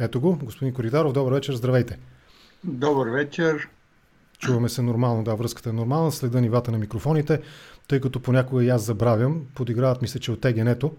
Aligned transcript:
Ето 0.00 0.20
го, 0.20 0.38
господин 0.42 0.74
Коридаров, 0.74 1.12
добър 1.12 1.32
вечер, 1.32 1.54
здравейте. 1.54 1.98
Добър 2.64 3.08
вечер. 3.08 3.68
Чуваме 4.38 4.68
се 4.68 4.82
нормално, 4.82 5.24
да, 5.24 5.34
връзката 5.34 5.70
е 5.70 5.72
нормална, 5.72 6.12
следа 6.12 6.40
нивата 6.40 6.70
на 6.70 6.78
микрофоните, 6.78 7.40
тъй 7.88 8.00
като 8.00 8.20
понякога 8.20 8.64
и 8.64 8.68
аз 8.68 8.82
забравям, 8.82 9.42
подиграват 9.54 10.02
ми 10.02 10.08
се, 10.08 10.20
че 10.20 10.32
от 10.32 10.44
ето. 10.44 10.92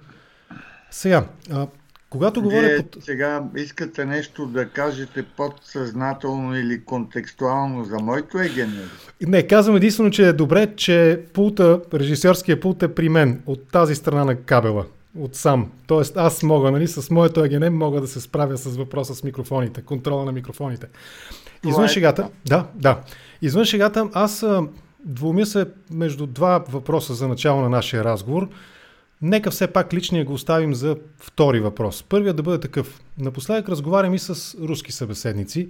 Сега, 0.91 1.25
а, 1.51 1.67
когато 2.09 2.41
говоря... 2.41 2.67
Вие 2.67 2.83
под... 2.83 3.03
сега 3.03 3.43
искате 3.55 4.05
нещо 4.05 4.45
да 4.45 4.69
кажете 4.69 5.25
подсъзнателно 5.37 6.55
или 6.55 6.83
контекстуално 6.85 7.83
за 7.83 7.99
моето 7.99 8.39
егене? 8.39 8.81
Не, 9.21 9.47
казвам 9.47 9.75
единствено, 9.75 10.11
че 10.11 10.27
е 10.27 10.33
добре, 10.33 10.75
че 10.75 11.23
пулта, 11.33 11.81
режисьорския 11.93 12.59
пулт 12.59 12.83
е 12.83 12.95
при 12.95 13.09
мен, 13.09 13.41
от 13.45 13.67
тази 13.71 13.95
страна 13.95 14.25
на 14.25 14.35
кабела 14.35 14.85
от 15.19 15.35
сам. 15.35 15.71
Тоест 15.87 16.17
аз 16.17 16.43
мога, 16.43 16.71
нали, 16.71 16.87
с 16.87 17.09
моето 17.09 17.45
егене 17.45 17.69
мога 17.69 18.01
да 18.01 18.07
се 18.07 18.21
справя 18.21 18.57
с 18.57 18.77
въпроса 18.77 19.15
с 19.15 19.23
микрофоните, 19.23 19.81
контрола 19.81 20.25
на 20.25 20.31
микрофоните. 20.31 20.87
Извън 21.67 21.85
е... 21.85 21.87
шегата, 21.87 22.29
да, 22.45 22.67
да. 22.75 23.01
Извън 23.41 23.65
шегата, 23.65 24.09
аз 24.13 24.45
двумя 25.05 25.45
се 25.45 25.65
между 25.91 26.25
два 26.25 26.63
въпроса 26.69 27.13
за 27.13 27.27
начало 27.27 27.61
на 27.61 27.69
нашия 27.69 28.03
разговор. 28.03 28.47
Нека 29.21 29.51
все 29.51 29.67
пак 29.67 29.93
личния 29.93 30.25
го 30.25 30.33
оставим 30.33 30.73
за 30.73 30.97
втори 31.19 31.59
въпрос. 31.59 32.03
Първият 32.09 32.37
да 32.37 32.43
бъде 32.43 32.59
такъв. 32.59 33.01
Напоследък 33.17 33.69
разговарям 33.69 34.13
и 34.13 34.19
с 34.19 34.57
руски 34.61 34.91
събеседници. 34.91 35.69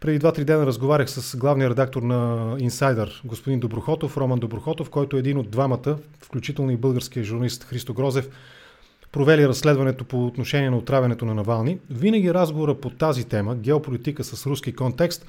Преди 0.00 0.20
2-3 0.20 0.44
дена 0.44 0.66
разговарях 0.66 1.10
с 1.10 1.36
главния 1.36 1.70
редактор 1.70 2.02
на 2.02 2.56
Insider, 2.58 3.20
господин 3.24 3.60
Доброхотов, 3.60 4.16
Роман 4.16 4.38
Доброхотов, 4.38 4.90
който 4.90 5.16
е 5.16 5.18
един 5.18 5.38
от 5.38 5.50
двамата, 5.50 5.98
включително 6.20 6.70
и 6.70 6.76
българския 6.76 7.24
журналист 7.24 7.64
Христо 7.64 7.94
Грозев, 7.94 8.28
провели 9.12 9.48
разследването 9.48 10.04
по 10.04 10.26
отношение 10.26 10.70
на 10.70 10.76
отравянето 10.76 11.24
на 11.24 11.34
Навални. 11.34 11.78
Винаги 11.90 12.34
разговора 12.34 12.74
по 12.74 12.90
тази 12.90 13.24
тема, 13.24 13.56
геополитика 13.56 14.24
с 14.24 14.46
руски 14.46 14.72
контекст, 14.72 15.26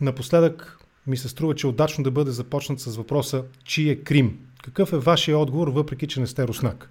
напоследък 0.00 0.78
ми 1.06 1.16
се 1.16 1.28
струва, 1.28 1.54
че 1.54 1.66
е 1.66 1.70
удачно 1.70 2.04
да 2.04 2.10
бъде 2.10 2.30
започнат 2.30 2.80
с 2.80 2.96
въпроса 2.96 3.44
чий 3.64 3.90
е 3.90 3.96
Крим. 3.96 4.38
Какъв 4.64 4.92
е 4.92 4.98
вашия 4.98 5.38
отговор, 5.38 5.68
въпреки 5.68 6.06
че 6.06 6.20
не 6.20 6.26
сте 6.26 6.48
руснак? 6.48 6.90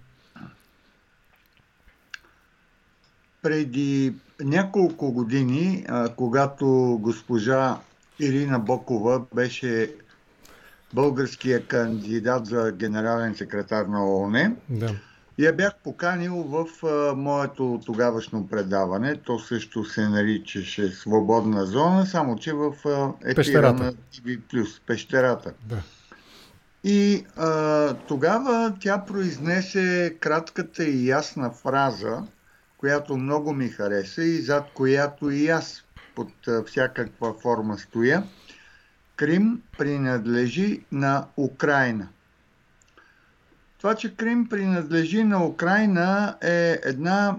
Преди 3.42 4.14
няколко 4.44 5.12
години, 5.12 5.86
когато 6.16 6.98
госпожа 7.02 7.80
Ирина 8.20 8.60
Бокова 8.60 9.22
беше 9.36 9.94
българския 10.94 11.66
кандидат 11.66 12.46
за 12.46 12.72
генерален 12.72 13.36
секретар 13.36 13.86
на 13.86 14.06
ООН, 14.06 14.56
да. 14.70 14.96
Я 15.40 15.54
бях 15.54 15.76
поканил 15.84 16.36
в 16.36 16.86
а, 16.86 17.16
моето 17.16 17.82
тогавашно 17.86 18.48
предаване. 18.48 19.16
То 19.16 19.40
също 19.40 19.86
се 19.86 20.10
наричаше 20.10 20.92
Свободна 20.92 21.66
зона, 21.66 22.06
само 22.06 22.36
че 22.36 22.54
в 22.54 22.74
а, 22.86 23.14
ефира 23.26 23.74
на 23.74 23.94
TV+, 23.94 24.80
пещерата. 24.86 25.54
Да. 25.66 25.82
И 26.84 27.26
а, 27.36 27.94
тогава 27.94 28.74
тя 28.80 29.06
произнесе 29.08 30.16
кратката 30.20 30.84
и 30.84 31.08
ясна 31.08 31.52
фраза, 31.52 32.24
която 32.78 33.18
много 33.18 33.54
ми 33.54 33.70
хареса 33.70 34.24
и 34.24 34.42
зад 34.42 34.66
която 34.74 35.30
и 35.30 35.48
аз 35.48 35.84
под 36.16 36.48
а, 36.48 36.64
всякаква 36.64 37.34
форма 37.42 37.78
стоя. 37.78 38.24
Крим 39.16 39.62
принадлежи 39.78 40.82
на 40.92 41.26
Украина. 41.38 42.08
Това, 43.78 43.96
че 43.96 44.16
Крим 44.16 44.50
принадлежи 44.50 45.24
на 45.24 45.46
Украина 45.46 46.36
е 46.42 46.80
една 46.84 47.36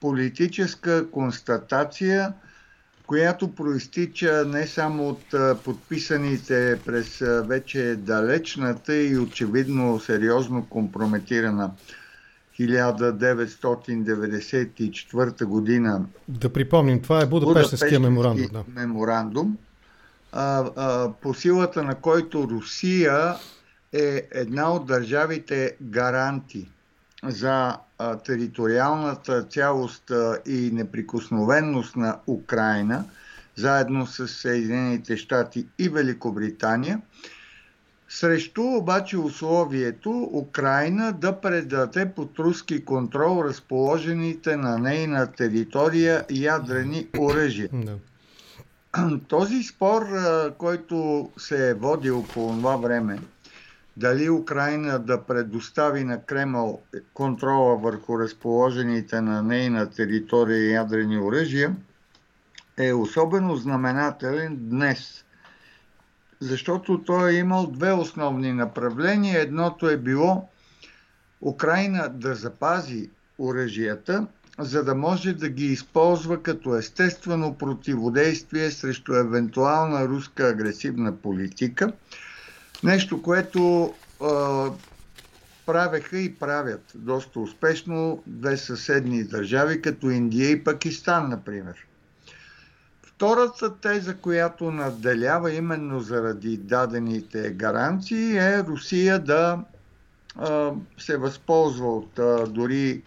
политическа 0.00 1.10
констатация, 1.10 2.32
която 3.06 3.54
проистича 3.54 4.44
не 4.46 4.66
само 4.66 5.08
от 5.08 5.34
подписаните 5.64 6.78
през 6.86 7.22
вече 7.44 7.96
далечната 7.96 8.96
и 8.96 9.18
очевидно 9.18 10.00
сериозно 10.00 10.66
компрометирана 10.66 11.70
1994 12.60 15.44
година. 15.44 16.04
Да 16.28 16.52
припомним, 16.52 17.02
това 17.02 17.22
е 17.22 17.26
Будапештинския 17.26 18.00
меморандум. 18.00 18.46
Да. 18.52 18.64
меморандум 18.80 19.56
а, 20.32 20.64
а, 20.76 21.12
по 21.22 21.34
силата 21.34 21.82
на 21.82 21.94
който 21.94 22.48
Русия 22.50 23.34
е 23.96 24.22
една 24.30 24.72
от 24.72 24.86
държавите 24.86 25.76
гаранти 25.82 26.68
за 27.24 27.76
териториалната 28.24 29.42
цялост 29.42 30.12
и 30.46 30.70
неприкосновенност 30.72 31.96
на 31.96 32.18
Украина, 32.26 33.04
заедно 33.56 34.06
с 34.06 34.28
Съединените 34.28 35.16
щати 35.16 35.66
и 35.78 35.88
Великобритания, 35.88 37.00
срещу 38.08 38.62
обаче 38.62 39.18
условието 39.18 40.30
Украина 40.32 41.12
да 41.12 41.40
предаде 41.40 42.12
под 42.16 42.38
руски 42.38 42.84
контрол 42.84 43.44
разположените 43.44 44.56
на 44.56 44.78
нейна 44.78 45.32
територия 45.32 46.24
ядрени 46.30 47.08
оръжия. 47.18 47.68
Този 49.28 49.62
спор, 49.62 50.06
който 50.58 51.30
се 51.38 51.70
е 51.70 51.74
водил 51.74 52.22
по 52.22 52.48
това 52.48 52.76
време, 52.76 53.18
дали 53.96 54.30
Украина 54.30 54.98
да 54.98 55.22
предостави 55.22 56.04
на 56.04 56.22
Кремъл 56.22 56.82
контрола 57.14 57.76
върху 57.76 58.18
разположените 58.18 59.20
на 59.20 59.42
нейна 59.42 59.90
територия 59.90 60.72
ядрени 60.72 61.18
оръжия, 61.18 61.76
е 62.76 62.92
особено 62.92 63.56
знаменателен 63.56 64.56
днес. 64.60 65.24
Защото 66.40 67.02
той 67.02 67.30
е 67.30 67.38
имал 67.38 67.66
две 67.66 67.92
основни 67.92 68.52
направления. 68.52 69.40
Едното 69.40 69.88
е 69.88 69.96
било 69.96 70.48
Украина 71.40 72.08
да 72.08 72.34
запази 72.34 73.10
оръжията, 73.38 74.26
за 74.58 74.84
да 74.84 74.94
може 74.94 75.32
да 75.32 75.48
ги 75.48 75.66
използва 75.66 76.42
като 76.42 76.76
естествено 76.76 77.54
противодействие 77.54 78.70
срещу 78.70 79.14
евентуална 79.14 80.08
руска 80.08 80.48
агресивна 80.48 81.16
политика– 81.16 81.92
Нещо, 82.84 83.22
което 83.22 83.94
а, 84.22 84.70
правеха 85.66 86.18
и 86.18 86.34
правят 86.34 86.92
доста 86.94 87.40
успешно 87.40 88.22
две 88.26 88.56
съседни 88.56 89.24
държави, 89.24 89.82
като 89.82 90.10
Индия 90.10 90.50
и 90.50 90.64
Пакистан, 90.64 91.28
например. 91.28 91.74
Втората 93.02 93.74
теза, 93.76 94.16
която 94.16 94.70
надделява 94.70 95.52
именно 95.52 96.00
заради 96.00 96.56
дадените 96.56 97.50
гаранции, 97.50 98.36
е 98.36 98.62
Русия 98.62 99.18
да 99.18 99.58
а, 100.36 100.72
се 100.98 101.16
възползва 101.16 101.96
от 101.96 102.18
а, 102.18 102.46
дори, 102.46 103.02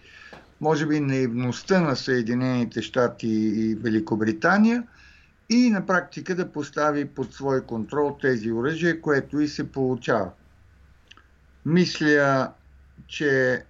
може 0.60 0.86
би, 0.86 1.00
наивността 1.00 1.80
на 1.80 1.96
Съединените 1.96 2.82
щати 2.82 3.28
и 3.28 3.74
Великобритания– 3.74 4.82
и 5.50 5.70
на 5.70 5.86
практика 5.86 6.34
да 6.34 6.52
постави 6.52 7.04
под 7.04 7.34
свой 7.34 7.66
контрол 7.66 8.18
тези 8.20 8.52
оръжия, 8.52 9.00
което 9.00 9.40
и 9.40 9.48
се 9.48 9.72
получава. 9.72 10.30
Мисля, 11.66 12.52
че 13.06 13.64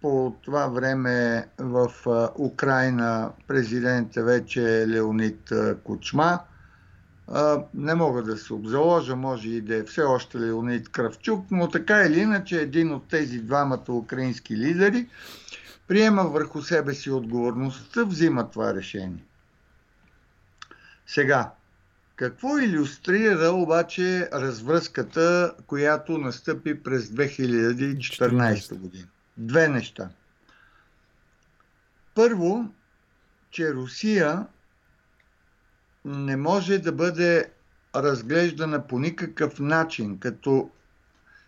по 0.00 0.36
това 0.42 0.66
време 0.66 1.48
в 1.58 1.92
Украина 2.38 3.30
президент 3.46 4.16
е 4.16 4.22
вече 4.22 4.88
Леонид 4.88 5.52
Кучма. 5.84 6.38
Не 7.74 7.94
мога 7.94 8.22
да 8.22 8.36
се 8.36 8.54
обзаложа, 8.54 9.16
може 9.16 9.48
и 9.48 9.60
да 9.60 9.76
е 9.76 9.82
все 9.82 10.02
още 10.02 10.40
Леонид 10.40 10.88
Кравчук, 10.88 11.46
но 11.50 11.68
така 11.68 12.02
или 12.02 12.20
иначе 12.20 12.60
един 12.60 12.92
от 12.92 13.08
тези 13.08 13.38
двамата 13.38 13.92
украински 13.92 14.56
лидери 14.56 15.08
приема 15.88 16.22
върху 16.22 16.62
себе 16.62 16.94
си 16.94 17.10
отговорността, 17.10 18.04
взима 18.04 18.50
това 18.50 18.74
решение. 18.74 19.24
Сега, 21.08 21.52
какво 22.16 22.58
иллюстрира 22.58 23.50
обаче 23.50 24.28
развръзката, 24.32 25.54
която 25.66 26.18
настъпи 26.18 26.82
през 26.82 27.04
2014 27.06 28.74
година? 28.74 29.08
Две 29.36 29.68
неща. 29.68 30.10
Първо, 32.14 32.74
че 33.50 33.74
Русия 33.74 34.46
не 36.04 36.36
може 36.36 36.78
да 36.78 36.92
бъде 36.92 37.50
разглеждана 37.96 38.86
по 38.86 38.98
никакъв 38.98 39.60
начин 39.60 40.18
като 40.18 40.70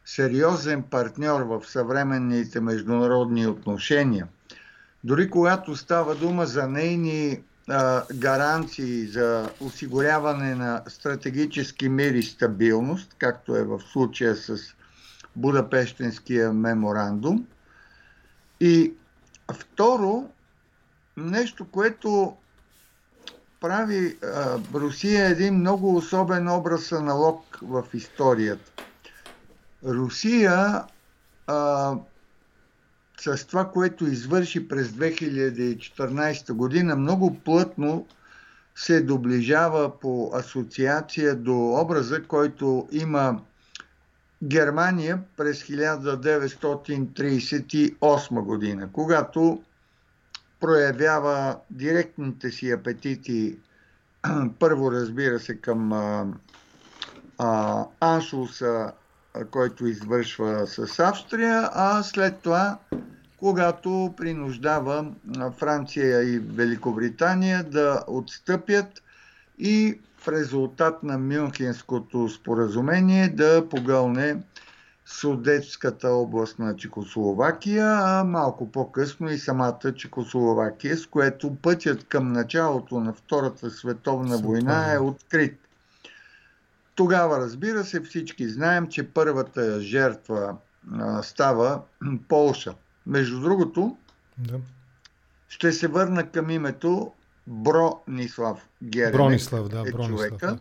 сериозен 0.04 0.82
партньор 0.82 1.40
в 1.40 1.62
съвременните 1.66 2.60
международни 2.60 3.46
отношения. 3.46 4.28
Дори 5.04 5.30
когато 5.30 5.76
става 5.76 6.14
дума 6.14 6.46
за 6.46 6.68
нейни 6.68 7.42
гаранции 8.14 9.06
за 9.06 9.50
осигуряване 9.60 10.54
на 10.54 10.82
стратегически 10.88 11.88
мир 11.88 12.14
и 12.14 12.22
стабилност, 12.22 13.14
както 13.18 13.56
е 13.56 13.64
в 13.64 13.80
случая 13.92 14.36
с 14.36 14.58
Будапештинския 15.36 16.52
меморандум. 16.52 17.46
И 18.60 18.92
второ, 19.52 20.28
нещо, 21.16 21.64
което 21.64 22.36
прави 23.60 24.16
а, 24.22 24.58
Русия 24.74 25.26
един 25.26 25.54
много 25.54 25.96
особен 25.96 26.48
образ 26.48 26.92
аналог 26.92 27.58
в 27.62 27.84
историята. 27.94 28.84
Русия 29.84 30.84
а, 31.46 31.94
с 33.20 33.46
това, 33.46 33.70
което 33.70 34.06
извърши 34.06 34.68
през 34.68 34.88
2014 34.88 36.52
година, 36.52 36.96
много 36.96 37.34
плътно 37.34 38.06
се 38.74 39.00
доближава 39.00 40.00
по 40.00 40.30
асоциация 40.34 41.36
до 41.36 41.80
образа, 41.80 42.22
който 42.22 42.88
има 42.92 43.40
Германия 44.44 45.22
през 45.36 45.62
1938 45.62 48.42
година, 48.42 48.88
когато 48.92 49.62
проявява 50.60 51.56
директните 51.70 52.50
си 52.50 52.70
апетити, 52.70 53.56
първо 54.58 54.92
разбира 54.92 55.40
се 55.40 55.56
към 55.56 55.92
а, 55.92 56.26
а, 57.38 57.84
Аншуса, 58.00 58.92
който 59.50 59.86
извършва 59.86 60.66
с 60.66 60.98
Австрия, 60.98 61.70
а 61.72 62.02
след 62.02 62.38
това, 62.38 62.78
когато 63.36 64.14
принуждава 64.16 65.06
Франция 65.58 66.22
и 66.22 66.38
Великобритания 66.38 67.64
да 67.64 68.04
отстъпят 68.06 69.02
и 69.58 70.00
в 70.18 70.28
резултат 70.28 71.02
на 71.02 71.18
Мюнхенското 71.18 72.28
споразумение 72.28 73.28
да 73.28 73.68
погълне 73.68 74.36
Судетската 75.06 76.08
област 76.08 76.58
на 76.58 76.76
Чехословакия, 76.76 77.86
а 77.86 78.24
малко 78.24 78.72
по-късно 78.72 79.30
и 79.30 79.38
самата 79.38 79.94
Чехословакия, 79.96 80.96
с 80.96 81.06
което 81.06 81.54
пътят 81.54 82.04
към 82.04 82.32
началото 82.32 83.00
на 83.00 83.12
Втората 83.12 83.70
световна 83.70 84.38
война 84.38 84.92
е 84.92 84.98
открит. 84.98 85.58
Тогава, 87.00 87.38
разбира 87.38 87.84
се, 87.84 88.00
всички 88.00 88.48
знаем, 88.48 88.88
че 88.88 89.08
първата 89.08 89.80
жертва 89.80 90.56
а, 90.98 91.22
става 91.22 91.82
Полша. 92.28 92.74
Между 93.06 93.40
другото, 93.40 93.96
да. 94.38 94.58
ще 95.48 95.72
се 95.72 95.88
върна 95.88 96.30
към 96.30 96.50
името 96.50 97.12
Бронислав 97.46 98.68
Геренек. 98.82 99.12
Бронислав, 99.12 99.68
да, 99.68 99.80
е 99.80 99.92
Бронислав, 99.92 100.18
човека, 100.18 100.46
да. 100.46 100.58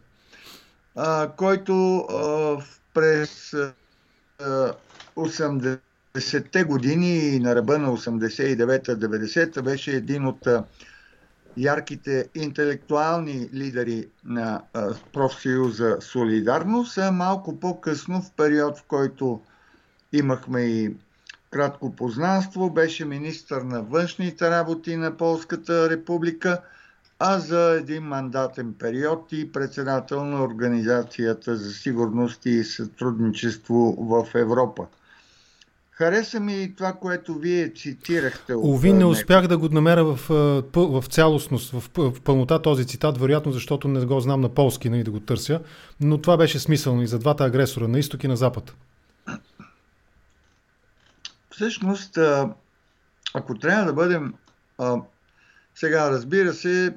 А, 0.96 1.32
който 1.38 1.98
а, 1.98 2.58
през 2.94 3.56
80-те 5.16 6.64
години 6.64 7.40
на 7.40 7.56
ръба 7.56 7.78
на 7.78 7.98
89-90 7.98 9.62
беше 9.62 9.92
един 9.92 10.26
от 10.26 10.48
ярките 11.60 12.28
интелектуални 12.36 13.50
лидери 13.54 14.08
на 14.26 14.62
профсъюза 15.14 15.98
Солидарност, 16.02 16.98
а 16.98 17.12
малко 17.12 17.60
по-късно, 17.60 18.22
в 18.22 18.32
период, 18.32 18.78
в 18.78 18.84
който 18.84 19.42
имахме 20.14 20.62
и 20.62 20.96
кратко 21.52 21.96
познанство, 21.96 22.70
беше 22.70 23.06
министър 23.06 23.62
на 23.62 23.82
външните 23.82 24.50
работи 24.50 24.96
на 24.98 25.18
Полската 25.18 25.90
република, 25.90 26.62
а 27.20 27.40
за 27.40 27.72
един 27.72 28.04
мандатен 28.04 28.74
период 28.74 29.32
и 29.32 29.52
председател 29.52 30.26
на 30.26 30.44
Организацията 30.44 31.56
за 31.56 31.74
сигурност 31.74 32.46
и 32.46 32.64
сътрудничество 32.64 33.96
в 34.00 34.28
Европа. 34.36 34.88
Хареса 36.00 36.40
ми 36.40 36.76
това, 36.76 36.94
което 36.94 37.34
вие 37.34 37.74
цитирахте. 37.74 38.54
Ови, 38.56 38.94
не 38.94 39.06
успях 39.06 39.48
да 39.48 39.58
го 39.58 39.70
намеря 39.70 40.04
в, 40.04 40.30
в 40.76 41.04
цялостност, 41.10 41.72
в, 41.72 41.90
в 41.98 42.22
пълнота 42.22 42.62
този 42.62 42.88
цитат, 42.88 43.18
вероятно 43.18 43.52
защото 43.52 43.88
не 43.88 44.06
го 44.06 44.20
знам 44.20 44.42
на 44.42 44.50
полски, 44.50 44.88
и 44.88 44.92
нали, 44.92 45.04
да 45.04 45.12
го 45.12 45.20
търся, 45.20 45.62
но 46.02 46.18
това 46.18 46.38
беше 46.38 46.60
смисълно 46.60 47.02
и 47.02 47.08
за 47.08 47.20
двата 47.20 47.44
агресора, 47.44 47.88
на 47.88 48.00
изток 48.00 48.24
и 48.24 48.28
на 48.28 48.36
запад. 48.36 48.76
Всъщност, 51.50 52.18
ако 53.34 53.58
трябва 53.60 53.86
да 53.86 53.94
бъдем 53.94 54.34
сега, 55.76 56.12
разбира 56.12 56.54
се, 56.54 56.96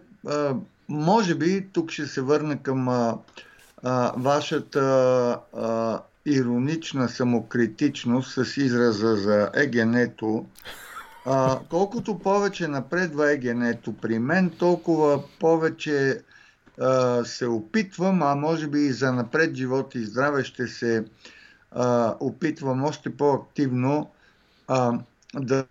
може 0.89 1.35
би 1.35 1.69
тук 1.73 1.91
ще 1.91 2.07
се 2.07 2.23
върна 2.23 2.63
към 2.63 3.13
вашата 4.17 5.39
иронична 6.27 7.09
самокритичност 7.09 8.33
с 8.35 8.57
израза 8.57 9.17
за 9.17 9.51
егенето. 9.55 10.47
А, 11.27 11.59
колкото 11.71 12.19
повече 12.19 12.69
напредва 12.69 13.33
егенето 13.33 13.93
при 13.93 14.19
мен, 14.19 14.51
толкова 14.51 15.23
повече 15.41 16.21
а, 16.81 17.25
се 17.25 17.47
опитвам, 17.47 18.23
а 18.23 18.35
може 18.35 18.67
би 18.67 18.81
и 18.81 18.93
за 18.93 19.13
напред 19.13 19.55
живот 19.55 19.95
и 19.95 20.05
здраве 20.05 20.45
ще 20.45 20.67
се 20.67 21.05
а, 21.71 22.15
опитвам 22.21 22.85
още 22.85 23.17
по-активно 23.17 24.11
а, 24.69 24.99
да 25.35 25.65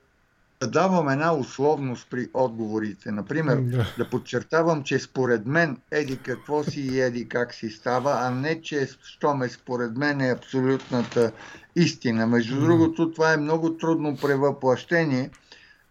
да 0.62 0.68
давам 0.68 1.10
една 1.10 1.34
условност 1.34 2.08
при 2.10 2.28
отговорите. 2.34 3.12
Например, 3.12 3.56
да. 3.56 3.86
да 3.98 4.10
подчертавам, 4.10 4.84
че 4.84 5.00
според 5.00 5.46
мен 5.46 5.78
еди 5.92 6.18
какво 6.18 6.64
си 6.64 6.82
и 6.82 7.02
еди 7.02 7.30
как 7.30 7.54
си 7.54 7.70
става, 7.70 8.18
а 8.20 8.30
не, 8.30 8.62
че 8.62 8.88
що 9.04 9.34
ме 9.34 9.50
според 9.50 9.98
мен 9.98 10.22
е 10.22 10.32
абсолютната 10.32 11.32
истина. 11.76 12.28
Между 12.28 12.56
mm. 12.56 12.60
другото, 12.60 13.12
това 13.12 13.34
е 13.34 13.38
много 13.38 13.78
трудно 13.78 14.18
превъплъщение 14.18 15.30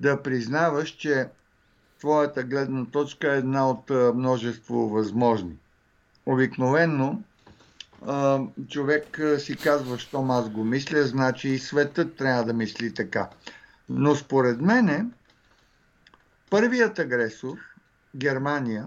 да 0.01 0.23
признаваш, 0.23 0.91
че 0.91 1.29
твоята 1.99 2.43
гледна 2.43 2.85
точка 2.85 3.35
е 3.35 3.39
една 3.39 3.71
от 3.71 3.91
множество 4.15 4.89
възможни. 4.89 5.57
Обикновенно 6.27 7.23
човек 8.69 9.21
си 9.39 9.57
казва, 9.57 9.99
щом 9.99 10.31
аз 10.31 10.49
го 10.49 10.65
мисля, 10.65 11.03
значи 11.03 11.49
и 11.49 11.59
светът 11.59 12.17
трябва 12.17 12.45
да 12.45 12.53
мисли 12.53 12.95
така. 12.95 13.29
Но 13.93 14.15
според 14.15 14.61
мене, 14.61 15.07
първият 16.51 16.99
агресор, 16.99 17.59
Германия, 18.17 18.87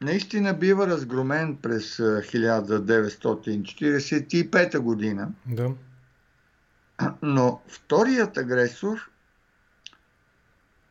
наистина 0.00 0.54
бива 0.54 0.86
разгромен 0.86 1.56
през 1.56 1.96
1945 1.96 4.78
година. 4.78 5.28
Да. 5.46 5.70
Но 7.22 7.60
вторият 7.68 8.36
агресор 8.36 9.10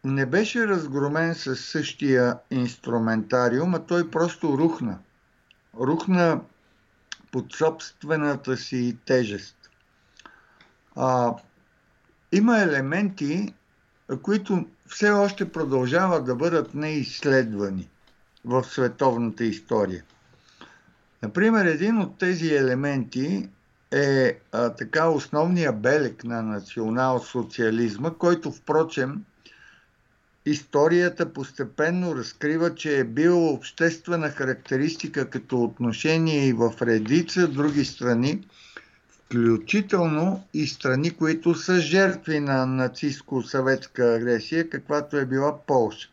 не 0.03 0.25
беше 0.25 0.67
разгромен 0.67 1.35
със 1.35 1.65
същия 1.65 2.37
инструментариум, 2.51 3.75
а 3.75 3.79
той 3.79 4.11
просто 4.11 4.57
рухна. 4.57 4.99
Рухна 5.79 6.41
под 7.31 7.53
собствената 7.53 8.57
си 8.57 8.97
тежест. 9.05 9.57
А, 10.95 11.33
има 12.31 12.61
елементи, 12.61 13.53
които 14.21 14.65
все 14.87 15.09
още 15.09 15.51
продължават 15.51 16.25
да 16.25 16.35
бъдат 16.35 16.73
неизследвани 16.73 17.89
в 18.45 18.63
световната 18.63 19.43
история. 19.43 20.03
Например, 21.23 21.65
един 21.65 21.97
от 21.97 22.17
тези 22.17 22.55
елементи 22.55 23.49
е 23.91 24.37
а, 24.51 24.69
така 24.69 25.09
основния 25.09 25.73
белег 25.73 26.23
на 26.23 26.41
национал-социализма, 26.41 28.11
който 28.11 28.51
впрочем 28.51 29.23
историята 30.45 31.33
постепенно 31.33 32.15
разкрива, 32.15 32.75
че 32.75 32.99
е 32.99 33.03
бил 33.03 33.49
обществена 33.49 34.29
характеристика 34.29 35.29
като 35.29 35.63
отношение 35.63 36.47
и 36.47 36.53
в 36.53 36.73
редица 36.81 37.47
други 37.47 37.85
страни, 37.85 38.47
включително 39.31 40.43
и 40.53 40.67
страни, 40.67 41.17
които 41.17 41.55
са 41.55 41.79
жертви 41.79 42.39
на 42.39 42.65
нацистско-съветска 42.65 44.15
агресия, 44.15 44.69
каквато 44.69 45.17
е 45.17 45.25
била 45.25 45.57
Полша. 45.65 46.09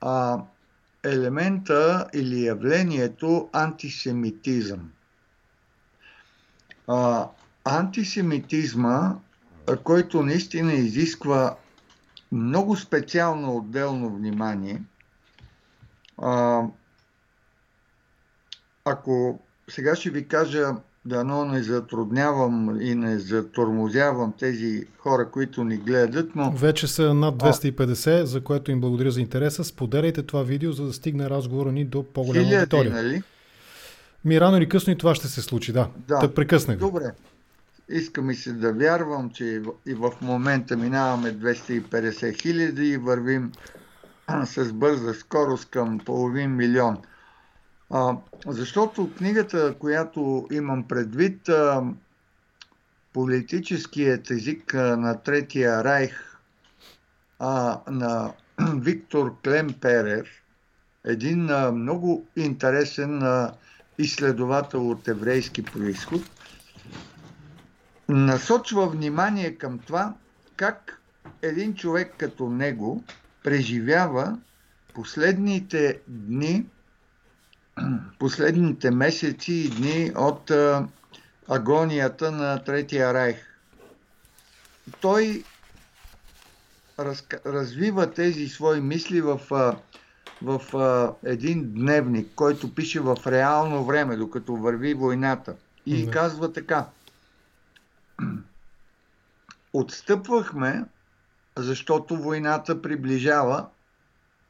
А, 0.00 0.42
елемента 1.04 2.06
или 2.14 2.44
явлението 2.44 3.48
антисемитизъм. 3.52 4.90
А, 6.88 7.28
антисемитизма, 7.64 9.16
който 9.84 10.22
наистина 10.22 10.72
изисква 10.72 11.56
много 12.32 12.76
специално 12.76 13.56
отделно 13.56 14.16
внимание, 14.16 14.82
а, 16.18 16.62
ако 18.84 19.40
сега 19.68 19.96
ще 19.96 20.10
ви 20.10 20.28
кажа 20.28 20.74
дано 21.04 21.44
не 21.44 21.62
затруднявам 21.62 22.80
и 22.80 22.94
не 22.94 23.18
затормозявам 23.18 24.32
тези 24.38 24.84
хора, 24.98 25.30
които 25.30 25.64
ни 25.64 25.76
гледат, 25.76 26.30
но... 26.36 26.50
Вече 26.50 26.86
са 26.86 27.14
над 27.14 27.34
250, 27.34 28.22
а... 28.22 28.26
за 28.26 28.40
което 28.40 28.70
им 28.70 28.80
благодаря 28.80 29.10
за 29.10 29.20
интереса. 29.20 29.64
Споделяйте 29.64 30.22
това 30.22 30.42
видео, 30.42 30.72
за 30.72 30.84
да 30.86 30.92
стигне 30.92 31.30
разговора 31.30 31.72
ни 31.72 31.84
до 31.84 32.02
по-голяма 32.02 32.44
Хиляди, 32.44 32.56
аудитория. 32.56 32.92
Нали? 32.92 33.22
Ми 34.24 34.40
рано 34.40 34.56
или 34.56 34.68
късно 34.68 34.92
и 34.92 34.98
това 34.98 35.14
ще 35.14 35.28
се 35.28 35.42
случи, 35.42 35.72
да. 35.72 35.88
да. 36.08 36.18
Те 36.18 36.34
прекъснах. 36.34 36.78
Добре. 36.78 37.12
Иска 37.88 38.22
ми 38.22 38.34
се 38.34 38.52
да 38.52 38.72
вярвам, 38.72 39.30
че 39.30 39.62
и 39.86 39.94
в 39.94 40.12
момента 40.22 40.76
минаваме 40.76 41.34
250 41.34 42.42
хиляди 42.42 42.88
и 42.88 42.96
вървим 42.96 43.52
с 44.44 44.72
бърза 44.72 45.14
скорост 45.14 45.70
към 45.70 45.98
половин 45.98 46.56
милион. 46.56 46.98
А, 47.90 48.16
защото 48.46 49.14
книгата, 49.18 49.74
която 49.78 50.48
имам 50.52 50.88
предвид, 50.88 51.48
а, 51.48 51.82
политическият 53.12 54.30
език 54.30 54.74
на 54.74 55.22
Третия 55.22 55.84
райх 55.84 56.38
а, 57.38 57.80
на 57.90 58.32
Виктор 58.74 59.40
Клемперер, 59.44 60.26
един 61.04 61.50
а, 61.50 61.72
много 61.72 62.26
интересен 62.36 63.22
а, 63.22 63.52
изследовател 63.98 64.90
от 64.90 65.08
еврейски 65.08 65.62
происход, 65.62 66.22
насочва 68.08 68.88
внимание 68.88 69.54
към 69.54 69.78
това 69.78 70.14
как 70.56 71.00
един 71.42 71.74
човек 71.74 72.14
като 72.18 72.48
него 72.48 73.04
преживява 73.44 74.38
последните 74.94 76.00
дни, 76.08 76.66
последните 78.18 78.90
месеци 78.90 79.52
и 79.52 79.70
дни 79.70 80.12
от 80.16 80.50
а, 80.50 80.88
агонията 81.48 82.30
на 82.30 82.64
Третия 82.64 83.14
райх. 83.14 83.36
Той 85.00 85.44
раз, 86.98 87.24
развива 87.46 88.12
тези 88.12 88.48
свои 88.48 88.80
мисли 88.80 89.20
в, 89.20 89.40
в 90.42 90.76
а, 90.76 91.14
един 91.30 91.72
дневник, 91.74 92.28
който 92.34 92.74
пише 92.74 93.00
в 93.00 93.16
реално 93.26 93.84
време, 93.84 94.16
докато 94.16 94.56
върви 94.56 94.94
войната. 94.94 95.54
И 95.86 96.04
да. 96.04 96.10
казва 96.10 96.52
така. 96.52 96.86
Отстъпвахме, 99.72 100.84
защото 101.56 102.16
войната 102.16 102.82
приближава. 102.82 103.66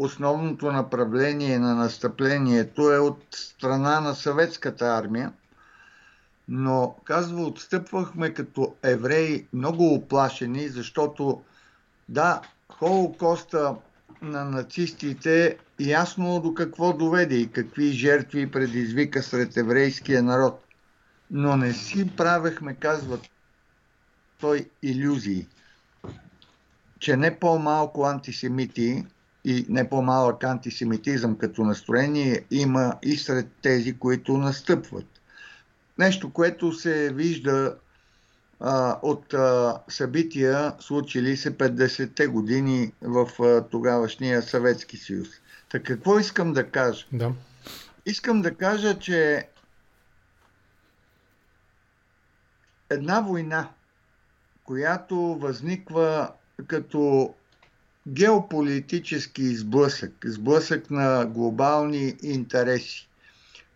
Основното 0.02 0.72
направление 0.72 1.58
на 1.58 1.74
настъплението 1.74 2.92
е 2.92 2.98
от 2.98 3.24
страна 3.30 4.00
на 4.00 4.14
съветската 4.14 4.86
армия 4.86 5.32
но 6.52 6.96
казва, 7.04 7.42
отстъпвахме 7.42 8.34
като 8.34 8.74
евреи 8.82 9.46
много 9.52 9.94
оплашени, 9.94 10.68
защото 10.68 11.42
да, 12.08 12.42
Холокоста 12.68 13.76
на 14.22 14.44
нацистите 14.44 15.58
ясно 15.80 16.40
до 16.40 16.54
какво 16.54 16.92
доведе 16.92 17.34
и 17.34 17.50
какви 17.50 17.92
жертви 17.92 18.50
предизвика 18.50 19.22
сред 19.22 19.56
еврейския 19.56 20.22
народ. 20.22 20.64
Но 21.30 21.56
не 21.56 21.72
си 21.72 22.16
правехме, 22.16 22.74
казва 22.74 23.18
той, 24.40 24.70
иллюзии, 24.82 25.46
че 26.98 27.16
не 27.16 27.38
по-малко 27.38 28.04
антисемити 28.04 29.06
и 29.44 29.66
не 29.68 29.88
по-малък 29.88 30.44
антисемитизъм 30.44 31.38
като 31.38 31.64
настроение 31.64 32.44
има 32.50 32.94
и 33.02 33.16
сред 33.16 33.48
тези, 33.62 33.98
които 33.98 34.36
настъпват. 34.38 35.06
Нещо, 35.98 36.32
което 36.32 36.72
се 36.72 37.12
вижда 37.12 37.76
а, 38.60 38.98
от 39.02 39.34
а, 39.34 39.80
събития, 39.88 40.74
случили 40.80 41.36
се 41.36 41.58
50-те 41.58 42.26
години 42.26 42.92
в 43.02 43.42
а, 43.42 43.68
тогавашния 43.68 44.42
Съветски 44.42 44.96
съюз. 44.96 45.28
Така 45.70 45.94
какво 45.94 46.18
искам 46.18 46.52
да 46.52 46.70
кажа? 46.70 47.06
Да. 47.12 47.32
Искам 48.06 48.42
да 48.42 48.54
кажа, 48.54 48.98
че 48.98 49.48
една 52.90 53.20
война, 53.20 53.68
която 54.64 55.16
възниква 55.16 56.32
като 56.66 57.34
геополитически 58.08 59.56
сблъсък, 59.56 60.12
сблъсък 60.24 60.90
на 60.90 61.26
глобални 61.26 62.16
интереси, 62.22 63.08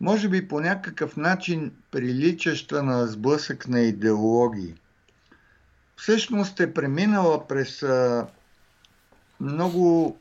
може 0.01 0.29
би 0.29 0.49
по 0.49 0.61
някакъв 0.61 1.17
начин 1.17 1.73
приличаща 1.91 2.83
на 2.83 3.07
сблъсък 3.07 3.69
на 3.69 3.81
идеологии. 3.81 4.75
Всъщност 5.97 6.61
е 6.61 6.75
преминала 6.75 7.49
през 7.49 7.83
а, 7.83 8.27
много 9.41 10.19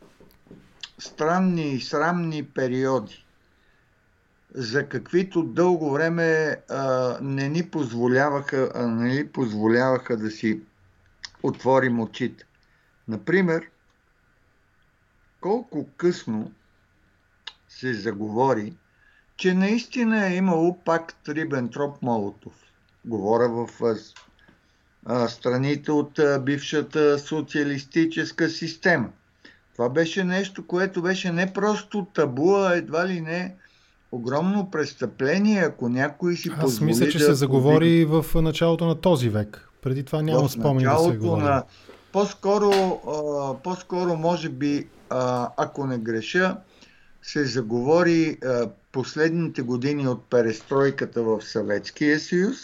странни 0.99 1.73
и 1.73 1.81
срамни 1.81 2.43
периоди, 2.45 3.25
за 4.55 4.89
каквито 4.89 5.43
дълго 5.43 5.91
време 5.91 6.57
а, 6.69 7.17
не 7.21 7.49
ни 7.49 7.69
позволяваха, 7.69 8.71
а, 8.75 8.87
не 8.87 9.15
ни 9.15 9.27
позволяваха 9.27 10.17
да 10.17 10.31
си 10.31 10.61
отворим 11.43 11.99
очите. 11.99 12.45
Например, 13.07 13.69
колко 15.43 15.87
късно 15.97 16.51
се 17.69 17.93
заговори 17.93 18.73
че 19.37 19.53
наистина 19.53 20.27
е 20.27 20.35
имало 20.35 20.77
пак 20.85 21.15
Рибентроп-Молотов. 21.27 22.53
Говоря 23.05 23.49
в 23.49 23.69
а, 25.05 25.27
страните 25.27 25.91
от 25.91 26.19
а, 26.19 26.39
бившата 26.39 27.19
социалистическа 27.19 28.49
система. 28.49 29.09
Това 29.73 29.89
беше 29.89 30.23
нещо, 30.23 30.67
което 30.67 31.01
беше 31.01 31.31
не 31.31 31.53
просто 31.53 32.07
табу, 32.13 32.55
а 32.55 32.75
едва 32.75 33.07
ли 33.07 33.21
не 33.21 33.55
огромно 34.11 34.71
престъпление, 34.71 35.59
ако 35.59 35.89
някой 35.89 36.35
си 36.35 36.49
Аз 36.57 36.79
мисля, 36.79 37.09
че 37.09 37.17
да 37.17 37.23
се 37.23 37.33
заговори 37.33 38.05
в 38.05 38.25
началото 38.35 38.85
на 38.85 38.95
този 38.95 39.29
век. 39.29 39.69
Преди 39.81 40.03
това 40.03 40.21
няма 40.21 40.49
спомен 40.49 40.83
да 40.83 40.99
се 40.99 41.17
говори. 41.17 41.43
На... 41.43 41.63
По-скоро, 42.11 42.71
а, 43.07 43.53
по-скоро, 43.63 44.15
може 44.15 44.49
би, 44.49 44.87
а, 45.13 45.51
ако 45.57 45.87
не 45.87 45.97
греша, 45.97 46.57
се 47.21 47.45
заговори 47.45 48.37
а, 48.45 48.69
последните 48.91 49.61
години 49.61 50.07
от 50.07 50.29
перестройката 50.29 51.23
в 51.23 51.41
Съветския 51.41 52.19
съюз 52.19 52.57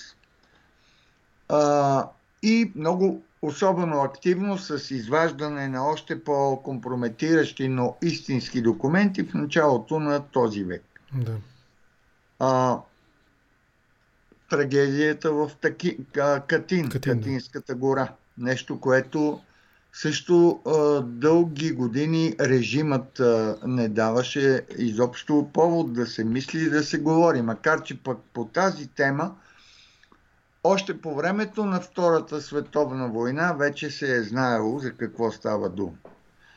а, 1.49 2.09
и 2.43 2.71
много 2.75 3.23
особено 3.41 4.01
активно 4.01 4.57
с 4.57 4.91
изваждане 4.91 5.67
на 5.67 5.87
още 5.87 6.23
по-компрометиращи, 6.23 7.67
но 7.67 7.97
истински 8.01 8.61
документи 8.61 9.23
в 9.23 9.33
началото 9.33 9.99
на 9.99 10.27
този 10.27 10.63
век. 10.63 10.83
Да. 11.13 11.37
А, 12.39 12.79
трагедията 14.49 15.33
в 15.33 15.51
Таки, 15.61 15.97
Катин, 16.47 16.89
Катин, 16.89 16.89
Катинската 16.89 17.75
гора. 17.75 18.13
Нещо, 18.37 18.79
което 18.79 19.41
също 19.93 20.59
а, 20.65 21.01
дълги 21.01 21.71
години 21.71 22.35
режимът 22.39 23.19
а, 23.19 23.57
не 23.65 23.89
даваше 23.89 24.65
изобщо 24.77 25.49
повод 25.53 25.93
да 25.93 26.05
се 26.05 26.23
мисли 26.23 26.59
и 26.59 26.69
да 26.69 26.83
се 26.83 26.99
говори, 26.99 27.41
макар 27.41 27.83
че 27.83 28.03
пък 28.03 28.17
по 28.33 28.45
тази 28.45 28.87
тема 28.87 29.35
още 30.63 31.01
по 31.01 31.15
времето 31.15 31.65
на 31.65 31.81
Втората 31.81 32.41
световна 32.41 33.07
война 33.07 33.53
вече 33.53 33.89
се 33.89 34.15
е 34.15 34.23
знаело 34.23 34.79
за 34.79 34.91
какво 34.93 35.31
става 35.31 35.69
дума. 35.69 35.93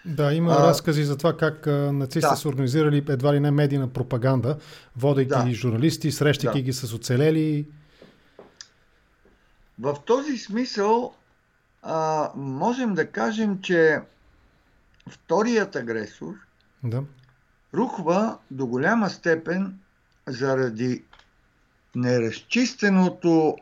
Да, 0.05 0.35
има 0.35 0.53
а, 0.53 0.69
разкази 0.69 1.05
за 1.05 1.17
това 1.17 1.37
как 1.37 1.67
нацистите 1.67 2.31
да. 2.31 2.37
са 2.37 2.49
организирали 2.49 3.05
едва 3.09 3.35
ли 3.35 3.41
не 3.41 3.51
медийна 3.51 3.89
пропаганда, 3.89 4.57
водейки 4.97 5.29
да. 5.29 5.51
журналисти, 5.51 6.13
срещайки 6.13 6.59
да. 6.59 6.63
ги 6.63 6.73
с 6.73 6.95
оцелели. 6.95 7.67
В 9.81 9.97
този 10.07 10.39
смисъл 10.39 11.15
а, 11.83 12.31
можем 12.37 12.95
да 12.95 13.11
кажем, 13.11 13.61
че 13.61 14.01
вторият 15.09 15.77
агресор 15.77 16.35
да. 16.83 17.05
рухва 17.75 18.39
до 18.51 18.67
голяма 18.67 19.11
степен 19.11 19.79
заради 20.27 21.05
неразчистеното 21.95 23.57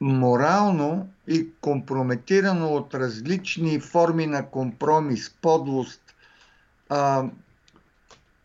морално 0.00 1.08
и 1.28 1.50
компрометирано 1.60 2.68
от 2.68 2.94
различни 2.94 3.80
форми 3.80 4.26
на 4.26 4.50
компромис, 4.50 5.30
подлост, 5.42 6.14
а, 6.88 7.24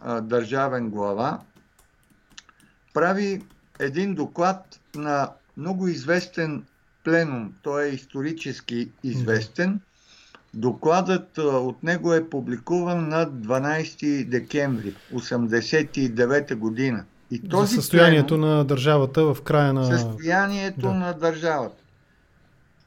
а, 0.01 0.21
държавен 0.21 0.89
глава, 0.89 1.39
прави 2.93 3.45
един 3.79 4.15
доклад 4.15 4.79
на 4.95 5.29
много 5.57 5.87
известен 5.87 6.63
пленум. 7.03 7.53
Той 7.61 7.85
е 7.85 7.89
исторически 7.89 8.91
известен. 9.03 9.79
Докладът 10.53 11.37
от 11.37 11.83
него 11.83 12.13
е 12.13 12.29
публикуван 12.29 13.09
на 13.09 13.25
12 13.27 14.25
декември 14.25 14.95
1989 15.13 16.55
година. 16.55 17.05
И 17.31 17.49
този 17.49 17.75
За 17.75 17.81
състоянието 17.81 18.33
пленум, 18.33 18.49
на 18.49 18.65
държавата 18.65 19.33
в 19.33 19.41
края 19.41 19.73
на... 19.73 19.85
Състоянието 19.85 20.81
да. 20.81 20.93
на 20.93 21.13
държавата. 21.13 21.83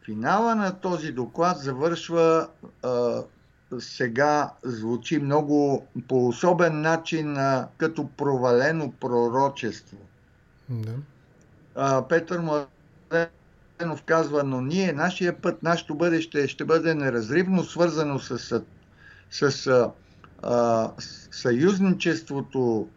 Финала 0.05 0.55
на 0.55 0.81
този 0.81 1.13
доклад 1.13 1.59
завършва 1.59 2.49
а, 2.83 3.23
сега 3.79 4.53
звучи 4.65 5.19
много 5.19 5.87
по 6.09 6.29
особен 6.29 6.81
начин 6.81 7.37
а, 7.37 7.69
като 7.77 8.09
провалено 8.17 8.93
пророчество. 9.01 9.97
Да. 10.69 10.95
А, 11.75 12.09
Петър 12.09 12.41
Младенов 12.41 14.03
казва, 14.07 14.45
но 14.45 14.61
ние, 14.61 14.93
нашия 14.93 15.41
път, 15.41 15.63
нашето 15.63 15.95
бъдеще 15.95 16.49
ще 16.49 16.65
бъде 16.65 16.95
неразривно 16.95 17.65
свързано 17.65 18.19
с, 18.19 18.63
с 19.31 19.67
а, 19.67 19.91
а, 20.43 20.91
съюзничеството 21.31 22.89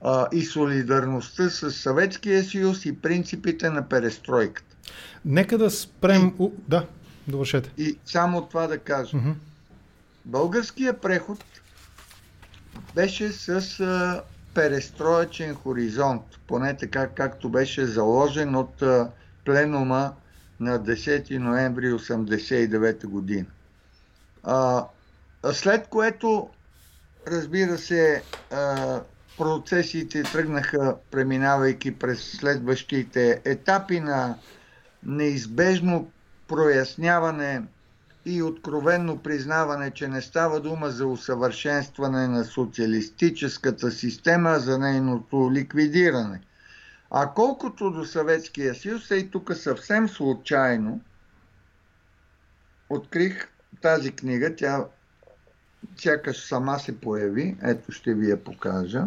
а, 0.00 0.28
и 0.32 0.42
солидарността 0.42 1.50
с 1.50 1.70
Съветския 1.70 2.44
съюз 2.44 2.84
и 2.84 3.00
принципите 3.00 3.70
на 3.70 3.88
перестройката. 3.88 4.76
Нека 5.24 5.58
да 5.58 5.70
спрем... 5.70 6.34
И, 6.40 6.50
да, 6.68 6.86
довършете. 7.28 7.70
И 7.78 7.98
само 8.04 8.46
това 8.46 8.66
да 8.66 8.78
кажа. 8.78 9.18
Българския 10.24 11.00
преход 11.00 11.44
беше 12.94 13.32
с 13.32 13.80
а, 13.80 14.22
перестроечен 14.54 15.54
хоризонт, 15.54 16.22
поне 16.46 16.76
така 16.76 17.06
както 17.06 17.48
беше 17.48 17.86
заложен 17.86 18.54
от 18.54 18.82
пленума 19.44 20.12
на 20.60 20.80
10 20.80 21.38
ноември 21.38 21.92
1989 21.92 23.06
година. 23.06 23.46
А, 24.42 24.86
след 25.52 25.86
което, 25.88 26.48
разбира 27.26 27.78
се, 27.78 28.22
а, 28.52 29.00
процесите 29.38 30.22
тръгнаха, 30.22 30.96
преминавайки 31.10 31.98
през 31.98 32.32
следващите 32.32 33.40
етапи 33.44 34.00
на 34.00 34.34
неизбежно 35.02 36.10
проясняване 36.48 37.62
и 38.26 38.42
откровенно 38.42 39.18
признаване, 39.18 39.90
че 39.90 40.08
не 40.08 40.22
става 40.22 40.60
дума 40.60 40.90
за 40.90 41.06
усъвършенстване 41.06 42.28
на 42.28 42.44
социалистическата 42.44 43.90
система, 43.90 44.58
за 44.58 44.78
нейното 44.78 45.52
ликвидиране. 45.52 46.40
А 47.10 47.30
колкото 47.30 47.90
до 47.90 48.04
Съветския 48.04 48.74
съюз, 48.74 49.10
и 49.10 49.30
тук 49.30 49.56
съвсем 49.56 50.08
случайно 50.08 51.00
открих 52.90 53.48
тази 53.80 54.12
книга, 54.12 54.56
тя 54.56 54.84
сякаш 55.96 56.46
сама 56.46 56.78
се 56.78 57.00
появи, 57.00 57.56
ето 57.62 57.92
ще 57.92 58.14
ви 58.14 58.30
я 58.30 58.44
покажа. 58.44 59.04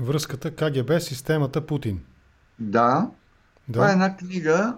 Връзката 0.00 0.50
КГБ, 0.56 1.00
системата 1.00 1.66
Путин. 1.66 2.00
Да. 2.58 3.10
да. 3.68 3.72
Това 3.72 3.88
е 3.88 3.92
една 3.92 4.16
книга 4.16 4.76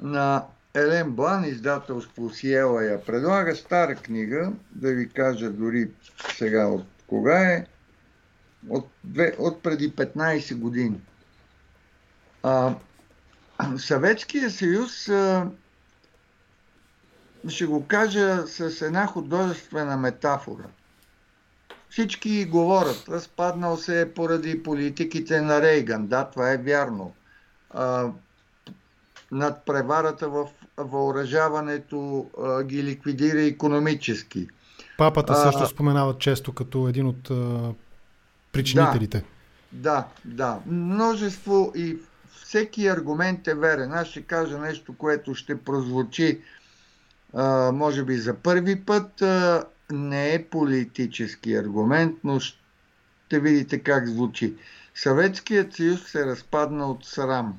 на 0.00 0.44
Елен 0.76 1.12
Блан, 1.12 1.44
издателство 1.44 2.30
Сиела 2.30 2.84
я 2.84 3.04
предлага. 3.04 3.56
Стара 3.56 3.94
книга, 3.94 4.52
да 4.70 4.92
ви 4.92 5.08
кажа 5.08 5.50
дори 5.50 5.90
сега 6.36 6.66
от 6.66 6.86
кога 7.06 7.52
е. 7.52 7.66
От, 8.68 8.88
две, 9.04 9.36
от 9.38 9.62
преди 9.62 9.92
15 9.92 10.56
години. 10.56 11.00
А, 12.42 12.74
Съветския 13.76 14.50
съюз, 14.50 15.08
а, 15.08 15.50
ще 17.48 17.66
го 17.66 17.86
кажа 17.86 18.46
с 18.46 18.82
една 18.82 19.06
художествена 19.06 19.96
метафора. 19.96 20.64
Всички 21.90 22.44
говорят, 22.44 23.04
разпаднал 23.08 23.76
се 23.76 24.00
е 24.00 24.12
поради 24.12 24.62
политиките 24.62 25.40
на 25.40 25.62
Рейган. 25.62 26.06
Да, 26.06 26.30
това 26.30 26.52
е 26.52 26.56
вярно. 26.56 27.14
А, 27.70 28.10
над 29.32 29.64
преварата 29.66 30.28
в 30.28 30.48
въоръжаването 30.76 32.26
а, 32.42 32.62
ги 32.62 32.82
ликвидира 32.82 33.42
економически. 33.42 34.48
Папата 34.98 35.34
също 35.34 35.62
а, 35.62 35.66
споменава 35.66 36.18
често 36.18 36.52
като 36.52 36.88
един 36.88 37.06
от 37.06 37.30
а, 37.30 37.72
причинителите. 38.52 39.24
Да, 39.72 40.04
да, 40.24 40.34
да. 40.34 40.58
Множество 40.66 41.72
и 41.76 41.98
всеки 42.42 42.86
аргумент 42.86 43.46
е 43.46 43.54
верен. 43.54 43.92
Аз 43.92 44.08
ще 44.08 44.22
кажа 44.22 44.58
нещо, 44.58 44.94
което 44.98 45.34
ще 45.34 45.60
прозвучи 45.60 46.40
а, 47.34 47.72
може 47.72 48.04
би 48.04 48.16
за 48.16 48.34
първи 48.34 48.80
път. 48.80 49.22
А, 49.22 49.64
не 49.90 50.34
е 50.34 50.44
политически 50.44 51.54
аргумент, 51.54 52.18
но 52.24 52.40
ще 52.40 53.40
видите 53.40 53.78
как 53.78 54.08
звучи. 54.08 54.54
Съветският 54.94 55.74
съюз 55.74 56.00
се 56.02 56.26
разпадна 56.26 56.90
от 56.90 57.04
срам. 57.04 57.58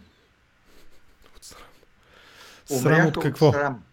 Срам 2.68 3.08
от 3.08 3.20
какво? 3.20 3.52
Срам. 3.52 3.84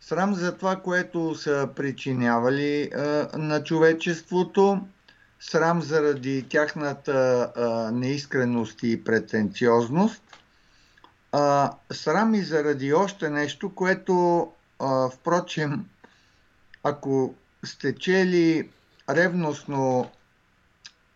Срам 0.00 0.34
за 0.34 0.56
това, 0.56 0.76
което 0.76 1.34
са 1.34 1.68
причинявали 1.76 2.90
а, 2.94 3.28
на 3.38 3.64
човечеството, 3.64 4.80
срам 5.40 5.82
заради 5.82 6.46
тяхната 6.48 7.52
а, 7.56 7.90
неискреност 7.92 8.82
и 8.82 9.04
претенциозност, 9.04 10.22
а, 11.32 11.72
срам 11.92 12.34
и 12.34 12.42
заради 12.42 12.92
още 12.92 13.30
нещо, 13.30 13.74
което, 13.74 14.48
а, 14.78 15.08
впрочем, 15.10 15.84
ако 16.82 17.34
сте 17.64 17.94
чели 17.94 18.70
ревностно 19.10 20.10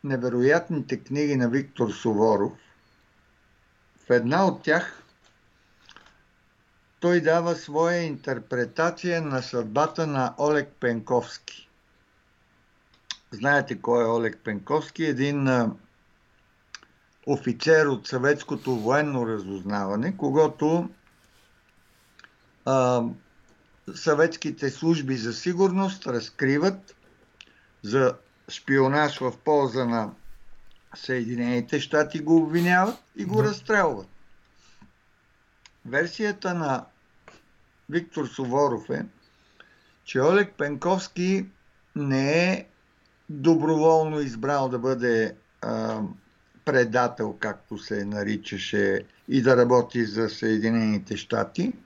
невероятните 0.04 1.00
книги 1.00 1.36
на 1.36 1.48
Виктор 1.48 1.90
Суворов, 1.90 2.52
в 4.06 4.10
една 4.10 4.46
от 4.46 4.62
тях 4.62 5.02
той 7.00 7.20
дава 7.20 7.54
своя 7.54 8.02
интерпретация 8.02 9.22
на 9.22 9.42
съдбата 9.42 10.06
на 10.06 10.34
Олег 10.38 10.68
Пенковски. 10.80 11.68
Знаете 13.30 13.80
кой 13.80 14.04
е 14.04 14.08
Олег 14.08 14.38
Пенковски? 14.44 15.04
Един 15.04 15.48
офицер 17.26 17.86
от 17.86 18.06
съветското 18.06 18.76
военно 18.76 19.26
разузнаване, 19.26 20.16
когато 20.16 20.90
а, 22.64 23.02
съветските 23.94 24.70
служби 24.70 25.16
за 25.16 25.32
сигурност 25.32 26.06
разкриват 26.06 26.96
за 27.82 28.14
шпионаж 28.48 29.18
в 29.18 29.32
полза 29.44 29.84
на 29.84 30.10
Съединените 30.96 31.80
щати 31.80 32.18
го 32.18 32.36
обвиняват 32.36 32.96
и 33.16 33.24
го 33.24 33.42
да. 33.42 33.48
разстрелват. 33.48 34.08
Версията 35.88 36.54
на 36.54 36.84
Виктор 37.90 38.26
Суворов 38.26 38.90
е, 38.90 39.04
че 40.04 40.20
Олег 40.20 40.54
Пенковски 40.58 41.46
не 41.96 42.52
е 42.52 42.66
доброволно 43.28 44.20
избрал 44.20 44.68
да 44.68 44.78
бъде 44.78 45.34
а, 45.62 46.00
предател, 46.64 47.36
както 47.40 47.78
се 47.78 48.04
наричаше, 48.04 49.00
и 49.28 49.42
да 49.42 49.56
работи 49.56 50.04
за 50.04 50.28
Съединените 50.28 51.16
щати– 51.16 51.72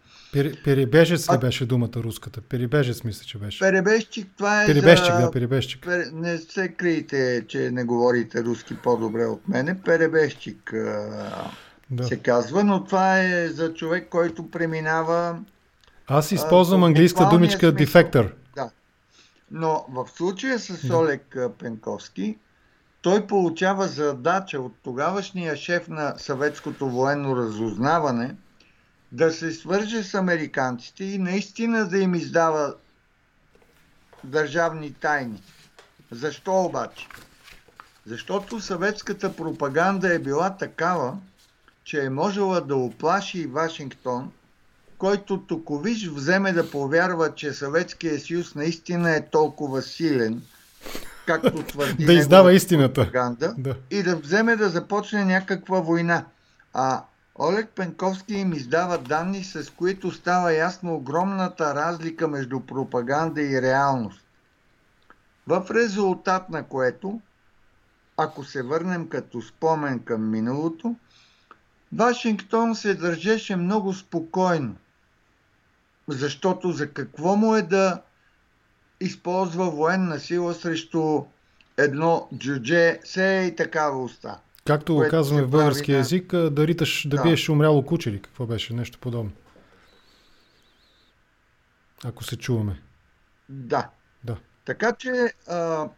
перебежец 0.64 1.32
ли 1.32 1.38
беше 1.38 1.66
думата 1.66 1.96
руската? 1.96 2.40
Перебежец 2.40 3.04
мисля, 3.04 3.24
че 3.24 3.38
беше. 3.38 3.58
Перебежчик, 3.58 4.28
това 4.36 4.62
е 4.62 4.66
Перебежчик, 4.66 5.14
за... 5.14 5.20
да, 5.20 5.30
перебежчик. 5.30 5.84
Пер... 5.84 6.04
Не 6.12 6.38
се 6.38 6.68
криете, 6.68 7.44
че 7.48 7.70
не 7.70 7.84
говорите 7.84 8.44
руски 8.44 8.76
по-добре 8.76 9.24
от 9.24 9.48
мене. 9.48 9.82
Перебежчик 9.82 10.74
да. 11.90 12.04
се 12.04 12.16
казва, 12.16 12.64
но 12.64 12.84
това 12.84 13.18
е 13.18 13.48
за 13.48 13.74
човек, 13.74 14.08
който 14.08 14.50
преминава... 14.50 15.38
Аз 16.06 16.32
използвам 16.32 16.82
а, 16.82 16.86
английска 16.86 17.28
думичка 17.28 17.72
дефектор. 17.72 18.34
Да. 18.54 18.70
Но 19.50 19.84
в 19.88 20.08
случая 20.14 20.58
с 20.58 20.86
да. 20.86 20.96
Олег 20.96 21.36
Пенковски, 21.58 22.38
той 23.02 23.26
получава 23.26 23.86
задача 23.86 24.60
от 24.60 24.74
тогавашния 24.82 25.56
шеф 25.56 25.88
на 25.88 26.14
съветското 26.18 26.90
военно 26.90 27.36
разузнаване 27.36 28.34
да 29.12 29.30
се 29.30 29.52
свърже 29.52 30.02
с 30.02 30.14
американците 30.14 31.04
и 31.04 31.18
наистина 31.18 31.88
да 31.88 31.98
им 31.98 32.14
издава 32.14 32.74
държавни 34.24 34.92
тайни. 34.92 35.42
Защо 36.10 36.60
обаче? 36.60 37.08
Защото 38.06 38.60
съветската 38.60 39.36
пропаганда 39.36 40.14
е 40.14 40.18
била 40.18 40.56
такава, 40.56 41.18
че 41.90 42.04
е 42.04 42.10
можела 42.10 42.60
да 42.60 42.76
оплаши 42.76 43.46
Вашингтон, 43.46 44.30
който 44.98 45.40
токовиш 45.40 46.08
вземе 46.08 46.52
да 46.52 46.70
повярва, 46.70 47.34
че 47.34 47.52
Съветския 47.52 48.20
съюз 48.20 48.54
наистина 48.54 49.16
е 49.16 49.26
толкова 49.26 49.82
силен– 49.82 50.42
както 51.26 51.62
твърди 51.66 52.04
да 52.04 52.12
издава 52.12 52.52
истината. 52.52 53.00
Пропаганда, 53.00 53.54
да. 53.58 53.76
и 53.90 54.02
да 54.02 54.16
вземе 54.16 54.56
да 54.56 54.68
започне 54.68 55.24
някаква 55.24 55.80
война. 55.80 56.24
А 56.74 57.02
Олег 57.38 57.68
Пенковски 57.76 58.34
им 58.34 58.52
издава 58.52 58.98
данни, 58.98 59.44
с 59.44 59.72
които 59.76 60.10
става 60.10 60.52
ясно 60.52 60.94
огромната 60.94 61.74
разлика 61.74 62.28
между 62.28 62.60
пропаганда 62.60 63.42
и 63.42 63.62
реалност. 63.62 64.24
В 65.46 65.66
резултат 65.70 66.50
на 66.50 66.62
което, 66.62 67.20
ако 68.16 68.44
се 68.44 68.62
върнем 68.62 69.08
като 69.08 69.42
спомен 69.42 69.98
към 69.98 70.30
миналото, 70.30 70.96
Вашингтон 71.92 72.74
се 72.74 72.94
държеше 72.94 73.56
много 73.56 73.92
спокойно. 73.92 74.76
Защото 76.08 76.72
за 76.72 76.92
какво 76.92 77.36
му 77.36 77.54
е 77.54 77.62
да 77.62 78.02
използва 79.00 79.70
военна 79.70 80.18
сила 80.18 80.54
срещу 80.54 81.24
едно 81.76 82.28
джудже, 82.36 83.00
се 83.04 83.48
и 83.52 83.56
такава 83.56 84.02
уста. 84.02 84.40
Както 84.64 84.94
го 84.94 85.04
казваме 85.10 85.42
в 85.42 85.50
български 85.50 85.92
на... 85.92 85.98
язик, 85.98 86.32
да 86.32 86.66
риташ, 86.66 87.06
да, 87.08 87.16
да 87.16 87.22
биеш 87.22 87.48
умряло 87.48 87.86
куче 87.86 88.22
какво 88.22 88.46
беше, 88.46 88.74
нещо 88.74 88.98
подобно. 88.98 89.30
Ако 92.04 92.24
се 92.24 92.36
чуваме. 92.36 92.82
Да. 93.48 93.88
да. 94.24 94.36
Така 94.64 94.92
че 94.92 95.32
а, 95.48 95.88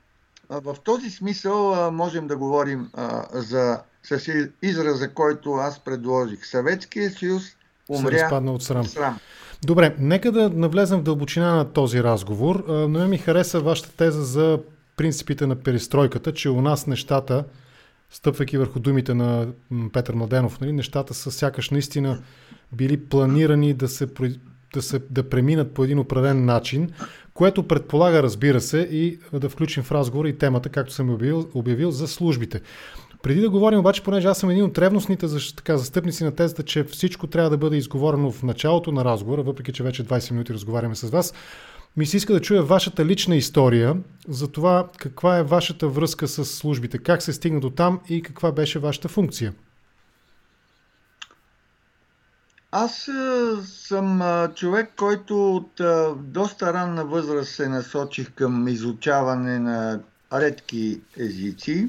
а, 0.49 0.61
в 0.61 0.77
този 0.85 1.11
смисъл 1.11 1.75
а, 1.75 1.91
можем 1.91 2.27
да 2.27 2.37
говорим 2.37 2.91
а, 2.95 3.27
за 3.33 3.83
с 4.03 4.49
израза, 4.63 5.09
който 5.09 5.53
аз 5.53 5.79
предложих. 5.79 6.47
Съветския 6.47 7.11
съюз 7.11 7.43
умря 7.89 8.43
от 8.47 8.63
срам. 8.63 8.85
срам. 8.85 9.19
Добре, 9.65 9.97
нека 9.99 10.33
да 10.33 10.51
навлезем 10.51 10.99
в 10.99 11.03
дълбочина 11.03 11.57
на 11.57 11.73
този 11.73 12.03
разговор. 12.03 12.65
Но 12.69 13.09
ми 13.09 13.19
хареса 13.19 13.61
вашата 13.61 13.97
теза 13.97 14.25
за 14.25 14.59
принципите 14.97 15.47
на 15.47 15.57
перестройката, 15.57 16.35
че 16.35 16.49
у 16.51 16.61
нас 16.61 16.87
нещата, 16.87 17.45
стъпвайки 18.11 18.59
върху 18.59 18.81
думите 18.81 19.15
на 19.15 19.47
Петър 19.93 20.15
Младенов, 20.15 20.61
нали, 20.61 20.73
нещата 20.73 21.15
са 21.15 21.31
сякаш 21.31 21.71
наистина 21.71 22.19
били 22.73 23.05
планирани 23.05 23.75
да 23.75 23.89
се, 23.89 24.09
да, 24.75 24.83
се, 24.83 25.03
да 25.11 25.29
преминат 25.29 25.75
по 25.75 25.85
един 25.85 25.99
определен 25.99 26.45
начин, 26.45 26.91
което 27.35 27.69
предполага, 27.69 28.23
разбира 28.23 28.61
се, 28.61 28.79
и 28.79 29.19
да 29.33 29.49
включим 29.49 29.83
в 29.83 29.93
разговор 29.93 30.25
и 30.25 30.39
темата, 30.39 30.69
както 30.69 30.93
съм 30.93 31.11
обявил, 31.11 31.51
обявил 31.55 31.91
за 31.91 32.09
службите. 32.09 32.61
Преди 33.23 33.41
да 33.41 33.51
говорим 33.51 33.79
обаче, 33.79 34.03
понеже 34.03 34.29
аз 34.29 34.39
съм 34.39 34.51
един 34.51 34.65
от 34.65 34.79
ревностните 34.79 35.27
така, 35.57 35.77
застъпници 35.77 36.25
на 36.25 36.35
тезата, 36.35 36.63
че 36.63 36.85
всичко 36.85 37.27
трябва 37.27 37.51
да 37.51 37.59
бъде 37.59 37.77
изговорено 37.77 38.33
в 38.33 38.43
началото 38.43 38.93
на 38.93 39.05
разговора, 39.05 39.43
въпреки 39.43 39.73
че 39.73 39.83
вече 39.83 40.05
20 40.05 40.31
минути 40.31 40.55
разговаряме 40.55 40.95
с 40.95 41.11
вас, 41.11 41.35
ми 41.97 42.07
се 42.07 42.17
иска 42.17 42.33
да 42.33 42.41
чуя 42.41 42.63
вашата 42.63 43.05
лична 43.05 43.37
история 43.37 43.97
за 44.29 44.49
това 44.49 44.89
каква 44.99 45.39
е 45.39 45.43
вашата 45.43 45.89
връзка 45.89 46.29
с 46.29 46.45
службите, 46.45 46.99
как 46.99 47.23
се 47.23 47.33
стигна 47.33 47.61
до 47.61 47.71
там 47.71 48.01
и 48.09 48.23
каква 48.23 48.53
беше 48.53 48.79
вашата 48.79 49.09
функция. 49.09 49.53
Аз 52.73 53.09
съм 53.65 54.23
човек, 54.55 54.93
който 54.97 55.57
от 55.57 55.81
доста 56.17 56.73
ранна 56.73 57.05
възраст 57.05 57.51
се 57.51 57.69
насочих 57.69 58.33
към 58.33 58.69
изучаване 58.69 59.59
на 59.59 60.01
редки 60.33 61.01
езици 61.19 61.89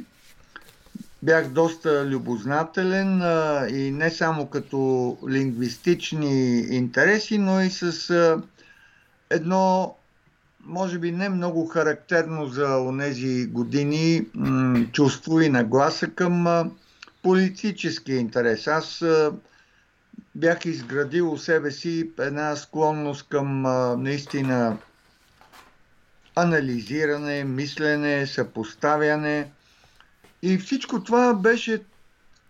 бях 1.23 1.49
доста 1.49 2.05
любознателен 2.05 3.21
а, 3.21 3.67
и 3.69 3.91
не 3.91 4.11
само 4.11 4.45
като 4.45 5.17
лингвистични 5.29 6.59
интереси, 6.59 7.37
но 7.37 7.61
и 7.61 7.69
с 7.69 8.09
а, 8.09 8.41
едно, 9.29 9.95
може 10.65 10.99
би 10.99 11.11
не 11.11 11.29
много 11.29 11.65
характерно 11.65 12.47
за 12.47 12.77
онези 12.77 13.45
години, 13.45 14.25
м- 14.33 14.85
чувство 14.91 15.41
и 15.41 15.49
нагласа 15.49 16.07
към 16.07 16.47
а, 16.47 16.69
политическия 17.21 18.19
интерес. 18.19 18.67
Аз 18.67 19.01
а, 19.01 19.31
бях 20.35 20.65
изградил 20.65 21.31
у 21.31 21.37
себе 21.37 21.71
си 21.71 22.11
една 22.19 22.55
склонност 22.55 23.29
към 23.29 23.65
а, 23.65 23.95
наистина 23.97 24.77
анализиране, 26.35 27.43
мислене, 27.43 28.27
съпоставяне– 28.27 29.51
и 30.45 30.57
всичко 30.57 31.03
това 31.03 31.33
беше 31.33 31.83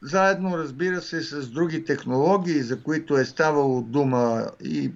заедно, 0.01 0.57
разбира 0.57 1.01
се, 1.01 1.21
с 1.21 1.49
други 1.49 1.85
технологии, 1.85 2.61
за 2.61 2.81
които 2.81 3.17
е 3.17 3.25
ставало 3.25 3.81
дума 3.81 4.47
и 4.63 4.91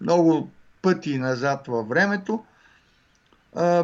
много 0.00 0.50
пъти 0.82 1.18
назад 1.18 1.66
във 1.66 1.88
времето, 1.88 2.44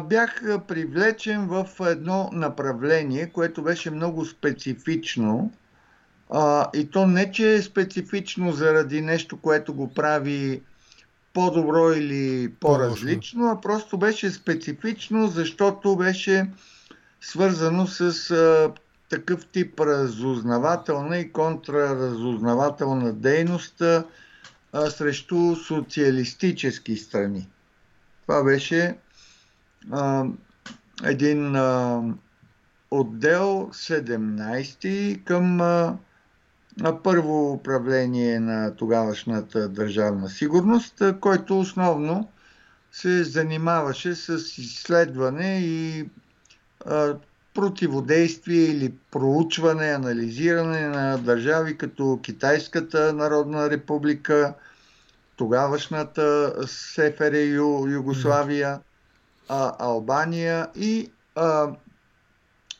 бях 0.03 0.41
привлечен 0.67 1.47
в 1.47 1.67
едно 1.81 2.29
направление, 2.33 3.29
което 3.29 3.63
беше 3.63 3.91
много 3.91 4.25
специфично. 4.25 5.51
И 6.73 6.89
то 6.91 7.07
не, 7.07 7.31
че 7.31 7.53
е 7.53 7.61
специфично 7.61 8.51
заради 8.51 9.01
нещо, 9.01 9.37
което 9.37 9.73
го 9.73 9.93
прави 9.93 10.61
по-добро 11.33 11.91
или 11.91 12.53
по-различно, 12.59 13.47
а 13.47 13.61
просто 13.61 13.97
беше 13.97 14.31
специфично, 14.31 15.27
защото 15.27 15.95
беше 15.95 16.49
свързано 17.21 17.87
с 17.87 18.31
а, 18.31 18.71
такъв 19.09 19.47
тип 19.47 19.79
разузнавателна 19.79 21.17
и 21.17 21.31
контраразузнавателна 21.31 23.13
дейност 23.13 23.81
а, 23.81 24.03
срещу 24.89 25.55
социалистически 25.55 26.97
страни. 26.97 27.49
Това 28.21 28.43
беше 28.43 28.97
а, 29.91 30.25
един 31.03 31.55
а, 31.55 32.01
отдел 32.91 33.69
17 33.73 35.23
към 35.23 35.61
а, 35.61 35.97
първо 37.03 37.51
управление 37.53 38.39
на 38.39 38.75
тогавашната 38.75 39.69
държавна 39.69 40.29
сигурност, 40.29 41.01
който 41.21 41.59
основно 41.59 42.29
се 42.91 43.23
занимаваше 43.23 44.15
с 44.15 44.57
изследване 44.57 45.59
и 45.59 46.05
противодействие 47.53 48.63
или 48.63 48.93
проучване, 49.11 49.85
анализиране 49.85 50.87
на 50.87 51.17
държави 51.17 51.77
като 51.77 52.19
Китайската 52.23 53.13
народна 53.13 53.69
република, 53.69 54.53
тогавашната 55.35 56.53
СФР 56.67 57.37
Югославия, 57.87 58.79
а, 59.49 59.75
Албания 59.79 60.67
и 60.75 61.11
а, 61.35 61.69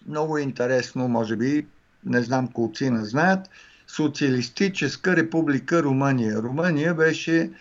много 0.08 0.38
интересно, 0.38 1.08
може 1.08 1.36
би, 1.36 1.68
не 2.06 2.22
знам 2.22 2.48
колци 2.48 2.90
не 2.90 3.06
знаят, 3.06 3.50
Социалистическа 3.88 5.16
република 5.16 5.84
Румъния. 5.84 6.42
Румъния 6.42 6.96
беше 6.96 7.52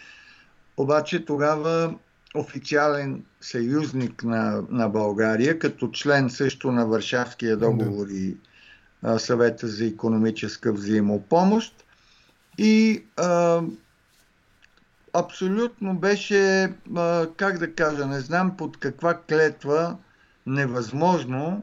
обаче 0.77 1.25
тогава 1.25 1.95
официален 2.35 3.25
съюзник 3.41 4.25
на, 4.25 4.63
на 4.71 4.89
България, 4.89 5.59
като 5.59 5.91
член 5.91 6.31
също 6.31 6.73
на 6.73 6.87
Варшавския 6.87 7.57
договор 7.57 8.07
да. 8.07 8.15
и 8.15 8.37
а, 9.03 9.19
съвета 9.19 9.69
за 9.69 9.87
економическа 9.87 10.73
взаимопомощ. 10.73 11.85
И 12.59 13.05
а, 13.17 13.63
абсолютно 15.13 15.99
беше, 15.99 16.73
а, 16.97 17.27
как 17.37 17.59
да 17.59 17.75
кажа, 17.75 18.07
не 18.07 18.21
знам 18.21 18.57
под 18.57 18.77
каква 18.77 19.15
клетва, 19.15 19.97
невъзможно 20.47 21.63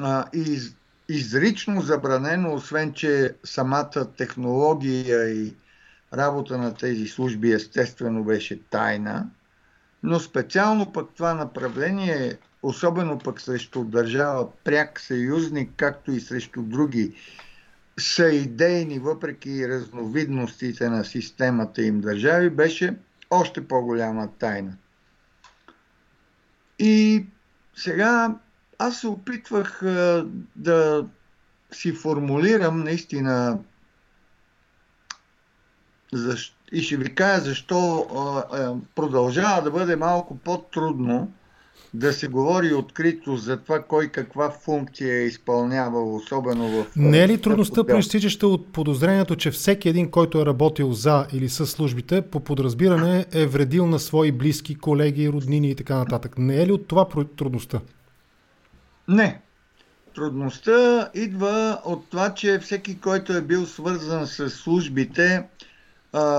а, 0.00 0.24
и 0.34 0.60
изрично 1.08 1.80
забранено, 1.80 2.54
освен 2.54 2.92
че 2.92 3.34
самата 3.44 4.12
технология 4.16 5.28
и 5.28 5.54
работа 6.14 6.58
на 6.58 6.74
тези 6.74 7.06
служби 7.06 7.52
естествено 7.52 8.24
беше 8.24 8.62
тайна, 8.62 9.30
но 10.06 10.20
специално 10.20 10.92
пък 10.92 11.10
това 11.16 11.34
направление, 11.34 12.38
особено 12.62 13.18
пък 13.18 13.40
срещу 13.40 13.84
държава 13.84 14.48
пряк 14.64 15.00
съюзник, 15.00 15.70
както 15.76 16.12
и 16.12 16.20
срещу 16.20 16.62
други 16.62 17.14
са 17.98 18.28
идейни, 18.28 18.98
въпреки 18.98 19.68
разновидностите 19.68 20.88
на 20.88 21.04
системата 21.04 21.82
им 21.82 22.00
държави, 22.00 22.50
беше 22.50 22.96
още 23.30 23.68
по-голяма 23.68 24.28
тайна. 24.38 24.76
И 26.78 27.26
сега 27.76 28.34
аз 28.78 29.00
се 29.00 29.06
опитвах 29.06 29.80
да 30.56 31.06
си 31.72 31.92
формулирам 31.92 32.84
наистина 32.84 33.58
защ... 36.12 36.56
и 36.72 36.82
ще 36.82 36.96
ви 36.96 37.14
кажа 37.14 37.40
защо 37.40 38.06
а, 38.16 38.56
а, 38.56 38.74
продължава 38.94 39.62
да 39.62 39.70
бъде 39.70 39.96
малко 39.96 40.36
по-трудно 40.36 41.32
да 41.94 42.12
се 42.12 42.28
говори 42.28 42.74
открито 42.74 43.36
за 43.36 43.56
това 43.56 43.82
кой 43.82 44.08
каква 44.08 44.50
функция 44.50 45.14
е 45.14 45.26
изпълнявал, 45.26 46.16
особено 46.16 46.68
в... 46.68 46.86
Не 46.96 47.22
е 47.22 47.28
ли 47.28 47.40
трудността 47.40 47.84
проистичаща 47.84 48.48
от 48.48 48.72
подозрението, 48.72 49.36
че 49.36 49.50
всеки 49.50 49.88
един, 49.88 50.10
който 50.10 50.40
е 50.40 50.46
работил 50.46 50.92
за 50.92 51.26
или 51.32 51.48
с 51.48 51.66
службите, 51.66 52.22
по 52.22 52.40
подразбиране 52.40 53.26
е 53.32 53.46
вредил 53.46 53.86
на 53.86 53.98
свои 53.98 54.32
близки, 54.32 54.74
колеги, 54.74 55.28
роднини 55.28 55.70
и 55.70 55.74
така 55.74 55.96
нататък? 55.96 56.38
Не 56.38 56.62
е 56.62 56.66
ли 56.66 56.72
от 56.72 56.88
това 56.88 57.06
трудността? 57.36 57.80
Не. 59.08 59.40
Трудността 60.14 61.10
идва 61.14 61.80
от 61.84 62.10
това, 62.10 62.34
че 62.34 62.58
всеки, 62.58 62.98
който 62.98 63.32
е 63.32 63.40
бил 63.40 63.66
свързан 63.66 64.26
с 64.26 64.50
службите, 64.50 65.44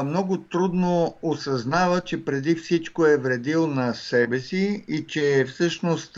много 0.05 0.37
трудно 0.37 1.17
осъзнава, 1.21 2.01
че 2.01 2.25
преди 2.25 2.55
всичко 2.55 3.05
е 3.05 3.17
вредил 3.17 3.67
на 3.67 3.93
себе 3.93 4.39
си 4.39 4.85
и 4.87 5.05
че 5.07 5.45
всъщност 5.47 6.17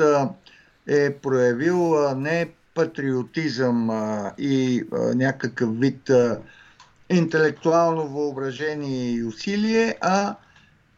е 0.87 1.13
проявил 1.13 2.15
не 2.15 2.49
патриотизъм 2.75 3.89
и 4.37 4.83
някакъв 5.15 5.79
вид 5.79 6.11
интелектуално 7.09 8.07
въображение 8.07 9.11
и 9.11 9.23
усилие, 9.23 9.97
а 10.01 10.35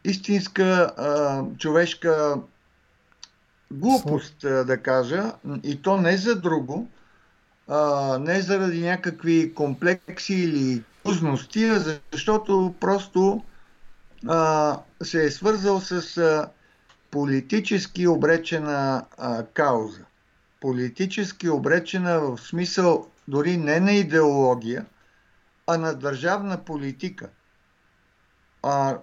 истинска 0.04 0.90
човешка 1.58 2.36
глупост, 3.70 4.36
да 4.40 4.78
кажа, 4.82 5.32
и 5.64 5.82
то 5.82 5.96
не 5.96 6.16
за 6.16 6.40
друго, 6.40 6.88
не 8.20 8.40
заради 8.40 8.80
някакви 8.80 9.54
комплекси 9.54 10.34
или 10.34 10.82
трудности, 11.04 11.70
защото 12.12 12.74
просто 12.80 13.44
а, 14.28 14.78
се 15.02 15.24
е 15.24 15.30
свързал 15.30 15.80
с 15.80 16.18
а, 16.18 16.48
политически 17.10 18.06
обречена 18.06 19.04
а, 19.18 19.44
кауза. 19.44 20.04
Политически 20.60 21.48
обречена 21.48 22.20
в 22.20 22.38
смисъл 22.38 23.06
дори 23.28 23.56
не 23.56 23.80
на 23.80 23.92
идеология, 23.92 24.86
а 25.66 25.76
на 25.76 25.94
държавна 25.94 26.64
политика. 26.64 27.28
А 28.62 28.98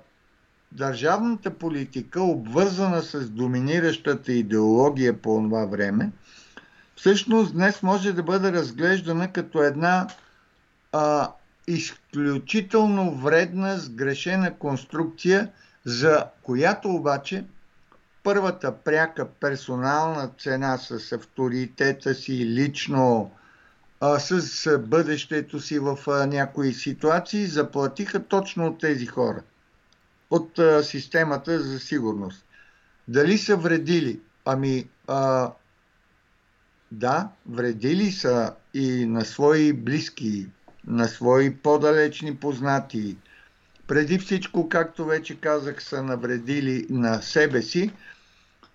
държавната 0.71 1.57
политика, 1.57 2.21
обвързана 2.21 3.01
с 3.01 3.29
доминиращата 3.29 4.31
идеология 4.31 5.21
по 5.21 5.35
това 5.35 5.65
време, 5.65 6.12
всъщност 6.95 7.53
днес 7.53 7.83
може 7.83 8.13
да 8.13 8.23
бъде 8.23 8.51
разглеждана 8.51 9.31
като 9.31 9.63
една 9.63 10.07
а, 10.91 11.31
изключително 11.69 13.12
вредна, 13.15 13.77
сгрешена 13.77 14.58
конструкция, 14.58 15.51
за 15.86 16.25
която 16.43 16.89
обаче 16.89 17.45
първата 18.23 18.77
пряка 18.77 19.27
персонална 19.39 20.32
цена 20.39 20.77
с 20.77 21.12
авторитета 21.12 22.15
си 22.15 22.45
лично, 22.45 23.32
а, 23.99 24.19
с 24.19 24.79
бъдещето 24.79 25.60
си 25.60 25.79
в 25.79 25.97
а, 26.08 26.25
някои 26.25 26.73
ситуации, 26.73 27.45
заплатиха 27.45 28.23
точно 28.23 28.67
от 28.67 28.79
тези 28.79 29.05
хора, 29.05 29.43
от 30.29 30.60
а, 30.60 30.84
системата 30.84 31.60
за 31.60 31.79
сигурност. 31.79 32.45
Дали 33.08 33.38
са 33.38 33.58
вредили? 33.58 34.19
Ами, 34.45 34.89
а, 35.08 35.51
да, 36.91 37.29
вредили 37.49 38.12
са 38.12 38.53
и 38.73 39.05
на 39.05 39.25
свои 39.25 39.73
близки, 39.73 40.47
на 40.89 41.08
свои 41.08 41.56
по-далечни 41.56 42.36
познати. 42.36 43.17
Преди 43.88 44.19
всичко, 44.19 44.69
както 44.69 45.06
вече 45.06 45.41
казах, 45.41 45.84
са 45.84 46.04
навредили 46.04 46.88
на 46.89 47.21
себе 47.21 47.62
си, 47.62 47.91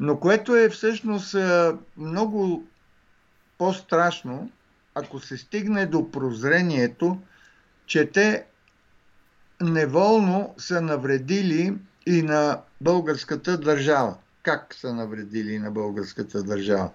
но 0.00 0.20
което 0.20 0.57
е 0.57 0.68
всъщност 0.68 1.37
много 1.96 2.66
по-страшно, 3.59 4.50
ако 4.94 5.20
се 5.20 5.37
стигне 5.37 5.87
до 5.87 6.11
прозрението, 6.11 7.20
че 7.87 8.11
те 8.11 8.44
неволно 9.61 10.55
са 10.59 10.81
навредили 10.81 11.77
и 12.07 12.22
на 12.22 12.61
българската 12.81 13.59
държава. 13.59 14.16
Как 14.42 14.74
са 14.74 14.94
навредили 14.94 15.59
на 15.59 15.70
българската 15.70 16.42
държава? 16.42 16.90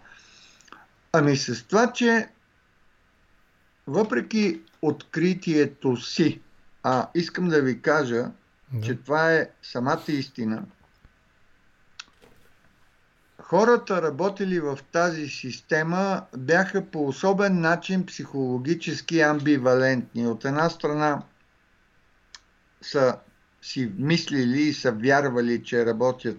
Ами 1.14 1.38
с 1.38 1.64
това, 1.64 1.94
че 1.94 2.30
въпреки 3.88 4.62
откритието 4.82 5.98
си, 5.98 6.42
а 6.84 7.08
искам 7.16 7.48
да 7.48 7.62
ви 7.62 7.82
кажа, 7.82 8.32
да. 8.74 8.86
че 8.86 8.96
това 8.96 9.34
е 9.34 9.50
самата 9.62 10.04
истина, 10.08 10.64
хората 13.50 14.02
работили 14.02 14.60
в 14.60 14.80
тази 14.92 15.28
система 15.28 16.22
бяха 16.38 16.86
по 16.86 17.08
особен 17.08 17.62
начин 17.62 18.06
психологически 18.06 19.22
амбивалентни. 19.22 20.28
От 20.28 20.46
една 20.46 20.70
страна 20.70 21.24
са 22.82 23.18
си 23.62 23.92
мислили 23.98 24.62
и 24.62 24.74
са 24.74 24.92
вярвали, 24.92 25.64
че 25.64 25.86
работят 25.86 26.38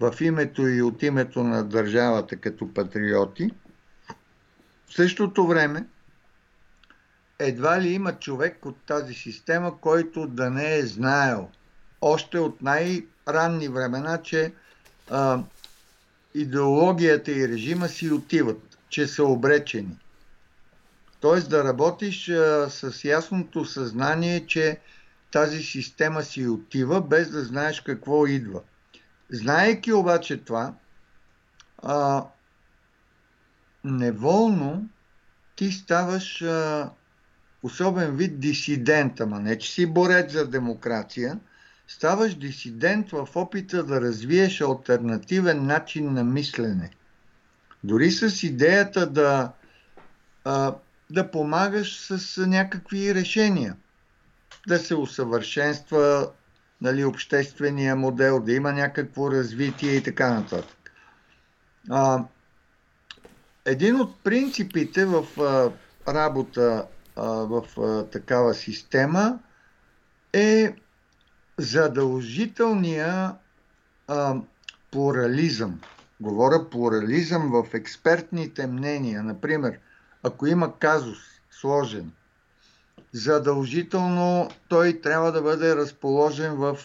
в 0.00 0.14
името 0.20 0.68
и 0.68 0.82
от 0.82 1.02
името 1.02 1.42
на 1.42 1.64
държавата 1.64 2.36
като 2.36 2.74
патриоти. 2.74 3.50
В 4.86 4.94
същото 4.94 5.46
време 5.46 5.86
едва 7.40 7.80
ли 7.80 7.88
има 7.88 8.18
човек 8.18 8.66
от 8.66 8.76
тази 8.86 9.14
система, 9.14 9.80
който 9.80 10.26
да 10.26 10.50
не 10.50 10.76
е 10.76 10.86
знаел 10.86 11.48
още 12.00 12.38
от 12.38 12.62
най-ранни 12.62 13.68
времена, 13.68 14.22
че 14.22 14.52
а, 15.10 15.42
идеологията 16.34 17.32
и 17.32 17.48
режима 17.48 17.88
си 17.88 18.10
отиват, 18.10 18.78
че 18.88 19.06
са 19.06 19.24
обречени. 19.24 19.96
Тоест 21.20 21.50
да 21.50 21.64
работиш 21.64 22.28
а, 22.28 22.70
с 22.70 23.04
ясното 23.04 23.64
съзнание, 23.64 24.46
че 24.46 24.80
тази 25.32 25.62
система 25.62 26.22
си 26.22 26.46
отива, 26.46 27.00
без 27.00 27.30
да 27.30 27.44
знаеш 27.44 27.80
какво 27.80 28.26
идва. 28.26 28.60
Знаейки 29.30 29.92
обаче 29.92 30.36
това, 30.36 30.74
а, 31.82 32.24
неволно 33.84 34.88
ти 35.56 35.72
ставаш 35.72 36.42
а, 36.42 36.90
особен 37.62 38.16
вид 38.16 38.40
дисидент, 38.40 39.20
ама 39.20 39.40
не 39.40 39.58
че 39.58 39.72
си 39.72 39.86
борец 39.86 40.32
за 40.32 40.48
демокрация, 40.48 41.38
ставаш 41.88 42.34
дисидент 42.34 43.10
в 43.10 43.28
опита 43.34 43.84
да 43.84 44.00
развиеш 44.00 44.60
альтернативен 44.60 45.66
начин 45.66 46.12
на 46.12 46.24
мислене. 46.24 46.90
Дори 47.84 48.10
с 48.10 48.42
идеята 48.42 49.06
да, 49.06 49.52
да 51.10 51.30
помагаш 51.32 52.00
с 52.00 52.46
някакви 52.46 53.14
решения, 53.14 53.76
да 54.68 54.78
се 54.78 54.94
усъвършенства 54.94 56.30
нали, 56.80 57.04
обществения 57.04 57.96
модел, 57.96 58.40
да 58.40 58.52
има 58.52 58.72
някакво 58.72 59.30
развитие 59.30 59.92
и 59.92 60.02
така 60.02 60.34
нататък. 60.34 60.92
А, 61.90 62.24
един 63.64 64.00
от 64.00 64.20
принципите 64.24 65.04
в 65.04 65.24
а, 65.40 65.70
работа 66.12 66.86
в 67.20 67.62
такава 68.12 68.54
система 68.54 69.38
е 70.32 70.74
задължителния 71.58 73.34
плурализъм. 74.90 75.80
Говоря 76.20 76.70
плурализъм 76.70 77.50
в 77.50 77.74
експертните 77.74 78.66
мнения. 78.66 79.22
Например, 79.22 79.78
ако 80.22 80.46
има 80.46 80.78
казус 80.78 81.18
сложен, 81.50 82.12
задължително 83.12 84.48
той 84.68 85.00
трябва 85.00 85.32
да 85.32 85.42
бъде 85.42 85.76
разположен 85.76 86.54
в 86.56 86.78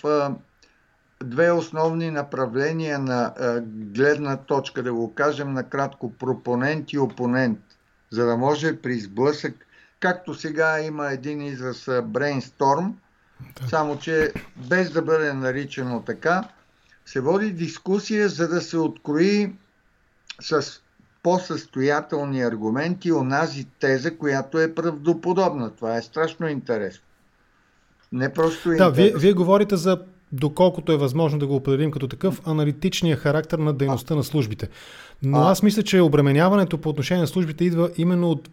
две 1.23 1.51
основни 1.51 2.11
направления 2.11 2.99
на 2.99 3.33
гледна 3.65 4.37
точка, 4.37 4.83
да 4.83 4.93
го 4.93 5.13
кажем 5.13 5.53
накратко, 5.53 6.13
пропонент 6.13 6.93
и 6.93 6.99
опонент, 6.99 7.59
за 8.09 8.25
да 8.25 8.37
може 8.37 8.81
при 8.81 8.99
сблъсък 8.99 9.64
както 10.05 10.33
сега 10.33 10.81
има 10.81 11.11
един 11.11 11.41
израз 11.41 11.89
брейнсторм, 12.03 12.95
Да. 13.61 13.67
Само, 13.67 13.99
че 13.99 14.33
без 14.55 14.91
да 14.91 15.01
бъде 15.01 15.33
наричано 15.33 16.01
така, 16.01 16.43
се 17.05 17.21
води 17.21 17.51
дискусия, 17.51 18.29
за 18.29 18.47
да 18.47 18.61
се 18.61 18.77
открои 18.77 19.53
с 20.41 20.65
по-състоятелни 21.23 22.41
аргументи 22.41 23.11
онази 23.11 23.65
теза, 23.79 24.17
която 24.17 24.59
е 24.59 24.75
правдоподобна. 24.75 25.75
Това 25.75 25.97
е 25.97 26.01
страшно 26.01 26.47
интересно. 26.47 27.03
Не 28.11 28.33
просто 28.33 28.69
да, 28.69 28.89
вие, 28.89 29.13
вие 29.17 29.33
говорите 29.33 29.75
за 29.75 30.01
доколкото 30.31 30.91
е 30.91 30.97
възможно 30.97 31.39
да 31.39 31.47
го 31.47 31.55
определим 31.55 31.91
като 31.91 32.07
такъв, 32.07 32.41
аналитичния 32.47 33.17
характер 33.17 33.57
на 33.57 33.73
дейността 33.73 34.15
на 34.15 34.23
службите. 34.23 34.69
Но 35.23 35.37
аз 35.37 35.63
мисля, 35.63 35.83
че 35.83 36.01
обременяването 36.01 36.77
по 36.77 36.89
отношение 36.89 37.21
на 37.21 37.27
службите 37.27 37.65
идва 37.65 37.89
именно 37.97 38.29
от 38.29 38.49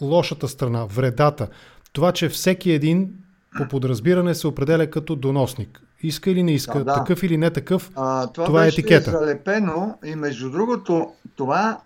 лошата 0.00 0.48
страна, 0.48 0.84
вредата. 0.84 1.48
Това, 1.92 2.12
че 2.12 2.28
всеки 2.28 2.70
един 2.70 3.10
по 3.56 3.68
подразбиране 3.68 4.34
се 4.34 4.46
определя 4.46 4.90
като 4.90 5.16
доносник. 5.16 5.82
Иска 6.02 6.30
или 6.30 6.42
не 6.42 6.52
иска, 6.52 6.78
да, 6.78 6.84
да. 6.84 6.94
такъв 6.94 7.22
или 7.22 7.36
не 7.36 7.50
такъв, 7.50 7.90
а, 7.94 8.26
това, 8.26 8.46
това 8.46 8.64
е 8.64 8.68
етикета. 8.68 9.04
Това 9.04 9.18
залепено 9.18 9.98
и 10.04 10.14
между 10.14 10.50
другото, 10.50 11.12
това, 11.36 11.80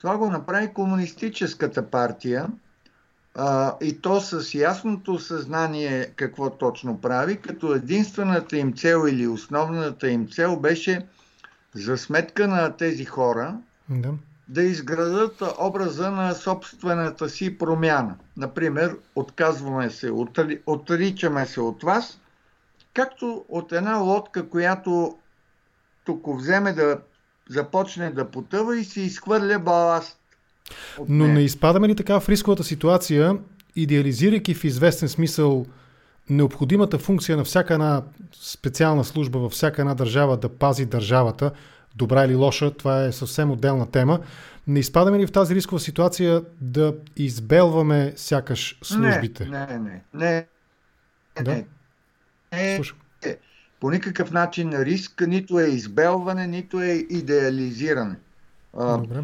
това 0.00 0.18
го 0.18 0.30
направи 0.30 0.72
комунистическата 0.72 1.90
партия 1.90 2.48
а, 3.34 3.76
и 3.80 4.00
то 4.00 4.20
с 4.20 4.54
ясното 4.54 5.18
съзнание 5.18 6.12
какво 6.16 6.50
точно 6.50 7.00
прави, 7.00 7.36
като 7.36 7.74
единствената 7.74 8.56
им 8.56 8.72
цел 8.72 9.08
или 9.08 9.26
основната 9.26 10.10
им 10.10 10.28
цел 10.28 10.56
беше 10.56 11.06
за 11.74 11.98
сметка 11.98 12.48
на 12.48 12.76
тези 12.76 13.04
хора 13.04 13.56
да, 13.88 14.12
да 14.48 14.62
изградат 14.62 15.42
образа 15.60 16.10
на 16.10 16.34
собствената 16.34 17.28
си 17.28 17.58
промяна. 17.58 18.14
Например, 18.36 18.96
отказваме 19.14 19.90
се, 19.90 20.12
отричаме 20.66 21.46
се 21.46 21.60
от 21.60 21.82
вас, 21.82 22.20
както 22.94 23.44
от 23.48 23.72
една 23.72 23.96
лодка, 23.96 24.48
която 24.48 25.16
тук 26.04 26.38
вземе 26.38 26.72
да 26.72 26.98
започне 27.48 28.10
да 28.10 28.30
потъва 28.30 28.78
и 28.78 28.84
се 28.84 29.00
изхвърля 29.00 29.58
баласт. 29.58 30.18
Но 31.08 31.26
не 31.26 31.40
изпадаме 31.40 31.88
ли 31.88 31.96
така 31.96 32.20
в 32.20 32.28
рисковата 32.28 32.64
ситуация, 32.64 33.38
идеализирайки 33.76 34.54
в 34.54 34.64
известен 34.64 35.08
смисъл 35.08 35.66
необходимата 36.30 36.98
функция 36.98 37.36
на 37.36 37.44
всяка 37.44 37.74
една 37.74 38.02
специална 38.32 39.04
служба 39.04 39.38
във 39.38 39.52
всяка 39.52 39.82
една 39.82 39.94
държава 39.94 40.36
да 40.36 40.48
пази 40.48 40.86
държавата, 40.86 41.50
добра 41.98 42.24
или 42.24 42.34
лоша, 42.34 42.70
това 42.70 43.04
е 43.04 43.12
съвсем 43.12 43.50
отделна 43.50 43.90
тема. 43.90 44.20
Не 44.66 44.78
изпадаме 44.78 45.18
ли 45.18 45.26
в 45.26 45.32
тази 45.32 45.54
рискова 45.54 45.80
ситуация 45.80 46.42
да 46.60 46.94
избелваме 47.16 48.12
сякаш 48.16 48.78
службите? 48.82 49.44
Не, 49.44 49.66
не, 49.66 49.78
не. 49.78 50.02
не, 50.14 50.46
да? 51.42 51.50
не. 51.50 51.66
не. 52.52 52.80
По 53.80 53.90
никакъв 53.90 54.30
начин 54.30 54.72
риск 54.72 55.26
нито 55.26 55.60
е 55.60 55.64
избелване, 55.64 56.46
нито 56.46 56.82
е 56.82 57.06
идеализиране. 57.10 58.16
Добре. 58.74 59.22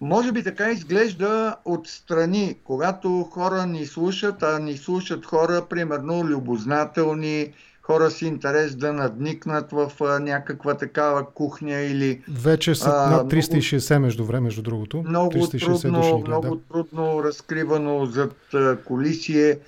Може 0.00 0.32
би 0.32 0.42
така 0.42 0.70
изглежда 0.70 1.56
отстрани, 1.64 2.58
когато 2.64 3.22
хора 3.22 3.66
ни 3.66 3.86
слушат, 3.86 4.42
а 4.42 4.58
ни 4.58 4.76
слушат 4.76 5.26
хора, 5.26 5.66
примерно, 5.70 6.24
любознателни, 6.24 7.52
хора 7.82 8.10
с 8.10 8.22
интерес 8.22 8.76
да 8.76 8.92
надникнат 8.92 9.72
в 9.72 9.92
а, 10.00 10.18
някаква 10.20 10.74
такава 10.76 11.30
кухня 11.30 11.80
или... 11.80 12.22
Вече 12.28 12.74
са 12.74 12.90
а, 12.94 13.10
над 13.10 13.32
360 13.32 13.90
много, 13.90 14.02
между 14.02 14.24
време, 14.24 14.40
между 14.40 14.62
другото. 14.62 15.02
Много, 15.02 15.32
360 15.32 15.80
трудно, 15.80 16.00
души, 16.00 16.14
много 16.26 16.56
да. 16.56 16.62
трудно 16.72 17.24
разкривано 17.24 18.06
зад 18.06 18.54
а, 18.54 18.76
колисие. 18.76 19.58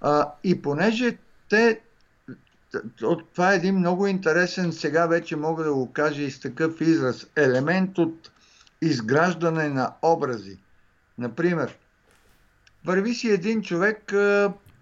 А, 0.00 0.32
и 0.44 0.62
понеже 0.62 1.16
те... 1.48 1.80
Това 3.34 3.52
е 3.52 3.56
един 3.56 3.74
много 3.78 4.06
интересен, 4.06 4.72
сега 4.72 5.06
вече 5.06 5.36
мога 5.36 5.64
да 5.64 5.74
го 5.74 5.92
кажа 5.92 6.22
и 6.22 6.30
с 6.30 6.40
такъв 6.40 6.80
израз, 6.80 7.26
елемент 7.36 7.98
от 7.98 8.30
изграждане 8.82 9.68
на 9.68 9.92
образи. 10.02 10.58
Например, 11.18 11.76
върви 12.84 13.14
си 13.14 13.30
един 13.30 13.62
човек 13.62 14.12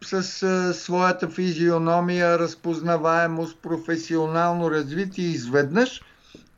с 0.04 0.42
а, 0.42 0.74
своята 0.74 1.30
физиономия, 1.30 2.38
разпознаваемост, 2.38 3.58
професионално 3.62 4.70
развитие 4.70 5.24
изведнъж 5.24 6.02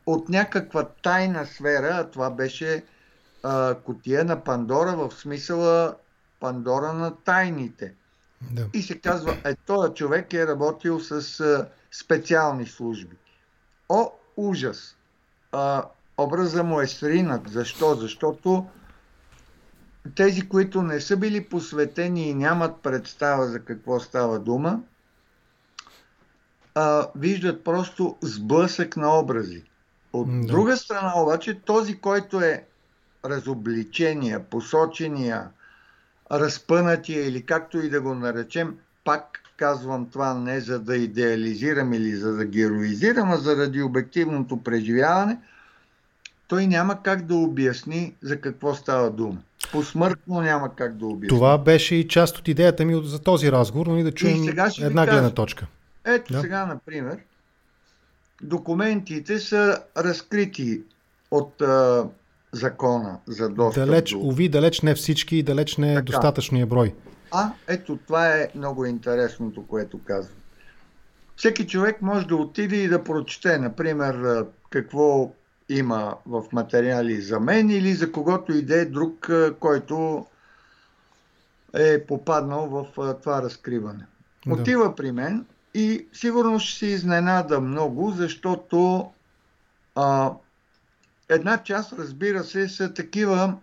от 0.07 0.29
някаква 0.29 0.85
тайна 0.85 1.47
сфера, 1.47 1.91
а 1.93 2.11
това 2.11 2.31
беше 2.31 2.85
а, 3.43 3.75
котия 3.75 4.25
на 4.25 4.45
Пандора 4.45 4.97
в 4.97 5.13
смисъла 5.15 5.95
Пандора 6.41 6.93
на 6.93 7.17
тайните. 7.17 7.95
Да. 8.51 8.67
И 8.75 8.83
се 8.83 8.99
казва, 8.99 9.37
е, 9.45 9.55
този 9.55 9.95
човек 9.95 10.33
е 10.33 10.47
работил 10.47 11.01
с 11.01 11.41
а, 11.41 11.69
специални 11.91 12.67
служби. 12.67 13.17
О, 13.89 14.11
ужас! 14.37 14.97
А, 15.53 15.85
образа 16.19 16.63
му 16.63 16.81
е 16.81 16.87
сринат. 16.87 17.49
Защо? 17.49 17.95
Защото 17.95 18.67
тези, 20.15 20.49
които 20.49 20.83
не 20.83 21.01
са 21.01 21.17
били 21.17 21.45
посветени 21.45 22.29
и 22.29 22.35
нямат 22.35 22.83
представа 22.83 23.47
за 23.47 23.61
какво 23.61 24.01
става 24.01 24.39
дума, 24.39 24.81
а, 26.75 27.09
виждат 27.17 27.65
просто 27.65 28.17
сблъсък 28.21 28.97
на 28.97 29.19
образи. 29.19 29.63
От 30.13 30.41
да. 30.41 30.47
друга 30.47 30.77
страна 30.77 31.13
обаче, 31.17 31.61
този, 31.61 31.99
който 31.99 32.41
е 32.41 32.65
разобличения, 33.25 34.45
посочения, 34.45 35.51
разпънатия 36.33 37.29
или 37.29 37.47
както 37.47 37.79
и 37.79 37.91
да 37.91 38.01
го 38.01 38.15
наречем, 38.15 38.79
пак 39.05 39.43
казвам 39.57 40.11
това 40.11 40.35
не 40.35 40.61
за 40.61 40.81
да 40.81 40.97
идеализирам 40.97 41.93
или 41.93 42.17
за 42.17 42.33
да 42.33 42.45
героизирам, 42.45 43.31
а 43.31 43.37
заради 43.37 43.83
обективното 43.83 44.63
преживяване– 44.63 45.39
той 46.51 46.67
няма 46.67 47.03
как 47.03 47.27
да 47.27 47.35
обясни 47.35 48.15
за 48.23 48.41
какво 48.41 48.75
става 48.75 49.11
дума. 49.11 49.39
Посмъртно 49.73 50.41
няма 50.41 50.75
как 50.75 50.97
да 50.97 51.07
обясни. 51.07 51.29
Това 51.29 51.59
беше 51.59 51.95
и 51.95 52.09
част 52.09 52.39
от 52.39 52.49
идеята 52.49 52.85
ми 52.85 53.03
за 53.05 53.19
този 53.19 53.53
разговор, 53.53 53.87
но 53.87 53.99
и 53.99 54.03
да 54.03 54.13
чуем 54.13 54.45
и 54.45 54.49
една 54.81 55.07
гледна 55.07 55.31
точка. 55.31 55.67
Ето 56.05 56.33
да? 56.33 56.41
сега, 56.41 56.67
например, 56.67 57.19
документите 58.43 59.39
са 59.39 59.83
разкрити 59.97 60.83
от 61.31 61.63
а, 61.63 62.07
закона 62.53 63.19
за 63.27 63.49
достъп 63.49 63.87
Далеч, 63.87 64.11
до... 64.11 64.19
уви, 64.19 64.49
далеч 64.49 64.81
не 64.81 64.95
всички 64.95 65.37
и 65.37 65.43
далеч 65.43 65.77
не 65.77 65.95
е 65.95 66.03
достатъчния 66.03 66.67
брой. 66.67 66.95
А, 67.31 67.53
ето 67.69 67.99
това 68.07 68.37
е 68.37 68.49
много 68.55 68.87
интересното, 68.87 69.67
което 69.67 70.01
казвам. 70.05 70.37
Всеки 71.37 71.67
човек 71.67 72.03
може 72.03 72.27
да 72.27 72.37
отиде 72.37 72.77
и 72.77 72.89
да 72.89 73.05
прочете, 73.05 73.59
например, 73.59 74.45
какво 74.71 75.31
има 75.75 76.17
в 76.27 76.45
материали 76.53 77.21
за 77.21 77.41
мен 77.41 77.71
или 77.71 77.95
за 77.95 78.13
когото 78.13 78.53
и 78.53 78.63
да 78.63 78.81
е 78.81 78.85
друг, 78.85 79.31
който 79.61 80.27
е 81.75 82.07
попаднал 82.07 82.67
в 82.67 82.87
това 83.23 83.43
разкриване. 83.43 84.07
Да. 84.47 84.55
Отива 84.55 84.95
при 84.95 85.13
мен 85.13 85.47
и 85.75 86.07
сигурно 86.13 86.59
ще 86.59 86.79
се 86.79 86.87
изненада 86.87 87.61
много, 87.61 88.11
защото 88.11 89.11
а, 89.95 90.33
една 91.29 91.63
част, 91.63 91.93
разбира 91.93 92.45
се, 92.45 92.69
са 92.69 92.95
такива, 92.95 93.57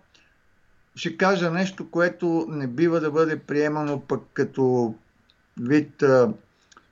ще 0.94 1.16
кажа 1.16 1.50
нещо, 1.50 1.90
което 1.90 2.46
не 2.48 2.66
бива 2.66 3.00
да 3.00 3.10
бъде 3.10 3.38
приемано 3.38 4.00
пък 4.00 4.22
като 4.32 4.94
вид 5.60 6.02
а, 6.02 6.32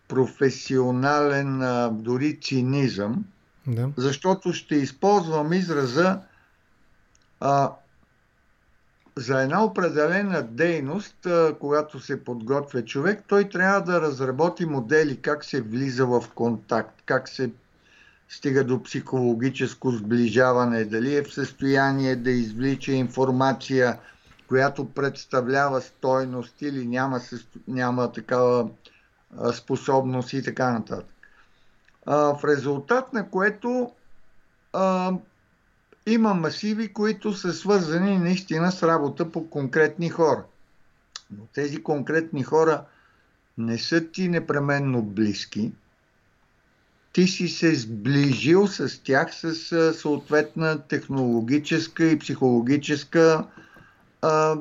професионален, 0.09 1.63
а, 1.63 1.91
дори 1.91 2.41
цинизъм. 2.41 3.25
Да. 3.67 3.91
Защото 3.97 4.53
ще 4.53 4.75
използвам 4.75 5.53
израза 5.53 6.21
а, 7.41 7.73
за 9.17 9.43
една 9.43 9.65
определена 9.65 10.43
дейност, 10.43 11.27
а, 11.27 11.55
когато 11.61 12.01
се 12.01 12.25
подготвя 12.25 12.85
човек, 12.85 13.25
той 13.29 13.49
трябва 13.49 13.81
да 13.81 14.01
разработи 14.01 14.67
модели 14.67 15.17
как 15.17 15.45
се 15.45 15.61
влиза 15.61 16.07
в 16.07 16.25
контакт, 16.35 17.03
как 17.07 17.29
се 17.29 17.51
стига 18.29 18.64
до 18.64 18.83
психологическо 18.83 19.91
сближаване, 19.91 20.85
дали 20.85 21.14
е 21.14 21.23
в 21.23 21.35
състояние 21.35 22.17
да 22.17 22.31
извлича 22.31 22.93
информация, 22.93 23.99
която 24.49 24.91
представлява 24.91 25.81
стойност 25.81 26.62
или 26.62 26.87
няма, 26.87 27.21
няма 27.69 28.12
такава 28.12 28.69
способност 29.53 30.33
и 30.33 30.43
така 30.43 30.73
нататък 30.73 31.16
в 32.07 32.41
резултат 32.45 33.13
на 33.13 33.31
което 33.31 33.93
а, 34.73 35.13
има 36.07 36.35
масиви, 36.35 36.93
които 36.93 37.33
са 37.33 37.53
свързани 37.53 38.19
наистина 38.19 38.73
с 38.73 38.83
работа 38.83 39.33
по 39.33 39.51
конкретни 39.51 40.09
хора. 40.09 40.45
Но 41.31 41.47
тези 41.55 41.83
конкретни 41.83 42.43
хора 42.43 42.85
не 43.59 43.79
са 43.79 44.11
ти 44.11 44.29
непременно 44.29 45.03
близки. 45.03 45.73
Ти 47.13 47.29
си 47.29 47.49
се 47.49 47.75
сближил 47.75 48.67
с 48.67 49.03
тях 49.03 49.35
с 49.35 49.55
съответна 49.95 50.83
технологическа 50.83 52.05
и 52.05 52.19
психологическа 52.19 53.47
а, 54.23 54.57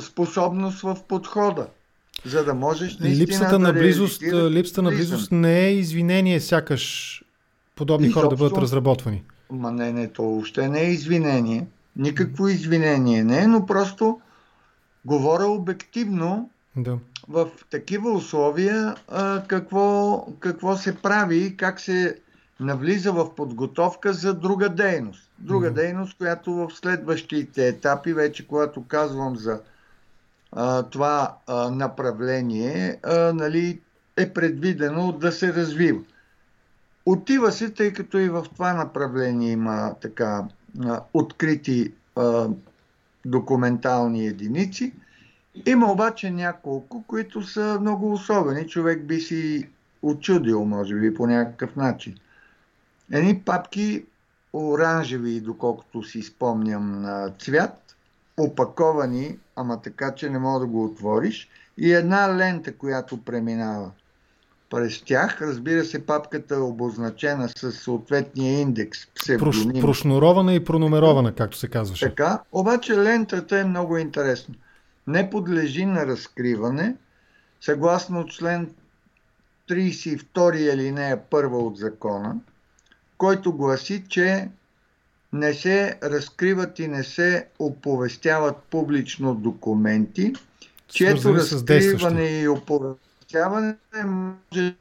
способност 0.00 0.80
в 0.80 0.98
подхода. 1.08 1.68
За 2.24 2.44
да 2.44 2.54
можеш 2.54 2.98
наистина 2.98 3.26
липсата 3.26 3.50
да 3.50 3.58
на 3.58 3.72
близост, 3.72 4.22
Липсата 4.50 4.82
на 4.82 4.90
близост 4.90 5.32
не 5.32 5.66
е 5.66 5.74
извинение, 5.74 6.40
сякаш 6.40 7.24
подобни 7.76 8.06
и 8.06 8.10
хора 8.10 8.28
да 8.28 8.36
бъдат 8.36 8.58
разработвани. 8.58 9.22
Ма 9.50 9.72
не, 9.72 9.92
не, 9.92 10.08
то 10.08 10.22
въобще 10.22 10.68
не 10.68 10.80
е 10.80 10.90
извинение. 10.90 11.66
Никакво 11.96 12.48
извинение 12.48 13.24
не 13.24 13.42
е, 13.42 13.46
но 13.46 13.66
просто 13.66 14.20
говоря 15.04 15.46
обективно 15.46 16.50
да. 16.76 16.98
в 17.28 17.48
такива 17.70 18.12
условия 18.12 18.94
а, 19.08 19.42
какво, 19.46 20.26
какво 20.40 20.76
се 20.76 20.96
прави 20.96 21.36
и 21.36 21.56
как 21.56 21.80
се 21.80 22.18
навлиза 22.60 23.12
в 23.12 23.34
подготовка 23.34 24.12
за 24.12 24.34
друга 24.34 24.68
дейност. 24.68 25.30
Друга 25.38 25.70
mm-hmm. 25.70 25.74
дейност, 25.74 26.16
която 26.18 26.52
в 26.52 26.70
следващите 26.74 27.68
етапи, 27.68 28.12
вече 28.12 28.46
когато 28.46 28.84
казвам 28.88 29.36
за 29.36 29.60
това 30.90 31.36
а, 31.46 31.70
направление, 31.70 32.98
а, 33.02 33.32
нали, 33.32 33.80
е 34.16 34.32
предвидено 34.32 35.12
да 35.12 35.32
се 35.32 35.54
развива. 35.54 36.00
Отива 37.06 37.52
се, 37.52 37.70
тъй 37.70 37.92
като 37.92 38.18
и 38.18 38.28
в 38.28 38.46
това 38.54 38.72
направление 38.72 39.52
има 39.52 39.94
така 40.00 40.44
а, 40.84 41.00
открити 41.14 41.92
а, 42.16 42.48
документални 43.24 44.26
единици. 44.26 44.92
Има 45.66 45.92
обаче 45.92 46.30
няколко, 46.30 47.04
които 47.06 47.42
са 47.42 47.78
много 47.80 48.12
особени. 48.12 48.68
Човек 48.68 49.04
би 49.04 49.20
си 49.20 49.68
очудил, 50.02 50.64
може 50.64 50.94
би, 50.94 51.14
по 51.14 51.26
някакъв 51.26 51.76
начин. 51.76 52.14
Едни 53.12 53.40
папки 53.40 54.04
оранжеви, 54.52 55.40
доколкото 55.40 56.02
си 56.02 56.22
спомням 56.22 57.02
на 57.02 57.30
цвят, 57.38 57.89
опаковани, 58.42 59.38
ама 59.56 59.82
така, 59.82 60.14
че 60.14 60.30
не 60.30 60.38
мога 60.38 60.60
да 60.60 60.66
го 60.66 60.84
отвориш, 60.84 61.48
и 61.78 61.92
една 61.92 62.36
лента, 62.36 62.76
която 62.76 63.24
преминава 63.24 63.90
през 64.70 65.02
тях. 65.02 65.42
Разбира 65.42 65.84
се, 65.84 66.06
папката 66.06 66.54
е 66.54 66.58
обозначена 66.58 67.48
с 67.48 67.72
съответния 67.72 68.60
индекс, 68.60 69.06
псевдоним. 69.06 69.82
Прошнурована 69.82 70.54
и 70.54 70.64
пронумерована, 70.64 71.34
както 71.34 71.56
се 71.56 71.68
казваше. 71.68 72.08
Така, 72.08 72.40
обаче 72.52 72.96
лентата 72.96 73.58
е 73.58 73.64
много 73.64 73.98
интересна. 73.98 74.54
Не 75.06 75.30
подлежи 75.30 75.86
на 75.86 76.06
разкриване, 76.06 76.94
съгласно 77.60 78.26
член 78.26 78.70
32 79.70 80.72
алинея 80.72 81.20
1 81.30 81.52
от 81.52 81.76
закона, 81.76 82.36
който 83.18 83.52
гласи, 83.52 84.04
че 84.08 84.48
не 85.32 85.54
се 85.54 85.98
разкриват 86.02 86.78
и 86.78 86.88
не 86.88 87.04
се 87.04 87.48
оповестяват 87.58 88.56
публично 88.70 89.34
документи, 89.34 90.32
чието 90.88 91.34
разкриване 91.34 92.40
и 92.40 92.48
оповестяване 92.48 93.76
може 94.04 94.74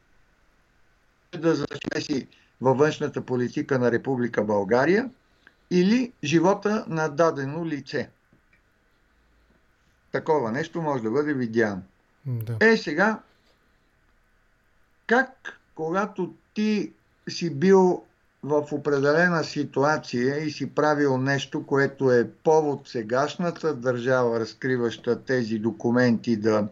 да 1.39 1.55
зачеси 1.55 2.27
във 2.61 2.77
външната 2.77 3.21
политика 3.21 3.79
на 3.79 3.91
Република 3.91 4.43
България 4.43 5.09
или 5.71 6.13
живота 6.23 6.85
на 6.87 7.09
дадено 7.09 7.65
лице. 7.65 8.09
Такова 10.11 10.51
нещо 10.51 10.81
може 10.81 11.03
да 11.03 11.11
бъде 11.11 11.33
видяно. 11.33 11.81
Да. 12.25 12.57
Е, 12.61 12.77
сега, 12.77 13.19
как 15.07 15.59
когато 15.75 16.33
ти 16.53 16.91
си 17.29 17.49
бил 17.49 18.03
в 18.43 18.67
определена 18.71 19.43
ситуация 19.43 20.37
и 20.37 20.51
си 20.51 20.69
правил 20.69 21.17
нещо, 21.17 21.65
което 21.65 22.11
е 22.11 22.29
повод 22.43 22.87
сегашната 22.87 23.75
държава, 23.75 24.39
разкриваща 24.39 25.23
тези 25.23 25.59
документи, 25.59 26.37
да 26.37 26.67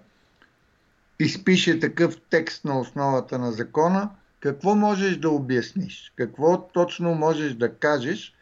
изпише 1.19 1.79
такъв 1.79 2.17
текст 2.29 2.65
на 2.65 2.79
основата 2.79 3.39
на 3.39 3.51
закона, 3.51 4.09
какво 4.39 4.75
можеш 4.75 5.17
да 5.17 5.29
обясниш? 5.29 6.13
Какво 6.15 6.67
точно 6.67 7.15
можеш 7.15 7.53
да 7.53 7.73
кажеш? 7.73 8.33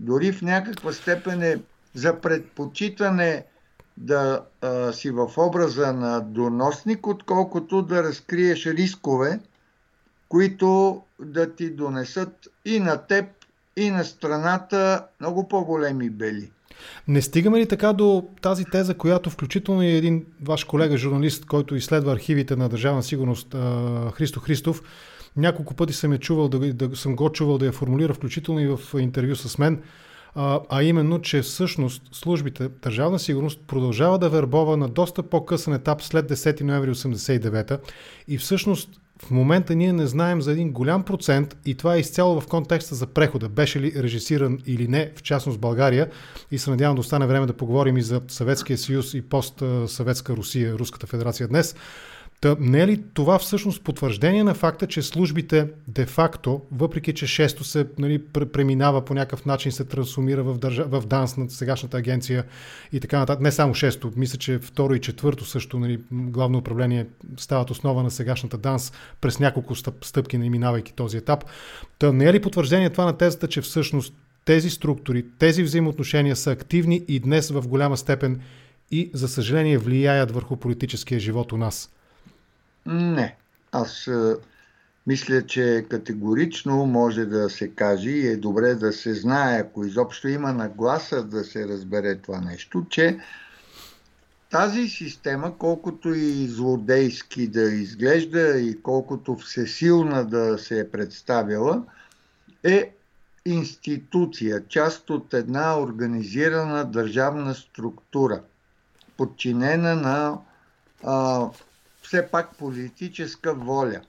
Дори 0.00 0.32
в 0.32 0.42
някаква 0.42 0.92
степен 0.92 1.42
е 1.42 1.62
за 1.94 2.20
предпочитане 2.20 3.44
да 3.96 4.44
а, 4.60 4.92
си 4.92 5.10
в 5.10 5.30
образа 5.36 5.92
на 5.92 6.20
доносник, 6.20 7.06
отколкото 7.06 7.82
да 7.82 8.02
разкриеш 8.02 8.66
рискове, 8.66 9.40
които 10.28 11.02
да 11.24 11.54
ти 11.54 11.70
донесат 11.70 12.48
и 12.64 12.80
на 12.80 12.96
теб, 12.96 13.24
и 13.76 13.90
на 13.90 14.04
страната 14.04 15.06
много 15.20 15.48
по-големи 15.48 16.10
бели. 16.10 16.50
Не 17.08 17.22
стигаме 17.22 17.58
ли 17.58 17.68
така 17.68 17.92
до 17.92 18.28
тази 18.42 18.64
теза, 18.64 18.94
която 18.94 19.30
включително 19.30 19.82
и 19.82 19.90
един 19.90 20.26
ваш 20.42 20.64
колега, 20.64 20.96
журналист, 20.96 21.44
който 21.44 21.76
изследва 21.76 22.12
архивите 22.12 22.56
на 22.56 22.68
Държавна 22.68 23.02
сигурност, 23.02 23.54
Христо 24.12 24.40
Христов, 24.40 24.82
няколко 25.36 25.74
пъти 25.74 25.92
съм, 25.92 26.12
е 26.12 26.18
чувал 26.18 26.48
да, 26.48 26.74
да, 26.74 26.96
съм 26.96 27.16
го 27.16 27.32
чувал 27.32 27.58
да 27.58 27.66
я 27.66 27.72
формулира, 27.72 28.14
включително 28.14 28.60
и 28.60 28.66
в 28.66 28.78
интервю 29.00 29.36
с 29.36 29.58
мен, 29.58 29.82
а, 30.34 30.60
а 30.68 30.82
именно, 30.82 31.20
че 31.20 31.42
всъщност 31.42 32.02
службите 32.12 32.68
Държавна 32.82 33.18
сигурност 33.18 33.60
продължава 33.66 34.18
да 34.18 34.28
вербова 34.28 34.76
на 34.76 34.88
доста 34.88 35.22
по-късен 35.22 35.72
етап 35.72 36.02
след 36.02 36.30
10 36.30 36.60
ноември 36.60 36.90
1989 36.90 37.80
и 38.28 38.38
всъщност 38.38 39.01
в 39.24 39.30
момента 39.30 39.74
ние 39.74 39.92
не 39.92 40.06
знаем 40.06 40.42
за 40.42 40.52
един 40.52 40.72
голям 40.72 41.02
процент 41.02 41.56
и 41.66 41.74
това 41.74 41.94
е 41.96 42.00
изцяло 42.00 42.40
в 42.40 42.46
контекста 42.46 42.94
за 42.94 43.06
прехода. 43.06 43.48
Беше 43.48 43.80
ли 43.80 43.92
режисиран 43.96 44.58
или 44.66 44.88
не, 44.88 45.12
в 45.16 45.22
частност 45.22 45.60
България. 45.60 46.10
И 46.50 46.58
се 46.58 46.70
надявам 46.70 46.94
да 46.94 47.00
остане 47.00 47.26
време 47.26 47.46
да 47.46 47.52
поговорим 47.52 47.96
и 47.96 48.02
за 48.02 48.20
Съветския 48.28 48.78
съюз 48.78 49.14
и 49.14 49.22
пост-съветска 49.22 50.36
Русия, 50.36 50.74
Руската 50.74 51.06
федерация 51.06 51.48
днес. 51.48 51.76
Та, 52.42 52.56
не 52.60 52.80
е 52.80 52.86
ли 52.86 53.02
това 53.14 53.38
всъщност 53.38 53.84
потвърждение 53.84 54.44
на 54.44 54.54
факта, 54.54 54.86
че 54.86 55.02
службите 55.02 55.68
де-факто, 55.88 56.60
въпреки 56.72 57.14
че 57.14 57.26
шесто 57.26 57.64
се 57.64 57.86
нали, 57.98 58.18
преминава 58.52 59.04
по 59.04 59.14
някакъв 59.14 59.46
начин, 59.46 59.72
се 59.72 59.84
трансформира 59.84 60.42
в, 60.42 60.58
държа, 60.58 60.84
в 60.84 61.06
ДАНС 61.06 61.36
на 61.36 61.50
сегашната 61.50 61.96
агенция 61.96 62.44
и 62.92 63.00
така 63.00 63.18
нататък, 63.18 63.42
не 63.42 63.52
само 63.52 63.74
шесто, 63.74 64.12
мисля, 64.16 64.38
че 64.38 64.58
второ 64.58 64.94
и 64.94 65.00
четвърто 65.00 65.44
също, 65.44 65.78
нали, 65.78 66.00
главно 66.12 66.58
управление 66.58 67.06
стават 67.36 67.70
основа 67.70 68.02
на 68.02 68.10
сегашната 68.10 68.58
ДАНС 68.58 68.92
през 69.20 69.38
няколко 69.38 69.74
стъп, 69.74 70.04
стъпки, 70.04 70.38
минавайки 70.38 70.94
този 70.94 71.16
етап. 71.16 71.44
Та 71.98 72.12
не 72.12 72.24
е 72.24 72.32
ли 72.32 72.40
потвърждение 72.40 72.90
това 72.90 73.04
на 73.04 73.16
тезата, 73.16 73.48
че 73.48 73.60
всъщност 73.60 74.14
тези 74.44 74.70
структури, 74.70 75.24
тези 75.38 75.62
взаимоотношения 75.62 76.36
са 76.36 76.50
активни 76.50 77.02
и 77.08 77.20
днес 77.20 77.50
в 77.50 77.68
голяма 77.68 77.96
степен 77.96 78.40
и, 78.90 79.10
за 79.14 79.28
съжаление, 79.28 79.78
влияят 79.78 80.30
върху 80.30 80.56
политическия 80.56 81.20
живот 81.20 81.52
у 81.52 81.56
нас? 81.56 81.90
Не. 82.86 83.36
Аз 83.72 84.08
а, 84.08 84.36
мисля, 85.06 85.46
че 85.46 85.86
категорично 85.90 86.86
може 86.86 87.26
да 87.26 87.50
се 87.50 87.68
каже 87.68 88.10
и 88.10 88.26
е 88.26 88.36
добре 88.36 88.74
да 88.74 88.92
се 88.92 89.14
знае, 89.14 89.60
ако 89.60 89.84
изобщо 89.84 90.28
има 90.28 90.52
нагласа 90.52 91.24
да 91.24 91.44
се 91.44 91.68
разбере 91.68 92.16
това 92.16 92.40
нещо, 92.40 92.86
че 92.90 93.18
тази 94.50 94.88
система, 94.88 95.58
колкото 95.58 96.14
и 96.14 96.46
злодейски 96.46 97.46
да 97.48 97.62
изглежда 97.62 98.58
и 98.58 98.82
колкото 98.82 99.36
всесилна 99.36 100.24
да 100.24 100.58
се 100.58 100.80
е 100.80 100.90
представила, 100.90 101.82
е 102.64 102.92
институция, 103.44 104.62
част 104.68 105.10
от 105.10 105.34
една 105.34 105.80
организирана 105.80 106.84
държавна 106.84 107.54
структура, 107.54 108.40
подчинена 109.16 109.96
на 109.96 110.38
а, 111.04 111.48
все 112.12 112.28
пак 112.30 112.56
политическа 112.56 113.54
воля. 113.54 114.00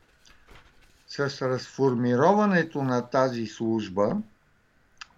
С 1.07 1.19
разформироването 1.41 2.83
на 2.83 3.01
тази 3.01 3.45
служба, 3.45 4.17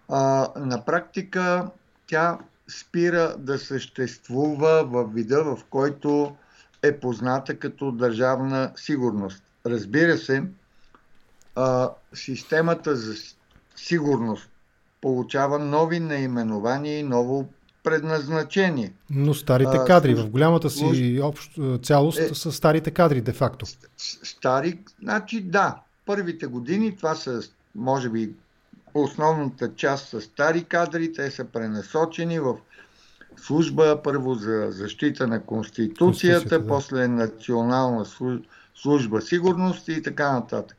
а, 0.08 0.52
на 0.56 0.84
практика 0.84 1.70
тя 2.06 2.38
спира 2.68 3.34
да 3.38 3.58
съществува 3.58 4.84
в 4.84 5.04
вида, 5.14 5.44
в 5.44 5.58
който 5.70 6.36
е 6.82 7.00
позната 7.00 7.58
като 7.58 7.92
държавна 7.92 8.72
сигурност. 8.76 9.42
Разбира 9.66 10.18
се, 10.18 10.42
а, 11.54 11.90
системата 12.14 12.96
за 12.96 13.14
сигурност 13.76 14.50
получава 15.00 15.58
нови 15.58 16.00
наименования 16.00 16.98
и 16.98 17.02
ново 17.02 17.48
предназначение. 17.86 18.92
Но 19.10 19.34
старите 19.34 19.78
кадри, 19.86 20.14
в 20.14 20.30
голямата 20.30 20.70
си 20.70 21.20
общ, 21.22 21.58
цялост 21.82 22.18
е, 22.18 22.34
са 22.34 22.52
старите 22.52 22.90
кадри, 22.90 23.20
де-факто. 23.20 23.66
Стари, 24.22 24.78
значи 25.02 25.40
да, 25.40 25.76
първите 26.06 26.46
години 26.46 26.96
това 26.96 27.14
са, 27.14 27.42
може 27.74 28.08
би, 28.08 28.30
основната 28.94 29.74
част 29.74 30.08
са 30.08 30.20
стари 30.20 30.64
кадри, 30.64 31.12
те 31.12 31.30
са 31.30 31.44
пренасочени 31.44 32.40
в 32.40 32.56
служба 33.36 34.00
първо 34.04 34.34
за 34.34 34.66
защита 34.70 35.26
на 35.26 35.42
Конституцията, 35.42 36.04
Конституцията 36.04 36.58
да. 36.60 36.66
после 36.66 37.08
национална 37.08 38.06
служба 38.74 39.22
сигурност 39.22 39.88
и 39.88 40.02
така 40.02 40.32
нататък. 40.32 40.76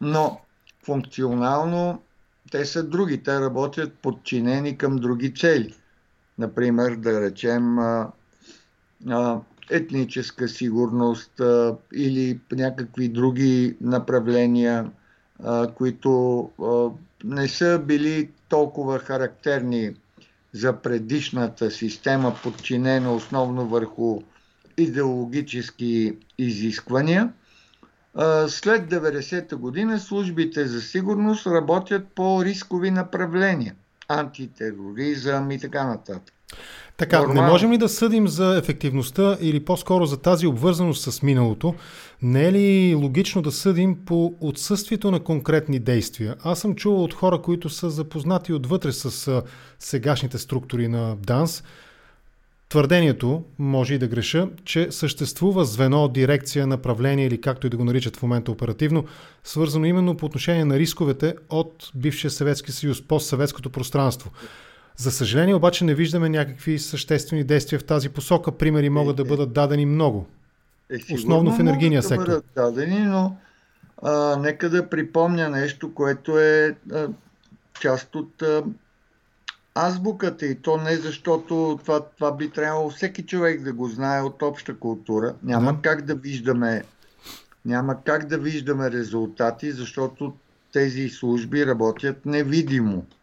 Но 0.00 0.40
функционално 0.84 2.02
те 2.50 2.64
са 2.64 2.82
други, 2.82 3.22
те 3.22 3.40
работят 3.40 3.94
подчинени 3.94 4.78
към 4.78 4.96
други 4.96 5.34
цели– 5.34 5.74
Например, 6.38 6.96
да 6.96 7.20
речем, 7.20 7.76
етническа 9.70 10.48
сигурност 10.48 11.40
или 11.94 12.40
някакви 12.52 13.08
други 13.08 13.76
направления, 13.80 14.90
които 15.74 16.50
не 17.24 17.48
са 17.48 17.82
били 17.86 18.30
толкова 18.48 18.98
характерни 18.98 19.94
за 20.52 20.72
предишната 20.72 21.70
система, 21.70 22.34
подчинена 22.42 23.14
основно 23.14 23.68
върху 23.68 24.20
идеологически 24.76 26.16
изисквания. 26.38 27.32
След 28.48 28.90
90-та 28.90 29.56
година 29.56 30.00
службите 30.00 30.66
за 30.66 30.80
сигурност 30.80 31.46
работят 31.46 32.08
по 32.08 32.44
рискови 32.44 32.90
направления 32.90 33.74
антитероризъм 34.08 35.50
и 35.50 35.60
така 35.60 35.84
нататък. 35.84 36.34
Така, 36.96 37.18
Нормално. 37.18 37.42
не 37.42 37.48
можем 37.48 37.72
ли 37.72 37.78
да 37.78 37.88
съдим 37.88 38.28
за 38.28 38.58
ефективността 38.58 39.36
или 39.40 39.64
по-скоро 39.64 40.06
за 40.06 40.16
тази 40.16 40.46
обвързаност 40.46 41.12
с 41.12 41.22
миналото? 41.22 41.74
Не 42.22 42.46
е 42.46 42.52
ли 42.52 42.94
логично 42.94 43.42
да 43.42 43.52
съдим 43.52 44.04
по 44.04 44.34
отсъствието 44.40 45.10
на 45.10 45.20
конкретни 45.20 45.78
действия? 45.78 46.36
Аз 46.44 46.60
съм 46.60 46.74
чувал 46.74 47.04
от 47.04 47.14
хора, 47.14 47.42
които 47.42 47.68
са 47.68 47.90
запознати 47.90 48.52
отвътре 48.52 48.92
с 48.92 49.42
сегашните 49.78 50.38
структури 50.38 50.88
на 50.88 51.16
ДАНС, 51.16 51.62
твърдението, 52.68 53.44
може 53.58 53.94
и 53.94 53.98
да 53.98 54.08
греша, 54.08 54.48
че 54.64 54.92
съществува 54.92 55.64
звено, 55.64 56.08
дирекция, 56.08 56.66
направление 56.66 57.26
или 57.26 57.40
както 57.40 57.66
и 57.66 57.70
да 57.70 57.76
го 57.76 57.84
наричат 57.84 58.16
в 58.16 58.22
момента 58.22 58.52
оперативно, 58.52 59.04
свързано 59.44 59.84
именно 59.84 60.16
по 60.16 60.26
отношение 60.26 60.64
на 60.64 60.78
рисковете 60.78 61.34
от 61.50 61.90
бившия 61.94 62.30
Съветски 62.30 62.72
съюз, 62.72 63.02
постсъветското 63.02 63.70
пространство. 63.70 64.30
За 64.96 65.12
съжаление 65.12 65.54
обаче 65.54 65.84
не 65.84 65.94
виждаме 65.94 66.28
някакви 66.28 66.78
съществени 66.78 67.44
действия 67.44 67.78
в 67.78 67.84
тази 67.84 68.08
посока. 68.08 68.52
Примери 68.52 68.90
могат 68.90 69.16
да 69.16 69.22
е, 69.22 69.26
е. 69.26 69.28
бъдат 69.28 69.52
дадени 69.52 69.86
много. 69.86 70.26
Е, 70.90 71.14
Основно 71.14 71.52
в 71.56 71.60
енергийния 71.60 72.02
да 72.02 72.08
сектор. 72.08 72.26
Бъдат 72.26 72.44
дадени, 72.56 72.98
но 72.98 73.36
а, 74.02 74.36
нека 74.36 74.70
да 74.70 74.88
припомня 74.88 75.48
нещо, 75.48 75.94
което 75.94 76.38
е 76.38 76.76
а, 76.92 77.08
част 77.80 78.14
от 78.14 78.42
а, 78.42 78.62
азбуката 79.76 80.46
и 80.46 80.54
то 80.54 80.76
не 80.76 80.96
защото 80.96 81.78
това, 81.84 82.00
това 82.00 82.32
би 82.36 82.50
трябвало 82.50 82.90
всеки 82.90 83.22
човек 83.22 83.62
да 83.62 83.72
го 83.72 83.88
знае 83.88 84.22
от 84.22 84.42
обща 84.42 84.76
култура. 84.76 85.34
Няма 85.42 85.72
да. 85.72 85.80
как 85.82 86.02
да 86.02 86.14
виждаме 86.14 86.82
няма 87.66 87.96
как 88.04 88.26
да 88.26 88.38
виждаме 88.38 88.90
резултати, 88.90 89.72
защото 89.72 90.32
тези 90.72 91.08
служби 91.08 91.66
работят 91.66 92.26
невидимо. 92.26 93.04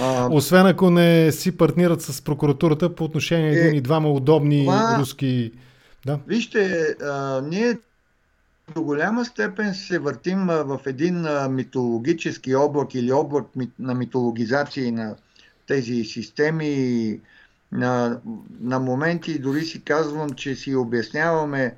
А, 0.00 0.28
Освен 0.30 0.66
ако 0.66 0.90
не 0.90 1.32
си 1.32 1.56
партнират 1.56 2.02
с 2.02 2.22
прокуратурата 2.22 2.94
по 2.94 3.04
отношение 3.04 3.50
на 3.50 3.56
е, 3.56 3.60
един 3.60 3.74
и 3.74 3.80
двама 3.80 4.10
удобни 4.10 4.64
това, 4.64 4.98
руски... 5.00 5.52
Да. 6.06 6.18
Вижте, 6.26 6.94
а, 7.02 7.42
ние 7.48 7.78
до 8.74 8.82
голяма 8.82 9.24
степен 9.24 9.74
се 9.74 9.98
въртим 9.98 10.46
в 10.46 10.80
един 10.86 11.26
митологически 11.50 12.54
облак 12.54 12.94
или 12.94 13.12
облак 13.12 13.44
на 13.78 13.94
митологизации 13.94 14.90
на 14.90 15.16
тези 15.72 16.04
системи. 16.04 17.20
На, 17.72 18.20
на 18.60 18.78
моменти 18.78 19.38
дори 19.38 19.64
си 19.64 19.84
казвам, 19.84 20.30
че 20.30 20.54
си 20.54 20.74
обясняваме 20.74 21.76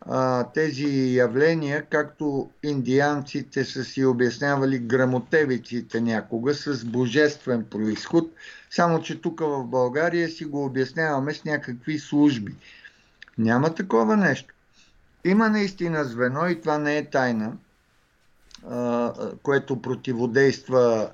а, 0.00 0.44
тези 0.44 1.14
явления, 1.14 1.84
както 1.90 2.50
индианците 2.62 3.64
са 3.64 3.84
си 3.84 4.04
обяснявали 4.04 4.78
грамотевиците 4.78 6.00
някога 6.00 6.54
с 6.54 6.84
божествен 6.84 7.64
происход, 7.70 8.30
само 8.70 9.02
че 9.02 9.20
тук 9.20 9.40
в 9.40 9.64
България 9.64 10.28
си 10.28 10.44
го 10.44 10.64
обясняваме 10.64 11.34
с 11.34 11.44
някакви 11.44 11.98
служби. 11.98 12.54
Няма 13.38 13.74
такова 13.74 14.16
нещо. 14.16 14.54
Има 15.24 15.48
наистина 15.48 16.04
звено 16.04 16.48
и 16.48 16.60
това 16.60 16.78
не 16.78 16.98
е 16.98 17.10
тайна, 17.10 17.52
а, 18.70 19.12
което 19.42 19.82
противодейства 19.82 21.10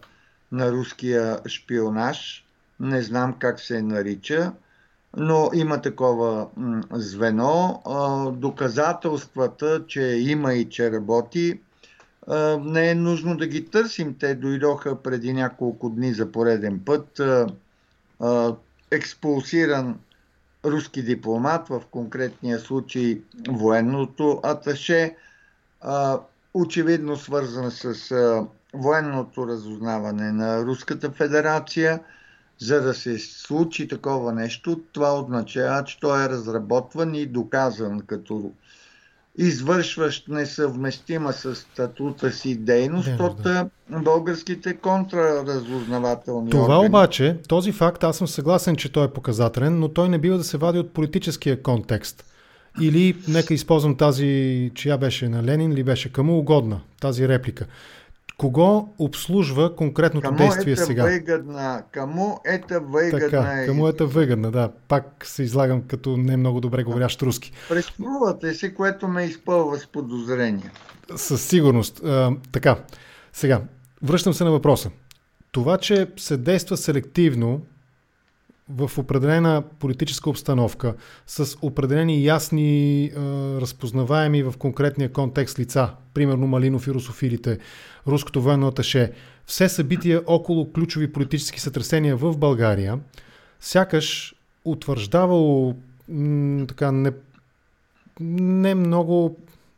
на 0.53 0.73
руския 0.73 1.41
шпионаж. 1.49 2.45
Не 2.81 3.03
знам 3.03 3.35
как 3.39 3.61
се 3.61 3.83
нарича 3.83 4.53
но 5.17 5.51
има 5.55 5.83
такова 5.83 6.49
звено. 6.93 7.83
Доказателствата, 8.37 9.87
че 9.87 10.03
има 10.03 10.55
и 10.55 10.69
че 10.69 10.93
работи, 10.93 11.61
не 12.61 12.91
е 12.91 12.95
нужно 12.95 13.37
да 13.37 13.47
ги 13.47 13.67
търсим. 13.67 14.17
Те 14.19 14.35
дойдоха 14.35 15.03
преди 15.03 15.33
няколко 15.33 15.91
дни 15.91 16.15
за 16.15 16.33
пореден 16.33 16.81
път. 16.85 17.21
Експулсиран 18.91 19.99
руски 20.65 21.03
дипломат, 21.03 21.69
в 21.69 21.83
конкретния 21.91 22.59
случай 22.59 23.21
военното 23.49 24.41
аташе, 24.43 25.17
очевидно 26.55 27.17
свързан 27.17 27.71
с 27.71 28.13
военното 28.75 29.47
разузнаване 29.47 30.33
на 30.33 30.65
Руската 30.65 31.11
федерация– 31.11 32.01
за 32.61 32.81
да 32.81 32.95
се 32.95 33.19
случи 33.19 33.89
такова 33.89 34.33
нещо, 34.33 34.81
това 34.93 35.21
означава, 35.21 35.85
че 35.85 36.01
той 36.01 36.25
е 36.25 36.29
разработван 36.29 37.15
и 37.15 37.27
доказан 37.27 38.01
като 38.01 38.51
извършващ 39.39 40.29
несъвместима 40.29 41.33
с 41.33 41.55
статута 41.55 42.33
си 42.33 42.57
дейност 42.57 43.17
да, 43.17 43.25
от 43.25 43.43
да. 43.43 43.69
българските 43.91 44.77
контраразузнавателни 44.77 46.51
Това 46.51 46.77
органи. 46.77 46.89
обаче, 46.89 47.37
този 47.49 47.73
факт, 47.73 48.05
аз 48.05 48.17
съм 48.17 48.29
съгласен, 48.29 48.77
че 48.77 48.93
той 48.93 49.05
е 49.05 49.11
показателен, 49.11 49.79
но 49.79 49.89
той 49.89 50.09
не 50.09 50.19
бива 50.19 50.37
да 50.37 50.45
се 50.45 50.59
вади 50.59 50.79
от 50.79 50.93
политическия 50.93 51.63
контекст. 51.63 52.25
Или, 52.81 53.17
нека 53.29 53.55
използвам 53.55 53.97
тази, 53.97 54.71
чия 54.75 54.99
беше 54.99 55.29
на 55.29 55.43
Ленин, 55.43 55.73
или 55.73 55.83
беше 55.85 56.13
кому 56.13 56.39
угодна, 56.39 56.81
тази 57.01 57.29
реплика. 57.29 57.67
Кого 58.41 58.89
обслужва 58.99 59.77
конкретното 59.77 60.29
кому 60.29 60.39
действие 60.39 60.77
сега? 60.77 61.05
Выгодна, 61.05 61.83
кому 61.95 62.41
ета 62.45 62.81
выгодна. 62.81 63.21
Така, 63.21 63.67
кому 63.67 63.89
ета 63.89 64.07
выгодна, 64.07 64.51
да. 64.51 64.71
Пак 64.89 65.27
се 65.27 65.43
излагам 65.43 65.83
като 65.83 66.17
не 66.17 66.37
много 66.37 66.61
добре 66.61 66.83
говорящ 66.83 67.23
руски. 67.23 67.53
Преструвате 67.69 68.55
се, 68.55 68.75
което 68.75 69.09
ме 69.09 69.25
изпълва 69.25 69.79
с 69.79 69.87
подозрение. 69.87 70.71
Със 71.17 71.43
сигурност. 71.43 72.05
А, 72.05 72.33
така, 72.53 72.77
сега, 73.33 73.61
връщам 74.03 74.35
се 74.35 74.45
на 74.45 74.51
въпроса. 74.51 74.91
Това, 75.53 75.79
че 75.79 76.07
се 76.17 76.37
действа 76.37 76.77
селективно 76.77 77.61
в 78.77 78.91
определена 78.99 79.63
политическа 79.79 80.31
обстановка, 80.31 80.95
с 81.27 81.57
определени 81.63 82.25
ясни, 82.25 83.05
е, 83.05 83.11
разпознаваеми 83.61 84.43
в 84.43 84.55
конкретния 84.59 85.13
контекст 85.13 85.59
лица, 85.59 85.91
примерно 86.15 86.47
Малинов 86.47 86.87
и 86.87 86.91
русофилите, 86.91 87.59
руското 88.07 88.43
военно 88.43 88.69
аташе, 88.69 89.13
все 89.47 89.69
събития 89.69 90.23
около 90.27 90.73
ключови 90.73 91.13
политически 91.13 91.61
сътресения 91.61 92.17
в 92.17 92.39
България, 92.39 93.01
сякаш 93.61 94.35
утвърждавало 94.65 95.77
м- 96.09 96.67
така 96.67 96.93
не, 96.93 97.13
не 98.21 98.75
много 98.75 99.37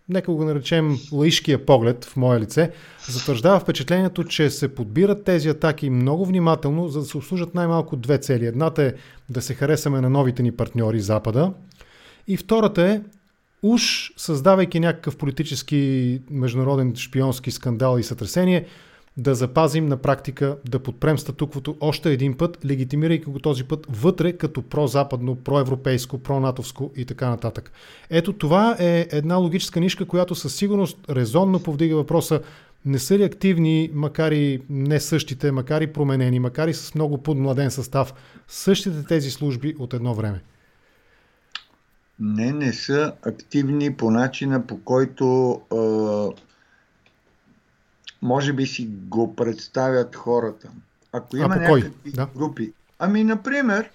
нека 0.08 0.32
го 0.32 0.44
наречем 0.44 0.98
лаишкия 1.12 1.66
поглед 1.66 2.04
в 2.04 2.16
мое 2.16 2.40
лице, 2.40 2.70
затвърждава 3.08 3.60
впечатлението, 3.60 4.24
че 4.24 4.50
се 4.50 4.74
подбират 4.74 5.24
тези 5.24 5.48
атаки 5.48 5.90
много 5.90 6.26
внимателно, 6.26 6.88
за 6.88 7.00
да 7.00 7.06
се 7.06 7.16
обслужат 7.16 7.54
най-малко 7.54 7.96
две 7.96 8.18
цели. 8.18 8.46
Едната 8.46 8.82
е 8.82 8.92
да 9.28 9.42
се 9.42 9.54
харесаме 9.54 10.00
на 10.00 10.10
новите 10.10 10.42
ни 10.42 10.52
партньори 10.52 11.00
Запада 11.00 11.52
и 12.28 12.36
втората 12.36 12.82
е 12.82 13.00
уж 13.62 14.12
създавайки 14.16 14.80
някакъв 14.80 15.16
политически 15.16 16.20
международен 16.30 16.96
шпионски 16.96 17.50
скандал 17.50 17.98
и 17.98 18.02
сътресение, 18.02 18.66
да 19.16 19.34
запазим 19.34 19.86
на 19.86 19.96
практика, 19.96 20.56
да 20.68 20.78
подпрем 20.78 21.18
статуквото 21.18 21.76
още 21.80 22.12
един 22.12 22.36
път, 22.36 22.58
легитимирайки 22.66 23.24
го 23.24 23.38
този 23.38 23.64
път 23.64 23.86
вътре 23.90 24.32
като 24.32 24.62
прозападно, 24.62 25.36
проевропейско, 25.36 26.18
пронатовско 26.18 26.90
и 26.96 27.04
така 27.04 27.30
нататък. 27.30 27.72
Ето 28.10 28.32
това 28.32 28.76
е 28.78 29.08
една 29.10 29.36
логическа 29.36 29.80
нишка, 29.80 30.06
която 30.06 30.34
със 30.34 30.54
сигурност 30.54 30.98
резонно 31.10 31.62
повдига 31.62 31.96
въпроса 31.96 32.40
не 32.84 32.98
са 32.98 33.18
ли 33.18 33.24
активни, 33.24 33.90
макар 33.94 34.32
и 34.32 34.62
не 34.70 35.00
същите, 35.00 35.52
макар 35.52 35.80
и 35.80 35.92
променени, 35.92 36.38
макар 36.40 36.68
и 36.68 36.74
с 36.74 36.94
много 36.94 37.18
подмладен 37.18 37.70
състав, 37.70 38.14
същите 38.48 39.04
тези 39.04 39.30
служби 39.30 39.74
от 39.78 39.94
едно 39.94 40.14
време? 40.14 40.42
Не, 42.20 42.52
не 42.52 42.72
са 42.72 43.12
активни 43.22 43.94
по 43.94 44.10
начина 44.10 44.66
по 44.66 44.80
който 44.80 45.60
е, 45.72 45.76
може 48.22 48.52
би 48.52 48.66
си 48.66 48.88
го 48.90 49.36
представят 49.36 50.16
хората. 50.16 50.70
Ако 51.12 51.36
има 51.36 51.56
някакви 51.56 52.12
да. 52.12 52.28
групи. 52.36 52.72
Ами, 52.98 53.24
например, 53.24 53.90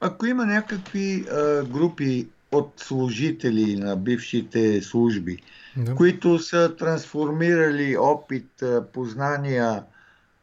ако 0.00 0.26
има 0.26 0.46
някакви 0.46 1.24
а, 1.32 1.64
групи 1.64 2.28
от 2.52 2.72
служители 2.76 3.76
на 3.76 3.96
бившите 3.96 4.82
служби, 4.82 5.42
да. 5.76 5.94
които 5.94 6.38
са 6.38 6.76
трансформирали 6.76 7.96
опит, 7.96 8.62
познания 8.92 9.82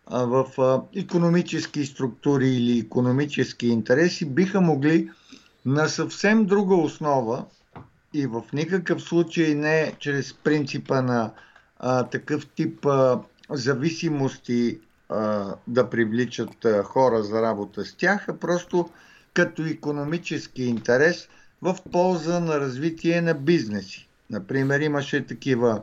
а, 0.08 0.26
в 0.26 0.46
а, 0.58 0.82
економически 1.00 1.86
структури 1.86 2.50
или 2.50 2.80
економически 2.80 3.68
интереси, 3.68 4.26
биха 4.26 4.62
могли 4.62 5.10
на 5.66 5.88
съвсем 5.88 6.46
друга 6.46 6.76
основа 6.76 7.46
и 8.14 8.28
в 8.28 8.44
никакъв 8.54 9.02
случай 9.02 9.56
не 9.56 9.94
чрез 10.00 10.34
принципа 10.34 11.02
на 11.02 11.32
а, 11.84 12.04
такъв 12.04 12.48
тип 12.48 12.86
а, 12.86 13.20
зависимости 13.50 14.80
а, 15.10 15.46
да 15.68 15.90
привличат 15.90 16.66
а, 16.66 16.84
хора 16.84 17.24
за 17.24 17.42
работа 17.42 17.86
с 17.86 17.94
тях, 17.94 18.30
а 18.30 18.38
просто 18.38 18.90
като 19.34 19.66
економически 19.66 20.64
интерес 20.64 21.28
в 21.62 21.78
полза 21.92 22.40
на 22.40 22.60
развитие 22.60 23.22
на 23.22 23.34
бизнеси. 23.34 24.08
Например, 24.30 24.80
имаше 24.80 25.28
такива 25.28 25.82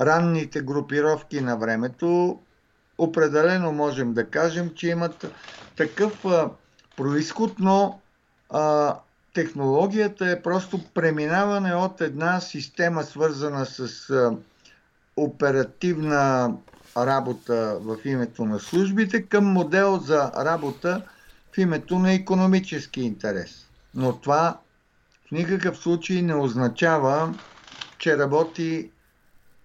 ранните 0.00 0.60
групировки 0.60 1.40
на 1.40 1.56
времето, 1.56 2.38
определено 2.98 3.72
можем 3.72 4.12
да 4.12 4.26
кажем, 4.26 4.70
че 4.74 4.88
имат 4.88 5.26
такъв 5.76 6.24
а, 6.24 6.50
происход, 6.96 7.52
но 7.58 8.00
а, 8.50 8.96
технологията 9.34 10.30
е 10.30 10.42
просто 10.42 10.80
преминаване 10.94 11.74
от 11.74 12.00
една 12.00 12.40
система, 12.40 13.02
свързана 13.04 13.66
с 13.66 14.10
а, 14.10 14.36
оперативна 15.16 16.54
работа 16.96 17.78
в 17.80 17.96
името 18.04 18.44
на 18.44 18.60
службите, 18.60 19.22
към 19.22 19.44
модел 19.44 19.98
за 19.98 20.32
работа 20.36 21.02
в 21.52 21.58
името 21.58 21.98
на 21.98 22.12
економически 22.12 23.00
интерес. 23.00 23.66
Но 23.94 24.20
това 24.20 24.58
в 25.28 25.30
никакъв 25.32 25.78
случай 25.78 26.22
не 26.22 26.34
означава, 26.34 27.34
че 27.98 28.18
работи 28.18 28.90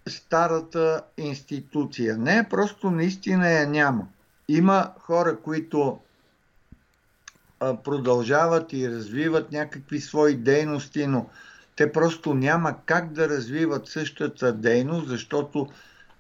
старата 0.08 1.02
институция. 1.18 2.18
Не, 2.18 2.50
просто 2.50 2.92
наистина 2.92 3.50
я 3.50 3.68
няма. 3.68 4.08
Има 4.48 4.92
хора, 5.00 5.38
които 5.40 6.00
продължават 7.60 8.74
и 8.74 8.90
развиват 8.90 9.52
някакви 9.52 10.00
свои 10.02 10.36
дейности, 10.36 11.08
но 11.08 11.26
те 11.82 11.92
просто 11.92 12.34
няма 12.34 12.76
как 12.86 13.12
да 13.12 13.30
развиват 13.30 13.88
същата 13.88 14.54
дейност, 14.54 15.08
защото 15.08 15.68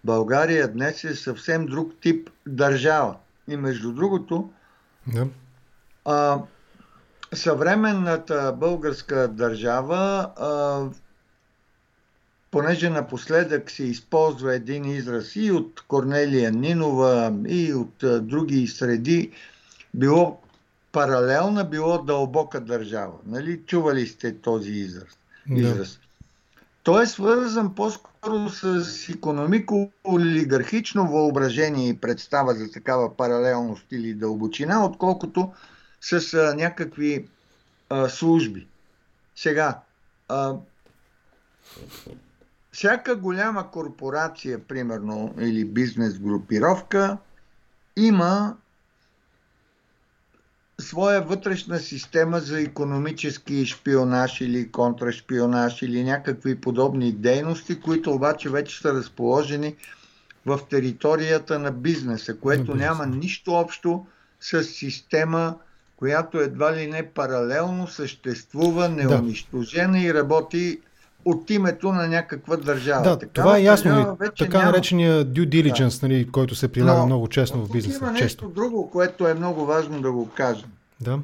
България 0.03 0.67
днес 0.67 1.03
е 1.03 1.15
съвсем 1.15 1.65
друг 1.65 1.93
тип 2.01 2.29
държава. 2.47 3.15
И 3.47 3.57
между 3.57 3.91
другото, 3.91 4.49
да. 5.07 5.27
а, 6.05 6.39
съвременната 7.33 8.55
българска 8.57 9.27
държава, 9.27 10.31
а, 10.37 10.81
понеже 12.51 12.89
напоследък 12.89 13.71
се 13.71 13.83
използва 13.83 14.55
един 14.55 14.85
израз 14.85 15.35
и 15.35 15.51
от 15.51 15.83
Корнелия 15.87 16.51
Нинова, 16.51 17.33
и 17.47 17.73
от 17.73 18.03
а, 18.03 18.21
други 18.21 18.67
среди, 18.67 19.31
било 19.93 20.41
паралелна, 20.91 21.63
било 21.63 22.03
дълбока 22.03 22.59
държава. 22.59 23.17
Нали? 23.25 23.61
Чували 23.65 24.07
сте 24.07 24.41
този 24.41 24.71
израз? 24.71 25.20
Израз. 25.57 25.93
Да. 25.93 25.99
Той 26.83 27.03
е 27.03 27.07
свързан 27.07 27.75
по-скоро 27.75 28.49
с 28.49 28.83
економико-олигархично 29.09 31.07
въображение 31.07 31.89
и 31.89 31.97
представа 31.97 32.53
за 32.53 32.71
такава 32.71 33.17
паралелност 33.17 33.85
или 33.91 34.13
дълбочина, 34.13 34.85
отколкото 34.85 35.53
с 36.01 36.33
а, 36.33 36.55
някакви 36.55 37.27
а, 37.89 38.09
служби. 38.09 38.67
Сега, 39.35 39.79
а, 40.27 40.55
всяка 42.71 43.15
голяма 43.15 43.71
корпорация, 43.71 44.59
примерно, 44.59 45.35
или 45.39 45.65
бизнес 45.65 46.19
групировка, 46.19 47.17
има 47.97 48.57
своя 50.81 51.21
вътрешна 51.21 51.79
система 51.79 52.39
за 52.39 52.61
економически 52.61 53.65
шпионаж 53.65 54.41
или 54.41 54.71
контрашпионаж 54.71 55.81
или 55.81 56.03
някакви 56.03 56.55
подобни 56.55 57.11
дейности, 57.11 57.79
които 57.79 58.11
обаче 58.11 58.49
вече 58.49 58.81
са 58.81 58.93
разположени 58.93 59.75
в 60.45 60.59
територията 60.69 61.59
на 61.59 61.71
бизнеса, 61.71 62.37
което 62.37 62.75
няма 62.75 63.05
нищо 63.05 63.53
общо 63.53 64.05
с 64.39 64.63
система, 64.63 65.55
която 65.97 66.39
едва 66.39 66.75
ли 66.75 66.87
не 66.87 67.09
паралелно 67.09 67.87
съществува, 67.87 68.89
неунищожена 68.89 69.91
да. 69.91 69.99
и 69.99 70.13
работи 70.13 70.79
от 71.25 71.49
името 71.49 71.91
на 71.91 72.07
някаква 72.07 72.57
държава. 72.57 73.03
Да, 73.03 73.19
Такава 73.19 73.33
това 73.33 73.57
е 73.57 73.63
ясно. 73.63 74.17
Така 74.37 74.57
няма... 74.57 74.71
наречения 74.71 75.25
due 75.25 75.49
diligence, 75.49 76.01
да. 76.01 76.07
нали, 76.07 76.31
който 76.31 76.55
се 76.55 76.71
прилага 76.71 76.99
Но, 76.99 77.05
много 77.05 77.27
честно 77.27 77.65
в 77.65 77.71
бизнеса. 77.71 77.97
Има 77.97 78.11
нещо 78.11 78.27
често. 78.27 78.47
друго, 78.47 78.89
което 78.91 79.27
е 79.27 79.33
много 79.33 79.65
важно 79.65 80.01
да 80.01 80.11
го 80.11 80.29
кажем. 80.29 80.69
Да. 81.01 81.19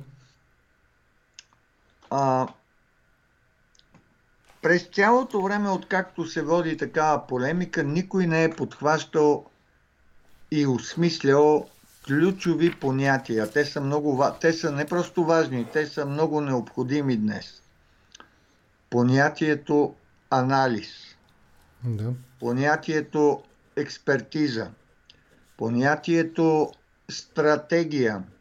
А, 2.09 2.47
през 4.61 4.89
цялото 4.93 5.41
време, 5.41 5.69
откакто 5.69 6.25
се 6.25 6.41
води 6.41 6.77
такава 6.77 7.27
полемика, 7.27 7.83
никой 7.83 8.27
не 8.27 8.43
е 8.43 8.51
подхващал 8.51 9.45
и 10.51 10.67
осмислял 10.67 11.65
ключови 12.05 12.75
понятия. 12.75 13.51
Те 13.51 13.65
са, 13.65 13.81
много, 13.81 14.23
те 14.41 14.53
са 14.53 14.71
не 14.71 14.85
просто 14.85 15.25
важни, 15.25 15.65
те 15.73 15.85
са 15.85 16.05
много 16.05 16.41
необходими 16.41 17.17
днес. 17.17 17.61
Понятието 18.89 19.93
анализ, 20.29 20.89
да. 21.83 22.13
понятието 22.39 23.43
експертиза, 23.75 24.67
понятието 25.57 26.71
стратегия– 27.09 28.23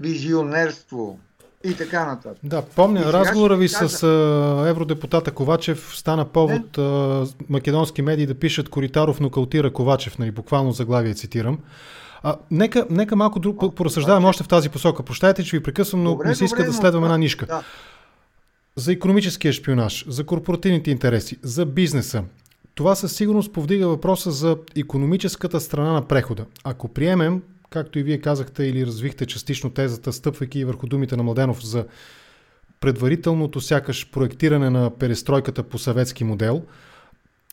визионерство 0.00 1.18
и 1.64 1.74
така 1.74 2.06
нататък. 2.06 2.38
Да, 2.42 2.62
помня, 2.62 3.00
и 3.00 3.04
разговора 3.04 3.56
ви 3.56 3.68
каза... 3.68 3.88
с 3.88 4.02
а, 4.02 4.68
евродепутата 4.68 5.30
Ковачев 5.30 5.92
стана 5.94 6.24
повод 6.24 6.78
а, 6.78 7.26
македонски 7.48 8.02
медии 8.02 8.26
да 8.26 8.34
пишат 8.34 8.68
Коритаров 8.68 9.20
нокаутира 9.20 9.72
Ковачев, 9.72 10.18
нали, 10.18 10.30
буквално 10.30 10.72
заглавие 10.72 11.14
цитирам. 11.14 11.58
А, 12.22 12.36
нека, 12.50 12.86
нека 12.90 13.16
малко 13.16 13.40
друг, 13.40 13.74
поразсъждавам 13.74 14.24
още 14.24 14.44
в 14.44 14.48
тази 14.48 14.68
посока. 14.68 15.02
Прощайте, 15.02 15.44
че 15.44 15.56
ви 15.56 15.62
прекъсвам, 15.62 16.02
но 16.02 16.10
добре, 16.10 16.28
не 16.28 16.34
се 16.34 16.44
иска 16.44 16.56
добре, 16.56 16.70
да 16.70 16.76
следвам 16.76 17.04
една 17.04 17.18
нишка. 17.18 17.46
Да. 17.46 17.62
За 18.78 18.92
економическия 18.92 19.52
шпионаж, 19.52 20.04
за 20.08 20.26
корпоративните 20.26 20.90
интереси, 20.90 21.36
за 21.42 21.66
бизнеса. 21.66 22.24
Това 22.74 22.94
със 22.94 23.16
сигурност 23.16 23.52
повдига 23.52 23.88
въпроса 23.88 24.30
за 24.30 24.58
економическата 24.76 25.60
страна 25.60 25.92
на 25.92 26.08
прехода. 26.08 26.44
Ако 26.64 26.88
приемем, 26.88 27.42
както 27.70 27.98
и 27.98 28.02
вие 28.02 28.18
казахте 28.18 28.64
или 28.64 28.86
развихте 28.86 29.26
частично 29.26 29.70
тезата, 29.70 30.12
стъпвайки 30.12 30.64
върху 30.64 30.86
думите 30.86 31.16
на 31.16 31.22
Младенов 31.22 31.66
за 31.66 31.86
предварителното 32.80 33.60
сякаш 33.60 34.10
проектиране 34.10 34.70
на 34.70 34.90
перестройката 34.90 35.62
по 35.62 35.78
съветски 35.78 36.24
модел, 36.24 36.62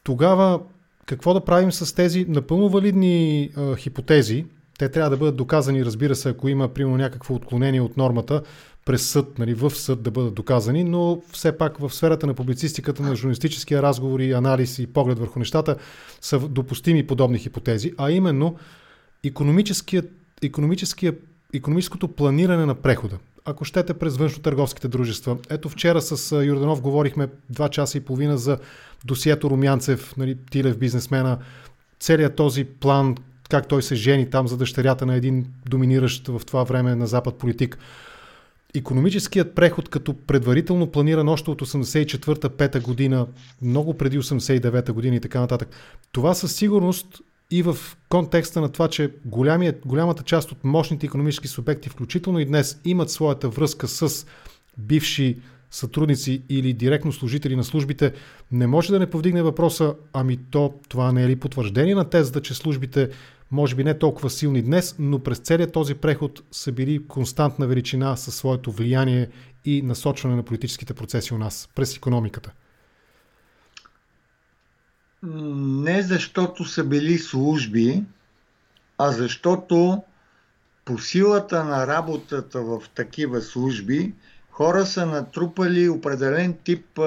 тогава 0.04 0.60
какво 1.06 1.34
да 1.34 1.46
правим 1.46 1.72
с 1.72 1.96
тези 1.96 2.26
напълно 2.30 2.70
валидни 2.70 3.50
а, 3.58 3.76
хипотези? 3.76 4.46
Те 4.80 4.90
трябва 4.90 5.10
да 5.10 5.18
бъдат 5.18 5.36
доказани, 5.36 5.86
разбира 5.86 6.16
се, 6.16 6.30
ако 6.30 6.50
има 6.50 6.70
примерно 6.70 6.98
някакво 6.98 7.36
отклонение 7.36 7.82
от 7.82 7.98
нормата 7.98 8.42
през 8.86 9.08
съд, 9.08 9.40
нали, 9.40 9.54
в 9.54 9.72
съд 9.72 10.04
да 10.04 10.12
бъдат 10.12 10.34
доказани, 10.34 10.84
но 10.84 11.22
все 11.32 11.58
пак 11.58 11.78
в 11.78 11.94
сферата 11.94 12.28
на 12.28 12.34
публицистиката, 12.34 13.04
на 13.04 13.16
журналистическия 13.16 13.82
разговор 13.82 14.20
и 14.20 14.32
анализ 14.32 14.80
и 14.80 14.88
поглед 14.88 15.20
върху 15.20 15.40
нещата 15.40 15.76
са 16.22 16.40
допустими 16.40 17.08
подобни 17.08 17.40
хипотези, 17.40 17.94
а 17.98 18.12
именно 18.12 18.56
економическото 21.54 22.08
планиране 22.08 22.66
на 22.66 22.76
прехода. 22.76 23.18
Ако 23.46 23.66
щете 23.66 23.94
през 23.94 24.18
външно-търговските 24.18 24.88
дружества. 24.88 25.38
Ето 25.50 25.70
вчера 25.70 26.02
с 26.02 26.46
Юрданов 26.46 26.82
говорихме 26.82 27.28
два 27.50 27.70
часа 27.70 27.98
и 27.98 28.02
половина 28.02 28.38
за 28.38 28.58
досието 29.06 29.50
Румянцев, 29.50 30.18
нали, 30.18 30.38
Тилев 30.52 30.78
бизнесмена, 30.78 31.38
целият 32.00 32.36
този 32.36 32.64
план, 32.66 33.16
как 33.50 33.68
той 33.68 33.84
се 33.84 33.96
жени 33.96 34.30
там 34.30 34.48
за 34.48 34.58
дъщерята 34.58 35.06
на 35.06 35.16
един 35.16 35.46
доминиращ 35.70 36.28
в 36.28 36.42
това 36.46 36.64
време 36.64 36.96
на 36.96 37.08
Запад 37.08 37.36
политик. 37.36 37.78
Економическият 38.76 39.56
преход 39.56 39.90
като 39.90 40.14
предварително 40.14 40.92
планиран 40.92 41.30
още 41.30 41.52
от 41.52 41.62
84-5 41.62 42.82
година, 42.82 43.28
много 43.62 43.94
преди 43.98 44.20
89-та 44.20 44.94
година 44.94 45.16
и 45.16 45.20
така 45.20 45.40
нататък. 45.40 45.70
Това 46.12 46.34
със 46.34 46.56
сигурност 46.56 47.08
и 47.52 47.64
в 47.64 47.78
контекста 48.10 48.62
на 48.62 48.70
това, 48.70 48.88
че 48.88 49.12
голямия, 49.26 49.76
голямата 49.86 50.24
част 50.24 50.52
от 50.52 50.64
мощните 50.64 51.06
економически 51.06 51.48
субекти, 51.48 51.90
включително 51.90 52.40
и 52.40 52.46
днес, 52.46 52.80
имат 52.86 53.10
своята 53.10 53.50
връзка 53.50 53.88
с 53.88 54.26
бивши 54.78 55.38
сътрудници 55.72 56.42
или 56.50 56.74
директно 56.74 57.12
служители 57.12 57.56
на 57.56 57.64
службите, 57.64 58.14
не 58.52 58.68
може 58.68 58.92
да 58.92 59.00
не 59.00 59.10
повдигне 59.10 59.42
въпроса, 59.42 59.96
ами 60.14 60.38
то 60.52 60.74
това 60.90 61.12
не 61.12 61.24
е 61.24 61.28
ли 61.28 61.36
потвърждение 61.36 61.96
на 61.96 62.10
тезата, 62.10 62.42
че 62.42 62.54
службите 62.54 63.10
може 63.54 63.76
би 63.76 63.84
не 63.84 64.00
толкова 64.00 64.30
силни 64.30 64.62
днес, 64.62 64.96
но 65.00 65.20
през 65.20 65.38
целият 65.38 65.74
този 65.74 65.96
преход 65.96 66.44
са 66.52 66.72
били 66.72 67.08
константна 67.08 67.68
величина 67.68 68.16
със 68.16 68.36
своето 68.36 68.72
влияние 68.72 69.30
и 69.66 69.82
насочване 69.82 70.36
на 70.36 70.44
политическите 70.44 70.94
процеси 70.94 71.34
у 71.34 71.38
нас 71.38 71.70
през 71.76 71.98
економиката. 71.98 72.52
не 75.24 76.02
защото 76.02 76.66
са 76.66 76.84
били 76.84 77.18
служби, 77.18 78.04
а 78.98 79.12
защото 79.12 80.04
по 80.86 81.00
силата 81.00 81.64
на 81.64 81.88
работата 81.88 82.62
в 82.62 82.82
такива 82.96 83.42
служби, 83.42 84.14
хора 84.52 84.86
са 84.86 85.06
натрупали 85.06 85.90
определен 85.90 86.58
тип 86.64 87.00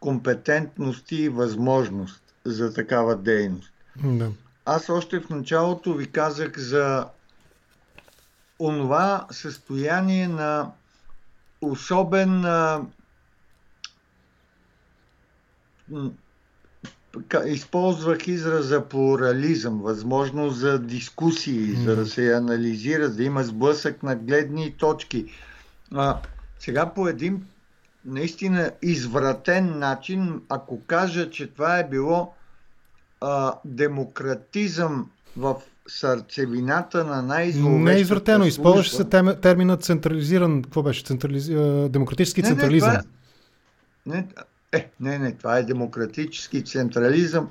компетентности 0.00 1.16
и 1.16 1.28
възможност 1.28 2.22
за 2.44 2.74
такава 2.74 3.16
дейност. 3.16 3.72
Да. 4.04 4.30
Аз 4.72 4.88
още 4.88 5.20
в 5.20 5.30
началото 5.30 5.94
ви 5.94 6.10
казах 6.10 6.58
за 6.58 7.06
онова 8.58 9.26
състояние 9.30 10.28
на 10.28 10.70
особен 11.60 12.44
използвах 17.46 18.28
израза 18.28 18.88
плурализъм, 18.88 19.82
възможност 19.82 20.58
за 20.58 20.78
дискусии, 20.78 21.76
mm. 21.76 21.84
за 21.84 21.96
да 21.96 22.06
се 22.06 22.34
анализира, 22.34 23.10
да 23.10 23.24
има 23.24 23.44
сблъсък 23.44 24.02
на 24.02 24.16
гледни 24.16 24.76
точки. 24.76 25.26
А, 25.94 26.18
сега 26.58 26.94
по 26.94 27.08
един 27.08 27.46
наистина 28.04 28.70
извратен 28.82 29.78
начин, 29.78 30.42
ако 30.48 30.84
кажа, 30.86 31.30
че 31.30 31.46
това 31.46 31.78
е 31.78 31.88
било 31.88 32.34
а, 33.20 33.54
демократизъм 33.64 35.10
в 35.36 35.56
сърцевината 35.88 37.04
на 37.04 37.22
най-зловещата 37.22 37.84
Не 37.84 37.96
е 37.96 38.00
извратено, 38.00 38.44
използваше 38.44 38.90
се 38.90 39.04
термина 39.40 39.76
централизиран, 39.76 40.62
какво 40.62 40.82
беше, 40.82 41.04
Централиз... 41.04 41.48
демократически 41.90 42.42
не, 42.42 42.48
централизъм. 42.48 42.96
Не, 44.06 44.16
не, 44.16 44.26
е, 44.72 44.90
не, 45.00 45.18
не, 45.18 45.32
това 45.32 45.58
е 45.58 45.62
демократически 45.62 46.64
централизъм. 46.64 47.48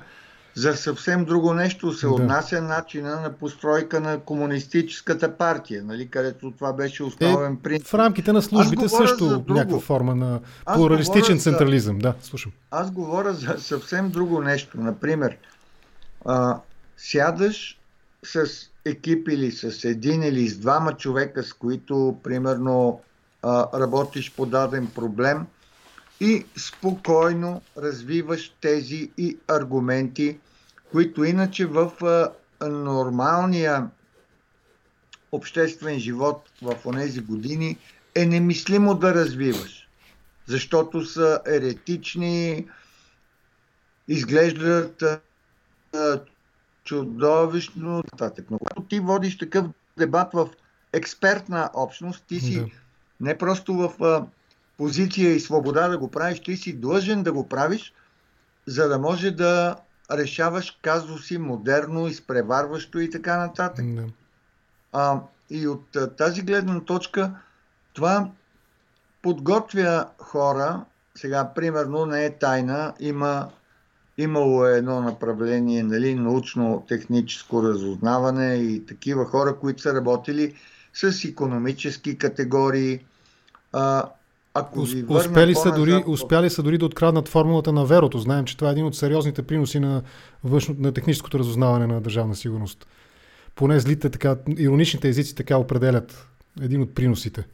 За 0.54 0.76
съвсем 0.76 1.24
друго 1.24 1.54
нещо 1.54 1.92
се 1.92 2.06
да. 2.06 2.12
отнася 2.12 2.62
начина 2.62 3.20
на 3.20 3.32
постройка 3.32 4.00
на 4.00 4.20
комунистическата 4.20 5.36
партия, 5.36 5.84
нали, 5.84 6.08
където 6.08 6.50
това 6.50 6.72
беше 6.72 7.02
основен 7.02 7.52
е, 7.52 7.58
принцип. 7.62 7.86
В 7.86 7.94
рамките 7.94 8.32
на 8.32 8.42
службите 8.42 8.88
също 8.88 9.44
някаква 9.48 9.80
форма 9.80 10.14
на 10.14 10.40
плуралистичен 10.74 11.36
аз 11.36 11.42
централизъм. 11.42 11.96
За, 11.96 12.02
да, 12.02 12.14
слушам. 12.22 12.52
Аз 12.70 12.90
говоря 12.90 13.34
за 13.34 13.56
съвсем 13.58 14.10
друго 14.10 14.40
нещо. 14.40 14.80
Например, 14.80 15.36
а, 16.24 16.60
сядаш 16.96 17.78
с 18.24 18.46
екип 18.84 19.28
или 19.28 19.52
с 19.52 19.84
един 19.84 20.22
или 20.22 20.48
с 20.48 20.58
двама 20.58 20.96
човека, 20.96 21.42
с 21.42 21.52
които, 21.52 22.18
примерно, 22.22 23.00
а, 23.42 23.80
работиш 23.80 24.32
по 24.32 24.46
даден 24.46 24.86
проблем– 24.86 25.46
и 26.20 26.46
спокойно 26.56 27.62
развиваш 27.76 28.52
тези 28.60 29.10
и 29.18 29.38
аргументи, 29.48 30.38
които 30.90 31.24
иначе 31.24 31.66
в 31.66 31.92
нормалния 32.62 33.90
обществен 35.32 35.98
живот 35.98 36.50
в 36.62 36.76
тези 36.92 37.20
години 37.20 37.78
е 38.14 38.26
немислимо 38.26 38.94
да 38.94 39.14
развиваш. 39.14 39.88
Защото 40.46 41.04
са 41.04 41.40
еретични, 41.46 42.66
изглеждат 44.08 45.04
чудовищно 46.84 47.96
нататък. 47.96 48.46
Но 48.50 48.58
когато 48.58 48.82
ти 48.82 49.00
водиш 49.00 49.38
такъв 49.38 49.66
дебат 49.98 50.32
в 50.32 50.48
експертна 50.92 51.70
общност, 51.74 52.24
ти 52.28 52.40
си 52.40 52.60
да. 52.60 52.66
не 53.20 53.38
просто 53.38 53.74
в 53.74 54.26
позиция 54.76 55.34
и 55.34 55.40
свобода 55.40 55.88
да 55.88 55.98
го 55.98 56.10
правиш, 56.10 56.40
ти 56.40 56.56
си 56.56 56.76
длъжен 56.76 57.22
да 57.22 57.32
го 57.32 57.48
правиш, 57.48 57.94
за 58.66 58.88
да 58.88 58.98
може 58.98 59.30
да 59.30 59.76
решаваш 60.12 60.78
казуси 60.82 61.38
модерно, 61.38 62.08
изпреварващо 62.08 63.00
и 63.00 63.10
така 63.10 63.36
нататък. 63.36 63.84
Не. 63.84 64.12
А, 64.92 65.20
и 65.50 65.68
от 65.68 65.96
тази 66.16 66.42
гледна 66.42 66.80
точка 66.80 67.34
това 67.92 68.30
подготвя 69.22 70.06
хора, 70.18 70.84
сега 71.14 71.54
примерно 71.54 72.06
не 72.06 72.24
е 72.24 72.38
тайна, 72.38 72.94
има, 73.00 73.50
имало 74.20 74.66
е 74.66 74.76
едно 74.76 75.00
направление, 75.00 75.82
нали, 75.82 76.14
научно-техническо 76.14 77.62
разузнаване 77.62 78.54
и 78.54 78.86
такива 78.86 79.24
хора, 79.24 79.56
които 79.56 79.82
са 79.82 79.94
работили 79.94 80.54
с 80.94 81.24
економически 81.24 82.18
категории, 82.18 83.00
а, 83.72 84.04
ако 84.54 84.82
ви 84.82 85.04
успели, 85.08 85.54
са 85.54 85.72
дори, 85.72 86.04
успяли 86.06 86.50
са 86.50 86.62
дори 86.62 86.78
да 86.78 86.86
откраднат 86.86 87.28
формулата 87.28 87.72
на 87.72 87.84
верото. 87.84 88.18
Знаем, 88.18 88.44
че 88.44 88.56
това 88.56 88.68
е 88.68 88.72
един 88.72 88.86
от 88.86 88.96
сериозните 88.96 89.42
приноси 89.42 89.80
на, 89.80 90.02
външно, 90.44 90.74
на 90.78 90.92
техническото 90.92 91.38
разузнаване 91.38 91.86
на 91.86 92.00
държавна 92.00 92.36
сигурност. 92.36 92.86
Поне 93.54 93.80
злите, 93.80 94.10
така, 94.10 94.36
ироничните 94.58 95.08
езици 95.08 95.34
така 95.34 95.56
определят 95.56 96.26
един 96.62 96.82
от 96.82 96.94
приносите. 96.94 97.44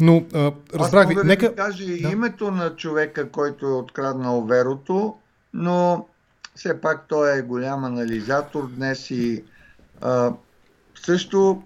Но 0.00 0.24
а, 0.34 0.52
разбрах 0.74 1.08
ви, 1.08 1.14
нека... 1.24 1.48
Да 1.48 1.54
кажа 1.54 1.86
да. 1.86 2.08
името 2.12 2.50
на 2.50 2.76
човека, 2.76 3.30
който 3.30 3.66
е 3.66 3.72
откраднал 3.72 4.44
верото, 4.44 5.14
но 5.54 6.08
все 6.54 6.80
пак 6.80 7.08
той 7.08 7.38
е 7.38 7.42
голям 7.42 7.84
анализатор 7.84 8.70
днес 8.70 9.10
и 9.10 9.44
а, 10.00 10.32
също 10.94 11.62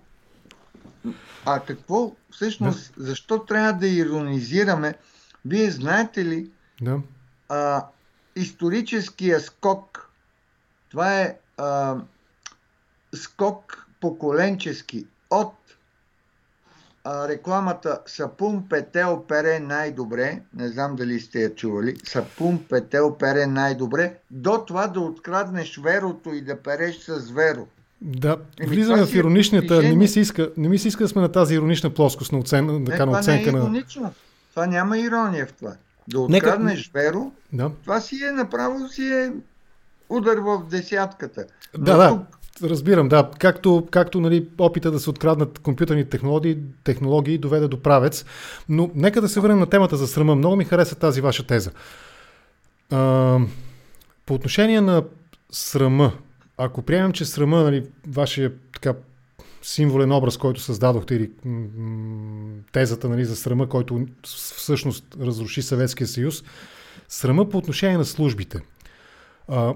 а 1.44 1.60
какво 1.60 2.12
всъщност, 2.30 2.94
да. 2.96 3.04
защо 3.04 3.44
трябва 3.44 3.72
да 3.72 3.88
иронизираме? 3.88 4.94
Вие 5.44 5.70
знаете 5.70 6.24
ли, 6.24 6.50
да. 6.80 7.00
а, 7.48 7.86
историческия 8.36 9.40
скок, 9.40 10.10
това 10.88 11.20
е 11.20 11.36
а, 11.56 11.96
скок 13.14 13.88
поколенчески 14.00 15.06
от 15.30 15.54
а, 17.04 17.28
рекламата 17.28 17.98
Сапун 18.06 18.68
Петел 18.68 19.24
пере 19.28 19.60
най-добре, 19.60 20.40
не 20.56 20.68
знам 20.68 20.96
дали 20.96 21.20
сте 21.20 21.42
я 21.42 21.54
чували, 21.54 21.96
Сапун 22.04 22.64
Петел 22.68 23.16
пере 23.18 23.46
най-добре, 23.46 24.14
до 24.30 24.64
това 24.66 24.86
да 24.86 25.00
откраднеш 25.00 25.80
верото 25.84 26.34
и 26.34 26.40
да 26.40 26.56
переш 26.56 26.96
с 26.96 27.30
веро. 27.30 27.66
Да, 28.00 28.36
Еми, 28.60 28.68
влизаме 28.68 29.06
в 29.06 29.14
ироничната. 29.14 29.82
Не 29.82 29.96
ми, 29.96 30.08
се 30.08 30.20
иска, 30.20 30.50
не 30.56 30.68
ми 30.68 30.78
се 30.78 30.88
иска 30.88 31.04
да 31.04 31.08
сме 31.08 31.22
на 31.22 31.32
тази 31.32 31.54
иронична 31.54 31.90
плоскост 31.90 32.32
на, 32.32 32.38
оцен, 32.38 32.66
не, 32.66 32.84
така, 32.84 33.06
на 33.06 33.18
оценка. 33.18 33.52
Не 33.52 33.58
е 33.58 33.62
иронично. 33.62 34.02
На... 34.02 34.10
Това 34.50 34.66
няма 34.66 34.98
ирония 34.98 35.46
в 35.46 35.52
това. 35.52 35.72
Да 36.08 36.20
откраднеш 36.20 36.90
Нека... 36.94 37.00
веро, 37.00 37.32
да. 37.52 37.70
това 37.82 38.00
си 38.00 38.24
е 38.24 38.32
направо 38.32 38.88
си 38.88 39.12
е 39.12 39.32
удар 40.08 40.36
в 40.36 40.62
десятката. 40.70 41.44
Но 41.78 41.84
да, 41.84 42.08
тук... 42.08 42.20
Разбирам, 42.62 43.08
да. 43.08 43.30
Както, 43.38 43.88
както 43.90 44.20
нали, 44.20 44.48
опита 44.58 44.90
да 44.90 45.00
се 45.00 45.10
откраднат 45.10 45.58
компютърни 45.58 46.08
технологии, 46.08 46.58
технологии 46.84 47.38
доведе 47.38 47.68
до 47.68 47.82
правец. 47.82 48.24
Но 48.68 48.90
нека 48.94 49.20
да 49.20 49.28
се 49.28 49.40
върнем 49.40 49.58
на 49.58 49.66
темата 49.66 49.96
за 49.96 50.06
срама. 50.06 50.34
Много 50.34 50.56
ми 50.56 50.64
хареса 50.64 50.94
тази 50.94 51.20
ваша 51.20 51.46
теза. 51.46 51.70
А, 52.90 53.38
по 54.26 54.34
отношение 54.34 54.80
на 54.80 55.04
срама, 55.50 56.12
ако 56.56 56.82
приемем, 56.82 57.12
че 57.12 57.24
срама, 57.24 57.62
нали, 57.62 57.86
вашия 58.08 58.52
така 58.72 58.94
символен 59.62 60.12
образ, 60.12 60.36
който 60.36 60.60
създадохте 60.60 61.14
или 61.14 61.30
тезата 62.72 63.08
нали, 63.08 63.24
за 63.24 63.36
срама, 63.36 63.68
който 63.68 64.06
всъщност 64.22 65.04
разруши 65.20 65.62
Съветския 65.62 66.06
съюз, 66.06 66.44
срама 67.08 67.48
по 67.48 67.58
отношение 67.58 67.98
на 67.98 68.04
службите. 68.04 68.60
А, 69.48 69.74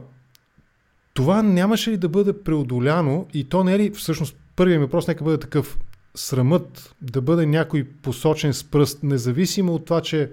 това 1.19 1.43
нямаше 1.43 1.91
ли 1.91 1.97
да 1.97 2.09
бъде 2.09 2.33
преодоляно 2.43 3.27
и 3.35 3.45
то 3.45 3.65
не 3.65 3.75
е 3.75 3.79
ли 3.79 3.91
всъщност 3.91 4.37
първият 4.57 4.81
ми 4.81 4.87
въпрос 4.87 5.09
нека 5.09 5.25
бъде 5.25 5.39
такъв 5.39 5.79
срамът 6.15 6.95
да 7.03 7.21
бъде 7.21 7.47
някой 7.47 7.85
посочен 7.85 8.55
с 8.55 8.65
пръст, 8.65 9.03
независимо 9.03 9.75
от 9.75 9.85
това, 9.85 10.01
че 10.01 10.31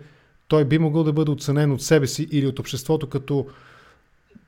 той 0.47 0.65
би 0.65 0.77
могъл 0.77 1.03
да 1.03 1.13
бъде 1.13 1.31
оценен 1.31 1.71
от 1.71 1.81
себе 1.81 2.07
си 2.07 2.27
или 2.31 2.47
от 2.47 2.59
обществото 2.59 3.09
като 3.09 3.47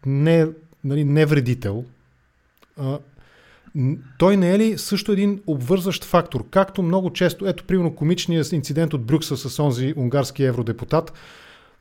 не 0.05 0.47
нали, 0.83 1.03
невредител, 1.03 1.85
а, 2.79 2.99
той 4.17 4.37
не 4.37 4.53
е 4.53 4.59
ли 4.59 4.77
също 4.77 5.11
един 5.11 5.41
обвързващ 5.47 6.03
фактор? 6.03 6.45
Както 6.49 6.83
много 6.83 7.13
често, 7.13 7.47
ето 7.47 7.63
примерно 7.63 7.95
комичният 7.95 8.51
инцидент 8.51 8.93
от 8.93 9.05
Брюксел 9.05 9.37
с 9.37 9.63
онзи 9.63 9.93
унгарски 9.97 10.43
евродепутат, 10.43 11.13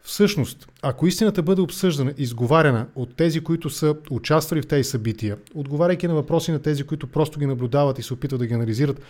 Всъщност, 0.06 0.68
ако 0.82 1.06
истината 1.06 1.42
бъде 1.42 1.60
обсъждана, 1.60 2.14
изговаряна 2.18 2.86
от 2.94 3.16
тези, 3.16 3.40
които 3.40 3.70
са 3.70 3.96
участвали 4.10 4.62
в 4.62 4.66
тези 4.66 4.84
събития, 4.84 5.36
отговаряйки 5.54 6.08
на 6.08 6.14
въпроси 6.14 6.52
на 6.52 6.58
тези, 6.58 6.84
които 6.84 7.06
просто 7.06 7.38
ги 7.38 7.46
наблюдават 7.46 7.98
и 7.98 8.02
се 8.02 8.14
опитват 8.14 8.40
да 8.40 8.46
ги 8.46 8.54
анализират, 8.54 9.02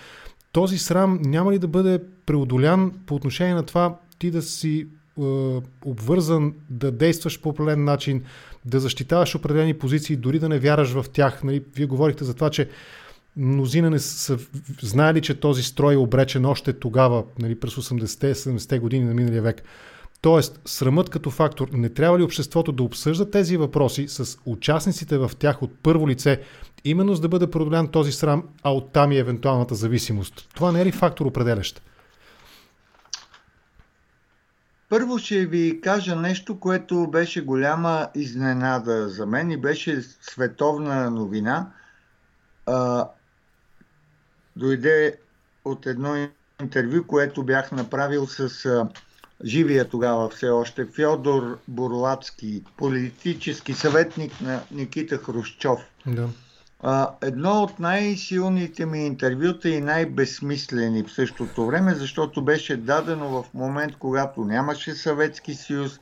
този 0.53 0.79
срам 0.79 1.21
няма 1.25 1.53
ли 1.53 1.59
да 1.59 1.69
бъде 1.69 2.03
преодолян 2.27 2.93
по 3.07 3.15
отношение 3.15 3.55
на 3.55 3.63
това 3.63 3.99
ти 4.19 4.31
да 4.31 4.43
си 4.43 4.81
е, 4.81 5.23
обвързан 5.85 6.55
да 6.71 6.91
действаш 6.91 7.41
по 7.41 7.49
определен 7.49 7.85
начин, 7.85 8.25
да 8.65 8.81
защитаваш 8.81 9.35
определени 9.35 9.75
позиции, 9.75 10.17
дори 10.17 10.39
да 10.39 10.49
не 10.49 10.59
вяраш 10.59 10.91
в 10.93 11.05
тях. 11.13 11.45
Нали, 11.45 11.65
вие 11.75 11.87
говорихте 11.87 12.25
за 12.25 12.35
това, 12.35 12.51
че 12.51 12.69
мнозина 13.37 13.91
не 13.91 13.99
са 13.99 14.39
знаели, 14.83 15.21
че 15.21 15.41
този 15.41 15.63
строй 15.63 15.95
е 15.95 15.97
обречен 15.97 16.45
още 16.45 16.73
тогава, 16.73 17.25
нали, 17.39 17.61
през 17.61 17.75
80-те, 17.75 18.35
70-те 18.35 18.79
години 18.79 19.05
на 19.05 19.15
миналия 19.15 19.43
век. 19.43 19.63
Тоест, 20.21 20.61
срамът 20.65 21.11
като 21.11 21.31
фактор, 21.31 21.69
не 21.73 21.89
трябва 21.89 22.19
ли 22.19 22.23
обществото 22.23 22.73
да 22.73 22.83
обсъжда 22.83 23.31
тези 23.31 23.57
въпроси 23.57 24.09
с 24.09 24.39
участниците 24.47 25.19
в 25.19 25.31
тях 25.39 25.63
от 25.63 25.71
първо 25.83 26.09
лице, 26.09 26.41
именно 26.85 27.15
за 27.15 27.21
да 27.21 27.29
бъде 27.29 27.51
продолян 27.51 27.89
този 27.89 28.13
срам, 28.13 28.45
а 28.63 28.75
оттам 28.75 29.13
и 29.13 29.19
евентуалната 29.19 29.75
зависимост? 29.75 30.49
Това 30.55 30.73
не 30.73 30.81
е 30.81 30.87
ли 30.87 30.93
фактор 30.93 31.27
определящ? 31.27 31.83
Първо 34.89 35.19
ще 35.19 35.47
ви 35.47 35.81
кажа 35.81 36.17
нещо, 36.17 36.61
което 36.61 37.11
беше 37.11 37.45
голяма 37.45 38.09
изненада 38.15 39.09
за 39.09 39.27
мен 39.27 39.51
и 39.51 39.57
беше 39.57 40.03
световна 40.03 41.11
новина. 41.11 41.73
А, 42.67 43.09
дойде 44.57 45.19
от 45.65 45.87
едно 45.87 46.29
интервю, 46.61 47.05
което 47.07 47.45
бях 47.45 47.73
направил 47.73 48.27
с 48.27 48.69
живия 49.45 49.89
тогава 49.89 50.29
все 50.29 50.49
още 50.49 50.87
Фьодор 50.87 51.59
Бурлацки, 51.69 52.63
политически 52.77 53.73
съветник 53.73 54.41
на 54.41 54.61
Никита 54.71 55.19
Хрущов. 55.19 55.81
Да. 56.07 56.29
А, 56.81 57.11
едно 57.23 57.63
от 57.63 57.79
най-силните 57.79 58.87
ми 58.87 59.07
интервюта 59.07 59.69
и 59.69 59.81
най-безсмислени 59.81 61.03
в 61.03 61.13
същото 61.13 61.67
време, 61.67 61.95
защото 61.95 62.45
беше 62.45 62.77
дадено 62.77 63.29
в 63.29 63.55
момент, 63.55 63.97
когато 63.99 64.45
нямаше 64.45 64.95
Съветски 64.95 65.55
съюз, 65.55 66.01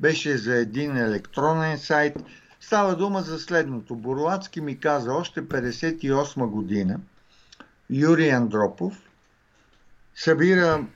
беше 0.00 0.36
за 0.36 0.56
един 0.56 0.96
електронен 0.96 1.78
сайт. 1.78 2.16
Става 2.60 2.96
дума 2.96 3.22
за 3.22 3.38
следното. 3.38 3.96
Бурлацки 3.96 4.60
ми 4.60 4.80
каза 4.80 5.12
още 5.12 5.42
58 5.42 6.46
година, 6.46 7.00
Юрий 7.90 8.32
Андропов 8.32 8.94
събира 10.14 10.86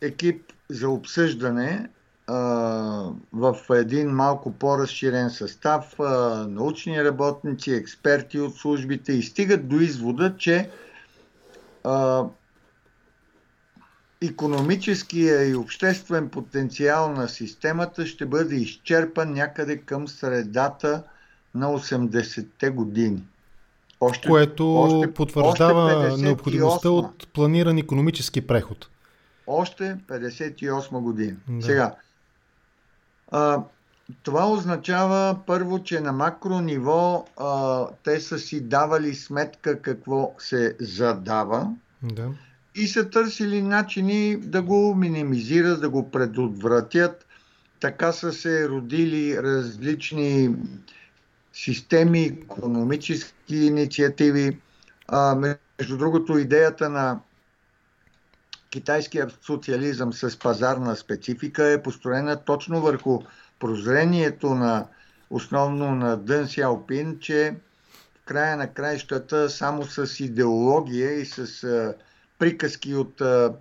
екип 0.00 0.52
за 0.68 0.88
обсъждане 0.88 1.88
в 3.32 3.56
един 3.70 4.10
малко 4.10 4.52
по-разширен 4.52 5.30
състав, 5.30 5.94
научни 6.48 7.04
работници, 7.04 7.72
експерти 7.72 8.40
от 8.40 8.56
службите 8.56 9.12
и 9.12 9.22
стигат 9.22 9.68
до 9.68 9.76
извода, 9.76 10.36
че 10.38 10.70
економическия 14.22 15.48
и 15.48 15.54
обществен 15.54 16.28
потенциал 16.28 17.12
на 17.12 17.28
системата 17.28 18.06
ще 18.06 18.26
бъде 18.26 18.56
изчерпан 18.56 19.32
някъде 19.32 19.76
към 19.76 20.08
средата 20.08 21.02
на 21.54 21.66
80-те 21.66 22.70
години. 22.70 23.22
Още, 24.00 24.28
Което 24.28 24.74
още, 24.74 25.14
потвърждава 25.14 26.08
още 26.12 26.22
необходимостта 26.22 26.90
от 26.90 27.28
планиран 27.32 27.78
економически 27.78 28.46
преход. 28.46 28.88
Още 29.46 29.98
58 30.08 31.00
година. 31.00 31.36
Да. 31.48 31.66
Сега, 31.66 31.94
а, 33.30 33.62
това 34.22 34.50
означава 34.50 35.38
първо, 35.46 35.82
че 35.82 36.00
на 36.00 36.12
макро 36.12 36.60
ниво 36.60 37.26
а, 37.36 37.86
те 38.04 38.20
са 38.20 38.38
си 38.38 38.60
давали 38.60 39.14
сметка 39.14 39.82
какво 39.82 40.34
се 40.38 40.76
задава 40.80 41.70
да. 42.02 42.28
и 42.74 42.88
са 42.88 43.10
търсили 43.10 43.62
начини 43.62 44.36
да 44.36 44.62
го 44.62 44.94
минимизират, 44.94 45.80
да 45.80 45.88
го 45.88 46.10
предотвратят. 46.10 47.26
Така 47.80 48.12
са 48.12 48.32
се 48.32 48.68
родили 48.68 49.42
различни 49.42 50.56
системи, 51.52 52.24
економически 52.24 53.56
инициативи. 53.56 54.60
А, 55.08 55.34
между 55.34 55.96
другото, 55.98 56.38
идеята 56.38 56.88
на 56.90 57.20
китайския 58.76 59.28
социализъм 59.42 60.12
с 60.12 60.38
пазарна 60.38 60.96
специфика 60.96 61.64
е 61.72 61.82
построена 61.82 62.36
точно 62.44 62.80
върху 62.80 63.22
прозрението 63.58 64.54
на 64.54 64.86
основно 65.30 65.94
на 65.94 66.16
Дън 66.16 66.48
Сяопин, 66.48 67.18
че 67.20 67.54
в 68.22 68.24
края 68.24 68.56
на 68.56 68.72
краищата 68.72 69.50
само 69.50 69.84
с 69.84 70.20
идеология 70.20 71.12
и 71.12 71.26
с 71.26 71.64
а, 71.64 71.94
приказки 72.38 72.94
от 72.94 73.20
а, 73.20 73.54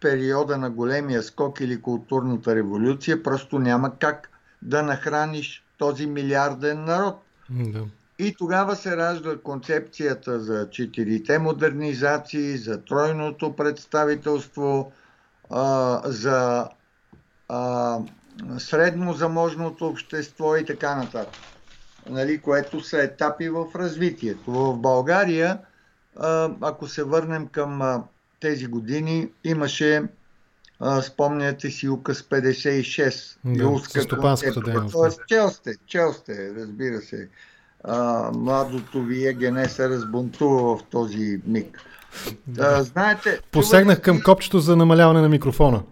периода 0.00 0.58
на 0.58 0.70
големия 0.70 1.22
скок 1.22 1.60
или 1.60 1.82
културната 1.82 2.54
революция 2.54 3.22
просто 3.22 3.58
няма 3.58 3.98
как 3.98 4.30
да 4.62 4.82
нахраниш 4.82 5.64
този 5.78 6.06
милиарден 6.06 6.84
народ. 6.84 7.22
Да. 7.50 7.84
И 8.18 8.34
тогава 8.38 8.76
се 8.76 8.96
ражда 8.96 9.38
концепцията 9.38 10.40
за 10.40 10.70
четирите 10.70 11.38
модернизации, 11.38 12.56
за 12.56 12.84
тройното 12.84 13.56
представителство, 13.56 14.92
а, 15.50 16.00
за 16.04 16.68
а, 17.48 17.98
среднозаможното 18.58 19.86
общество 19.86 20.56
и 20.56 20.64
така 20.64 20.94
нататък. 20.94 21.40
Нали, 22.10 22.40
което 22.40 22.80
са 22.80 23.02
етапи 23.02 23.48
в 23.48 23.66
развитието. 23.74 24.52
В 24.52 24.76
България, 24.76 25.58
а, 26.16 26.50
ако 26.60 26.88
се 26.88 27.04
върнем 27.04 27.46
към 27.46 27.82
а, 27.82 28.02
тези 28.40 28.66
години, 28.66 29.28
имаше, 29.44 30.02
а, 30.80 31.02
спомняте 31.02 31.70
си, 31.70 31.88
указ 31.88 32.22
56. 32.22 33.38
Да, 33.44 33.62
юлска 33.62 34.02
стопанската 34.02 34.60
дейност. 34.60 34.92
Тоест, 34.92 35.20
чел 35.26 35.50
сте, 35.50 35.74
чел 35.86 36.12
сте, 36.12 36.54
разбира 36.54 37.00
се 37.00 37.28
а, 37.84 38.30
младото 38.34 39.02
ви 39.02 39.26
ЕГН 39.26 39.64
се 39.68 39.88
разбунтува 39.88 40.76
в 40.76 40.82
този 40.82 41.40
миг. 41.46 41.82
Да. 42.46 42.82
знаете, 42.82 43.40
Посегнах 43.52 44.00
към 44.00 44.20
копчето 44.22 44.58
за 44.58 44.76
намаляване 44.76 45.20
на 45.20 45.28
микрофона. 45.28 45.82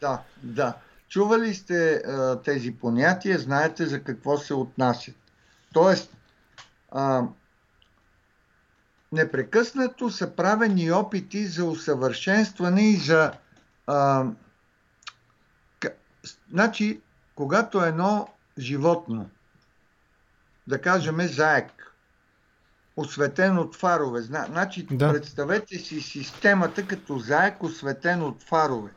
Да, 0.00 0.22
да. 0.42 0.74
Чували 1.08 1.54
сте 1.54 1.94
а, 1.94 2.42
тези 2.42 2.74
понятия, 2.74 3.38
знаете 3.38 3.86
за 3.86 4.02
какво 4.02 4.36
се 4.36 4.54
отнасят. 4.54 5.14
Тоест, 5.72 6.16
а, 6.92 7.22
непрекъснато 9.12 10.10
са 10.10 10.30
правени 10.30 10.90
опити 10.90 11.46
за 11.46 11.64
усъвършенстване 11.64 12.82
и 12.82 12.96
за. 12.96 13.32
А, 13.86 14.24
к... 15.80 15.86
Значи, 16.50 17.00
когато 17.34 17.84
едно 17.84 18.28
животно 18.58 19.26
да 20.66 20.80
кажем, 20.80 21.20
заек, 21.20 21.94
осветен 22.96 23.58
от 23.58 23.76
фарове. 23.76 24.20
Значи, 24.20 24.86
да. 24.90 25.12
представете 25.12 25.78
си 25.78 26.00
системата 26.00 26.86
като 26.86 27.18
заек, 27.18 27.62
осветен 27.62 28.22
от 28.22 28.42
фарове. 28.42 28.90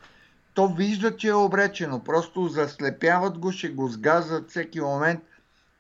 То 0.53 0.67
вижда, 0.67 1.17
че 1.17 1.27
е 1.27 1.33
обречено. 1.33 2.03
Просто 2.03 2.47
заслепяват 2.47 3.37
го, 3.37 3.51
ще 3.51 3.69
го 3.69 3.87
сгазат 3.87 4.49
всеки 4.49 4.81
момент 4.81 5.21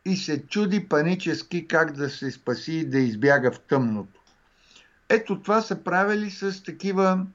и 0.05 0.17
се 0.17 0.47
чуди 0.47 0.89
панически 0.89 1.67
как 1.67 1.91
да 1.91 2.09
се 2.09 2.31
спаси 2.31 2.73
и 2.73 2.85
да 2.85 2.99
избяга 2.99 3.51
в 3.51 3.59
тъмното. 3.59 4.21
Ето 5.09 5.41
това 5.41 5.61
са 5.61 5.83
правили 5.83 6.31
с 6.31 6.63
такива 6.63 7.25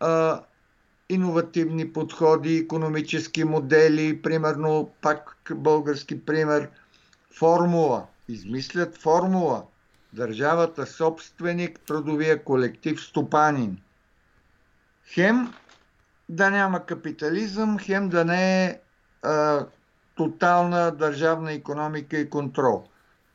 а, 0.00 0.42
иновативни 1.08 1.92
подходи, 1.92 2.56
економически 2.56 3.44
модели, 3.44 4.22
примерно, 4.22 4.90
пак 5.00 5.36
български 5.54 6.24
пример– 6.24 6.68
формула. 7.38 8.06
Измислят 8.28 8.96
формула. 8.96 9.64
Държавата 10.12 10.86
собственик, 10.86 11.80
трудовия 11.86 12.44
колектив 12.44 13.00
стопанин. 13.00 13.78
Хем 15.06 15.54
да 16.28 16.50
няма 16.50 16.86
капитализъм, 16.86 17.78
хем 17.78 18.08
да 18.08 18.24
не 18.24 18.64
е 18.64 18.80
а, 19.22 19.66
тотална 20.14 20.90
държавна 20.90 21.52
економика 21.52 22.16
и 22.18 22.30
контрол. 22.30 22.84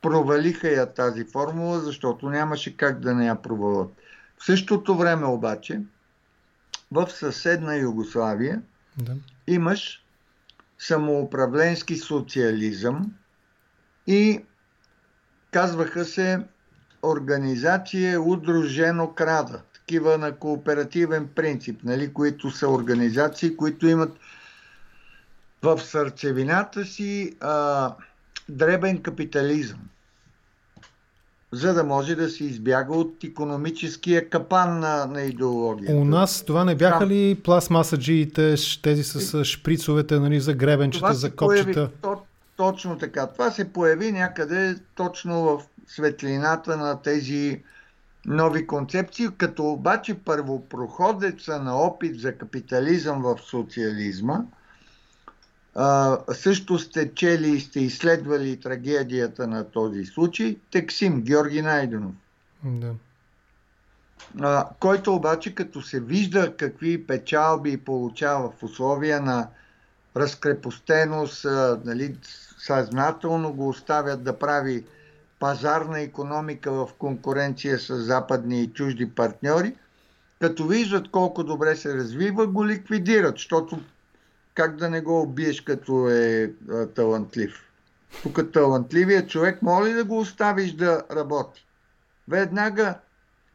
Провалиха 0.01 0.67
я 0.67 0.93
тази 0.93 1.25
формула, 1.25 1.79
защото 1.79 2.29
нямаше 2.29 2.77
как 2.77 2.99
да 2.99 3.15
не 3.15 3.25
я 3.27 3.35
провалят. 3.35 3.89
В 4.37 4.45
същото 4.45 4.95
време 4.97 5.25
обаче, 5.25 5.81
в 6.91 7.09
съседна 7.09 7.75
Югославия 7.75 8.61
да. 8.97 9.15
имаш 9.47 10.05
самоуправленски 10.77 11.97
социализъм, 11.97 13.13
и 14.07 14.39
казваха 15.51 16.05
се 16.05 16.39
организация 17.03 18.21
Удружено 18.21 19.13
Крада, 19.13 19.61
такива 19.73 20.17
на 20.17 20.31
кооперативен 20.31 21.27
принцип, 21.35 21.79
нали, 21.83 22.13
които 22.13 22.51
са 22.51 22.69
организации, 22.69 23.55
които 23.55 23.87
имат 23.87 24.17
в 25.63 25.79
сърцевината 25.79 26.85
си 26.85 27.35
а, 27.41 27.95
дребен 28.49 29.01
капитализъм, 29.01 29.79
за 31.51 31.73
да 31.73 31.83
може 31.83 32.15
да 32.15 32.29
се 32.29 32.43
избяга 32.43 32.93
от 32.93 33.23
економическия 33.23 34.29
капан 34.29 34.79
на, 34.79 35.05
на 35.05 35.21
идеологията. 35.21 35.95
У 35.95 36.05
нас 36.05 36.43
това 36.43 36.65
не 36.65 36.75
бяха 36.75 37.07
ли 37.07 37.39
пластмасаджиите, 37.43 38.55
тези 38.81 39.03
с 39.03 39.45
шприцовете 39.45 40.19
нали, 40.19 40.39
за 40.39 40.53
гребенчета, 40.53 41.13
за 41.13 41.31
копчета? 41.31 41.89
Появи, 42.01 42.14
точно 42.55 42.97
така. 42.97 43.27
Това 43.27 43.51
се 43.51 43.73
появи 43.73 44.11
някъде 44.11 44.75
точно 44.95 45.43
в 45.43 45.63
светлината 45.87 46.77
на 46.77 47.01
тези 47.01 47.63
нови 48.25 48.67
концепции, 48.67 49.27
като 49.37 49.63
обаче 49.63 50.19
първопроходеца 50.19 51.59
на 51.59 51.75
опит 51.75 52.19
за 52.19 52.37
капитализъм 52.37 53.21
в 53.21 53.37
социализма 53.41 54.41
а, 55.75 56.17
също 56.33 56.79
сте 56.79 57.13
чели 57.13 57.49
и 57.49 57.59
сте 57.59 57.79
изследвали 57.79 58.59
трагедията 58.59 59.47
на 59.47 59.71
този 59.71 60.05
случай. 60.05 60.57
Тексим, 60.71 61.21
Георги 61.21 61.61
Найденов. 61.61 62.11
Да. 62.63 62.93
А, 64.41 64.69
който 64.79 65.15
обаче, 65.15 65.55
като 65.55 65.81
се 65.81 65.99
вижда 65.99 66.57
какви 66.57 67.07
печалби 67.07 67.77
получава 67.77 68.51
в 68.51 68.63
условия 68.63 69.21
на 69.21 69.47
разкрепостеност, 70.17 71.45
нали, 71.85 72.17
съзнателно 72.57 73.53
го 73.53 73.69
оставят 73.69 74.23
да 74.23 74.39
прави 74.39 74.85
пазарна 75.39 76.01
економика 76.01 76.71
в 76.71 76.89
конкуренция 76.97 77.79
с 77.79 77.97
западни 77.97 78.63
и 78.63 78.73
чужди 78.73 79.09
партньори, 79.09 79.75
като 80.41 80.67
виждат 80.67 81.11
колко 81.11 81.43
добре 81.43 81.75
се 81.75 81.93
развива, 81.93 82.47
го 82.47 82.67
ликвидират, 82.67 83.35
защото 83.35 83.79
как 84.53 84.75
да 84.75 84.89
не 84.89 85.01
го 85.01 85.21
убиеш 85.21 85.61
като 85.61 86.09
е 86.09 86.51
а, 86.71 86.85
талантлив. 86.85 87.61
Тук 88.23 88.51
талантливият 88.53 89.29
човек 89.29 89.61
моли 89.61 89.93
да 89.93 90.03
го 90.03 90.19
оставиш 90.19 90.71
да 90.71 91.03
работи. 91.11 91.65
Веднага 92.27 92.95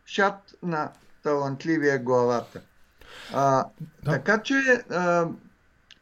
шат 0.07 0.55
на 0.63 0.91
талантливия 1.23 1.99
главата. 1.99 2.61
А, 3.33 3.65
да. 4.03 4.11
Така 4.11 4.43
че 4.43 4.55
а, 4.91 5.29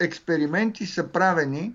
експерименти 0.01 0.87
са 0.87 1.09
правени 1.09 1.75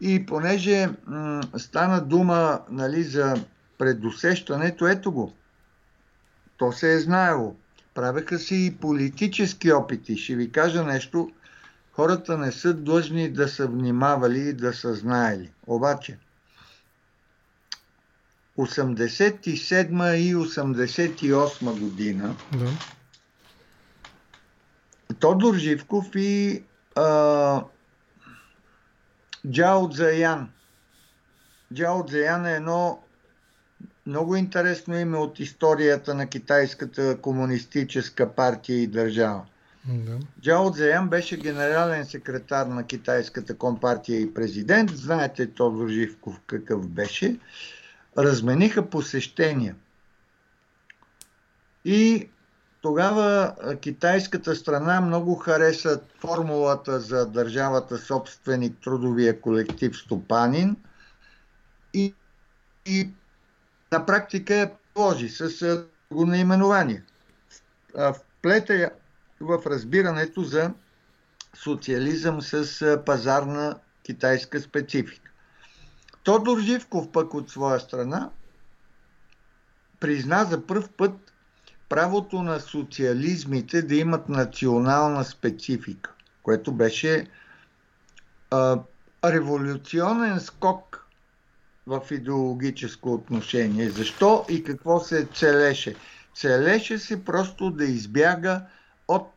и 0.00 0.26
понеже 0.26 0.88
м- 1.06 1.42
стана 1.56 2.00
дума 2.00 2.60
нали, 2.70 3.02
за 3.02 3.44
предусещането, 3.78 4.86
ето 4.86 5.12
го. 5.12 5.32
То 6.56 6.72
се 6.72 6.94
е 6.94 6.98
знаело. 6.98 7.56
Правеха 7.94 8.38
се 8.38 8.54
и 8.54 8.76
политически 8.76 9.72
опити. 9.72 10.16
Ще 10.16 10.34
ви 10.34 10.52
кажа 10.52 10.84
нещо. 10.84 11.30
Хората 11.92 12.38
не 12.38 12.52
са 12.52 12.74
длъжни 12.74 13.32
да 13.32 13.48
са 13.48 13.66
внимавали 13.66 14.38
и 14.38 14.52
да 14.52 14.72
са 14.74 14.94
знаели. 14.94 15.50
Обаче, 15.66 16.18
87 18.58 20.14
и 20.14 20.34
88 20.34 21.80
година 21.80 22.36
да. 22.52 22.70
Тодор 25.20 25.54
Живков 25.54 26.06
и 26.14 26.62
а, 26.94 27.64
Джао 29.50 29.90
Цзаян. 29.90 30.50
Джао 31.74 32.06
Цзаян 32.06 32.46
е 32.46 32.54
едно 32.54 33.02
много 34.06 34.36
интересно 34.36 34.98
име 34.98 35.18
от 35.18 35.40
историята 35.40 36.14
на 36.14 36.26
китайската 36.26 37.20
комунистическа 37.20 38.34
партия 38.34 38.82
и 38.82 38.86
държава. 38.86 39.44
Да. 39.88 40.18
Джао 40.40 40.72
Цзаян 40.72 41.08
беше 41.08 41.36
генерален 41.36 42.06
секретар 42.06 42.66
на 42.66 42.86
китайската 42.86 43.58
компартия 43.58 44.20
и 44.20 44.34
президент. 44.34 44.90
Знаете 44.90 45.50
Тодор 45.50 45.88
Живков 45.88 46.40
какъв 46.46 46.88
беше. 46.88 47.38
Размениха 48.18 48.90
посещения. 48.90 49.74
И 51.84 52.28
тогава 52.84 53.54
китайската 53.80 54.56
страна 54.56 55.00
много 55.00 55.34
хареса 55.34 56.00
формулата 56.20 57.00
за 57.00 57.26
държавата 57.26 57.98
собственик, 57.98 58.76
трудовия 58.82 59.40
колектив 59.40 59.96
Стопанин 59.96 60.76
и, 61.94 62.14
и 62.86 63.10
на 63.92 64.06
практика 64.06 64.54
я 64.54 64.70
положи 64.94 65.28
с 65.28 65.84
го 66.12 66.26
наименование. 66.26 67.02
Вплета 68.14 68.74
я 68.74 68.90
в 69.40 69.62
разбирането 69.66 70.42
за 70.42 70.70
социализъм 71.54 72.42
с 72.42 73.02
пазарна 73.06 73.78
китайска 74.02 74.60
специфика. 74.60 75.30
Тодор 76.24 76.60
Живков 76.60 77.12
пък 77.12 77.34
от 77.34 77.50
своя 77.50 77.80
страна 77.80 78.30
призна 80.00 80.44
за 80.44 80.66
първ 80.66 80.88
път 80.96 81.33
правото 81.88 82.42
на 82.42 82.60
социализмите 82.60 83.82
да 83.82 83.96
имат 83.96 84.28
национална 84.28 85.24
специфика, 85.24 86.12
което 86.42 86.72
беше 86.72 87.26
а, 88.50 88.78
революционен 89.24 90.40
скок 90.40 91.06
в 91.86 92.02
идеологическо 92.10 93.14
отношение. 93.14 93.90
Защо 93.90 94.44
и 94.48 94.64
какво 94.64 95.00
се 95.00 95.26
целеше? 95.34 95.94
Целеше 96.34 96.98
се 96.98 97.24
просто 97.24 97.70
да 97.70 97.84
избяга 97.84 98.62
от 99.08 99.28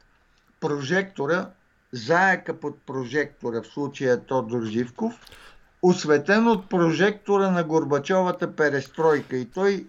прожектора, 0.60 1.50
заека 1.92 2.60
под 2.60 2.82
прожектора, 2.82 3.62
в 3.62 3.68
случая 3.68 4.26
Тодор 4.26 4.64
Живков, 4.64 5.20
осветен 5.82 6.48
от 6.48 6.70
прожектора 6.70 7.52
на 7.52 7.64
Горбачовата 7.64 8.56
перестройка. 8.56 9.38
И 9.38 9.46
той 9.46 9.88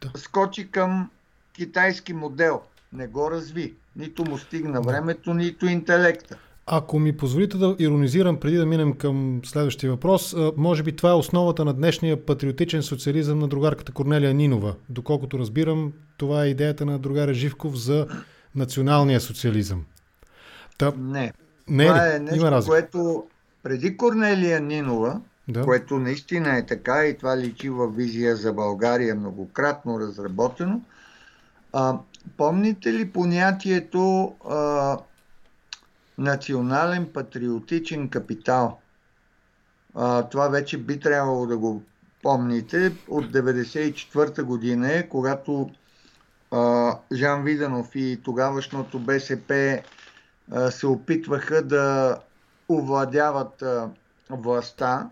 да. 0.00 0.18
скочи 0.18 0.70
към 0.70 1.10
китайски 1.52 2.12
модел. 2.12 2.60
Не 2.92 3.06
го 3.06 3.30
разви. 3.30 3.74
Нито 3.96 4.24
му 4.24 4.38
стигна 4.38 4.80
времето, 4.80 5.34
нито 5.34 5.66
интелекта. 5.66 6.36
Ако 6.66 6.98
ми 6.98 7.16
позволите 7.16 7.56
да 7.56 7.76
иронизирам 7.78 8.36
преди 8.40 8.56
да 8.56 8.66
минем 8.66 8.92
към 8.92 9.40
следващия 9.44 9.90
въпрос, 9.90 10.36
може 10.56 10.82
би 10.82 10.96
това 10.96 11.10
е 11.10 11.14
основата 11.14 11.64
на 11.64 11.74
днешния 11.74 12.26
патриотичен 12.26 12.82
социализъм 12.82 13.38
на 13.38 13.48
другарката 13.48 13.92
Корнелия 13.92 14.34
Нинова. 14.34 14.74
Доколкото 14.88 15.38
разбирам, 15.38 15.92
това 16.16 16.44
е 16.44 16.48
идеята 16.48 16.86
на 16.86 16.98
другаря 16.98 17.34
Живков 17.34 17.74
за 17.78 18.06
националния 18.54 19.20
социализъм. 19.20 19.84
Та... 20.78 20.92
Не. 20.98 21.32
не. 21.68 21.86
Това 21.86 22.14
е 22.14 22.18
нещо, 22.18 22.46
Има 22.46 22.62
което 22.66 23.24
преди 23.62 23.96
Корнелия 23.96 24.60
Нинова, 24.60 25.20
да. 25.48 25.62
което 25.62 25.98
наистина 25.98 26.56
е 26.58 26.66
така 26.66 27.06
и 27.06 27.18
това 27.18 27.38
личи 27.38 27.70
в 27.70 27.88
визия 27.88 28.36
за 28.36 28.52
България 28.52 29.14
многократно 29.14 30.00
разработено, 30.00 30.80
а, 31.72 31.98
помните 32.36 32.92
ли 32.92 33.12
понятието 33.12 34.34
а, 34.50 34.98
национален 36.18 37.12
патриотичен 37.12 38.08
капитал? 38.08 38.78
А, 39.94 40.22
това 40.22 40.48
вече 40.48 40.78
би 40.78 41.00
трябвало 41.00 41.46
да 41.46 41.58
го 41.58 41.82
помните. 42.22 42.92
От 43.08 43.24
1994 43.24 44.42
година 44.42 44.92
е, 44.92 45.08
когато 45.08 45.70
а, 46.50 46.92
Жан 47.12 47.44
Виданов 47.44 47.90
и 47.94 48.20
тогавашното 48.24 48.98
БСП 48.98 49.82
а, 50.52 50.70
се 50.70 50.86
опитваха 50.86 51.62
да 51.62 52.18
овладяват 52.68 53.62
а, 53.62 53.90
властта 54.30 55.10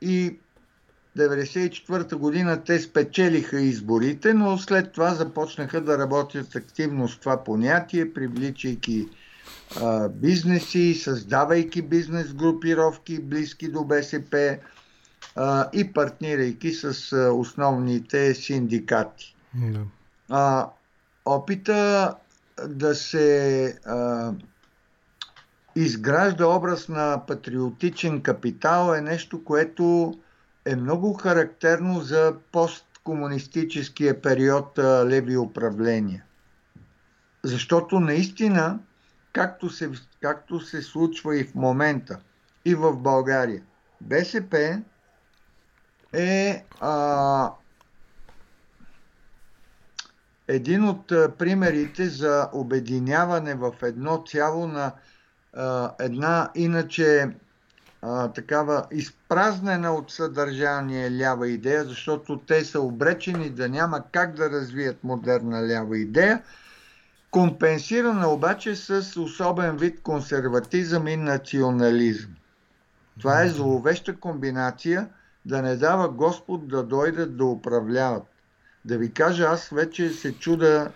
и 0.00 0.38
1994 1.18 2.14
година 2.14 2.64
те 2.64 2.80
спечелиха 2.80 3.60
изборите, 3.60 4.34
но 4.34 4.58
след 4.58 4.92
това 4.92 5.14
започнаха 5.14 5.80
да 5.80 5.98
работят 5.98 6.56
активно 6.56 7.08
с 7.08 7.18
това 7.18 7.44
понятие, 7.44 8.12
привличайки 8.12 9.08
а, 9.82 10.08
бизнеси, 10.08 10.94
създавайки 10.94 11.82
бизнес 11.82 12.32
групировки 12.32 13.22
близки 13.22 13.68
до 13.68 13.84
БСП 13.84 14.58
а, 15.36 15.68
и 15.72 15.92
партнирайки 15.92 16.72
с 16.72 17.12
а, 17.12 17.32
основните 17.32 18.34
синдикати. 18.34 19.36
Да. 19.54 19.80
А, 20.28 20.70
опита 21.24 22.14
да 22.68 22.94
се 22.94 23.66
а, 23.86 24.32
изгражда 25.76 26.46
образ 26.46 26.88
на 26.88 27.22
патриотичен 27.26 28.20
капитал 28.20 28.94
е 28.94 29.00
нещо, 29.00 29.44
което 29.44 30.14
е 30.68 30.76
много 30.76 31.14
характерно 31.14 32.00
за 32.00 32.34
посткомунистическия 32.52 34.22
период 34.22 34.78
леви 34.78 35.36
управления. 35.36 36.24
Защото 37.42 38.00
наистина, 38.00 38.78
както 39.32 39.70
се, 39.70 39.90
както 40.22 40.60
се 40.60 40.82
случва 40.82 41.36
и 41.36 41.44
в 41.44 41.54
момента, 41.54 42.18
и 42.64 42.74
в 42.74 42.96
България, 42.96 43.62
БСП 44.00 44.82
е 46.12 46.64
а, 46.80 47.52
един 50.48 50.84
от 50.84 51.06
примерите 51.38 52.08
за 52.08 52.48
обединяване 52.52 53.54
в 53.54 53.72
едно 53.82 54.24
цяло 54.26 54.66
на 54.66 54.92
а, 55.52 55.94
една 56.00 56.50
иначе 56.54 57.28
а, 58.02 58.32
такава 58.32 58.86
изпразнена 58.90 59.94
от 59.94 60.10
съдържание 60.10 61.18
лява 61.18 61.48
идея, 61.48 61.84
защото 61.84 62.38
те 62.38 62.64
са 62.64 62.80
обречени 62.80 63.50
да 63.50 63.68
няма 63.68 64.02
как 64.12 64.34
да 64.34 64.50
развият 64.50 65.04
модерна 65.04 65.68
лява 65.68 65.98
идея, 65.98 66.42
компенсирана 67.30 68.28
обаче 68.28 68.76
с 68.76 69.20
особен 69.20 69.76
вид 69.76 70.02
консерватизъм 70.02 71.08
и 71.08 71.16
национализъм. 71.16 72.30
Това 73.20 73.42
е 73.42 73.48
зловеща 73.48 74.16
комбинация 74.16 75.08
да 75.44 75.62
не 75.62 75.76
дава 75.76 76.08
Господ 76.08 76.68
да 76.68 76.82
дойдат 76.82 77.36
да 77.36 77.44
управляват. 77.44 78.22
Да 78.84 78.98
ви 78.98 79.12
кажа, 79.12 79.44
аз 79.44 79.68
вече 79.68 80.10
се 80.10 80.38
чуда 80.38 80.90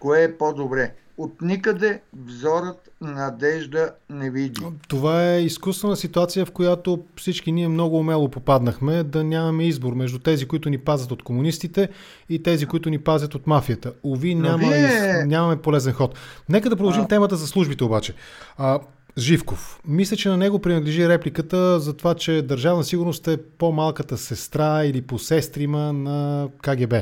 кое 0.00 0.22
е 0.22 0.38
по-добре. 0.38 0.94
От 1.18 1.42
никъде 1.42 2.00
взорът 2.26 2.90
надежда 3.00 3.90
не 4.10 4.30
види. 4.30 4.60
Това 4.88 5.32
е 5.32 5.42
изкуствена 5.42 5.96
ситуация, 5.96 6.46
в 6.46 6.50
която 6.50 7.04
всички 7.16 7.52
ние 7.52 7.68
много 7.68 7.98
умело 7.98 8.30
попаднахме 8.30 9.02
да 9.02 9.24
нямаме 9.24 9.64
избор 9.64 9.92
между 9.92 10.18
тези, 10.18 10.46
които 10.46 10.70
ни 10.70 10.78
пазят 10.78 11.12
от 11.12 11.22
комунистите 11.22 11.88
и 12.28 12.42
тези, 12.42 12.66
които 12.66 12.90
ни 12.90 12.98
пазят 12.98 13.34
от 13.34 13.46
мафията. 13.46 13.92
Ови, 14.04 14.34
няма, 14.34 14.68
вие... 14.68 15.24
нямаме 15.26 15.56
полезен 15.56 15.92
ход. 15.92 16.18
Нека 16.48 16.70
да 16.70 16.76
продължим 16.76 17.02
а... 17.02 17.08
темата 17.08 17.36
за 17.36 17.46
службите 17.46 17.84
обаче. 17.84 18.14
А, 18.56 18.80
Живков. 19.18 19.80
Мисля, 19.88 20.16
че 20.16 20.28
на 20.28 20.36
него 20.36 20.58
принадлежи 20.58 21.08
репликата 21.08 21.80
за 21.80 21.96
това, 21.96 22.14
че 22.14 22.42
държавна 22.42 22.84
сигурност 22.84 23.28
е 23.28 23.36
по-малката 23.36 24.18
сестра 24.18 24.84
или 24.84 25.02
посестрима 25.02 25.92
на 25.92 26.48
КГБ. 26.62 26.94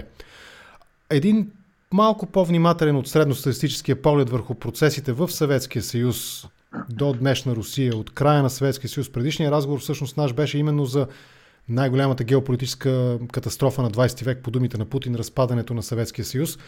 Един 1.11 1.51
малко 1.93 2.27
по-внимателен 2.27 2.97
от 2.97 3.09
средностатистическия 3.09 4.03
поглед 4.03 4.31
върху 4.31 4.55
процесите 4.55 5.13
в 5.13 5.29
Съветския 5.29 5.83
съюз 5.83 6.47
до 6.91 7.13
днешна 7.13 7.57
Русия, 7.57 7.97
от 7.97 8.11
края 8.11 8.43
на 8.43 8.51
Съветския 8.51 8.91
съюз. 8.91 9.13
Предишният 9.13 9.53
разговор 9.53 9.81
всъщност 9.81 10.17
наш 10.17 10.33
беше 10.33 10.59
именно 10.59 10.85
за 10.85 11.07
най-голямата 11.69 12.25
геополитическа 12.25 13.19
катастрофа 13.33 13.83
на 13.83 13.91
20 13.91 14.25
век 14.25 14.43
по 14.43 14.51
думите 14.51 14.79
на 14.79 14.85
Путин, 14.85 15.15
разпадането 15.15 15.75
на 15.75 15.83
Съветския 15.83 16.25
съюз. 16.25 16.59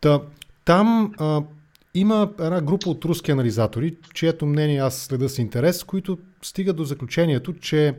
Та, 0.00 0.20
там 0.64 1.12
а, 1.18 1.42
има 1.94 2.30
една 2.40 2.60
група 2.60 2.90
от 2.90 3.04
руски 3.04 3.30
анализатори, 3.30 3.96
чието 4.14 4.46
мнение 4.46 4.80
аз 4.80 4.96
следа 4.96 5.28
с 5.28 5.38
интерес, 5.38 5.84
които 5.84 6.18
стигат 6.42 6.76
до 6.76 6.84
заключението, 6.84 7.54
че 7.54 7.94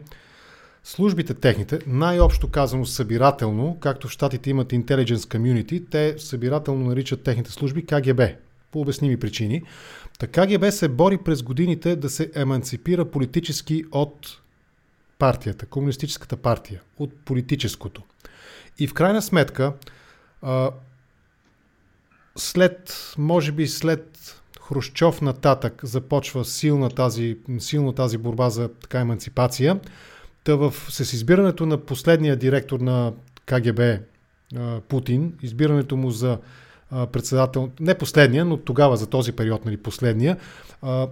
службите 0.83 1.33
техните, 1.33 1.79
най-общо 1.87 2.47
казано 2.47 2.85
събирателно, 2.85 3.77
както 3.79 4.07
в 4.07 4.11
щатите 4.11 4.49
имат 4.49 4.69
Intelligence 4.69 5.15
Community, 5.15 5.83
те 5.91 6.15
събирателно 6.17 6.85
наричат 6.85 7.23
техните 7.23 7.51
служби 7.51 7.85
КГБ, 7.85 8.21
по 8.71 8.81
обясними 8.81 9.17
причини. 9.17 9.63
Така 10.19 10.47
КГБ 10.47 10.71
се 10.71 10.87
бори 10.87 11.17
през 11.17 11.43
годините 11.43 11.95
да 11.95 12.09
се 12.09 12.31
еманципира 12.35 13.05
политически 13.05 13.83
от 13.91 14.41
партията, 15.19 15.65
комунистическата 15.65 16.37
партия, 16.37 16.81
от 16.97 17.13
политическото. 17.25 18.03
И 18.79 18.87
в 18.87 18.93
крайна 18.93 19.21
сметка, 19.21 19.73
след, 22.35 23.13
може 23.17 23.51
би 23.51 23.67
след 23.67 24.35
Хрущов 24.61 25.21
нататък 25.21 25.81
започва 25.83 26.45
силна 26.45 26.89
тази, 26.89 27.37
силно 27.59 27.93
тази 27.93 28.17
борба 28.17 28.49
за 28.49 28.69
така 28.73 28.99
емансипация. 28.99 29.79
Та 30.43 30.55
в, 30.55 30.73
с 30.89 31.13
избирането 31.13 31.65
на 31.65 31.77
последния 31.77 32.35
директор 32.35 32.79
на 32.79 33.13
КГБ 33.45 33.81
Путин, 34.87 35.33
избирането 35.41 35.97
му 35.97 36.11
за 36.11 36.37
председател, 37.11 37.69
не 37.79 37.97
последния, 37.97 38.45
но 38.45 38.57
тогава 38.57 38.97
за 38.97 39.07
този 39.07 39.31
период, 39.31 39.65
нали, 39.65 39.77
последния, 39.77 40.37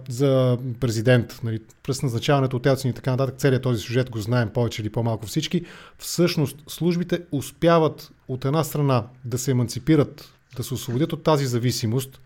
за 0.08 0.58
президент, 0.80 1.40
нали, 1.44 1.60
през 1.82 2.02
назначаването 2.02 2.56
от 2.56 2.66
Елцин 2.66 2.90
и 2.90 2.94
така 2.94 3.10
нататък, 3.10 3.34
целият 3.38 3.62
този 3.62 3.82
сюжет 3.82 4.10
го 4.10 4.18
знаем 4.18 4.48
повече 4.48 4.82
или 4.82 4.90
по-малко 4.90 5.26
всички. 5.26 5.64
Всъщност 5.98 6.56
службите 6.66 7.20
успяват 7.32 8.10
от 8.28 8.44
една 8.44 8.64
страна 8.64 9.04
да 9.24 9.38
се 9.38 9.50
емансипират 9.50 10.32
да 10.56 10.62
се 10.62 10.74
освободят 10.74 11.12
от 11.12 11.22
тази 11.22 11.46
зависимост, 11.46 12.20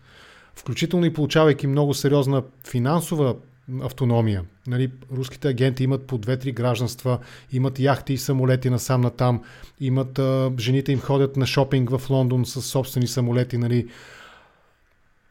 включително 0.55 1.05
и 1.05 1.13
получавайки 1.13 1.67
много 1.67 1.93
сериозна 1.93 2.43
финансова 2.67 3.35
автономия. 3.81 4.43
Нали, 4.67 4.91
руските 5.17 5.47
агенти 5.47 5.83
имат 5.83 6.07
по 6.07 6.17
две-три 6.17 6.51
гражданства, 6.51 7.19
имат 7.51 7.79
яхти 7.79 8.13
и 8.13 8.17
самолети 8.17 8.69
насам 8.69 9.01
на 9.01 9.09
там, 9.09 9.43
имат 9.79 10.19
а, 10.19 10.51
жените 10.59 10.91
им 10.91 10.99
ходят 10.99 11.37
на 11.37 11.45
шопинг 11.45 11.89
в 11.89 12.09
Лондон 12.09 12.45
с 12.45 12.61
собствени 12.61 13.07
самолети. 13.07 13.57
Нали. 13.57 13.87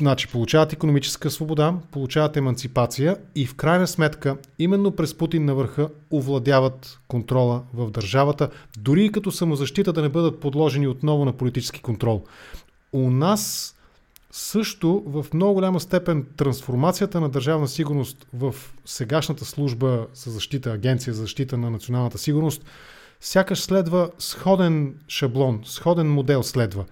Значи, 0.00 0.28
получават 0.28 0.72
економическа 0.72 1.30
свобода, 1.30 1.74
получават 1.90 2.36
емансипация 2.36 3.16
и 3.34 3.46
в 3.46 3.54
крайна 3.54 3.86
сметка, 3.86 4.36
именно 4.58 4.90
през 4.90 5.14
Путин 5.14 5.44
на 5.44 5.54
върха 5.54 5.88
овладяват 6.12 7.00
контрола 7.08 7.62
в 7.74 7.90
държавата, 7.90 8.50
дори 8.78 9.04
и 9.04 9.12
като 9.12 9.30
самозащита 9.30 9.92
да 9.92 10.02
не 10.02 10.08
бъдат 10.08 10.40
подложени 10.40 10.88
отново 10.88 11.24
на 11.24 11.32
политически 11.32 11.82
контрол 11.82 12.24
у 12.92 13.10
нас 13.10 13.74
също 14.32 15.02
в 15.06 15.26
много 15.34 15.54
голяма 15.54 15.80
степен 15.80 16.26
трансформацията 16.36 17.20
на 17.20 17.28
държавна 17.28 17.68
сигурност 17.68 18.26
в 18.34 18.54
сегашната 18.84 19.44
служба 19.44 20.06
за 20.14 20.30
защита, 20.30 20.72
агенция 20.72 21.14
за 21.14 21.20
защита 21.20 21.58
на 21.58 21.70
националната 21.70 22.18
сигурност, 22.18 22.64
сякаш 23.20 23.60
следва 23.60 24.10
сходен 24.18 24.94
шаблон, 25.08 25.60
сходен 25.64 26.12
модел 26.12 26.42
следва. 26.42 26.84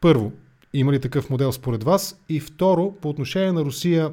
Първо, 0.00 0.32
има 0.74 0.92
ли 0.92 1.00
такъв 1.00 1.30
модел 1.30 1.52
според 1.52 1.84
вас? 1.84 2.16
И 2.28 2.40
второ, 2.40 2.94
по 3.00 3.08
отношение 3.08 3.52
на 3.52 3.64
Русия, 3.64 4.12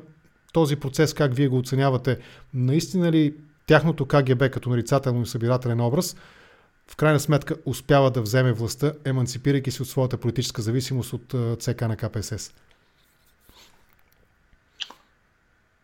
този 0.53 0.75
процес, 0.75 1.13
как 1.13 1.33
вие 1.33 1.47
го 1.47 1.57
оценявате, 1.57 2.17
наистина 2.53 3.11
ли 3.11 3.35
тяхното 3.67 4.05
КГБ 4.05 4.49
като 4.51 4.69
нарицателно 4.69 5.21
и 5.21 5.25
събирателен 5.25 5.81
образ– 5.81 6.15
в 6.91 6.95
крайна 6.95 7.19
сметка 7.19 7.55
успява 7.65 8.11
да 8.11 8.21
вземе 8.21 8.53
властта, 8.53 8.93
емансипирайки 9.05 9.71
се 9.71 9.81
от 9.81 9.89
своята 9.89 10.17
политическа 10.17 10.61
зависимост 10.61 11.13
от 11.13 11.35
ЦК 11.61 11.81
на 11.81 11.97
КПСС? 11.97 12.51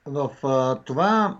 В 0.05 0.29
а, 0.43 0.75
това 0.75 1.37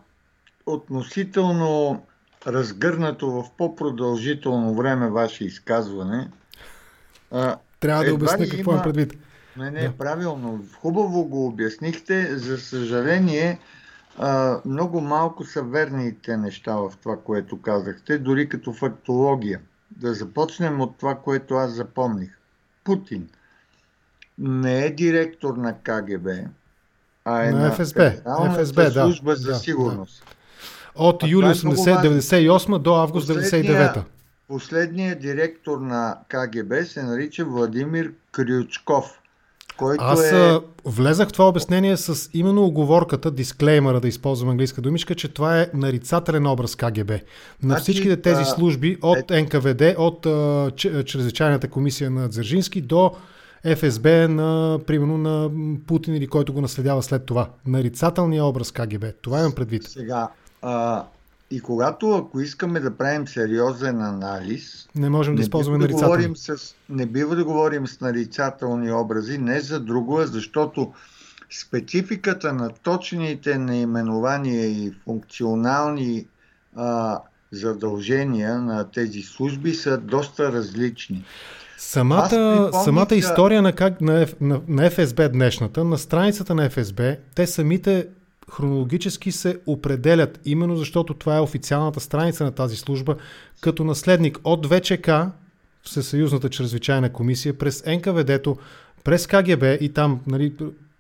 относително 0.65 2.03
разгърнато 2.47 3.31
в 3.31 3.45
по-продължително 3.57 4.75
време 4.75 5.09
ваше 5.09 5.45
изказване. 5.45 6.29
А, 7.31 7.57
Трябва 7.79 8.03
да 8.03 8.13
обясня 8.13 8.49
какво 8.49 8.71
има... 8.71 8.79
е 8.79 8.83
предвид. 8.83 9.13
Не, 9.57 9.71
не, 9.71 9.81
да. 9.81 9.97
правилно. 9.97 10.65
Хубаво 10.79 11.25
го 11.25 11.45
обяснихте. 11.45 12.37
За 12.37 12.57
съжаление, 12.57 13.59
а, 14.17 14.61
много 14.65 15.01
малко 15.01 15.43
са 15.43 15.63
верните 15.63 16.37
неща 16.37 16.75
в 16.75 16.93
това, 17.01 17.17
което 17.17 17.61
казахте, 17.61 18.17
дори 18.17 18.49
като 18.49 18.73
фактология. 18.73 19.61
Да 19.91 20.13
започнем 20.13 20.81
от 20.81 20.97
това, 20.97 21.15
което 21.15 21.55
аз 21.55 21.71
запомних. 21.71 22.37
Путин 22.83 23.29
не 24.37 24.85
е 24.85 24.89
директор 24.89 25.57
на 25.57 25.73
КГБ, 25.73 26.29
а 27.25 27.43
е 27.43 27.51
на, 27.51 27.59
на 27.59 27.71
ФСБ, 27.71 28.13
ФСБ 28.55 28.91
служба 28.91 29.31
да, 29.31 29.37
за 29.37 29.55
сигурност. 29.55 30.23
Да. 30.25 31.03
От 31.03 31.23
юли 31.23 31.45
1998 31.45 32.77
до 32.77 32.95
август 32.95 33.29
1999. 33.29 34.03
Последният 34.47 35.21
директор 35.21 35.79
на 35.79 36.17
КГБ 36.27 36.85
се 36.85 37.03
нарича 37.03 37.45
Владимир 37.45 38.11
Крючков. 38.31 39.19
Който 39.77 40.03
Аз 40.03 40.31
е... 40.31 40.59
влезах 40.85 41.29
в 41.29 41.31
това 41.31 41.47
обяснение 41.47 41.97
с 41.97 42.29
именно 42.33 42.65
оговорката, 42.65 43.31
дисклеймера, 43.31 43.99
да 43.99 44.07
използвам 44.07 44.49
английска 44.49 44.81
думичка, 44.81 45.15
че 45.15 45.27
това 45.27 45.61
е 45.61 45.67
нарицателен 45.73 46.47
образ 46.47 46.75
КГБ. 46.75 47.11
На 47.11 47.19
значи, 47.61 47.81
всичките 47.81 48.21
тези 48.21 48.41
а... 48.41 48.45
служби, 48.45 48.97
от 49.01 49.31
е... 49.31 49.41
НКВД, 49.41 49.81
от 49.97 50.25
а, 50.25 50.71
Чрезвичайната 51.05 51.67
комисия 51.67 52.11
на 52.11 52.29
Дзержински 52.29 52.81
до 52.81 53.11
ФСБ 53.65 54.27
на, 54.27 54.79
примерно, 54.87 55.17
на 55.17 55.49
Путин 55.87 56.15
или 56.15 56.27
който 56.27 56.53
го 56.53 56.61
наследява 56.61 57.03
след 57.03 57.25
това. 57.25 57.49
Нарицателният 57.65 58.45
образ 58.45 58.71
КГБ. 58.71 59.05
Това 59.21 59.39
имам 59.39 59.51
предвид. 59.51 59.83
Сега, 59.83 60.29
а, 60.61 61.05
и 61.51 61.61
когато, 61.61 62.15
ако 62.15 62.41
искаме 62.41 62.79
да 62.79 62.97
правим 62.97 63.27
сериозен 63.27 64.01
анализ, 64.01 64.89
не 64.95 65.09
можем 65.09 65.35
да 65.35 65.41
използваме 65.41 65.77
да 65.77 65.83
нарицателни. 65.83 66.35
С, 66.35 66.75
не 66.89 67.05
бива 67.05 67.35
да 67.35 67.43
говорим 67.45 67.87
с 67.87 68.01
нарицателни 68.01 68.91
образи, 68.91 69.37
не 69.37 69.59
за 69.59 69.79
друго, 69.79 70.21
защото 70.21 70.93
спецификата 71.61 72.53
на 72.53 72.69
точните 72.69 73.57
наименования 73.57 74.65
и 74.65 74.93
функционални 75.03 76.27
а, 76.75 77.19
задължения 77.51 78.59
на 78.59 78.91
тези 78.91 79.21
служби 79.21 79.73
са 79.73 79.97
доста 79.97 80.51
различни. 80.51 81.25
Самата, 81.85 82.69
самата 82.83 83.15
история 83.15 83.61
на, 83.61 83.73
как, 83.73 84.01
на, 84.01 84.27
на, 84.41 84.61
на 84.67 84.89
ФСБ 84.89 85.29
днешната, 85.29 85.83
на 85.83 85.97
страницата 85.97 86.55
на 86.55 86.69
ФСБ, 86.69 87.17
те 87.35 87.47
самите 87.47 88.07
хронологически 88.51 89.31
се 89.31 89.59
определят, 89.65 90.39
именно 90.45 90.75
защото 90.75 91.13
това 91.13 91.37
е 91.37 91.39
официалната 91.39 91.99
страница 91.99 92.43
на 92.43 92.51
тази 92.51 92.75
служба, 92.75 93.15
като 93.61 93.83
наследник 93.83 94.39
от 94.43 94.67
ВЧК, 94.67 95.09
Всесъюзната 95.83 96.49
чрезвичайна 96.49 97.09
комисия, 97.09 97.57
през 97.57 97.83
НКВД-то, 97.85 98.57
през 99.03 99.27
КГБ 99.27 99.63
и 99.81 99.89
там 99.89 100.21
нали, 100.27 100.53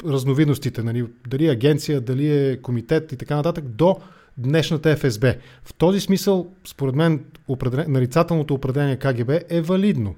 разновидностите, 0.05 0.83
нали, 0.83 1.05
дали 1.27 1.47
агенция, 1.47 2.01
дали 2.01 2.31
е 2.31 2.57
комитет 2.57 3.11
и 3.11 3.17
така 3.17 3.35
нататък, 3.35 3.65
до 3.67 3.97
днешната 4.37 4.95
ФСБ. 4.97 5.33
В 5.63 5.73
този 5.73 5.99
смисъл, 5.99 6.47
според 6.67 6.95
мен, 6.95 7.25
определен, 7.47 7.85
нарицателното 7.91 8.53
определение 8.53 8.97
КГБ 8.97 9.29
е 9.49 9.61
валидно. 9.61 10.15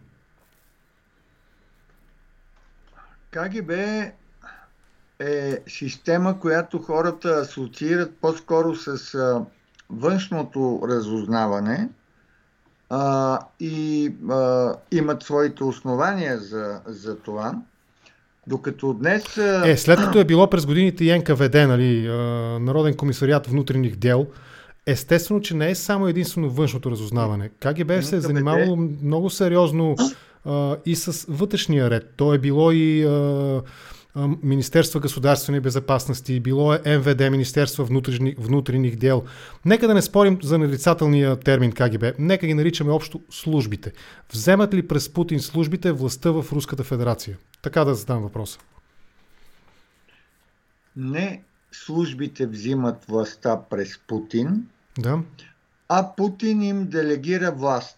КГБ 3.32 3.72
е 5.20 5.58
система, 5.68 6.40
която 6.40 6.80
хората 6.80 7.30
асоциират 7.30 8.12
по-скоро 8.22 8.76
с 8.76 9.16
а, 9.16 9.42
външното 9.90 10.82
разузнаване 10.90 11.90
а, 12.90 13.40
и 13.60 14.12
а, 14.30 14.74
имат 14.92 15.24
своите 15.24 15.64
основания 15.64 16.40
за, 16.40 16.82
за 16.86 17.18
това. 17.18 17.54
Докато 18.48 18.94
днес... 18.94 19.38
Е, 19.38 19.78
след 19.78 20.00
като 20.00 20.20
е 20.20 20.26
било 20.26 20.50
през 20.50 20.66
годините 20.66 21.06
и 21.06 21.20
НКВД, 21.20 21.54
нали, 21.54 22.08
Народен 22.60 22.94
комисариат 22.98 23.48
внутренних 23.48 23.96
дел, 23.96 24.28
естествено, 24.86 25.42
че 25.42 25.56
не 25.56 25.70
е 25.70 25.76
само 25.76 26.08
единствено 26.08 26.50
външното 26.50 26.92
разузнаване. 26.92 27.50
КГБ 27.60 28.02
се 28.02 28.16
е 28.16 28.20
занимавало 28.20 28.76
много 29.04 29.30
сериозно 29.30 29.96
а, 30.48 30.78
и 30.86 30.96
с 30.96 31.26
вътрешния 31.30 31.90
ред. 31.90 32.14
То 32.16 32.34
е 32.34 32.38
било 32.38 32.72
и 32.72 33.06
а, 33.06 33.62
Министерство 34.44 35.00
государствени 35.00 35.60
безопасности, 35.60 36.40
било 36.40 36.74
е 36.74 36.98
МВД, 36.98 37.32
Министерство 37.32 37.86
внутрени, 37.86 38.36
внутренних 38.38 38.96
дел. 38.96 39.24
Нека 39.66 39.88
да 39.88 39.94
не 39.94 40.02
спорим 40.02 40.40
за 40.44 40.58
нарицателния 40.58 41.40
термин 41.40 41.72
КГБ, 41.72 42.14
нека 42.20 42.48
ги 42.48 42.54
наричаме 42.54 42.92
общо 42.92 43.22
службите. 43.30 43.94
Вземат 44.34 44.74
ли 44.74 44.88
през 44.88 45.14
Путин 45.14 45.40
службите 45.40 45.92
властта 45.92 46.32
в 46.32 46.46
Руската 46.52 46.84
федерация? 46.84 47.38
Така 47.62 47.84
да 47.84 47.96
задам 47.96 48.22
въпроса. 48.24 48.60
Не 50.96 51.44
службите 51.72 52.48
взимат 52.48 53.06
властта 53.06 53.62
през 53.70 54.00
Путин, 54.08 54.68
да. 54.98 55.20
а 55.90 56.16
Путин 56.16 56.62
им 56.62 56.88
делегира 56.88 57.52
власт. 57.52 57.98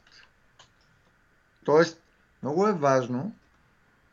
Тоест, 1.66 1.99
много 2.44 2.68
е 2.68 2.74
важно. 2.74 3.32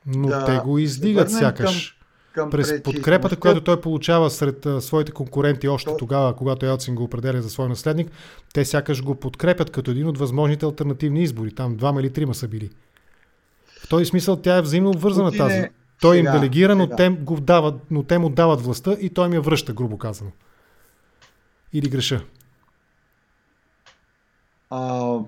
Но 0.06 0.28
да 0.28 0.44
те 0.44 0.58
го 0.58 0.78
издигат 0.78 1.30
сякаш. 1.30 1.98
Към, 2.32 2.42
към 2.42 2.50
през 2.50 2.82
подкрепата, 2.82 3.36
която 3.36 3.60
той 3.60 3.80
получава 3.80 4.30
сред 4.30 4.66
а, 4.66 4.80
своите 4.80 5.12
конкуренти 5.12 5.68
още 5.68 5.90
То... 5.90 5.96
тогава, 5.96 6.36
когато 6.36 6.66
Елцин 6.66 6.94
го 6.94 7.02
определя 7.02 7.42
за 7.42 7.50
свой 7.50 7.68
наследник, 7.68 8.10
те 8.54 8.64
сякаш 8.64 9.02
го 9.02 9.14
подкрепят 9.14 9.70
като 9.70 9.90
един 9.90 10.06
от 10.06 10.18
възможните 10.18 10.66
альтернативни 10.66 11.22
избори. 11.22 11.54
Там 11.54 11.76
двама 11.76 12.00
или 12.00 12.12
трима 12.12 12.34
са 12.34 12.48
били. 12.48 12.70
В 13.84 13.88
този 13.88 14.04
смисъл 14.04 14.36
тя 14.36 14.56
е 14.56 14.62
взаимно 14.62 14.90
обвързана 14.90 15.28
Путин 15.28 15.38
тази. 15.38 15.56
Е... 15.56 15.70
Той 16.00 16.16
сега, 16.16 16.30
им 16.30 16.40
делегира, 16.40 16.76
но 16.76 16.88
те, 16.96 17.08
го 17.08 17.40
дават, 17.40 17.74
но 17.90 18.02
те 18.02 18.18
му 18.18 18.28
дават 18.28 18.60
властта 18.60 18.96
и 19.00 19.10
той 19.10 19.26
им 19.26 19.32
я 19.32 19.40
връща, 19.40 19.72
грубо 19.72 19.98
казано. 19.98 20.30
Или 21.72 21.88
греша. 21.88 22.24
А, 24.70 25.18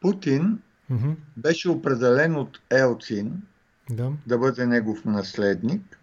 Путин 0.00 0.58
mm-hmm. 0.90 1.14
беше 1.36 1.68
определен 1.68 2.36
от 2.36 2.60
Елцин 2.70 3.42
да. 3.90 4.12
да 4.26 4.38
бъде 4.38 4.66
негов 4.66 5.04
наследник 5.04 6.00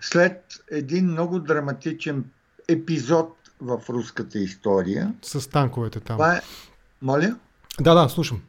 след 0.00 0.64
един 0.70 1.06
много 1.06 1.38
драматичен 1.38 2.24
епизод 2.68 3.36
в 3.60 3.82
руската 3.88 4.38
история. 4.38 5.14
С 5.22 5.50
танковете 5.50 6.00
там. 6.00 6.16
Това 6.16 6.36
е... 6.36 6.40
Моля? 7.02 7.36
Да, 7.80 7.94
да, 7.94 8.08
слушам. 8.08 8.42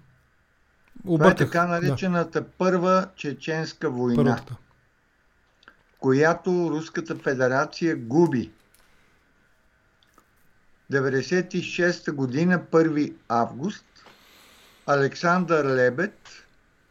Обърках. 1.05 1.35
Това 1.35 1.45
е 1.45 1.47
така 1.47 1.67
наречената 1.67 2.41
да. 2.41 2.47
първа 2.57 3.07
чеченска 3.15 3.89
война, 3.89 4.23
Първата. 4.23 4.55
която 5.99 6.69
Руската 6.71 7.15
федерация 7.15 7.95
губи. 7.95 8.51
96 10.91 12.11
година, 12.11 12.63
1 12.71 13.13
август, 13.27 13.85
Александър 14.87 15.65
Лебед 15.65 16.19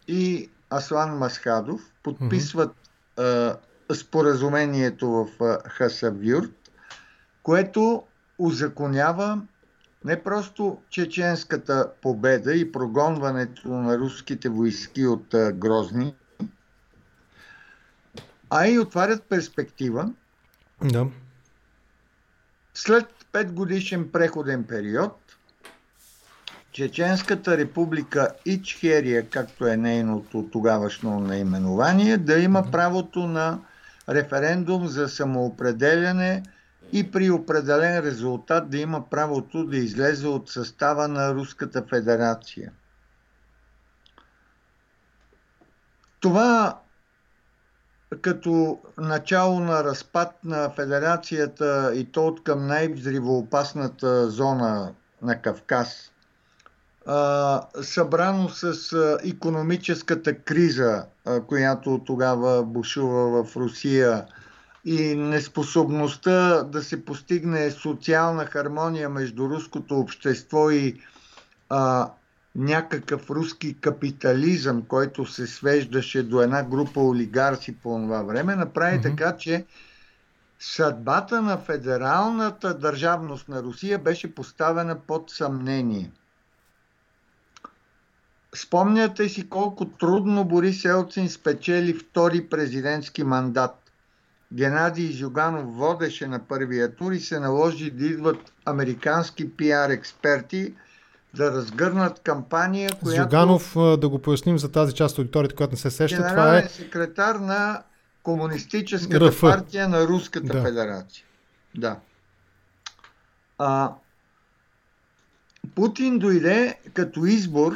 и 0.09 0.51
Аслан 0.71 1.19
Масхадов 1.19 1.81
подписват 2.03 2.71
mm-hmm 2.71 3.57
споразумението 3.95 5.11
в 5.11 5.59
Хасавюрт, 5.69 6.71
което 7.43 8.03
узаконява 8.39 9.43
не 10.05 10.23
просто 10.23 10.79
чеченската 10.91 11.93
победа 12.03 12.55
и 12.55 12.73
прогонването 12.73 13.69
на 13.69 13.99
руските 13.99 14.49
войски 14.49 15.07
от 15.07 15.35
Грозни, 15.55 16.15
а 18.51 18.67
и 18.67 18.79
отварят 18.79 19.23
перспектива 19.23 20.13
да. 20.83 21.07
след 22.75 23.07
5 23.33 23.53
годишен 23.53 24.13
преходен 24.13 24.65
период 24.65 25.26
Чеченската 26.77 27.59
република 27.59 28.29
Ичхерия, 28.47 29.31
както 29.31 29.67
е 29.67 29.77
нейното 29.77 30.49
тогавашно 30.53 31.21
наименование, 31.21 32.17
да 32.19 32.39
има 32.39 32.71
правото 32.73 33.19
на 33.19 33.59
референдум 34.09 34.87
за 34.87 35.09
самоопределяне 35.09 36.43
и 36.93 37.11
при 37.11 37.31
определен 37.31 37.99
резултат 37.99 38.71
да 38.71 38.79
има 38.79 39.11
правото 39.11 39.65
да 39.65 39.77
излезе 39.77 40.29
от 40.29 40.51
състава 40.51 41.09
на 41.09 41.35
Руската 41.35 41.85
федерация. 41.89 42.73
Това 46.21 46.81
като 48.23 48.81
начало 48.99 49.61
на 49.61 49.85
разпад 49.85 50.45
на 50.45 50.71
федерацията 50.71 51.93
и 51.95 52.13
то 52.13 52.27
от 52.27 52.45
към 52.45 52.67
най-взривоопасната 52.67 54.31
зона 54.31 54.95
на 55.23 55.43
Кавказ, 55.43 56.13
събрано 57.83 58.49
с 58.49 58.95
економическата 59.25 60.39
криза 60.39 61.07
която 61.47 62.01
тогава 62.07 62.65
бушува 62.65 63.45
в 63.45 63.57
Русия 63.57 64.27
и 64.85 65.15
неспособността 65.15 66.63
да 66.63 66.83
се 66.83 67.05
постигне 67.05 67.71
социална 67.71 68.47
хармония 68.47 69.09
между 69.09 69.49
руското 69.49 69.99
общество 69.99 70.71
и 70.71 71.01
а, 71.69 72.11
някакъв 72.57 73.31
руски 73.31 73.81
капитализъм, 73.81 74.83
който 74.83 75.27
се 75.27 75.47
свеждаше 75.47 76.23
до 76.23 76.43
една 76.43 76.63
група 76.63 77.01
олигарси 77.01 77.77
по 77.77 77.89
това 77.89 78.23
време, 78.23 78.57
направи 78.57 78.99
mm-hmm. 78.99 79.03
така, 79.03 79.37
че 79.37 79.65
съдбата 80.59 81.43
на 81.43 81.59
федералната 81.59 82.79
държавност 82.79 83.49
на 83.49 83.63
Русия 83.63 83.99
беше 83.99 84.35
поставена 84.35 84.99
под 84.99 85.31
съмнение– 85.31 86.11
Спомняте 88.57 89.29
си 89.29 89.49
колко 89.49 89.85
трудно 89.85 90.45
Борис 90.45 90.85
Елцин 90.85 91.29
спечели 91.29 91.95
втори 91.95 92.47
президентски 92.47 93.25
мандат. 93.25 93.77
Геннадий 94.53 95.13
Зюганов 95.13 95.77
водеше 95.77 96.27
на 96.27 96.39
първия 96.39 96.97
тур 96.97 97.13
и 97.13 97.21
се 97.21 97.41
наложи 97.41 97.91
да 97.91 98.07
идват 98.07 98.53
американски 98.65 99.57
пиар 99.57 99.91
експерти 99.91 100.75
да 101.35 101.53
разгърнат 101.53 102.21
кампания, 102.21 102.91
която... 103.03 103.23
Зюганов, 103.23 103.75
да 103.75 104.09
го 104.09 104.19
поясним 104.19 104.59
за 104.59 104.73
тази 104.73 104.95
част 104.95 105.15
от 105.15 105.19
аудиторията, 105.19 105.55
която 105.57 105.73
не 105.73 105.79
се 105.79 105.91
сеща, 105.91 106.29
това 106.29 106.59
е... 106.59 106.69
секретар 106.69 107.35
на 107.35 107.83
Комунистическата 108.23 109.29
РФ. 109.29 109.41
партия 109.41 109.89
на 109.89 110.07
Руската 110.07 110.53
да. 110.53 110.63
федерация. 110.63 111.25
Да. 111.75 111.97
А, 113.59 113.93
Путин 115.75 116.19
дойде 116.19 116.79
като 116.95 117.25
избор 117.25 117.75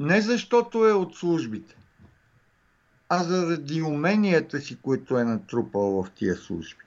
не 0.00 0.20
защото 0.20 0.88
е 0.88 0.92
от 0.92 1.16
службите, 1.16 1.76
а 3.08 3.24
заради 3.24 3.82
уменията 3.82 4.60
си, 4.60 4.78
които 4.82 5.18
е 5.18 5.24
натрупал 5.24 6.02
в 6.02 6.10
тия 6.10 6.36
служби. 6.36 6.84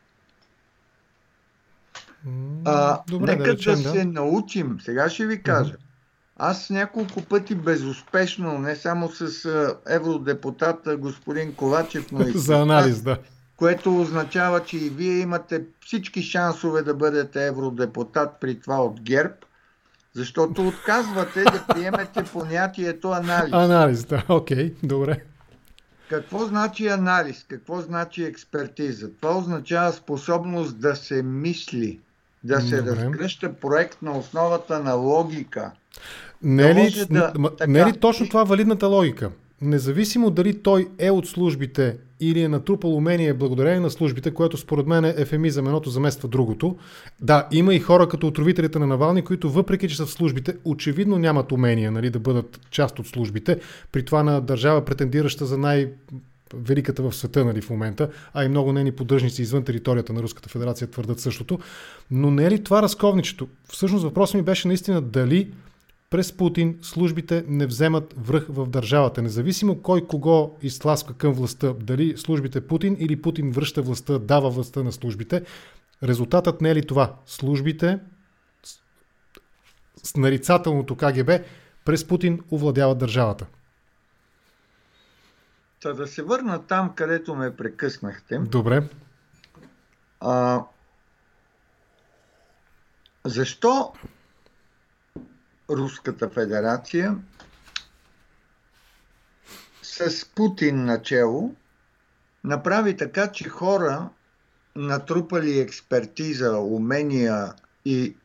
А, 2.65 2.99
Добре, 3.07 3.31
нека 3.31 3.43
да, 3.43 3.51
речем, 3.51 3.83
да 3.83 3.91
се 3.91 4.05
научим. 4.05 4.77
Сега 4.81 5.09
ще 5.09 5.25
ви 5.25 5.43
кажа. 5.43 5.75
Аз 6.37 6.69
няколко 6.69 7.21
пъти 7.21 7.55
безуспешно, 7.55 8.57
не 8.57 8.75
само 8.75 9.09
с 9.09 9.45
евродепутата 9.89 10.97
господин 10.97 11.55
Ковачев, 11.55 12.11
но 12.11 12.27
и 12.27 12.31
за 12.35 12.61
анализ, 12.61 13.01
да. 13.01 13.17
Което 13.57 14.01
означава, 14.01 14.63
че 14.63 14.77
и 14.77 14.89
вие 14.89 15.19
имате 15.19 15.63
всички 15.85 16.23
шансове 16.23 16.81
да 16.81 16.93
бъдете 16.93 17.47
евродепутат 17.47 18.29
при 18.41 18.59
това 18.59 18.83
от 18.83 19.01
ГЕРБ– 19.01 19.33
защото 20.15 20.67
отказвате 20.67 21.43
да 21.43 21.65
приемете 21.73 22.23
понятието 22.23 23.11
анализ. 23.11 23.53
Анализ, 23.53 24.05
да, 24.05 24.23
окей, 24.29 24.57
okay, 24.57 24.73
добре. 24.83 25.23
Какво 26.09 26.45
значи 26.45 26.87
анализ? 26.87 27.45
Какво 27.49 27.81
значи 27.81 28.23
експертиза? 28.23 29.09
Това 29.21 29.37
означава 29.37 29.91
способност 29.91 30.79
да 30.79 30.95
се 30.95 31.23
мисли, 31.23 31.99
да 32.43 32.61
се 32.61 32.77
Добре. 32.77 32.91
разгръща 32.91 33.53
проект 33.53 34.01
на 34.01 34.17
основата 34.17 34.79
на 34.79 34.93
логика. 34.93 35.71
Не 36.43 36.71
е 36.71 36.75
ли, 36.75 37.05
да, 37.09 37.33
така... 37.33 37.71
не 37.71 37.79
е 37.79 37.85
ли 37.85 37.99
точно 37.99 38.29
това 38.29 38.43
валидната 38.43 38.87
логика? 38.87 39.31
Независимо 39.61 40.29
дали 40.29 40.61
той 40.63 40.89
е 40.97 41.11
от 41.11 41.27
службите 41.27 41.97
или 42.29 42.41
е 42.41 42.47
натрупал 42.47 42.95
умение 42.95 43.33
благодарение 43.33 43.79
на 43.79 43.89
службите, 43.89 44.33
което 44.33 44.57
според 44.57 44.87
мен 44.87 45.05
е 45.05 45.13
ефемизъм, 45.17 45.65
едното 45.65 45.89
замества 45.89 46.27
другото. 46.27 46.77
Да, 47.21 47.47
има 47.51 47.75
и 47.75 47.79
хора 47.79 48.09
като 48.09 48.27
отровителите 48.27 48.79
на 48.79 48.87
Навални, 48.87 49.21
които 49.21 49.49
въпреки, 49.49 49.89
че 49.89 49.97
са 49.97 50.05
в 50.05 50.11
службите, 50.11 50.55
очевидно 50.65 51.17
нямат 51.17 51.51
умение 51.51 51.91
нали, 51.91 52.09
да 52.09 52.19
бъдат 52.19 52.59
част 52.71 52.99
от 52.99 53.07
службите, 53.07 53.59
при 53.91 54.05
това 54.05 54.23
на 54.23 54.41
държава 54.41 54.85
претендираща 54.85 55.45
за 55.45 55.57
най- 55.57 55.89
великата 56.55 57.03
в 57.03 57.15
света 57.15 57.45
нали, 57.45 57.61
в 57.61 57.69
момента, 57.69 58.09
а 58.33 58.45
и 58.45 58.49
много 58.49 58.73
нейни 58.73 58.91
поддръжници 58.91 59.41
извън 59.41 59.63
територията 59.63 60.13
на 60.13 60.23
Руската 60.23 60.49
федерация 60.49 60.87
твърдат 60.87 61.19
същото. 61.19 61.59
Но 62.11 62.31
не 62.31 62.45
е 62.45 62.51
ли 62.51 62.63
това 62.63 62.81
разковничето? 62.81 63.47
Всъщност 63.69 64.03
въпросът 64.03 64.35
ми 64.35 64.41
беше 64.41 64.67
наистина 64.67 65.01
дали 65.01 65.51
през 66.13 66.33
Путин 66.33 66.79
службите 66.81 67.43
не 67.47 67.65
вземат 67.65 68.13
връх 68.17 68.45
в 68.49 68.67
държавата, 68.67 69.21
независимо 69.21 69.81
кой 69.81 70.07
кого 70.07 70.57
изтласка 70.61 71.13
към 71.13 71.33
властта, 71.33 71.73
дали 71.73 72.17
службите 72.17 72.67
Путин 72.67 72.97
или 72.99 73.21
Путин 73.21 73.51
връща 73.51 73.81
властта, 73.81 74.19
дава 74.19 74.49
властта 74.49 74.83
на 74.83 74.91
службите. 74.91 75.43
Резултатът 76.03 76.61
не 76.61 76.69
е 76.69 76.75
ли 76.75 76.87
това? 76.87 77.15
Службите 77.25 77.99
с 80.03 80.15
нарицателното 80.15 80.95
КГБ 80.95 81.29
през 81.85 82.07
Путин 82.07 82.43
овладяват 82.51 82.97
държавата. 82.97 83.45
Та 85.81 85.93
да 85.93 86.07
се 86.07 86.23
върна 86.23 86.65
там, 86.67 86.95
където 86.95 87.35
ме 87.35 87.55
прекъснахте. 87.55 88.37
Добре. 88.37 88.89
А, 90.19 90.63
защо 93.25 93.93
Руската 95.69 96.29
федерация 96.29 97.17
с 99.81 100.25
Путин 100.35 100.85
начело 100.85 101.55
направи 102.43 102.97
така, 102.97 103.31
че 103.31 103.49
хора, 103.49 104.09
натрупали 104.75 105.59
експертиза, 105.59 106.57
умения 106.57 107.53
и 107.85 108.15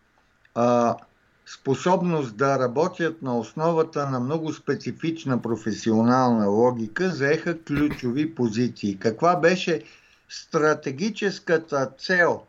а, 0.54 0.96
способност 1.46 2.36
да 2.36 2.58
работят 2.58 3.22
на 3.22 3.38
основата 3.38 4.10
на 4.10 4.20
много 4.20 4.52
специфична 4.52 5.42
професионална 5.42 6.46
логика, 6.46 7.10
заеха 7.10 7.62
ключови 7.62 8.34
позиции. 8.34 8.98
Каква 8.98 9.36
беше 9.36 9.82
стратегическата 10.28 11.90
цел 11.98 12.42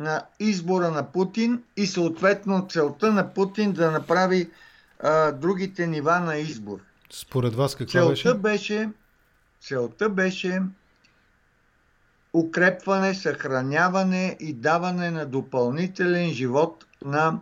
на 0.00 0.22
избора 0.38 0.90
на 0.90 1.12
Путин 1.12 1.62
и 1.76 1.86
съответно 1.86 2.66
целта 2.68 3.12
на 3.12 3.34
Путин 3.34 3.72
да 3.72 3.90
направи 3.90 4.50
а, 5.02 5.32
другите 5.32 5.86
нива 5.86 6.20
на 6.20 6.36
избор? 6.36 6.78
Според 7.10 7.54
вас 7.54 7.74
каква 7.74 8.00
целта 8.00 8.34
беше? 8.34 8.34
беше? 8.34 8.90
Целта 9.60 10.08
беше 10.08 10.62
укрепване, 12.32 13.14
съхраняване 13.14 14.36
и 14.40 14.52
даване 14.52 15.10
на 15.10 15.26
допълнителен 15.26 16.30
живот 16.30 16.86
на 17.04 17.40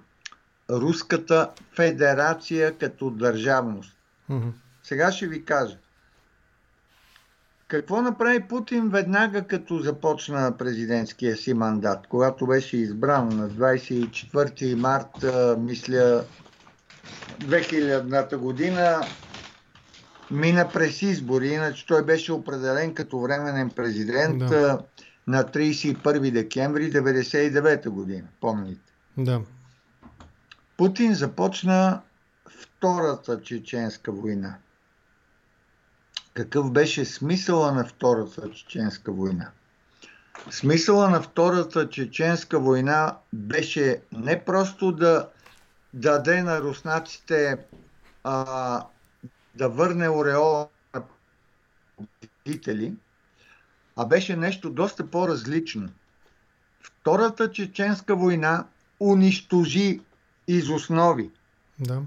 Руската 0.71 1.51
федерация 1.77 2.79
като 2.79 3.11
държавност. 3.11 3.97
Мгм. 4.29 4.49
Сега 4.83 5.13
ще 5.13 5.27
ви 5.27 5.45
кажа. 5.45 5.77
Какво 7.69 8.03
направи 8.03 8.49
Путин 8.49 8.89
веднага 8.89 9.47
като 9.47 9.79
започна 9.79 10.57
президентския 10.59 11.37
си 11.37 11.55
мандат, 11.55 12.07
когато 12.07 12.47
беше 12.47 12.77
избран 12.77 13.29
на 13.29 13.51
24 13.51 14.75
март, 14.75 15.25
мисля, 15.61 16.25
2000-та 17.41 18.39
година, 18.39 19.01
мина 20.31 20.69
през 20.73 21.03
избори, 21.03 21.49
иначе 21.49 21.87
той 21.87 22.05
беше 22.05 22.33
определен 22.33 22.95
като 22.95 23.21
временен 23.21 23.71
президент 23.71 24.39
Да. 24.39 24.79
на 25.27 25.45
31 25.45 26.31
декември 26.31 26.93
1999 26.93 27.89
година, 27.89 28.29
помните. 28.41 28.93
Да. 29.17 29.41
Путин 30.77 31.15
започна 31.15 32.01
Втората 32.49 33.43
чеченска 33.43 34.13
война. 34.13 34.55
Какъв 36.39 36.73
беше 36.73 37.05
смисъла 37.05 37.73
на 37.73 37.85
Втората 37.85 38.51
чеченска 38.51 39.13
война? 39.13 39.51
Смисъла 40.51 41.11
на 41.11 41.23
Втората 41.23 41.89
чеченска 41.89 42.61
война 42.61 43.17
беше 43.33 44.03
не 44.13 44.45
просто 44.45 44.93
да 44.93 45.29
даде 45.95 46.43
на 46.43 46.61
руснаците 46.61 47.59
а, 48.25 48.87
да 49.55 49.69
върне 49.69 50.09
ореола 50.09 50.69
на 50.95 51.03
победители, 51.97 52.95
а 53.97 54.07
беше 54.07 54.37
нещо 54.37 54.71
доста 54.71 55.11
по-различно. 55.11 55.89
Втората 56.83 57.51
чеченска 57.51 58.17
война 58.17 58.67
унищожи 59.01 60.01
из 60.49 60.69
основи 60.69 61.31
Да. 61.79 62.03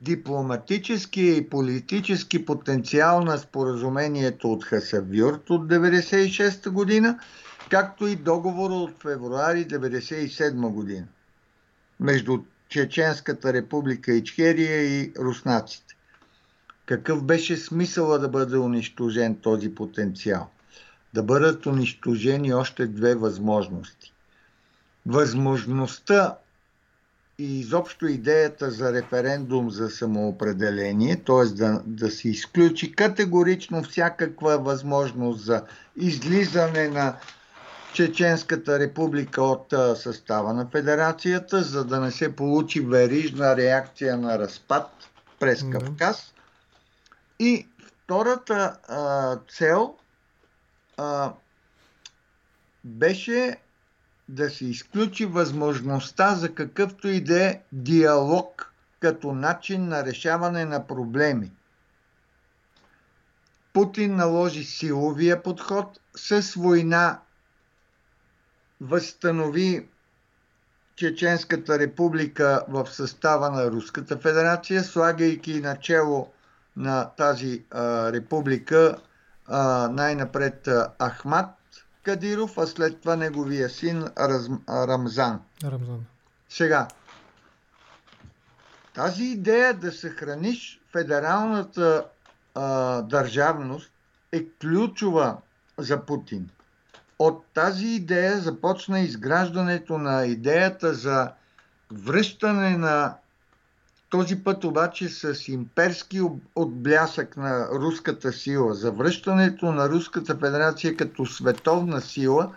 Дипломатическия 0.00 1.36
и 1.36 1.48
политически 1.48 2.44
потенциал 2.44 3.24
на 3.24 3.38
споразумението 3.38 4.52
от 4.52 4.64
Хасавюрт 4.64 5.50
от 5.50 5.62
1996 5.68 6.70
година, 6.70 7.18
както 7.70 8.06
и 8.06 8.16
договора 8.16 8.74
от 8.74 9.02
февруари 9.02 9.66
1997 9.66 10.68
година 10.68 11.06
между 12.00 12.38
Чеченската 12.68 13.52
република 13.52 14.12
Ичхерия 14.12 14.82
и 14.82 15.12
руснаците. 15.18 15.96
Какъв 16.86 17.24
беше 17.24 17.56
смисъла 17.56 18.18
да 18.18 18.28
бъде 18.28 18.56
унищожен 18.56 19.34
този 19.34 19.74
потенциал? 19.74 20.50
Да 21.14 21.22
бъдат 21.22 21.66
унищожени 21.66 22.54
още 22.54 22.86
две 22.86 23.14
възможности. 23.14 24.12
Възможността 25.06 26.36
и 27.40 27.60
изобщо 27.60 28.06
идеята 28.06 28.70
за 28.70 28.92
референдум 28.92 29.70
за 29.70 29.90
самоопределение, 29.90 31.16
т.е. 31.16 31.44
Да, 31.44 31.82
да 31.86 32.10
се 32.10 32.28
изключи 32.28 32.92
категорично 32.92 33.82
всякаква 33.82 34.58
възможност 34.58 35.44
за 35.44 35.64
излизане 35.96 36.88
на 36.88 37.16
Чеченската 37.92 38.78
република 38.78 39.42
от 39.42 39.74
състава 39.96 40.52
на 40.52 40.66
федерацията, 40.66 41.62
за 41.62 41.84
да 41.84 42.00
не 42.00 42.10
се 42.10 42.36
получи 42.36 42.80
верижна 42.80 43.56
реакция 43.56 44.16
на 44.16 44.38
разпад 44.38 44.90
през 45.38 45.64
Да. 45.64 45.70
Кавказ. 45.70 46.34
И 47.38 47.68
втората 48.04 48.76
а, 48.88 49.36
цел 49.48 49.94
а, 50.96 51.32
беше 52.84 53.56
да 54.30 54.50
се 54.50 54.64
изключи 54.64 55.26
възможността 55.26 56.34
за 56.34 56.54
какъвто 56.54 57.08
и 57.08 57.20
да 57.20 57.44
е 57.44 57.60
диалог 57.72 58.72
като 59.00 59.32
начин 59.32 59.88
на 59.88 60.04
решаване 60.04 60.64
на 60.64 60.86
проблеми. 60.86 61.52
Путин 63.72 64.16
наложи 64.16 64.64
силовия 64.64 65.42
подход 65.42 66.00
с 66.16 66.54
война, 66.54 67.20
възстанови 68.80 69.88
Чеченската 70.96 71.78
република 71.78 72.64
в 72.68 72.86
състава 72.86 73.50
на 73.50 73.70
Руската 73.70 74.18
федерация, 74.18 74.84
слагайки 74.84 75.60
начало 75.60 76.32
на 76.76 77.04
тази 77.04 77.64
а, 77.70 78.12
република 78.12 78.96
а, 79.46 79.88
най-напред 79.92 80.68
а, 80.68 80.92
Ахмат 81.08 81.59
Кадиров, 82.02 82.58
а 82.58 82.66
след 82.66 83.00
това 83.00 83.16
неговия 83.16 83.70
син 83.70 84.04
Раз, 84.18 84.48
Рамзан. 84.68 85.40
Рамзан. 85.64 86.04
Сега, 86.48 86.88
тази 88.94 89.24
идея 89.24 89.74
да 89.74 89.92
съхраниш 89.92 90.80
федералната 90.92 92.04
а, 92.54 93.02
държавност 93.02 93.92
е 94.32 94.46
ключова 94.60 95.36
за 95.78 96.06
Путин. 96.06 96.50
От 97.18 97.44
тази 97.54 97.86
идея 97.86 98.38
започна 98.38 99.00
изграждането 99.00 99.98
на 99.98 100.26
идеята 100.26 100.94
за 100.94 101.32
връщане 101.92 102.76
на 102.76 103.14
този 104.10 104.44
път 104.44 104.64
обаче 104.64 105.08
с 105.08 105.48
имперски 105.48 106.20
отблясък 106.54 107.36
на 107.36 107.68
руската 107.68 108.32
сила, 108.32 108.74
за 108.74 108.92
връщането 108.92 109.72
на 109.72 109.88
Руската 109.88 110.36
федерация 110.36 110.96
като 110.96 111.26
световна 111.26 112.00
сила, 112.00 112.52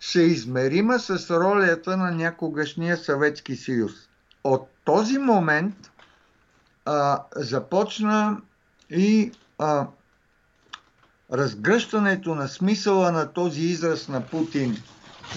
съизмерима 0.00 0.98
с 0.98 1.30
ролята 1.30 1.96
на 1.96 2.10
някогашния 2.10 2.96
Съветски 2.96 3.56
съюз. 3.56 3.92
От 4.44 4.68
този 4.84 5.18
момент 5.18 5.74
а, 6.84 7.22
започна 7.36 8.40
и 8.90 9.32
а, 9.58 9.86
разгръщането 11.32 12.34
на 12.34 12.48
смисъла 12.48 13.12
на 13.12 13.32
този 13.32 13.60
израз 13.60 14.08
на 14.08 14.20
Путин 14.20 14.76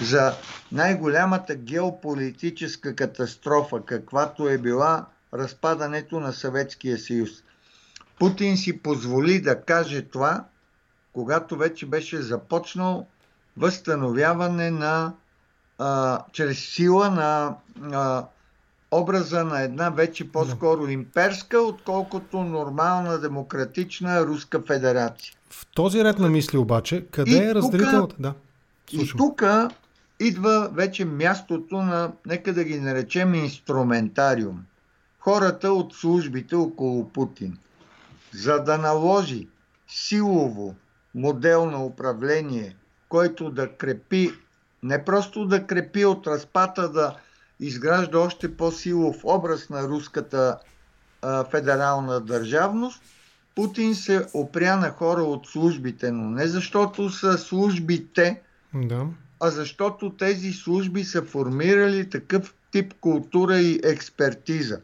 за 0.02 0.32
най-голямата 0.72 1.54
геополитическа 1.54 2.96
катастрофа, 2.96 3.82
каквато 3.86 4.48
е 4.48 4.58
била 4.58 5.06
разпадането 5.34 6.20
на 6.20 6.32
Съветския 6.32 6.98
съюз. 6.98 7.30
Путин 8.18 8.56
си 8.56 8.82
позволи 8.82 9.40
да 9.40 9.62
каже 9.62 10.02
това, 10.02 10.44
когато 11.12 11.56
вече 11.56 11.86
беше 11.86 12.22
започнал 12.22 13.06
възстановяване 13.56 14.70
на 14.70 15.12
а, 15.78 16.20
чрез 16.32 16.58
сила 16.58 17.10
на 17.10 17.56
а, 17.92 18.26
образа 18.90 19.44
на 19.44 19.62
една 19.62 19.90
вече 19.90 20.32
по-скоро 20.32 20.88
имперска, 20.88 21.60
отколкото 21.60 22.42
нормална 22.44 23.18
демократична 23.18 24.26
Руска 24.26 24.62
федерация. 24.66 25.34
В 25.50 25.66
този 25.66 26.04
ред 26.04 26.18
на 26.18 26.28
мисли 26.28 26.58
обаче, 26.58 27.06
къде 27.10 27.30
И 27.30 27.36
е 27.36 27.54
разделителната? 27.54 28.16
Да. 28.18 28.34
И 28.92 29.08
тук 29.16 29.42
идва 30.20 30.70
вече 30.72 31.04
мястото 31.04 31.76
на, 31.76 32.12
нека 32.26 32.52
да 32.52 32.64
ги 32.64 32.80
наречем 32.80 33.34
инструментариум. 33.34 34.64
Хората 35.28 35.72
от 35.72 35.94
службите 35.94 36.54
около 36.56 37.08
Путин. 37.08 37.58
За 38.32 38.58
да 38.58 38.78
наложи 38.78 39.48
силово 39.88 40.74
модел 41.14 41.70
на 41.70 41.84
управление, 41.84 42.76
който 43.08 43.50
да 43.50 43.72
крепи, 43.72 44.32
не 44.82 45.04
просто 45.04 45.44
да 45.44 45.66
крепи 45.66 46.04
от 46.04 46.26
разпата, 46.26 46.88
да 46.88 47.16
изгражда 47.60 48.18
още 48.18 48.56
по-силов 48.56 49.16
образ 49.24 49.70
на 49.70 49.88
руската 49.88 50.58
а, 51.22 51.44
федерална 51.44 52.20
държавност, 52.20 53.02
Путин 53.54 53.94
се 53.94 54.26
опря 54.34 54.76
на 54.76 54.90
хора 54.90 55.22
от 55.22 55.46
службите, 55.46 56.10
но 56.10 56.30
не 56.30 56.46
защото 56.46 57.10
са 57.10 57.38
службите, 57.38 58.40
да. 58.74 59.06
а 59.40 59.50
защото 59.50 60.10
тези 60.10 60.52
служби 60.52 61.04
са 61.04 61.22
формирали 61.22 62.10
такъв 62.10 62.54
тип 62.72 62.94
култура 63.00 63.58
и 63.58 63.80
експертиза. 63.84 64.80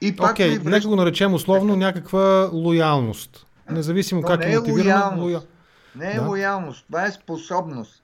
И 0.00 0.16
пак 0.16 0.30
Окей, 0.30 0.50
okay, 0.50 0.58
връщ... 0.58 0.64
нека 0.64 0.88
го 0.88 0.96
наречем 0.96 1.34
условно 1.34 1.76
някаква 1.76 2.50
лоялност. 2.52 3.46
Независимо 3.70 4.22
как 4.22 4.44
е, 4.44 4.52
е 4.52 4.58
мотивирано. 4.58 5.22
Лоялност. 5.22 5.48
Не 5.96 6.10
е 6.10 6.14
да. 6.14 6.22
лоялност, 6.22 6.84
това 6.86 7.04
е 7.04 7.12
способност. 7.12 8.02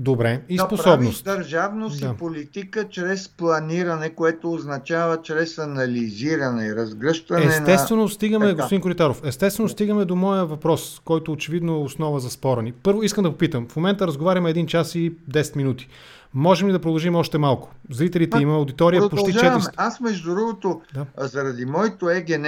Добре, 0.00 0.40
и 0.48 0.56
да 0.56 0.62
способност. 0.62 1.24
Да 1.24 1.36
държавност 1.36 2.00
да. 2.00 2.06
и 2.06 2.18
политика 2.18 2.88
чрез 2.88 3.28
планиране, 3.28 4.10
което 4.10 4.52
означава 4.52 5.22
чрез 5.22 5.58
анализиране 5.58 6.74
разгръщане 6.74 7.44
Естествено 7.46 8.02
на... 8.02 8.08
стигаме, 8.08 8.46
така. 8.46 8.56
господин 8.56 8.80
Коритаров, 8.80 9.20
естествено 9.24 9.68
стигаме 9.68 10.04
до 10.04 10.16
моя 10.16 10.44
въпрос, 10.44 11.00
който 11.04 11.32
очевидно 11.32 11.72
е 11.72 11.78
основа 11.78 12.20
за 12.20 12.30
спора 12.30 12.62
ни. 12.62 12.72
Първо 12.72 13.02
искам 13.02 13.24
да 13.24 13.30
попитам, 13.30 13.68
в 13.68 13.76
момента 13.76 14.06
разговаряме 14.06 14.54
1 14.54 14.66
час 14.66 14.94
и 14.94 15.12
10 15.30 15.56
минути. 15.56 15.88
Можем 16.34 16.68
ли 16.68 16.72
да 16.72 16.78
продължим 16.78 17.14
още 17.14 17.38
малко? 17.38 17.74
Зрителите 17.90 18.38
а, 18.38 18.40
има 18.40 18.54
аудитория 18.54 19.08
почти 19.08 19.32
400. 19.32 19.72
Аз 19.76 20.00
между 20.00 20.34
другото, 20.34 20.80
да. 20.94 21.06
заради 21.16 21.64
моето 21.64 22.10
ЕГН 22.10 22.46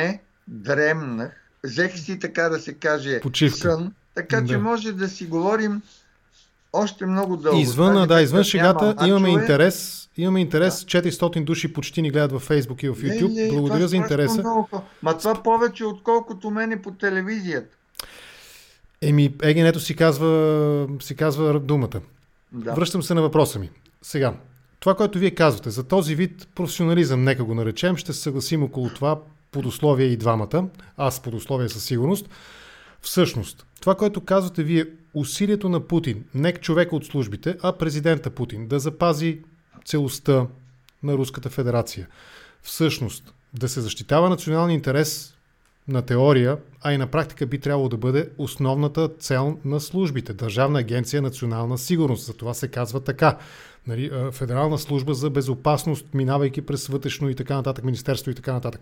дремнах, 0.48 1.32
взех 1.64 1.98
си 1.98 2.18
така 2.18 2.48
да 2.48 2.58
се 2.58 2.74
каже 2.74 3.20
Почивка. 3.20 3.58
сън, 3.58 3.92
така 4.14 4.40
да. 4.40 4.48
че 4.48 4.58
може 4.58 4.92
да 4.92 5.08
си 5.08 5.26
говорим 5.26 5.82
още 6.72 7.06
много 7.06 7.36
дълго. 7.36 7.58
Извън, 7.58 8.08
да, 8.08 8.22
извън 8.22 8.44
шегата 8.44 8.94
имаме 9.06 9.28
интерес. 9.28 10.08
Имаме 10.16 10.40
интерес. 10.40 10.84
Да. 10.84 11.02
400 11.02 11.44
души 11.44 11.72
почти 11.72 12.02
ни 12.02 12.10
гледат 12.10 12.32
във 12.32 12.48
Facebook 12.48 12.84
и 12.84 12.88
в 12.88 12.94
YouTube. 12.94 13.34
Не, 13.34 13.42
не, 13.42 13.48
Благодаря 13.48 13.88
за 13.88 13.96
интереса. 13.96 14.40
Много. 14.40 14.68
Ма 15.02 15.18
това 15.18 15.34
повече, 15.34 15.84
отколкото 15.84 16.50
мене 16.50 16.82
по 16.82 16.90
телевизията. 16.90 17.76
Еми, 19.02 19.34
Егенето 19.42 19.80
си 19.80 19.96
казва, 19.96 20.88
си 21.00 21.16
казва 21.16 21.60
думата. 21.60 22.00
Да. 22.52 22.72
Връщам 22.72 23.02
се 23.02 23.14
на 23.14 23.22
въпроса 23.22 23.58
ми. 23.58 23.70
Сега, 24.02 24.34
това, 24.80 24.94
което 24.94 25.18
вие 25.18 25.30
казвате, 25.30 25.70
за 25.70 25.84
този 25.84 26.14
вид 26.14 26.48
професионализъм, 26.54 27.24
нека 27.24 27.44
го 27.44 27.54
наречем, 27.54 27.96
ще 27.96 28.12
се 28.12 28.20
съгласим 28.20 28.62
около 28.62 28.88
това 28.88 29.18
под 29.52 29.66
условие 29.66 30.06
и 30.06 30.16
двамата. 30.16 30.64
Аз 30.96 31.22
под 31.22 31.34
условие 31.34 31.68
със 31.68 31.84
сигурност. 31.84 32.28
Всъщност, 33.00 33.66
това, 33.80 33.94
което 33.94 34.20
казвате 34.20 34.62
вие, 34.62 34.84
усилието 35.14 35.68
на 35.68 35.80
Путин, 35.80 36.24
не 36.34 36.52
човек 36.52 36.92
от 36.92 37.06
службите, 37.06 37.56
а 37.62 37.72
президента 37.72 38.30
Путин, 38.30 38.68
да 38.68 38.78
запази 38.78 39.40
целостта 39.84 40.46
на 41.02 41.14
Руската 41.14 41.50
федерация. 41.50 42.08
Всъщност, 42.62 43.34
да 43.54 43.68
се 43.68 43.80
защитава 43.80 44.28
националния 44.28 44.74
интерес 44.74 45.34
на 45.88 46.02
теория, 46.02 46.58
а 46.82 46.92
и 46.92 46.98
на 46.98 47.06
практика 47.06 47.46
би 47.46 47.58
трябвало 47.58 47.88
да 47.88 47.96
бъде 47.96 48.28
основната 48.38 49.08
цел 49.08 49.58
на 49.64 49.80
службите. 49.80 50.32
Държавна 50.32 50.78
агенция 50.78 51.22
национална 51.22 51.78
сигурност. 51.78 52.26
За 52.26 52.32
това 52.32 52.54
се 52.54 52.68
казва 52.68 53.00
така. 53.00 53.38
Нали, 53.86 54.10
Федерална 54.32 54.78
служба 54.78 55.14
за 55.14 55.30
безопасност, 55.30 56.14
минавайки 56.14 56.62
през 56.62 56.86
вътрешно 56.86 57.30
и 57.30 57.34
така 57.34 57.54
нататък, 57.54 57.84
Министерство 57.84 58.30
и 58.30 58.34
така 58.34 58.52
нататък. 58.52 58.80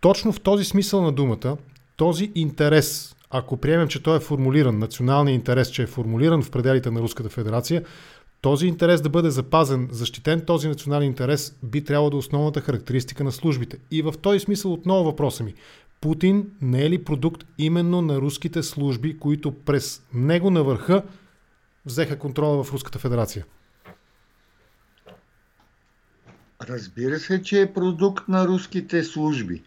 Точно 0.00 0.32
в 0.32 0.40
този 0.40 0.64
смисъл 0.64 1.02
на 1.02 1.12
думата, 1.12 1.56
този 1.96 2.32
интерес 2.34 3.16
ако 3.30 3.56
приемем, 3.56 3.88
че 3.88 4.02
той 4.02 4.16
е 4.16 4.20
формулиран, 4.20 4.78
националният 4.78 5.34
интерес, 5.34 5.70
че 5.70 5.82
е 5.82 5.86
формулиран 5.86 6.42
в 6.42 6.50
пределите 6.50 6.90
на 6.90 7.00
Руската 7.00 7.28
федерация, 7.28 7.84
този 8.40 8.66
интерес 8.66 9.00
да 9.00 9.08
бъде 9.08 9.30
запазен, 9.30 9.88
защитен 9.90 10.40
този 10.40 10.68
национален 10.68 11.06
интерес 11.06 11.58
би 11.62 11.84
трябвало 11.84 12.10
да 12.10 12.16
е 12.16 12.18
основната 12.18 12.60
характеристика 12.60 13.24
на 13.24 13.32
службите. 13.32 13.78
И 13.90 14.02
в 14.02 14.14
този 14.22 14.40
смисъл 14.40 14.72
отново 14.72 15.04
въпроса 15.04 15.44
ми. 15.44 15.54
Путин 16.00 16.50
не 16.62 16.84
е 16.84 16.90
ли 16.90 17.04
продукт 17.04 17.44
именно 17.58 18.02
на 18.02 18.16
руските 18.16 18.62
служби, 18.62 19.18
които 19.18 19.52
през 19.52 20.02
него 20.14 20.50
на 20.50 20.64
върха 20.64 21.02
взеха 21.86 22.18
контрола 22.18 22.64
в 22.64 22.72
Руската 22.72 22.98
федерация? 22.98 23.44
Разбира 26.68 27.18
се, 27.18 27.42
че 27.42 27.60
е 27.60 27.72
продукт 27.72 28.28
на 28.28 28.46
руските 28.46 29.04
служби. 29.04 29.62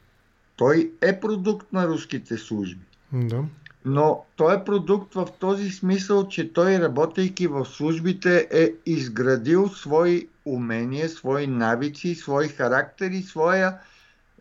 Той 0.58 0.92
е 1.02 1.20
продукт 1.20 1.74
на 1.74 1.88
руските 1.88 2.38
служби. 2.38 2.86
Да. 3.14 3.44
Но 3.86 4.26
той 4.36 4.56
е 4.56 4.64
продукт 4.64 5.14
в 5.14 5.28
този 5.40 5.70
смисъл, 5.70 6.28
че 6.28 6.54
той, 6.54 6.80
работейки 6.80 7.48
в 7.48 7.66
службите, 7.66 8.48
е 8.52 8.74
изградил 8.86 9.70
свои 9.70 10.28
умения, 10.46 11.10
свои 11.10 11.48
навици, 11.48 12.16
свои 12.16 12.48
характери, 12.48 13.22
своя 13.22 13.78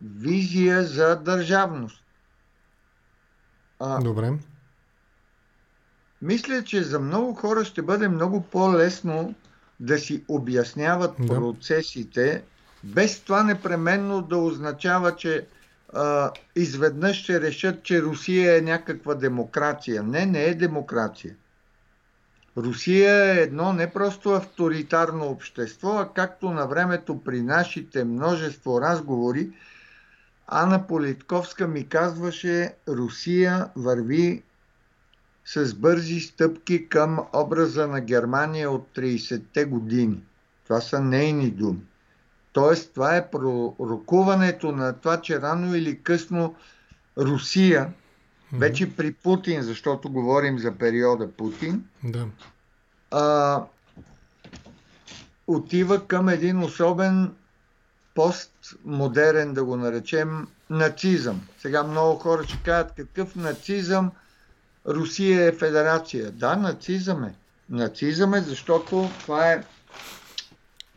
визия 0.03 0.85
за 0.85 1.17
държавност. 1.17 2.03
А, 3.79 4.01
Добре. 4.01 4.33
Мисля, 6.23 6.65
че 6.65 6.83
за 6.83 7.01
много 7.01 7.35
хора 7.35 7.65
ще 7.65 7.83
бъде 7.83 8.09
много 8.09 8.43
по-лесно 8.43 9.35
да 9.81 9.99
си 9.99 10.25
обясняват 10.29 11.15
да. 11.19 11.27
процесите, 11.27 12.43
без 12.85 13.21
това 13.21 13.43
непременно 13.43 14.23
да 14.23 14.37
означава, 14.37 15.17
че 15.17 15.47
а, 15.95 16.33
изведнъж 16.57 17.23
ще 17.23 17.41
решат, 17.41 17.83
че 17.83 18.03
Русия 18.03 18.59
е 18.59 18.61
някаква 18.61 19.15
демокрация. 19.15 20.03
Не, 20.03 20.27
не 20.27 20.45
е 20.45 20.55
демокрация. 20.55 21.37
Русия 22.57 23.25
е 23.25 23.43
едно 23.43 23.73
не 23.73 23.93
просто 23.93 24.31
авторитарно 24.31 25.27
общество, 25.27 25.99
а 25.99 26.13
както 26.15 26.51
на 26.51 26.67
времето 26.67 27.21
при 27.25 27.43
нашите 27.43 28.05
множество 28.05 28.81
разговори, 28.81 29.51
Ана 30.47 30.87
Политковска 30.87 31.69
ми 31.69 31.89
казваше, 31.89 32.75
Русия 32.89 33.71
върви 33.77 34.43
с 35.45 35.75
бързи 35.75 36.21
стъпки 36.21 36.89
към 36.89 37.19
образа 37.33 37.87
на 37.87 38.01
Германия 38.01 38.71
от 38.71 38.89
30-те 38.97 39.65
години. 39.65 40.23
Това 40.65 40.81
са 40.81 41.01
нейни 41.01 41.51
думи. 41.51 41.81
Тоест, 42.53 42.95
това 42.95 43.17
е 43.17 43.31
пророкуването 43.31 44.73
на 44.73 44.93
това, 44.93 45.21
че 45.21 45.41
рано 45.41 45.75
или 45.75 46.03
късно 46.03 46.55
Русия, 47.19 47.93
вече 48.53 48.97
при 48.97 49.13
Путин, 49.13 49.63
защото 49.63 50.13
говорим 50.13 50.59
за 50.59 50.73
периода 50.73 51.33
Путин, 51.33 51.85
да. 52.05 52.27
а, 53.11 53.63
отива 55.47 56.07
към 56.07 56.29
един 56.29 56.63
особен 56.63 57.35
постмодерен, 58.15 59.55
да 59.55 59.65
го 59.65 59.77
наречем, 59.77 60.49
нацизъм. 60.71 61.41
Сега 61.59 61.83
много 61.83 62.19
хора 62.19 62.45
ще 62.45 62.59
кажат 62.65 62.93
какъв 62.97 63.37
нацизъм 63.37 64.11
Русия 64.87 65.45
е 65.45 65.53
федерация. 65.53 66.31
Да, 66.31 66.57
нацизъм 66.57 67.25
е. 67.25 67.35
Нацизъм 67.71 68.35
е, 68.35 68.41
защото 68.41 69.11
това 69.21 69.53
е 69.53 69.65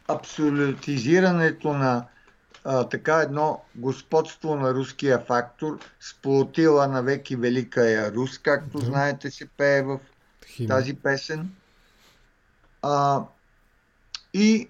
абсолютизирането 0.08 1.74
на 1.74 2.06
а, 2.66 2.90
така 2.90 3.16
едно 3.16 3.62
господство 3.76 4.56
на 4.56 4.74
руския 4.74 5.20
фактор, 5.20 5.80
сплотила 6.00 6.88
на 6.88 7.04
веки 7.04 7.36
велика 7.36 7.90
е 7.92 8.12
Рус, 8.12 8.38
както 8.38 8.80
да. 8.80 8.86
знаете 8.86 9.32
се 9.32 9.48
пее 9.58 9.82
в 9.82 10.00
Хим. 10.48 10.68
тази 10.68 10.94
песен. 10.94 11.50
А, 12.82 13.24
и 14.34 14.70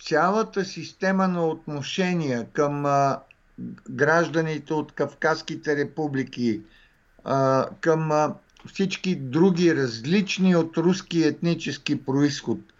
цялата 0.00 0.64
система 0.64 1.28
на 1.28 1.46
отношения 1.46 2.46
към 2.52 2.86
а, 2.86 3.20
гражданите 3.90 4.74
от 4.74 4.92
Кавказските 4.92 5.76
републики, 5.76 6.60
а, 7.24 7.68
към 7.80 8.12
а, 8.12 8.34
всички 8.66 9.16
други 9.16 9.76
различни 9.76 10.56
от 10.56 10.76
руски 10.76 11.22
етнически 11.24 12.04
происход– 12.04 12.58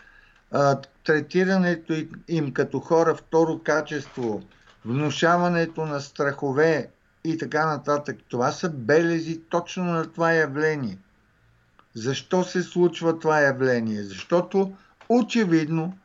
третирането 1.05 1.95
им 2.29 2.53
като 2.53 2.81
хора 2.81 3.15
второ 3.15 3.61
качество, 3.65 4.43
внушаването 4.85 5.87
на 5.87 6.01
страхове 6.01 6.89
и 7.25 7.39
така 7.39 7.67
нататък. 7.67 8.17
Това 8.29 8.53
са 8.53 8.71
белези 8.71 9.41
точно 9.41 9.85
на 9.85 10.13
това 10.13 10.33
явление. 10.33 10.99
Защо 11.95 12.45
се 12.45 12.63
случва 12.63 13.19
това 13.19 13.41
явление? 13.41 14.03
Защото 14.03 14.73
очевидно 15.09 15.99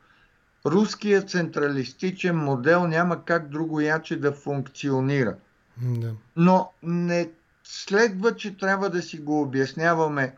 руският 0.66 1.30
централистичен 1.30 2.36
модел 2.36 2.86
няма 2.86 3.24
как 3.24 3.48
друго 3.48 3.80
яче 3.80 4.16
да 4.16 4.32
функционира. 4.32 5.36
Да. 5.82 6.12
Но 6.36 6.72
не 6.82 7.30
следва, 7.64 8.36
че 8.36 8.56
трябва 8.56 8.90
да 8.90 9.02
си 9.02 9.18
го 9.18 9.42
обясняваме, 9.42 10.36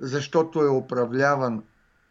защото 0.00 0.62
е 0.62 0.68
управляван 0.68 1.62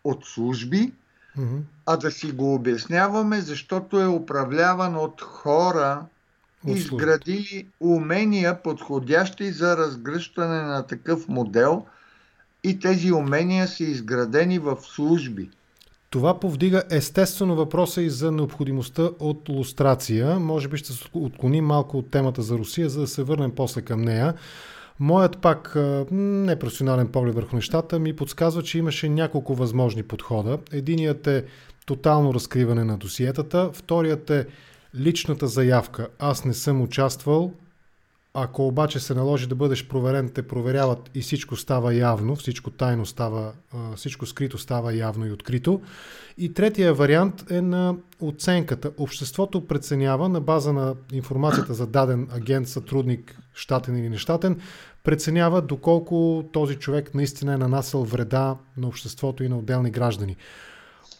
от 0.04 0.26
служби, 0.26 0.94
mm-hmm. 1.40 1.62
а 1.86 1.98
да 1.98 2.12
си 2.12 2.32
го 2.32 2.54
обясняваме, 2.54 3.42
защото 3.42 4.02
е 4.02 4.08
управляван 4.08 4.96
от 4.96 5.22
хора, 5.22 6.02
изградили 6.68 7.68
умения, 7.80 8.62
подходящи 8.64 9.52
за 9.52 9.78
разгръщане 9.78 10.62
на 10.62 10.88
такъв 10.88 11.28
модел 11.28 11.86
и 12.64 12.80
тези 12.80 13.12
умения 13.12 13.68
са 13.68 13.84
изградени 13.84 14.60
в 14.60 14.78
служби. 14.82 15.50
Това 16.10 16.40
повдига 16.40 16.84
естествено 16.92 17.56
въпроса 17.56 18.02
и 18.02 18.10
за 18.10 18.32
необходимостта 18.32 19.10
от 19.20 19.50
лустрация. 19.50 20.40
Може 20.40 20.68
би 20.68 20.78
ще 20.78 20.94
се 20.94 21.06
отклоним 21.14 21.66
малко 21.66 21.98
от 21.98 22.12
темата 22.12 22.42
за 22.42 22.58
Русия, 22.58 22.90
за 22.90 23.00
да 23.00 23.08
се 23.08 23.24
върнем 23.24 23.52
после 23.56 23.82
към 23.82 24.02
нея. 24.02 24.34
Моят 25.00 25.42
пак 25.42 25.76
непрофесионален 26.12 27.08
поглед 27.08 27.36
върху 27.36 27.56
нещата 27.56 28.00
ми 28.00 28.16
подсказва, 28.16 28.64
че 28.64 28.78
имаше 28.78 29.10
няколко 29.10 29.56
възможни 29.56 30.04
подхода. 30.04 30.60
Единият 30.72 31.28
е 31.28 31.46
тотално 31.86 32.34
разкриване 32.34 32.84
на 32.84 32.98
досиетата, 32.98 33.70
вторият 33.74 34.30
е 34.30 34.46
личната 34.96 35.48
заявка. 35.48 36.08
Аз 36.20 36.46
не 36.46 36.54
съм 36.54 36.82
участвал, 36.82 37.54
ако 38.34 38.68
обаче 38.68 39.00
се 39.00 39.14
наложи 39.14 39.48
да 39.48 39.56
бъдеш 39.56 39.88
проверен, 39.88 40.30
те 40.30 40.48
проверяват 40.48 41.10
и 41.16 41.22
всичко 41.22 41.56
става 41.56 41.94
явно, 41.94 42.36
всичко 42.36 42.72
тайно 42.72 43.06
става, 43.06 43.52
всичко 43.96 44.26
скрито 44.26 44.58
става 44.58 44.96
явно 44.96 45.28
и 45.28 45.32
открито. 45.32 45.82
И 46.38 46.54
третия 46.54 46.94
вариант 46.94 47.52
е 47.52 47.62
на 47.62 47.96
оценката. 48.22 48.92
Обществото 48.98 49.68
преценява 49.68 50.30
на 50.30 50.42
база 50.42 50.74
на 50.74 50.96
информацията 51.12 51.74
за 51.74 51.88
даден 51.88 52.28
агент, 52.32 52.68
сътрудник, 52.68 53.40
щатен 53.54 53.98
или 53.98 54.10
нещатен, 54.10 54.60
преценява 55.04 55.62
доколко 55.62 56.44
този 56.54 56.76
човек 56.76 57.16
наистина 57.16 57.54
е 57.54 57.58
нанасял 57.58 58.04
вреда 58.04 58.56
на 58.78 58.88
обществото 58.88 59.44
и 59.44 59.50
на 59.50 59.58
отделни 59.58 59.92
граждани. 59.92 60.36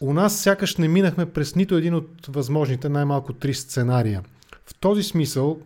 У 0.00 0.12
нас 0.12 0.38
сякаш 0.38 0.76
не 0.76 0.88
минахме 0.88 1.26
през 1.26 1.56
нито 1.56 1.76
един 1.76 1.94
от 1.94 2.26
възможните 2.28 2.88
най-малко 2.88 3.32
три 3.32 3.54
сценария. 3.54 4.22
В 4.66 4.74
този 4.74 5.02
смисъл 5.02 5.60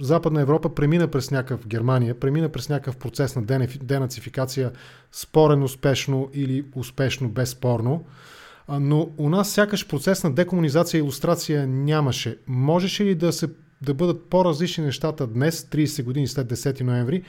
Западна 0.00 0.40
Европа 0.40 0.74
премина 0.74 1.08
през 1.08 1.30
някакъв 1.30 1.66
Германия, 1.68 2.20
премина 2.20 2.48
през 2.48 2.68
някакъв 2.68 2.96
процес 2.96 3.36
на 3.36 3.42
денацификация, 3.82 4.70
спорен 5.12 5.62
успешно 5.62 6.30
или 6.34 6.64
успешно 6.74 7.28
безспорно. 7.28 8.04
Но 8.68 9.10
у 9.16 9.28
нас 9.28 9.50
сякаш 9.50 9.88
процес 9.88 10.24
на 10.24 10.34
декомунизация 10.34 10.98
и 10.98 11.02
иллюстрация 11.02 11.66
нямаше. 11.66 12.38
Можеше 12.46 13.04
ли 13.04 13.14
да, 13.14 13.32
се, 13.32 13.48
да 13.82 13.94
бъдат 13.94 14.30
по-различни 14.30 14.84
нещата 14.84 15.26
днес, 15.26 15.62
30 15.62 16.02
години 16.02 16.28
след 16.28 16.52
10 16.52 16.80
ноември, 16.80 17.22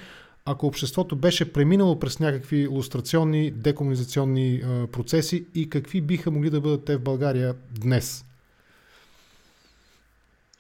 ако 0.46 0.68
обществото 0.68 1.16
беше 1.16 1.54
преминало 1.54 2.00
през 2.00 2.20
някакви 2.20 2.58
иллюстрационни, 2.58 3.52
декомунизационни 3.52 4.64
процеси 4.92 5.46
и 5.56 5.70
какви 5.70 6.02
биха 6.02 6.32
могли 6.32 6.50
да 6.50 6.62
бъдат 6.62 6.86
те 6.86 6.98
в 6.98 7.02
България 7.02 7.56
днес? 7.80 8.26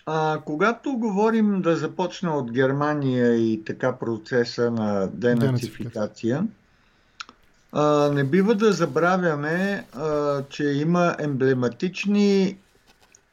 А, 0.05 0.41
когато 0.45 0.97
говорим 0.97 1.61
да 1.61 1.75
започна 1.75 2.37
от 2.37 2.51
Германия 2.51 3.35
и 3.35 3.63
така 3.65 3.97
процеса 3.97 4.71
на 4.71 5.07
денацификация, 5.07 6.47
а, 7.71 8.09
не 8.13 8.23
бива 8.23 8.55
да 8.55 8.73
забравяме, 8.73 9.85
а, 9.93 10.41
че 10.49 10.63
има 10.63 11.15
емблематични 11.19 12.57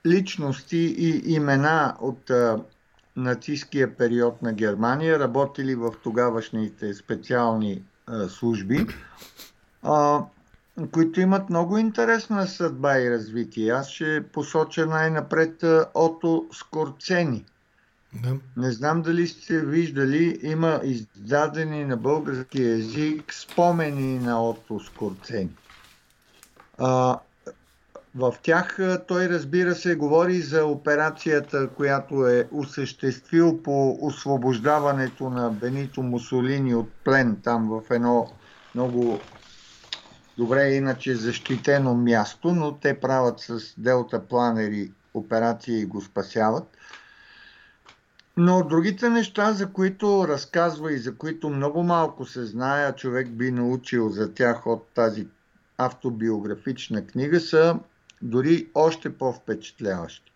личности 0.06 0.94
и 0.98 1.34
имена 1.34 1.96
от 2.00 2.30
а, 2.30 2.58
нацистския 3.16 3.96
период 3.96 4.42
на 4.42 4.52
Германия, 4.52 5.18
работили 5.18 5.74
в 5.74 5.94
тогавашните 6.02 6.94
специални 6.94 7.82
а, 8.06 8.28
служби. 8.28 8.86
А, 9.82 10.24
които 10.92 11.20
имат 11.20 11.50
много 11.50 11.78
интересна 11.78 12.46
съдба 12.46 12.98
и 12.98 13.10
развитие. 13.10 13.70
Аз 13.70 13.88
ще 13.88 14.24
посоча 14.32 14.86
най-напред 14.86 15.64
Ото 15.94 16.46
Скорцени. 16.52 17.44
Да. 18.12 18.36
Не 18.56 18.72
знам 18.72 19.02
дали 19.02 19.28
сте 19.28 19.60
виждали, 19.60 20.38
има 20.42 20.80
издадени 20.84 21.84
на 21.84 21.96
български 21.96 22.62
язик 22.62 23.34
спомени 23.34 24.18
на 24.18 24.48
Ото 24.48 24.80
Скорцени. 24.80 25.50
А, 26.78 27.18
в 28.14 28.34
тях 28.42 28.78
той, 29.08 29.28
разбира 29.28 29.74
се, 29.74 29.96
говори 29.96 30.40
за 30.40 30.66
операцията, 30.66 31.68
която 31.68 32.26
е 32.26 32.48
осъществил 32.52 33.62
по 33.62 33.98
освобождаването 34.00 35.30
на 35.30 35.50
Бенито 35.50 36.02
Мусолини 36.02 36.74
от 36.74 36.88
плен 37.04 37.40
там 37.44 37.68
в 37.68 37.82
едно 37.90 38.32
много 38.74 39.20
добре 40.38 40.70
иначе 40.70 41.14
защитено 41.14 41.94
място, 41.94 42.52
но 42.52 42.72
те 42.72 43.00
правят 43.00 43.40
с 43.40 43.74
делта 43.78 44.26
планери 44.26 44.92
операции 45.14 45.80
и 45.80 45.84
го 45.84 46.00
спасяват. 46.00 46.76
Но 48.36 48.64
другите 48.64 49.10
неща, 49.10 49.52
за 49.52 49.72
които 49.72 50.28
разказва 50.28 50.92
и 50.92 50.98
за 50.98 51.14
които 51.14 51.50
много 51.50 51.82
малко 51.82 52.26
се 52.26 52.44
знае, 52.44 52.84
а 52.84 52.92
човек 52.92 53.28
би 53.28 53.50
научил 53.50 54.08
за 54.08 54.34
тях 54.34 54.66
от 54.66 54.88
тази 54.94 55.26
автобиографична 55.78 57.06
книга, 57.06 57.40
са 57.40 57.78
дори 58.22 58.68
още 58.74 59.18
по-впечатляващи. 59.18 60.32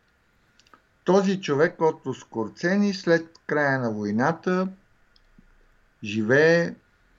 Този 1.05 1.41
човек 1.41 1.81
от 1.81 2.17
Скорцени 2.17 2.95
след 2.95 3.39
края 3.47 3.79
на 3.79 3.93
войната 3.93 4.69
живее 6.05 6.75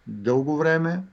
дълго 0.07 0.57
време, 0.57 1.03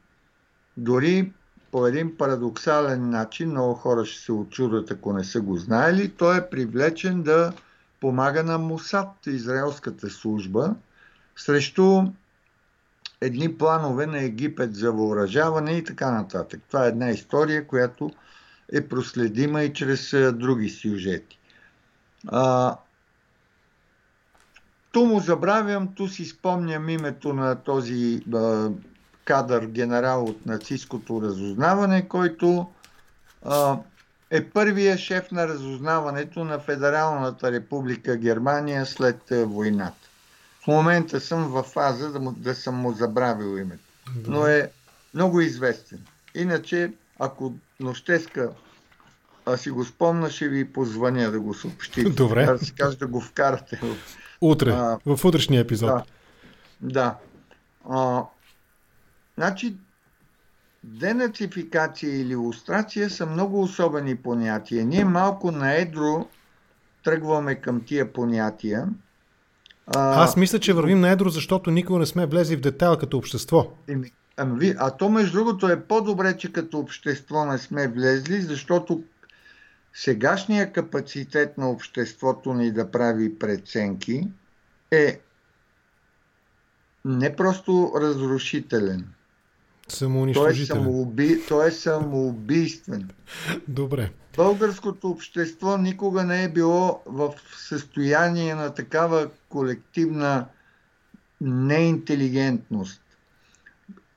дори 0.77 1.33
по 1.71 1.87
един 1.87 2.17
парадоксален 2.17 3.11
начин, 3.11 3.51
много 3.51 3.75
хора 3.75 4.05
ще 4.05 4.25
се 4.25 4.33
очудят, 4.33 4.91
ако 4.91 5.13
не 5.13 5.25
са 5.25 5.41
го 5.41 5.57
знаели, 5.57 6.09
той 6.09 6.39
е 6.39 6.51
привлечен 6.51 7.23
да 7.23 7.53
помага 8.01 8.43
на 8.43 8.59
Мусад, 8.59 9.09
израелската 9.27 10.11
служба, 10.11 10.75
срещу 11.37 12.03
едни 13.21 13.59
планове 13.59 14.07
на 14.07 14.23
Египет 14.23 14.75
за 14.75 14.93
въоръжаване 14.93 15.73
и 15.73 15.85
така 15.85 16.11
нататък. 16.11 16.61
Това 16.69 16.85
е 16.85 16.89
една 16.89 17.11
история, 17.11 17.67
която 17.67 18.11
е 18.73 18.89
проследима 18.89 19.63
и 19.63 19.73
чрез 19.73 20.11
други 20.33 20.71
сюжети. 20.71 21.39
А, 22.29 22.77
ту 24.93 25.07
му 25.07 25.21
забравям, 25.21 25.95
ту 25.95 26.09
си 26.09 26.25
спомням 26.25 26.89
името 26.89 27.33
на 27.33 27.57
този 27.57 28.25
а, 28.35 28.71
кадър 29.25 29.67
генерал 29.67 30.25
от 30.25 30.47
нацистското 30.47 31.23
разузнаване, 31.23 32.09
който 32.09 32.71
а, 33.45 33.79
е 34.31 34.45
първия 34.45 34.99
шеф 34.99 35.31
на 35.31 35.49
разузнаването 35.49 36.45
на 36.45 36.59
Федералната 36.59 37.53
република 37.53 38.17
Германия 38.17 38.87
след 38.87 39.21
войната. 39.31 40.09
В 40.65 40.67
момента 40.67 41.21
съм 41.21 41.49
в 41.49 41.63
фаза 41.63 42.13
да, 42.13 42.21
му, 42.21 42.33
да 42.33 42.55
съм 42.55 42.75
му 42.75 42.93
забравил 42.93 43.59
името. 43.59 43.85
Но 44.27 44.47
е 44.47 44.71
много 45.15 45.41
известен. 45.41 45.99
Иначе, 46.35 46.93
ако 47.25 47.53
нощеска 47.81 48.51
а 49.47 49.57
си 49.57 49.71
го 49.71 49.85
спомна, 49.85 50.31
ще 50.31 50.49
ви 50.49 50.73
позвъня 50.73 51.31
да 51.31 51.41
го 51.41 51.55
съобщите. 51.55 52.11
Добре. 52.11 52.47
Да 52.47 52.59
си 52.59 52.75
кажа 52.75 52.97
да 52.97 53.07
го 53.07 53.21
вкарате. 53.21 53.81
Утре, 54.41 54.71
а, 54.71 54.99
в 55.07 55.25
утрешния 55.25 55.61
епизод. 55.61 55.89
Да. 55.89 56.05
да. 56.81 57.17
А, 57.91 58.25
Значи, 59.39 59.77
денацификация 60.85 62.21
или 62.21 62.37
лустрация 62.37 63.11
са 63.11 63.27
много 63.27 63.63
особени 63.63 64.17
понятия. 64.17 64.85
Ние 64.85 65.05
малко 65.05 65.51
на 65.51 65.75
едро 65.75 66.27
тръгваме 67.05 67.55
към 67.55 67.81
тия 67.85 68.13
понятия. 68.13 68.89
А, 69.87 70.25
Аз 70.25 70.37
мисля, 70.37 70.59
че 70.59 70.73
вървим 70.73 71.01
на 71.01 71.11
едро, 71.11 71.29
защото 71.29 71.71
никога 71.71 71.99
не 71.99 72.07
сме 72.07 72.27
влезли 72.27 72.57
в 72.57 72.61
детайл 72.61 72.97
като 72.97 73.19
общество. 73.19 73.67
Ами, 74.37 74.75
а 74.79 74.91
то, 74.91 75.09
между 75.09 75.39
другото, 75.39 75.69
е 75.69 75.85
по-добре, 75.85 76.37
че 76.37 76.53
като 76.53 76.79
общество 76.79 77.45
не 77.45 77.59
сме 77.59 77.89
влезли, 77.89 78.43
защото 78.43 79.05
сегашния 79.95 80.73
капацитет 80.73 81.59
на 81.59 81.71
обществото 81.71 82.55
ни 82.55 82.73
да 82.73 82.91
прави 82.91 83.39
преценки 83.39 84.29
е 84.91 85.21
не 87.05 87.37
просто 87.37 87.93
разрушителен, 87.97 89.13
той 90.35 90.51
е, 90.51 90.55
самоуби... 90.55 91.41
Той 91.49 91.69
е 91.69 91.71
самоубийствен. 91.71 93.11
Добре. 93.69 94.11
Българското 94.37 95.11
общество 95.11 95.77
никога 95.77 96.25
не 96.25 96.45
е 96.45 96.49
било 96.49 97.03
в 97.07 97.35
състояние 97.57 98.55
на 98.55 98.75
такава 98.75 99.31
колективна 99.49 100.47
неинтелигентност. 101.41 103.02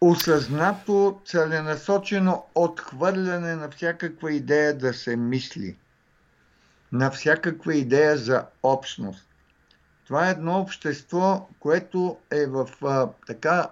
Осъзнато, 0.06 1.20
целенасочено 1.26 2.44
отхвърляне 2.56 3.56
на 3.56 3.70
всякаква 3.70 4.34
идея 4.34 4.78
да 4.78 4.94
се 4.94 5.16
мисли. 5.16 5.76
На 6.92 7.12
всякаква 7.12 7.76
идея 7.76 8.18
за 8.18 8.44
общност. 8.64 9.28
Това 10.08 10.28
е 10.28 10.32
едно 10.32 10.60
общество, 10.60 11.48
което 11.60 12.18
е 12.32 12.46
в 12.46 12.70
а, 12.84 13.08
така 13.28 13.70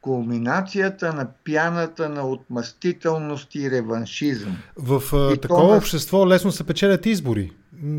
кулминацията 0.00 1.12
на 1.12 1.28
пяната 1.44 2.08
на 2.08 2.28
отмъстителност 2.28 3.54
и 3.54 3.70
реваншизъм. 3.70 4.56
В 4.76 5.02
а, 5.12 5.36
такова 5.40 5.70
на... 5.70 5.76
общество 5.76 6.28
лесно 6.28 6.52
се 6.52 6.64
печелят 6.64 7.06
избори. 7.06 7.52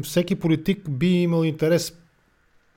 Всеки 0.04 0.36
политик 0.36 0.90
би 0.90 1.08
имал 1.08 1.44
интерес 1.44 1.94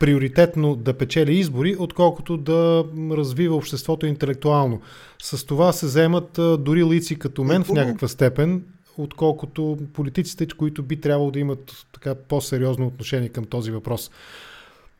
приоритетно 0.02 0.76
да 0.76 0.98
печели 0.98 1.32
избори, 1.38 1.76
отколкото 1.78 2.36
да 2.36 2.84
развива 3.10 3.56
обществото 3.56 4.06
интелектуално. 4.06 4.80
С 5.22 5.46
това 5.46 5.72
се 5.72 5.86
вземат 5.86 6.30
дори 6.58 6.84
лици 6.84 7.18
като 7.18 7.44
мен 7.44 7.64
в 7.64 7.68
някаква 7.68 8.08
степен, 8.08 8.64
отколкото 8.98 9.78
политиците, 9.94 10.46
които 10.46 10.82
би 10.82 11.00
трябвало 11.00 11.30
да 11.30 11.38
имат 11.38 11.86
така 11.92 12.14
по-сериозно 12.14 12.86
отношение 12.86 13.28
към 13.28 13.44
този 13.44 13.70
въпрос. 13.70 14.10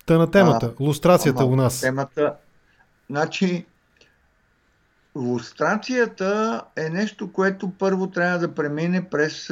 Та 0.06 0.18
на 0.18 0.30
темата, 0.30 0.74
а, 0.80 0.84
лустрацията 0.84 1.42
ама, 1.42 1.52
у 1.52 1.56
нас. 1.56 1.80
Темата, 1.80 2.34
значи, 3.10 3.66
лустрацията 5.16 6.62
е 6.76 6.88
нещо, 6.88 7.32
което 7.32 7.70
първо 7.70 8.10
трябва 8.10 8.38
да 8.38 8.54
премине 8.54 9.08
през 9.08 9.50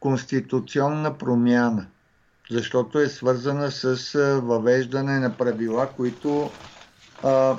конституционна 0.00 1.18
промяна 1.18 1.86
защото 2.50 2.98
е 2.98 3.08
свързана 3.08 3.70
с 3.70 4.12
въвеждане 4.42 5.18
на 5.18 5.36
правила, 5.36 5.88
които 5.96 6.50
а, 7.22 7.56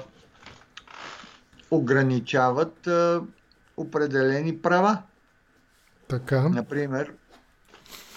ограничават 1.72 2.88
а, 2.88 3.22
определени 3.78 4.57
права. 4.57 5.02
Така. 6.07 6.49
Например, 6.49 7.14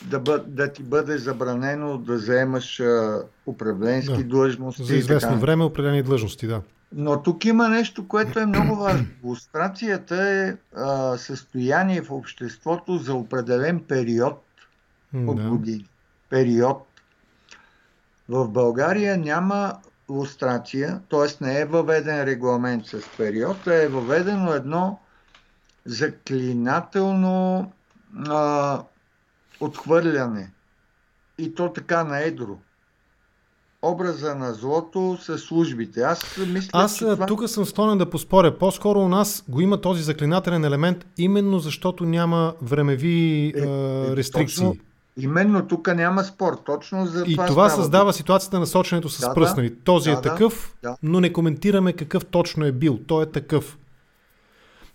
да, 0.02 0.20
бъ, 0.20 0.44
да 0.46 0.72
ти 0.72 0.82
бъде 0.82 1.18
забранено 1.18 1.98
да 1.98 2.18
заемаш 2.18 2.80
а, 2.80 3.22
управленски 3.46 4.16
да. 4.16 4.24
длъжности. 4.24 4.84
За 4.84 4.96
известно 4.96 5.28
така. 5.28 5.40
време 5.40 5.64
определени 5.64 6.02
длъжности, 6.02 6.46
да. 6.46 6.62
Но 6.92 7.22
тук 7.22 7.44
има 7.44 7.68
нещо, 7.68 8.08
което 8.08 8.38
е 8.38 8.46
много 8.46 8.76
важно. 8.76 9.06
Лустрацията 9.24 10.28
е 10.28 10.56
а, 10.76 11.16
състояние 11.16 12.02
в 12.02 12.10
обществото 12.10 12.98
за 12.98 13.14
определен 13.14 13.80
период 13.80 14.44
от 15.14 15.36
да. 15.36 15.48
години 15.48 15.88
период. 16.30 16.86
В 18.28 18.48
България 18.48 19.18
няма 19.18 19.74
лустрация, 20.08 21.00
т.е. 21.10 21.44
не 21.44 21.60
е 21.60 21.64
въведен 21.64 22.24
регламент 22.24 22.86
с 22.86 23.00
период, 23.16 23.66
а 23.66 23.74
е 23.74 23.88
въведено 23.88 24.52
едно 24.52 24.98
заклинателно 25.84 27.72
а, 28.28 28.82
отхвърляне. 29.60 30.50
И 31.38 31.54
то 31.54 31.72
така 31.72 32.04
на 32.04 32.18
едро. 32.20 32.58
Образа 33.82 34.34
на 34.34 34.54
злото 34.54 35.18
са 35.22 35.38
службите. 35.38 36.00
Аз 36.00 36.36
мисля, 36.36 36.70
Аз 36.72 36.96
че 36.96 37.04
това... 37.04 37.26
тук 37.26 37.48
съм 37.48 37.64
склонен 37.64 37.98
да 37.98 38.10
поспоря. 38.10 38.58
По-скоро 38.58 39.00
у 39.00 39.08
нас 39.08 39.44
го 39.48 39.60
има 39.60 39.80
този 39.80 40.02
заклинателен 40.02 40.64
елемент, 40.64 41.06
именно 41.18 41.58
защото 41.58 42.04
няма 42.04 42.54
времеви 42.62 43.52
е, 43.56 43.60
е, 43.60 44.16
рестрикции. 44.16 44.66
Точно, 44.66 44.87
Именно 45.18 45.66
тук 45.66 45.94
няма 45.94 46.24
спор. 46.24 46.58
Точно 46.66 47.06
за 47.06 47.24
и 47.26 47.32
това. 47.32 47.46
Това 47.46 47.70
създава 47.70 48.12
ситуацията 48.12 48.60
на 48.60 48.66
соченето 48.66 49.08
с 49.08 49.20
да, 49.20 49.34
пръснали. 49.34 49.74
Този 49.74 50.10
да, 50.10 50.16
е 50.16 50.20
такъв, 50.20 50.74
да. 50.82 50.96
но 51.02 51.20
не 51.20 51.32
коментираме 51.32 51.92
какъв 51.92 52.26
точно 52.26 52.64
е 52.64 52.72
бил. 52.72 52.98
Той 53.06 53.22
е 53.22 53.26
такъв. 53.26 53.78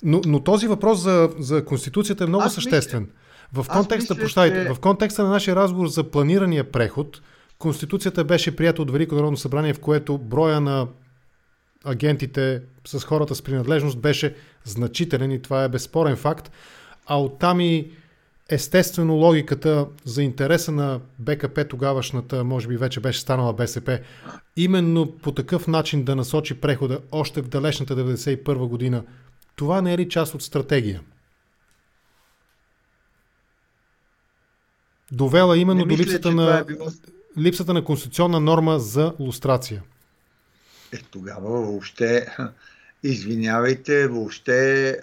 Но, 0.03 0.21
но 0.25 0.39
този 0.39 0.67
въпрос 0.67 0.99
за, 0.99 1.29
за 1.39 1.65
Конституцията 1.65 2.23
е 2.23 2.27
много 2.27 2.43
Аз 2.43 2.53
съществен. 2.53 3.01
Мисля, 3.01 3.63
в 3.63 3.67
контекста, 3.67 4.13
мисля, 4.13 4.23
прощайте, 4.23 4.65
че... 4.65 4.73
в 4.73 4.79
контекста 4.79 5.23
на 5.23 5.29
нашия 5.29 5.55
разговор 5.55 5.87
за 5.87 6.03
планирания 6.03 6.71
преход, 6.71 7.21
Конституцията 7.57 8.23
беше 8.23 8.55
прията 8.55 8.81
от 8.81 8.91
Велико 8.91 9.15
народно 9.15 9.37
събрание, 9.37 9.73
в 9.73 9.79
което 9.79 10.17
броя 10.17 10.61
на 10.61 10.87
агентите 11.85 12.61
с 12.87 13.03
хората 13.03 13.35
с 13.35 13.41
принадлежност 13.41 13.99
беше 13.99 14.35
значителен 14.63 15.31
и 15.31 15.41
това 15.41 15.63
е 15.63 15.69
безспорен 15.69 16.15
факт. 16.15 16.51
А 17.05 17.21
оттам 17.21 17.59
и 17.59 17.91
естествено 18.49 19.13
логиката 19.13 19.87
за 20.05 20.23
интереса 20.23 20.71
на 20.71 20.99
БКП 21.19 21.67
тогавашната, 21.67 22.43
може 22.43 22.67
би 22.67 22.77
вече 22.77 22.99
беше 22.99 23.19
станала 23.19 23.53
БСП, 23.53 23.99
именно 24.55 25.11
по 25.11 25.31
такъв 25.31 25.67
начин 25.67 26.03
да 26.03 26.15
насочи 26.15 26.61
прехода 26.61 26.99
още 27.11 27.41
в 27.41 27.47
далечната 27.47 27.95
91 27.95 28.67
година, 28.67 29.03
това 29.55 29.81
не 29.81 29.93
е 29.93 29.97
ли 29.97 30.09
част 30.09 30.35
от 30.35 30.41
стратегия? 30.41 31.01
Довела 35.11 35.57
именно 35.57 35.85
мисля, 35.85 35.97
до 35.97 36.03
липсата 36.03 36.31
на, 36.31 36.57
е 36.57 36.63
било... 36.63 36.87
липсата 37.37 37.73
на 37.73 37.83
конституционна 37.83 38.39
норма 38.39 38.79
за 38.79 39.13
лустрация. 39.19 39.83
Е, 40.93 40.97
тогава 41.11 41.61
въобще 41.61 42.27
Извинявайте, 43.05 44.07
въобще 44.07 44.97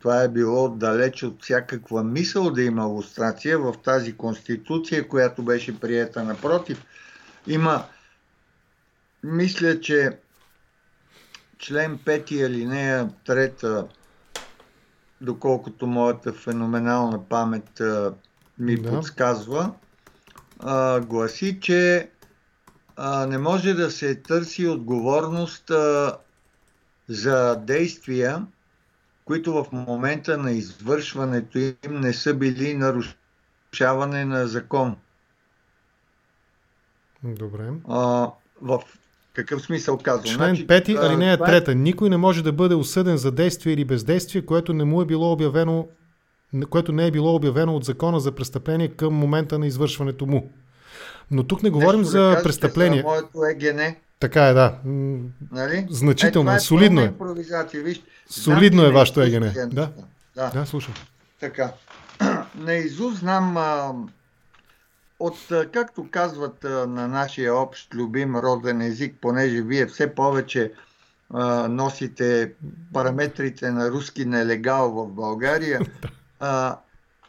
това 0.00 0.22
е 0.22 0.28
било 0.28 0.68
далеч 0.68 1.22
от 1.22 1.42
всякаква 1.42 2.04
мисъл 2.04 2.50
да 2.50 2.62
има 2.62 2.84
лустрация 2.84 3.58
в 3.58 3.74
тази 3.84 4.16
конституция, 4.16 5.08
която 5.08 5.42
беше 5.42 5.80
приета. 5.80 6.24
Напротив, 6.24 6.84
има, 7.46 7.84
мисля, 9.22 9.80
че 9.80 10.18
член 11.58 11.98
5 11.98 12.46
алинея 12.46 13.10
3, 13.26 13.86
доколкото 15.20 15.86
моята 15.86 16.32
феноменална 16.32 17.28
памет 17.28 17.82
ми 18.58 18.76
да. 18.76 18.90
подсказва, 18.90 19.72
гласи, 21.00 21.60
че 21.60 22.08
не 23.28 23.38
може 23.38 23.74
да 23.74 23.90
се 23.90 24.14
търси 24.14 24.66
отговорност 24.66 25.72
за 27.08 27.56
действия, 27.56 28.46
които 29.24 29.52
в 29.52 29.66
момента 29.72 30.38
на 30.38 30.52
извършването 30.52 31.58
им 31.58 31.74
не 32.00 32.12
са 32.12 32.34
били 32.34 32.74
нарушаване 32.74 34.24
на 34.24 34.46
закон. 34.46 34.96
Добре. 37.22 37.70
А, 37.88 38.30
в 38.62 38.82
какъв 39.32 39.62
смисъл 39.62 39.98
казвам? 39.98 40.24
Член 40.24 40.56
значи, 40.56 40.66
5, 40.66 41.06
алинея 41.06 41.38
3. 41.38 41.68
Е... 41.68 41.74
Никой 41.74 42.10
не 42.10 42.16
може 42.16 42.42
да 42.42 42.52
бъде 42.52 42.74
осъден 42.74 43.16
за 43.16 43.32
действие 43.32 43.72
или 43.72 43.84
бездействие, 43.84 44.46
което 44.46 44.72
не 44.72 44.84
му 44.84 45.02
е 45.02 45.06
било 45.06 45.32
обявено 45.32 45.88
което 46.70 46.92
не 46.92 47.06
е 47.06 47.10
било 47.10 47.34
обявено 47.34 47.76
от 47.76 47.84
закона 47.84 48.20
за 48.20 48.32
престъпление 48.32 48.88
към 48.88 49.14
момента 49.14 49.58
на 49.58 49.66
извършването 49.66 50.26
му. 50.26 50.50
Но 51.30 51.46
тук 51.46 51.62
не 51.62 51.70
говорим 51.70 52.00
Нещо 52.00 52.10
за 52.10 52.40
престъпление. 52.42 53.02
За 53.02 53.08
моето 53.08 53.44
ЕГН. 53.44 53.96
Така 54.20 54.46
е, 54.46 54.52
да. 54.52 54.78
Нали? 55.52 55.86
Значително 55.90 56.52
е, 56.52 56.54
е 56.54 56.60
солидно 56.60 57.00
е. 57.00 57.14
Виж, 57.74 58.02
солидно 58.30 58.84
е 58.84 58.92
вашето 58.92 59.20
егене. 59.20 59.52
Да? 59.66 59.92
да, 60.36 60.50
да, 60.50 60.66
слушам. 60.66 60.94
Така. 61.40 61.72
Наизуст 62.54 63.18
знам 63.18 63.56
а, 63.56 63.94
от, 65.20 65.38
както 65.72 66.10
казват 66.10 66.64
а, 66.64 66.86
на 66.86 67.08
нашия 67.08 67.54
общ 67.54 67.94
любим 67.94 68.36
роден 68.36 68.80
език, 68.80 69.14
понеже 69.20 69.62
вие 69.62 69.86
все 69.86 70.14
повече 70.14 70.72
а, 71.34 71.68
носите 71.68 72.52
параметрите 72.92 73.70
на 73.70 73.90
руски 73.90 74.24
нелегал 74.24 74.90
в 74.90 75.08
България, 75.08 75.80
а, 76.40 76.78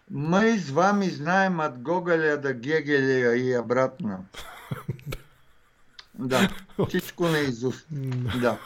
мы 0.10 0.58
с 0.58 0.70
вами 0.70 1.10
знаем 1.10 1.60
от 1.60 1.82
Гоголя 1.82 2.38
до 2.38 2.54
Гегеля 2.54 3.36
и 3.36 3.58
обратно. 3.58 4.26
Да, 6.20 6.50
всичко 6.90 7.28
на 7.28 7.40
Изус. 7.40 7.86
Да. 8.42 8.58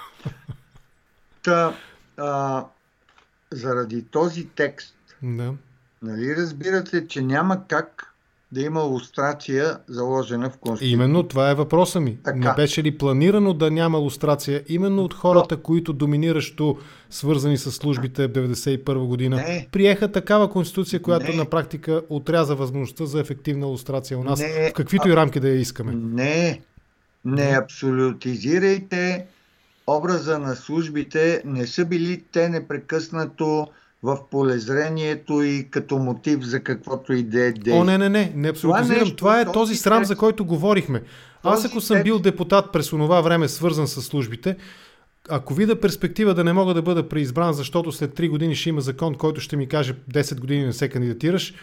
Та, 1.43 1.75
а, 2.17 2.65
заради 3.51 4.03
този 4.03 4.47
текст, 4.47 4.95
да. 5.23 5.53
нали 6.01 6.35
разбирате, 6.35 7.07
че 7.07 7.21
няма 7.21 7.67
как 7.67 8.11
да 8.51 8.61
има 8.61 8.81
лустрация 8.81 9.77
заложена 9.87 10.49
в 10.49 10.57
Конституцията. 10.57 10.93
Именно 10.93 11.23
това 11.23 11.51
е 11.51 11.55
въпроса 11.55 11.99
ми. 11.99 12.17
Така. 12.23 12.37
Не 12.37 12.53
беше 12.55 12.83
ли 12.83 12.97
планирано 12.97 13.53
да 13.53 13.71
няма 13.71 13.97
лустрация 13.97 14.63
именно 14.67 15.03
от 15.03 15.13
хората, 15.13 15.55
То... 15.55 15.61
които 15.63 15.93
доминиращо 15.93 16.77
свързани 17.09 17.57
с 17.57 17.71
службите 17.71 18.27
в 18.27 18.31
1991 18.31 19.05
година, 19.05 19.35
не. 19.35 19.67
приеха 19.71 20.11
такава 20.11 20.49
конституция, 20.49 21.01
която 21.01 21.31
не. 21.31 21.37
на 21.37 21.45
практика 21.45 22.01
отряза 22.09 22.55
възможността 22.55 23.05
за 23.05 23.19
ефективна 23.19 23.65
лустрация 23.65 24.19
у 24.19 24.23
нас, 24.23 24.39
не. 24.39 24.69
в 24.69 24.73
каквито 24.73 25.07
а... 25.07 25.11
и 25.11 25.15
рамки 25.15 25.39
да 25.39 25.49
я 25.49 25.55
искаме. 25.55 25.91
Не, 25.95 26.61
не 27.25 27.57
абсолютизирайте 27.63 29.25
образа 29.87 30.39
на 30.39 30.55
службите. 30.55 31.41
Не 31.45 31.67
са 31.67 31.85
били 31.85 32.23
те 32.31 32.49
непрекъснато 32.49 33.67
в 34.03 34.17
полезрението 34.31 35.41
и 35.41 35.67
като 35.71 35.97
мотив 35.97 36.41
за 36.41 36.59
каквото 36.59 37.13
и 37.13 37.23
да 37.23 37.47
е 37.47 37.53
О, 37.71 37.83
не, 37.83 37.97
не, 37.97 38.09
не, 38.09 38.31
не 38.35 38.49
абсолютизирам. 38.49 38.87
Това, 38.87 39.01
нещо, 39.01 39.15
това 39.15 39.41
е 39.41 39.51
този 39.51 39.75
срам, 39.75 40.05
за 40.05 40.15
който 40.15 40.45
говорихме. 40.45 41.01
Аз 41.43 41.65
ако 41.65 41.81
съм 41.81 42.03
бил 42.03 42.19
депутат 42.19 42.71
през 42.71 42.93
онова 42.93 43.21
време, 43.21 43.47
свързан 43.47 43.87
с 43.87 44.01
службите, 44.01 44.55
ако 45.29 45.53
видя 45.53 45.79
перспектива 45.79 46.33
да 46.33 46.43
не 46.43 46.53
мога 46.53 46.73
да 46.73 46.81
бъда 46.81 47.09
преизбран, 47.09 47.53
защото 47.53 47.91
след 47.91 48.11
3 48.11 48.29
години 48.29 48.55
ще 48.55 48.69
има 48.69 48.81
закон, 48.81 49.15
който 49.15 49.41
ще 49.41 49.57
ми 49.57 49.67
каже 49.67 49.93
10 50.13 50.39
години 50.39 50.65
не 50.65 50.73
се 50.73 50.89
кандидатираш, 50.89 51.53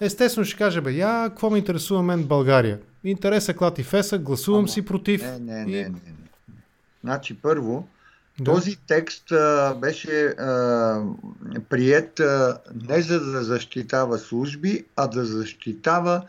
естествено 0.00 0.44
ще 0.44 0.58
каже, 0.58 0.80
бе, 0.80 0.92
я, 0.92 1.28
какво 1.28 1.50
ме 1.50 1.58
интересува 1.58 2.02
мен 2.02 2.24
България? 2.24 2.78
Интерес 3.04 3.48
е 3.48 3.54
клад 3.54 3.78
и 3.78 3.82
феса, 3.82 4.18
гласувам 4.18 4.58
Ама, 4.58 4.68
си 4.68 4.84
против. 4.84 5.22
Не, 5.22 5.38
не, 5.38 5.60
и... 5.62 5.74
не, 5.74 5.82
не, 5.82 5.88
не. 5.88 6.12
Значи 7.04 7.34
първо, 7.34 7.88
Да. 8.40 8.44
Този 8.44 8.76
текст 8.86 9.32
а, 9.32 9.74
беше 9.80 10.26
а, 10.26 11.02
прият 11.68 12.20
а, 12.20 12.58
не 12.88 13.02
за 13.02 13.20
да 13.20 13.44
защитава 13.44 14.18
служби, 14.18 14.84
а 14.96 15.06
да 15.06 15.24
защитава 15.24 16.22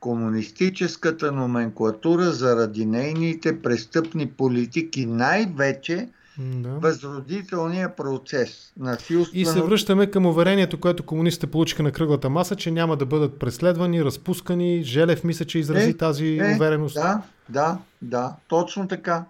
комунистическата 0.00 1.32
номенклатура 1.32 2.32
заради 2.32 2.86
нейните 2.86 3.62
престъпни 3.62 4.30
политики, 4.30 5.06
най-вече 5.06 6.08
да. 6.38 6.68
възродителния 6.68 7.96
процес. 7.96 8.72
Насилствено... 8.76 9.42
И 9.42 9.46
се 9.46 9.62
връщаме 9.62 10.10
към 10.10 10.26
уверението, 10.26 10.80
което 10.80 11.02
комунистите 11.02 11.46
получиха 11.46 11.82
на 11.82 11.92
кръглата 11.92 12.30
маса, 12.30 12.56
че 12.56 12.70
няма 12.70 12.96
да 12.96 13.06
бъдат 13.06 13.38
преследвани, 13.38 14.04
разпускани. 14.04 14.82
Желев 14.82 15.24
мисля, 15.24 15.44
че 15.44 15.58
изрази 15.58 15.90
е, 15.90 15.96
тази 15.96 16.26
е, 16.26 16.54
увереност. 16.56 16.94
Да, 16.94 17.22
да, 17.48 17.78
да, 18.02 18.36
точно 18.48 18.88
така. 18.88 19.24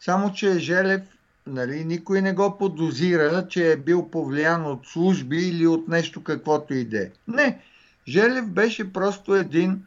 Само, 0.00 0.32
че 0.32 0.58
Желев, 0.58 1.02
нали, 1.46 1.84
никой 1.84 2.22
не 2.22 2.32
го 2.32 2.58
подозира, 2.58 3.48
че 3.48 3.72
е 3.72 3.76
бил 3.76 4.08
повлиян 4.10 4.66
от 4.66 4.86
служби 4.86 5.36
или 5.36 5.66
от 5.66 5.88
нещо 5.88 6.22
каквото 6.22 6.74
иде. 6.74 7.12
Не, 7.28 7.58
Желев 8.08 8.50
беше 8.50 8.92
просто 8.92 9.34
един 9.34 9.82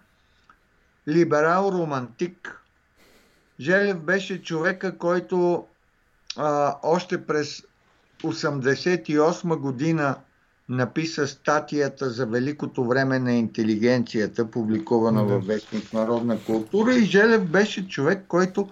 либерал-романтик. 1.07 2.61
Желев 3.59 3.99
беше 3.99 4.41
човека, 4.41 4.97
който 4.97 5.65
а, 6.37 6.75
още 6.83 7.25
през 7.25 7.63
1988 8.23 9.57
година 9.57 10.15
написа 10.69 11.27
статията 11.27 12.09
за 12.09 12.25
Великото 12.25 12.85
време 12.85 13.19
на 13.19 13.33
интелигенцията, 13.33 14.51
публикувана 14.51 15.23
във 15.23 15.45
вестник 15.47 15.93
Народна 15.93 16.39
култура 16.39 16.93
и 16.95 17.05
Желев 17.05 17.45
беше 17.45 17.87
човек, 17.87 18.25
който 18.27 18.69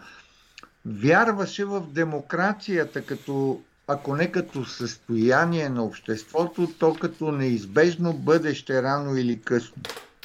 вярваше 0.85 1.65
в 1.65 1.83
демокрацията 1.91 3.01
като 3.01 3.59
ако 3.87 4.15
не 4.15 4.31
като 4.31 4.65
състояние 4.65 5.69
на 5.69 5.83
обществото, 5.83 6.69
то 6.79 6.93
като 6.93 7.31
неизбежно 7.31 8.13
бъдеще 8.13 8.83
рано 8.83 9.17
или 9.17 9.41
късно. 9.41 9.83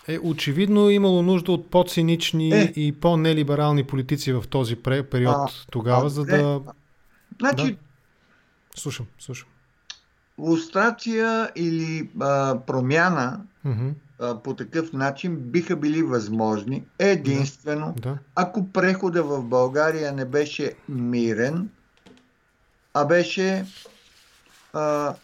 Е, 0.09 0.19
очевидно 0.23 0.89
е 0.89 0.95
имало 0.95 1.23
нужда 1.23 1.53
от 1.53 1.71
по-цинични 1.71 2.53
е. 2.53 2.73
и 2.77 2.93
по-нелиберални 2.93 3.85
политици 3.85 4.33
в 4.33 4.45
този 4.51 4.77
период 4.77 5.37
а, 5.37 5.47
тогава, 5.71 6.07
а, 6.07 6.11
за 6.11 6.25
да... 6.25 6.61
Значи, 7.41 7.73
да. 7.73 7.79
Слушам, 8.77 9.07
слушам. 9.19 9.49
Лустрация 10.39 11.51
или 11.57 12.11
а, 12.21 12.59
промяна 12.67 13.41
mm-hmm. 13.67 13.93
а, 14.21 14.43
по 14.43 14.57
такъв 14.57 14.93
начин 14.93 15.37
биха 15.37 15.77
били 15.77 16.03
възможни 16.03 16.85
единствено, 16.99 17.95
да. 17.97 18.01
Да. 18.01 18.19
ако 18.35 18.73
прехода 18.73 19.23
в 19.23 19.43
България 19.43 20.13
не 20.13 20.25
беше 20.25 20.75
мирен, 20.89 21.71
а 22.95 23.05
беше 23.05 23.67
а, 24.73 25.15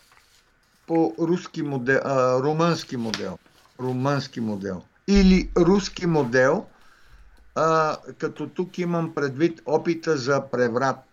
по 0.87 1.15
руски 1.19 1.63
модел, 1.63 2.01
а, 2.05 2.41
румънски 2.43 2.97
модел. 2.97 3.39
Румънски 3.81 4.41
модел. 4.41 4.83
Или 5.09 5.51
руски 5.57 6.07
модел, 6.07 6.67
а, 7.55 7.97
като 8.19 8.49
тук 8.49 8.79
имам 8.79 9.15
предвид 9.15 9.63
опита 9.67 10.17
за 10.17 10.51
преврат, 10.51 11.05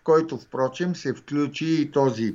в 0.00 0.02
който, 0.04 0.38
впрочем, 0.38 0.96
се 0.96 1.14
включи 1.14 1.82
и 1.82 1.90
този 1.90 2.34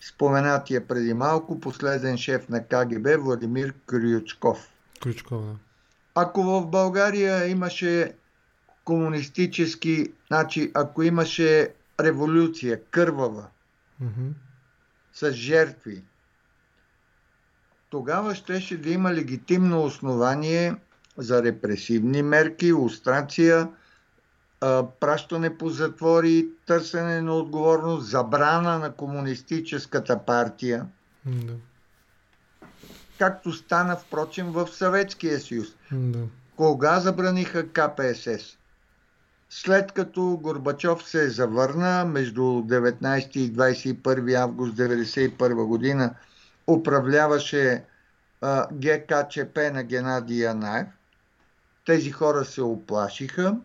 споменатия 0.00 0.88
преди 0.88 1.14
малко 1.14 1.60
последен 1.60 2.18
шеф 2.18 2.48
на 2.48 2.64
КГБ 2.64 3.18
Владимир 3.18 3.74
Крючков. 3.86 4.68
Крючков, 5.02 5.44
да. 5.44 5.54
Ако 6.14 6.42
в 6.42 6.66
България 6.66 7.46
имаше 7.48 8.12
комунистически, 8.84 10.12
значи 10.26 10.70
ако 10.74 11.02
имаше 11.02 11.74
революция, 12.00 12.84
кървава, 12.84 13.46
mm-hmm. 14.02 14.32
с 15.12 15.32
жертви, 15.32 16.04
тогава 17.90 18.34
щеше 18.34 18.76
да 18.76 18.90
има 18.90 19.14
легитимно 19.14 19.84
основание 19.84 20.74
за 21.16 21.42
репресивни 21.42 22.22
мерки, 22.22 22.72
устрация, 22.72 23.68
пращане 25.00 25.58
по 25.58 25.70
затвори, 25.70 26.48
търсене 26.66 27.20
на 27.20 27.34
отговорност, 27.34 28.06
забрана 28.06 28.78
на 28.78 28.92
комунистическата 28.92 30.18
партия. 30.18 30.86
Да. 31.26 31.52
Както 33.18 33.52
стана, 33.52 33.96
впрочем, 33.96 34.52
в 34.52 34.68
Съветския 34.68 35.40
съюз. 35.40 35.66
Да. 35.92 36.18
Кога 36.56 37.00
забраниха 37.00 37.68
КПСС? 37.68 38.56
След 39.50 39.92
като 39.92 40.38
Горбачов 40.42 41.08
се 41.08 41.30
завърна 41.30 42.04
между 42.04 42.42
19 42.42 43.36
и 43.36 43.52
21 43.52 44.34
август 44.34 44.76
1991 44.76 45.66
година, 45.66 46.14
управляваше 46.66 47.84
а, 48.40 48.66
ГКЧП 48.72 49.58
на 49.72 49.82
Геннадий 49.82 50.42
Янаев. 50.42 50.86
Тези 51.86 52.10
хора 52.10 52.44
се 52.44 52.62
оплашиха, 52.62 53.56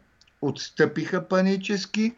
отстъпиха 0.42 1.28
панически. 1.28 2.16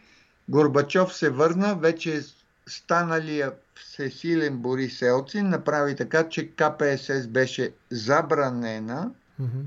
Горбачов 0.49 1.15
се 1.15 1.29
върна, 1.29 1.75
вече 1.75 2.21
станалия 2.67 3.51
всесилен 3.75 4.57
Борис 4.57 5.01
Елцин 5.01 5.49
направи 5.49 5.95
така, 5.95 6.29
че 6.29 6.47
КПСС 6.47 7.27
беше 7.27 7.71
забранена 7.89 9.11
mm-hmm. 9.41 9.63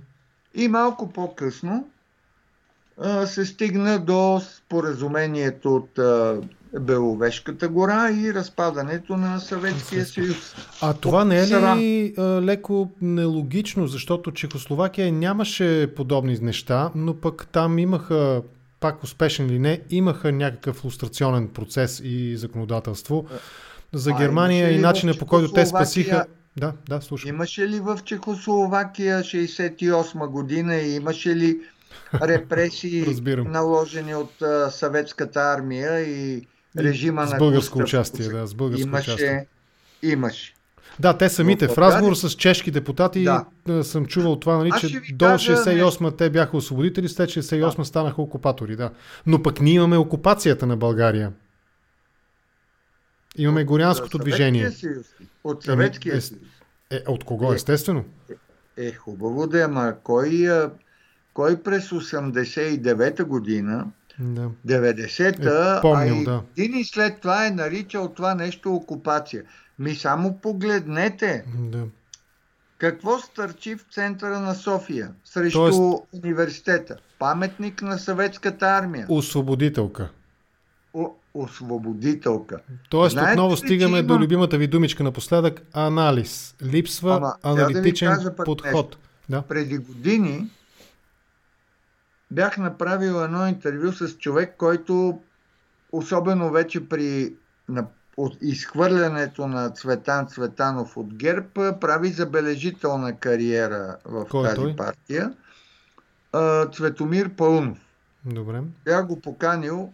и 0.54 0.68
малко 0.68 1.12
по-късно 1.12 1.88
се 3.26 3.46
стигна 3.46 3.98
до 3.98 4.40
споразумението 4.40 5.76
от 5.76 5.98
Беловешката 6.80 7.68
гора 7.68 8.10
и 8.10 8.34
разпадането 8.34 9.16
на 9.16 9.38
Съветския 9.38 10.06
съюз. 10.06 10.54
А 10.82 10.94
това 10.94 11.24
не 11.24 11.40
е 11.40 11.46
ли 11.46 12.14
леко 12.18 12.90
нелогично, 13.02 13.86
защото 13.86 14.32
Чехословакия 14.32 15.12
нямаше 15.12 15.94
подобни 15.96 16.38
неща, 16.40 16.90
но 16.94 17.14
пък 17.14 17.48
там 17.52 17.78
имаха, 17.78 18.42
пак 18.80 19.04
успешен 19.04 19.46
или 19.46 19.58
не, 19.58 19.80
имаха 19.90 20.32
някакъв 20.32 20.84
лустрационен 20.84 21.48
процес 21.48 22.00
и 22.04 22.36
законодателство. 22.36 23.26
За 23.92 24.12
Германия 24.12 24.72
и 24.72 24.78
начина 24.78 25.14
по 25.18 25.26
който 25.26 25.52
те 25.52 25.66
спасиха... 25.66 26.24
Да, 26.56 26.72
да, 26.88 27.00
слушам. 27.00 27.28
Имаше 27.28 27.68
ли 27.68 27.80
в 27.80 27.98
Чехословакия 28.04 29.20
68 29.20 30.26
година 30.26 30.76
и 30.76 30.94
имаше 30.94 31.36
ли 31.36 31.60
репресии, 32.22 33.06
наложени 33.46 34.14
от 34.14 34.42
а, 34.42 34.70
съветската 34.70 35.40
армия 35.40 36.00
и 36.00 36.46
режима 36.78 37.26
с 37.26 37.32
на 37.32 37.38
българско 37.38 37.78
участие, 37.78 38.28
да, 38.28 38.46
с 38.46 38.54
българско 38.54 38.88
имаше, 38.88 39.10
участие. 39.10 39.46
Имаше. 40.02 40.54
Да, 41.00 41.18
те 41.18 41.28
самите. 41.28 41.68
В 41.68 41.78
разговор 41.78 42.14
с 42.14 42.30
чешки 42.30 42.70
депутати 42.70 43.28
да. 43.66 43.84
съм 43.84 44.06
чувал 44.06 44.36
това, 44.36 44.56
нали, 44.56 44.70
че 44.80 45.00
до 45.14 45.24
68 45.24 46.18
те 46.18 46.30
бяха 46.30 46.56
освободители, 46.56 47.08
след 47.08 47.30
68 47.30 47.76
да. 47.76 47.84
станаха 47.84 48.22
окупатори. 48.22 48.76
Да. 48.76 48.90
Но 49.26 49.42
пък 49.42 49.60
ние 49.60 49.74
имаме 49.74 49.96
окупацията 49.96 50.66
на 50.66 50.76
България. 50.76 51.32
Имаме 53.36 53.60
от 53.60 53.66
горянското 53.66 54.18
движение. 54.18 54.70
Съюз. 54.70 55.06
От 55.44 55.62
Съветския 55.62 56.22
съюз. 56.22 56.40
Е, 56.90 56.96
е, 56.96 57.02
от 57.08 57.24
кого, 57.24 57.52
е, 57.52 57.54
естествено? 57.54 58.04
Е, 58.76 58.86
е 58.86 58.92
хубаво 58.92 59.46
да 59.46 59.60
е, 59.60 59.62
ама 59.62 59.94
кой 60.02 60.48
кой 61.34 61.62
през 61.62 61.88
89-та 61.88 63.24
година, 63.24 63.86
да. 64.22 64.50
90-та, 64.66 65.78
е, 65.78 65.80
помнил, 65.80 66.14
а 66.14 66.20
и 66.20 66.24
да. 66.24 66.42
години 66.48 66.84
след 66.84 67.20
това 67.20 67.46
е 67.46 67.50
наричал 67.50 68.08
това 68.08 68.34
нещо 68.34 68.74
окупация. 68.74 69.42
Ми 69.78 69.94
само 69.94 70.38
погледнете. 70.38 71.44
Да. 71.58 71.84
Какво 72.78 73.18
стърчи 73.18 73.74
в 73.74 73.84
центъра 73.92 74.40
на 74.40 74.54
София 74.54 75.10
срещу 75.24 75.58
Тоест... 75.58 75.80
университета? 76.24 76.96
Паметник 77.18 77.82
на 77.82 77.98
съветската 77.98 78.66
армия. 78.66 79.06
Освободителка. 79.08 80.10
О, 80.94 81.10
освободителка. 81.34 82.60
Тоест 82.90 83.12
Знаете 83.12 83.32
отново 83.32 83.56
стигаме 83.56 83.98
има... 83.98 84.06
до 84.06 84.18
любимата 84.18 84.58
ви 84.58 84.66
думичка 84.66 85.02
напоследък 85.04 85.62
анализ. 85.72 86.54
Липсва 86.62 87.16
Ама, 87.16 87.34
аналитичен 87.42 88.18
да 88.22 88.36
подход. 88.36 88.96
Да? 89.28 89.42
Преди 89.42 89.78
години 89.78 90.50
бях 92.32 92.58
направил 92.58 93.12
едно 93.24 93.46
интервю 93.46 93.92
с 93.92 94.18
човек, 94.18 94.54
който 94.58 95.20
особено 95.92 96.50
вече 96.50 96.88
при 96.88 97.34
на, 97.68 97.86
от 98.16 98.36
изхвърлянето 98.40 99.48
на 99.48 99.70
Цветан 99.70 100.26
Цветанов 100.26 100.96
от 100.96 101.14
ГЕРБ 101.14 101.78
прави 101.80 102.08
забележителна 102.08 103.16
кариера 103.16 103.96
в 104.04 104.26
Кой 104.30 104.44
е 104.44 104.48
тази 104.48 104.56
той? 104.56 104.76
партия. 104.76 105.32
А, 106.32 106.66
Цветомир 106.66 107.36
Пълнов. 107.36 107.78
Добре. 108.24 108.62
Бях 108.84 109.06
го 109.06 109.20
поканил 109.20 109.92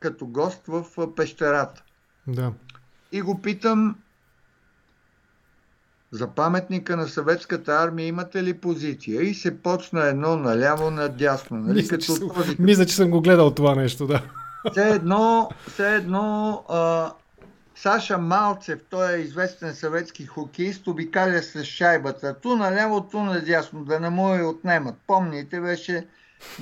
като 0.00 0.26
гост 0.26 0.62
в 0.66 0.84
пещерата. 1.14 1.82
Да. 2.26 2.52
И 3.12 3.22
го 3.22 3.42
питам 3.42 3.96
за 6.14 6.26
паметника 6.26 6.96
на 6.96 7.08
съветската 7.08 7.72
армия 7.72 8.06
имате 8.06 8.42
ли 8.42 8.54
позиция? 8.54 9.22
И 9.22 9.34
се 9.34 9.62
почна 9.62 10.06
едно 10.06 10.36
наляво 10.36 10.90
надясно. 10.90 11.56
Нали? 11.56 11.74
Мисля, 11.74 11.88
Като 11.88 12.04
че 12.04 12.12
съм, 12.12 12.30
този... 12.34 12.56
мисля, 12.58 12.86
че 12.86 12.96
съм 12.96 13.10
го 13.10 13.20
гледал 13.20 13.50
това 13.50 13.74
нещо, 13.74 14.06
да. 14.06 14.22
Все 14.72 14.88
едно, 14.88 15.50
все 15.68 15.94
едно 15.94 16.64
а, 16.68 17.12
Саша 17.74 18.18
Малцев, 18.18 18.78
той 18.90 19.12
е 19.12 19.20
известен 19.20 19.74
съветски 19.74 20.26
хокеист, 20.26 20.86
обикаля 20.86 21.42
с 21.42 21.64
шайбата. 21.64 22.34
Ту 22.40 22.56
наляво, 22.56 23.00
ту 23.00 23.20
надясно, 23.20 23.84
да 23.84 24.00
не 24.00 24.10
му 24.10 24.34
я 24.34 24.48
отнемат. 24.48 24.94
Помните, 25.06 25.60
беше 25.60 26.06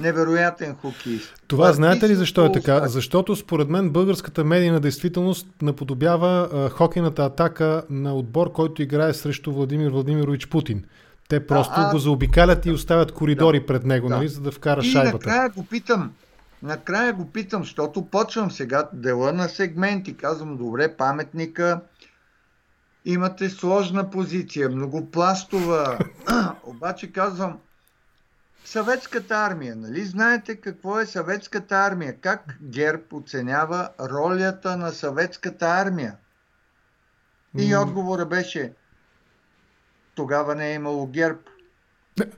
невероятен 0.00 0.74
хокеист. 0.74 1.34
Това 1.48 1.64
Парти 1.64 1.76
знаете 1.76 2.08
ли 2.08 2.14
защо 2.14 2.46
е 2.46 2.52
така? 2.52 2.88
Защото 2.88 3.36
според 3.36 3.68
мен 3.68 3.90
българската 3.90 4.44
медийна 4.44 4.80
действителност 4.80 5.46
наподобява 5.62 6.48
а, 6.52 6.68
хокейната 6.68 7.24
атака 7.24 7.82
на 7.90 8.14
отбор, 8.14 8.52
който 8.52 8.82
играе 8.82 9.14
срещу 9.14 9.52
Владимир 9.52 9.90
Владимирович 9.90 10.48
Путин. 10.48 10.84
Те 11.28 11.46
просто 11.46 11.74
а, 11.76 11.90
го 11.90 11.98
заобикалят 11.98 12.66
и 12.66 12.70
оставят 12.70 13.12
коридори 13.12 13.60
да, 13.60 13.66
пред 13.66 13.84
него, 13.84 14.08
да. 14.08 14.16
нали, 14.16 14.28
за 14.28 14.40
да 14.40 14.50
вкара 14.50 14.80
и 14.80 14.90
шайбата. 14.90 15.28
И 15.28 15.30
накрая 15.30 15.48
го 15.50 15.66
питам, 15.66 16.12
накрая 16.62 17.12
го 17.12 17.30
питам, 17.30 17.62
защото 17.62 18.06
почвам 18.06 18.50
сега 18.50 18.88
дела 18.92 19.32
на 19.32 19.48
сегменти. 19.48 20.16
Казвам, 20.16 20.56
добре, 20.56 20.96
паметника, 20.96 21.80
имате 23.04 23.50
сложна 23.50 24.10
позиция, 24.10 24.68
многопластова. 24.68 25.98
Обаче 26.64 27.12
казвам, 27.12 27.58
съветската 28.64 29.34
армия, 29.34 29.76
нали 29.76 30.04
знаете 30.04 30.56
какво 30.56 31.00
е 31.00 31.06
съветската 31.06 31.76
армия? 31.76 32.16
Как 32.20 32.58
ГЕРБ 32.62 33.02
оценява 33.12 33.88
ролята 34.00 34.76
на 34.76 34.92
съветската 34.92 35.66
армия? 35.66 36.16
И 37.58 37.76
отговора 37.76 38.26
беше, 38.26 38.72
тогава 40.14 40.54
не 40.54 40.70
е 40.70 40.74
имало 40.74 41.06
ГЕРБ. 41.06 41.40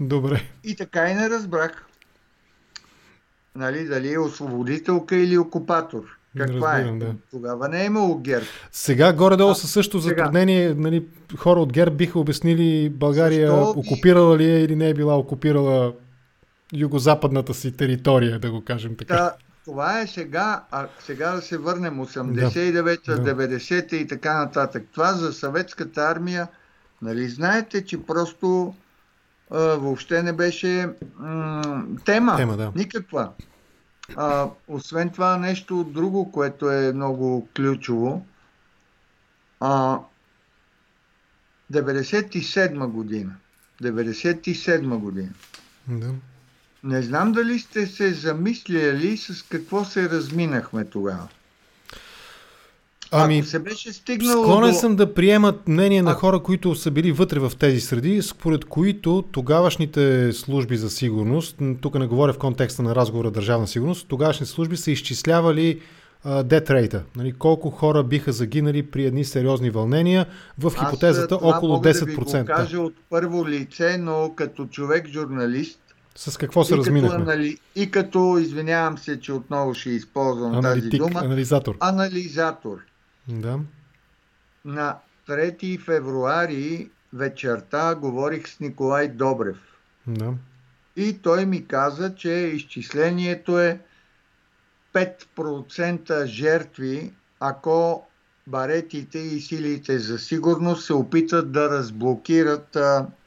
Добре. 0.00 0.42
И 0.64 0.76
така 0.76 1.08
и 1.08 1.14
не 1.14 1.30
разбрах. 1.30 1.86
Нали, 3.54 3.84
дали 3.84 4.12
е 4.12 4.18
освободителка 4.18 5.16
или 5.16 5.38
окупатор. 5.38 6.18
Каква 6.36 6.76
е? 6.76 6.78
разбирам, 6.78 6.96
е? 6.96 6.98
Да. 6.98 7.14
Тогава 7.30 7.68
не 7.68 7.82
е 7.82 7.86
имало 7.86 8.18
ГЕРБ. 8.18 8.46
Сега 8.72 9.12
горе-долу 9.12 9.54
със 9.54 9.70
също 9.70 9.98
затруднение, 9.98 10.74
нали, 10.74 11.06
хора 11.38 11.60
от 11.60 11.72
ГЕРБ 11.72 11.96
биха 11.96 12.18
обяснили 12.18 12.90
България 12.90 13.50
Защо 13.50 13.70
окупирала 13.70 14.38
ли 14.38 14.44
е 14.44 14.60
или 14.60 14.76
не 14.76 14.88
е 14.88 14.94
била 14.94 15.16
окупирала 15.16 15.92
югозападната 16.72 17.54
си 17.54 17.72
територия, 17.72 18.38
да 18.38 18.50
го 18.50 18.64
кажем 18.64 18.96
така. 18.96 19.16
Та, 19.16 19.34
това 19.64 20.00
е 20.00 20.06
сега, 20.06 20.64
а 20.70 20.86
сега 21.00 21.32
да 21.32 21.42
се 21.42 21.58
върнем 21.58 21.94
89-та, 21.94 23.14
да. 23.14 23.34
90-та 23.34 23.96
и 23.96 24.06
така 24.06 24.38
нататък. 24.38 24.84
Това 24.92 25.12
за 25.12 25.32
съветската 25.32 26.00
армия, 26.00 26.48
нали 27.02 27.28
знаете, 27.28 27.84
че 27.84 28.02
просто 28.02 28.74
а, 29.50 29.58
въобще 29.58 30.22
не 30.22 30.32
беше 30.32 30.88
м- 31.18 31.84
тема. 32.04 32.36
тема 32.36 32.56
да. 32.56 32.72
Никаква. 32.74 33.30
А, 34.16 34.50
освен 34.68 35.10
това, 35.10 35.36
нещо 35.36 35.84
друго, 35.84 36.32
което 36.32 36.70
е 36.70 36.92
много 36.92 37.48
ключово. 37.56 38.26
А, 39.60 40.00
97 41.72 42.86
година. 42.86 43.36
97 43.82 44.96
година. 44.96 45.32
Да. 45.88 46.14
Не 46.84 47.02
знам 47.02 47.32
дали 47.32 47.58
сте 47.58 47.86
се 47.86 48.12
замисляли 48.12 49.16
с 49.16 49.42
какво 49.42 49.84
се 49.84 50.10
разминахме 50.10 50.84
тогава. 50.84 51.28
Ами, 53.10 53.38
Ако 53.38 53.46
се 53.46 53.58
беше 53.58 53.92
стигнало 53.92 54.42
склонен 54.42 54.70
до... 54.70 54.76
съм 54.76 54.96
да 54.96 55.14
приемат 55.14 55.68
мнение 55.68 56.02
на 56.02 56.10
а... 56.10 56.14
хора, 56.14 56.40
които 56.40 56.74
са 56.74 56.90
били 56.90 57.12
вътре 57.12 57.38
в 57.38 57.52
тези 57.58 57.80
среди, 57.80 58.22
според 58.22 58.64
които 58.64 59.24
тогавашните 59.32 60.32
служби 60.32 60.76
за 60.76 60.90
сигурност, 60.90 61.56
тук 61.80 61.94
не 61.94 62.06
говоря 62.06 62.32
в 62.32 62.38
контекста 62.38 62.82
на 62.82 62.94
разговора 62.94 63.30
държавна 63.30 63.66
сигурност, 63.66 64.08
тогавашните 64.08 64.52
служби 64.52 64.76
са 64.76 64.90
изчислявали 64.90 65.80
дет 66.44 66.70
рейта. 66.70 67.02
Нали, 67.16 67.32
колко 67.32 67.70
хора 67.70 68.02
биха 68.02 68.32
загинали 68.32 68.82
при 68.82 69.04
едни 69.04 69.24
сериозни 69.24 69.70
вълнения 69.70 70.26
в 70.58 70.72
хипотезата 70.78 71.34
Аз, 71.34 71.42
около 71.42 71.72
мога 71.72 71.94
10%. 71.94 72.32
Да 72.32 72.38
ви 72.38 72.40
го 72.40 72.46
кажа 72.46 72.80
от 72.80 72.94
първо 73.10 73.48
лице, 73.48 73.98
но 73.98 74.32
като 74.36 74.66
човек 74.66 75.08
журналист 75.08 75.80
с 76.16 76.36
какво 76.36 76.64
се 76.64 76.74
и 76.74 76.76
разминахме? 76.76 77.18
Като, 77.18 77.30
анали... 77.30 77.58
И 77.76 77.90
като, 77.90 78.38
извинявам 78.38 78.98
се, 78.98 79.20
че 79.20 79.32
отново 79.32 79.74
ще 79.74 79.90
използвам 79.90 80.54
Аналитик, 80.54 80.90
тази 80.90 80.98
дума. 80.98 81.20
Анализатор. 81.20 81.76
Анализатор. 81.80 82.78
Да. 83.28 83.58
На 84.64 84.98
3 85.28 85.84
февруари 85.84 86.90
вечерта 87.12 87.94
говорих 87.94 88.48
с 88.48 88.60
Николай 88.60 89.08
Добрев. 89.08 89.56
Да. 90.06 90.34
И 90.96 91.18
той 91.22 91.46
ми 91.46 91.66
каза, 91.66 92.14
че 92.14 92.30
изчислението 92.30 93.60
е 93.60 93.80
5% 94.94 96.24
жертви, 96.24 97.12
ако 97.40 98.06
баретите 98.46 99.18
и 99.18 99.40
силите 99.40 99.98
за 99.98 100.18
сигурност 100.18 100.86
се 100.86 100.92
опитат 100.92 101.52
да 101.52 101.70
разблокират 101.70 102.76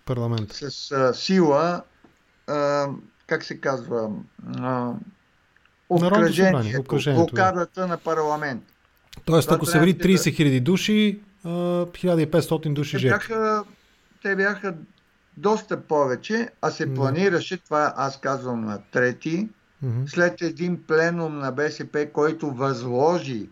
парламент 0.05 0.53
с 0.53 0.91
а, 0.91 1.13
сила, 1.13 1.83
а, 2.47 2.87
как 3.27 3.43
се 3.43 3.57
казва, 3.61 4.11
а, 4.57 4.93
обкръжението, 5.89 6.97
блокадата 7.15 7.87
на 7.87 7.97
парламент. 7.97 8.63
Тоест, 9.25 9.51
ако 9.51 9.65
са 9.65 9.79
били 9.79 9.93
30 9.93 10.15
000 10.15 10.61
души, 10.61 11.19
1500 11.45 12.73
души 12.73 12.91
те 12.91 12.97
жертви. 12.99 13.27
Бяха, 13.29 13.63
те 14.21 14.35
бяха 14.35 14.75
доста 15.37 15.81
повече, 15.81 16.49
а 16.61 16.71
се 16.71 16.93
планираше, 16.93 17.57
това 17.57 17.93
аз 17.97 18.19
казвам 18.19 18.61
на 18.61 18.81
трети, 18.91 19.49
mm-hmm. 19.85 20.07
след 20.07 20.41
един 20.41 20.83
пленум 20.87 21.39
на 21.39 21.51
БСП, 21.51 22.07
който 22.13 22.51
възложи, 22.51 23.49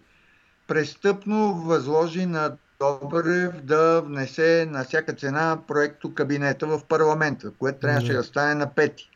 престъпно 0.67 1.53
възложи 1.53 2.25
на 2.25 2.57
Добрев 2.79 3.61
да 3.63 4.01
внесе 4.01 4.67
на 4.69 4.83
всяка 4.83 5.13
цена 5.13 5.57
проекто 5.67 6.13
кабинета 6.13 6.67
в 6.67 6.81
парламента, 6.89 7.51
което 7.59 7.79
трябваше 7.79 8.11
mm-hmm. 8.11 8.17
да 8.17 8.23
стане 8.23 8.55
на 8.55 8.73
пети. 8.73 9.09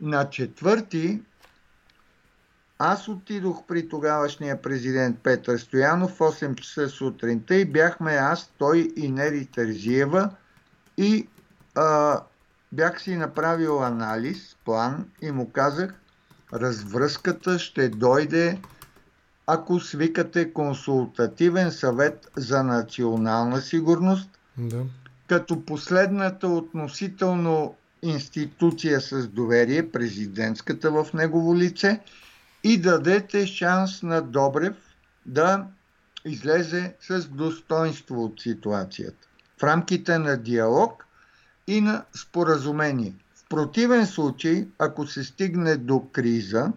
На 0.00 0.30
четвърти 0.30 1.20
аз 2.82 3.08
отидох 3.08 3.62
при 3.68 3.88
тогавашния 3.88 4.62
президент 4.62 5.18
Петър 5.22 5.58
Стоянов 5.58 6.10
в 6.10 6.18
8 6.18 6.54
часа 6.54 6.88
сутринта 6.88 7.54
и 7.54 7.64
бяхме 7.64 8.12
аз, 8.12 8.52
той 8.58 8.92
и 8.96 9.10
Нери 9.10 9.46
Терзиева 9.46 10.30
и 10.96 11.28
а, 11.74 12.20
бях 12.72 13.02
си 13.02 13.16
направил 13.16 13.84
анализ, 13.84 14.56
план 14.64 15.06
и 15.22 15.30
му 15.30 15.50
казах, 15.50 15.94
развръзката 16.52 17.58
ще 17.58 17.88
дойде, 17.88 18.58
ако 19.46 19.80
свикате 19.80 20.52
консултативен 20.52 21.72
съвет 21.72 22.30
за 22.36 22.62
национална 22.62 23.60
сигурност, 23.60 24.30
да. 24.58 24.82
като 25.28 25.64
последната 25.64 26.48
относително 26.48 27.74
институция 28.02 29.00
с 29.00 29.28
доверие, 29.28 29.90
президентската 29.90 30.90
в 30.90 31.06
негово 31.14 31.56
лице– 31.56 32.00
и 32.64 32.80
дадете 32.80 33.46
шанс 33.46 34.02
на 34.02 34.22
Добрев 34.22 34.76
да 35.26 35.66
излезе 36.24 36.94
с 37.00 37.28
достоинство 37.28 38.24
от 38.24 38.40
ситуацията 38.40 39.28
в 39.58 39.62
рамките 39.62 40.18
на 40.18 40.36
диалог 40.36 41.06
и 41.66 41.80
на 41.80 42.04
споразумение. 42.16 43.14
В 43.34 43.48
противен 43.48 44.06
случай, 44.06 44.68
ако 44.78 45.06
се 45.06 45.24
стигне 45.24 45.76
до 45.76 46.08
криза, 46.12 46.72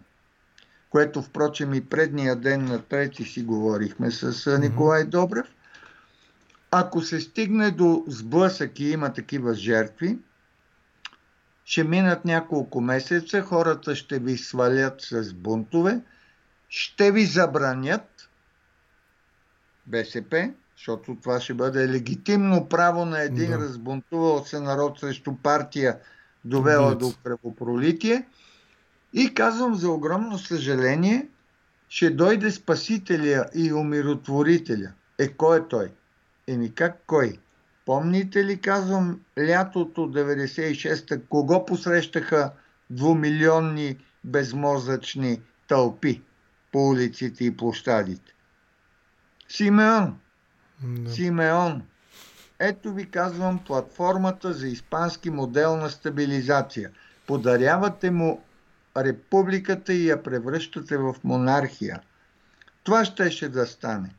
което 0.89 1.21
впрочем 1.21 1.73
и 1.73 1.85
предния 1.85 2.35
ден 2.35 2.65
на 2.65 2.81
трети 2.81 3.23
си 3.23 3.43
говорихме 3.43 4.11
с 4.11 4.57
Николай 4.57 5.03
Добрев, 5.03 5.45
ако 6.71 7.01
се 7.01 7.21
стигне 7.21 7.71
до 7.71 8.03
сблъсък 8.07 8.79
и 8.79 8.89
има 8.89 9.13
такива 9.13 9.53
жертви, 9.53 10.17
ще 11.65 11.83
минат 11.83 12.25
няколко 12.25 12.81
месеца, 12.81 13.41
хората 13.41 13.95
ще 13.95 14.19
ви 14.19 14.37
свалят 14.37 15.01
с 15.01 15.33
бунтове, 15.33 16.01
ще 16.69 17.11
ви 17.11 17.25
забранят 17.25 18.29
БСП, 19.85 20.53
защото 20.77 21.17
това 21.23 21.39
ще 21.39 21.53
бъде 21.53 21.89
легитимно 21.89 22.69
право 22.69 23.05
на 23.05 23.21
един 23.21 23.49
да. 23.49 23.57
разбунтувал 23.57 24.45
се 24.45 24.59
народ 24.59 24.99
срещу 24.99 25.35
партия, 25.43 25.99
довела 26.45 26.87
Убиец. 26.87 26.99
до 26.99 27.13
кръвопролитие. 27.23 28.25
И 29.13 29.33
казвам 29.33 29.75
за 29.75 29.89
огромно 29.89 30.37
съжаление, 30.37 31.27
ще 31.89 32.09
дойде 32.09 32.51
спасителя 32.51 33.45
и 33.55 33.73
умиротворителя. 33.73 34.91
Е, 35.19 35.27
кой 35.27 35.59
е 35.59 35.67
той? 35.67 35.91
Еми 36.47 36.73
как 36.73 37.03
кой? 37.07 37.39
Помните 37.85 38.45
ли, 38.45 38.61
казвам, 38.61 39.19
лятото 39.39 40.01
96-та, 40.01 41.21
кого 41.29 41.65
посрещаха 41.65 42.51
двумилионни 42.89 43.97
безмозъчни 44.23 45.41
тълпи 45.67 46.21
по 46.71 46.89
улиците 46.89 47.45
и 47.45 47.57
площадите? 47.57 48.33
Симеон. 49.49 50.19
Да. 50.83 51.11
Симеон. 51.11 51.83
Ето 52.59 52.93
ви 52.93 53.09
казвам 53.09 53.59
платформата 53.65 54.53
за 54.53 54.67
испански 54.67 55.29
модел 55.29 55.77
на 55.77 55.89
стабилизация. 55.89 56.91
Подарявате 57.27 58.11
му 58.11 58.43
републиката 58.97 59.93
и 59.93 60.07
я 60.07 60.23
превръщате 60.23 60.97
в 60.97 61.15
монархия. 61.23 62.01
Това 62.83 63.05
щеше 63.05 63.49
да 63.49 63.65
стане. 63.65 64.15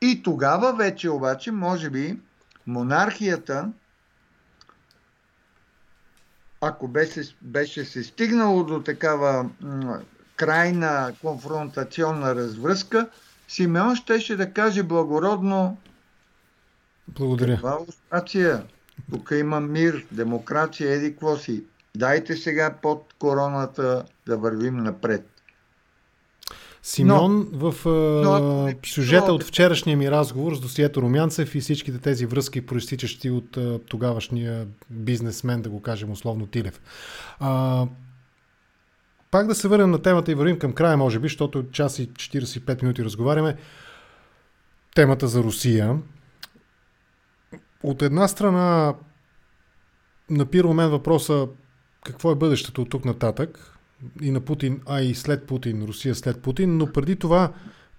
И 0.00 0.22
тогава 0.22 0.76
вече 0.76 1.10
обаче, 1.10 1.52
може 1.52 1.90
би, 1.90 2.18
монархията, 2.66 3.72
ако 6.60 6.88
беше, 6.88 7.22
беше 7.42 7.84
се 7.84 8.04
стигнало 8.04 8.64
до 8.64 8.82
такава 8.82 9.50
м- 9.60 10.00
крайна 10.36 11.12
конфронтационна 11.20 12.34
развръзка, 12.34 13.08
Симеон 13.48 13.96
щеше 13.96 14.36
да 14.36 14.52
каже 14.52 14.82
благородно 14.82 15.76
Благодаря. 17.08 17.56
Това 17.56 17.78
лустрация. 17.86 18.64
Тук 19.10 19.30
има 19.34 19.60
мир, 19.60 20.06
демокрация, 20.12 20.92
еди 20.92 21.16
си. 21.38 21.64
Дайте 21.96 22.36
сега 22.36 22.74
под 22.82 23.14
короната 23.18 24.04
да 24.26 24.36
вървим 24.36 24.76
напред. 24.76 25.33
Симеон 26.86 27.48
но, 27.52 27.70
в 27.70 27.86
но, 28.24 28.68
е 28.68 28.76
сюжета 28.86 29.32
от 29.32 29.44
вчерашния 29.44 29.96
ми 29.96 30.10
разговор 30.10 30.54
с 30.54 30.60
досието 30.60 31.02
Румянцев 31.02 31.54
и 31.54 31.60
всичките 31.60 31.98
тези 31.98 32.26
връзки, 32.26 32.66
проистичащи 32.66 33.30
от 33.30 33.56
а, 33.56 33.78
тогавашния 33.78 34.66
бизнесмен, 34.90 35.62
да 35.62 35.70
го 35.70 35.82
кажем 35.82 36.10
условно 36.10 36.46
Тилев. 36.46 36.80
А, 37.40 37.86
пак 39.30 39.46
да 39.46 39.54
се 39.54 39.68
върнем 39.68 39.90
на 39.90 40.02
темата 40.02 40.32
и 40.32 40.34
вървим 40.34 40.58
към 40.58 40.72
края, 40.72 40.96
може 40.96 41.18
би, 41.18 41.28
защото 41.28 41.70
час 41.70 41.98
и 41.98 42.08
45 42.08 42.82
минути 42.82 43.04
разговаряме. 43.04 43.56
Темата 44.94 45.28
за 45.28 45.42
Русия. 45.42 45.98
От 47.82 48.02
една 48.02 48.28
страна 48.28 48.94
напира 50.30 50.72
мен 50.72 50.90
въпроса 50.90 51.48
какво 52.04 52.32
е 52.32 52.34
бъдещето 52.36 52.82
от 52.82 52.90
тук 52.90 53.04
нататък 53.04 53.73
и 54.22 54.30
на 54.30 54.40
Путин, 54.40 54.80
а 54.86 55.00
и 55.00 55.14
след 55.14 55.46
Путин, 55.46 55.84
Русия 55.84 56.14
след 56.14 56.42
Путин, 56.42 56.76
но 56.76 56.92
преди 56.92 57.16
това 57.16 57.52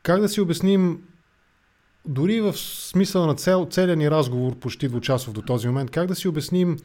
как 0.04 0.22
да 0.22 0.30
си 0.30 0.42
обясним 0.42 1.02
дори 2.06 2.42
в 2.42 2.54
смисъл 2.58 3.28
на 3.28 3.36
цел, 3.36 3.68
целият 3.72 4.00
ни 4.00 4.12
разговор, 4.12 4.56
почти 4.56 4.88
двучасов 4.88 5.34
до 5.34 5.42
този 5.42 5.68
момент, 5.68 5.92
как 5.92 6.08
да 6.08 6.16
си 6.16 6.28
обясним 6.28 6.78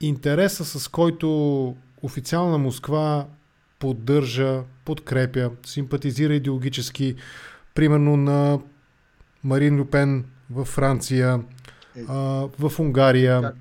интереса, 0.00 0.64
с 0.64 0.88
който 0.88 1.76
официална 2.02 2.58
Москва 2.58 3.26
поддържа, 3.78 4.62
подкрепя, 4.84 5.50
симпатизира 5.66 6.34
идеологически, 6.34 7.14
примерно 7.74 8.16
на 8.16 8.60
Марин 9.44 9.80
Люпен 9.80 10.24
във 10.50 10.68
Франция, 10.68 11.40
е, 11.96 12.04
а, 12.08 12.48
в 12.58 12.72
Унгария, 12.78 13.42
как? 13.42 13.56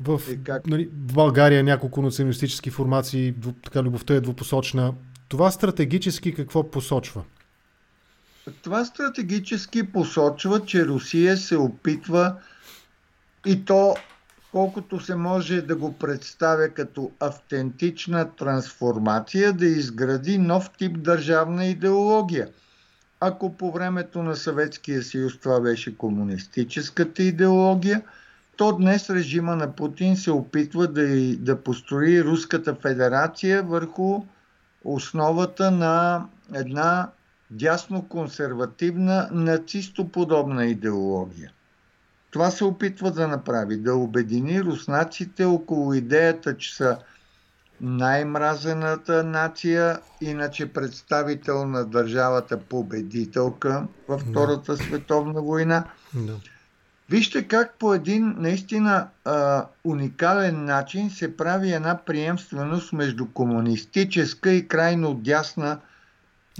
В, 0.00 0.20
е, 0.30 0.36
как? 0.36 0.66
Нали, 0.66 0.84
в 0.86 1.14
България 1.14 1.64
няколко 1.64 2.02
националистически 2.02 2.70
формации, 2.70 3.34
така 3.64 3.82
любовта 3.82 4.14
е 4.14 4.20
двупосочна. 4.20 4.94
Това 5.28 5.50
стратегически 5.50 6.34
какво 6.34 6.70
посочва? 6.70 7.22
Това 8.62 8.84
стратегически 8.84 9.92
посочва, 9.92 10.64
че 10.66 10.86
Русия 10.86 11.36
се 11.36 11.56
опитва 11.56 12.36
и 13.46 13.64
то 13.64 13.94
колкото 14.52 15.00
се 15.00 15.14
може 15.14 15.62
да 15.62 15.76
го 15.76 15.92
представя 15.92 16.68
като 16.68 17.10
автентична 17.20 18.30
трансформация, 18.36 19.52
да 19.52 19.66
изгради 19.66 20.38
нов 20.38 20.70
тип 20.78 21.02
държавна 21.02 21.66
идеология. 21.66 22.48
Ако 23.20 23.56
по 23.56 23.72
времето 23.72 24.22
на 24.22 24.36
Съветския 24.36 25.02
съюз 25.02 25.38
това 25.38 25.60
беше 25.60 25.96
комунистическата 25.96 27.22
идеология, 27.22 28.02
то 28.56 28.72
днес 28.72 29.10
режима 29.10 29.56
на 29.56 29.72
Путин 29.72 30.16
се 30.16 30.30
опитва 30.30 30.86
да, 30.86 31.36
да 31.36 31.62
построи 31.62 32.24
Руската 32.24 32.74
федерация 32.74 33.62
върху 33.62 34.22
основата 34.84 35.70
на 35.70 36.26
една 36.54 37.10
дясно-консервативна 37.50 39.28
нацистоподобна 39.32 40.66
идеология. 40.66 41.52
Това 42.30 42.50
се 42.50 42.64
опитва 42.64 43.10
да 43.10 43.28
направи, 43.28 43.76
да 43.76 43.94
обедини 43.94 44.62
руснаците 44.62 45.44
около 45.44 45.94
идеята, 45.94 46.56
че 46.56 46.74
са 46.74 46.98
най-мразената 47.80 49.24
нация, 49.24 49.98
иначе 50.20 50.72
представител 50.72 51.66
на 51.66 51.84
държавата 51.84 52.60
победителка 52.60 53.86
във 54.08 54.20
Втората 54.20 54.76
да. 54.76 54.82
световна 54.82 55.42
война. 55.42 55.84
Да. 56.14 56.32
Вижте 57.10 57.48
как 57.48 57.78
по 57.78 57.94
един 57.94 58.34
наистина 58.38 59.08
а, 59.24 59.66
уникален 59.84 60.64
начин 60.64 61.10
се 61.10 61.36
прави 61.36 61.72
една 61.72 61.98
приемственост 62.06 62.92
между 62.92 63.26
комунистическа 63.26 64.52
и 64.52 64.68
крайно 64.68 65.14
дясна 65.14 65.78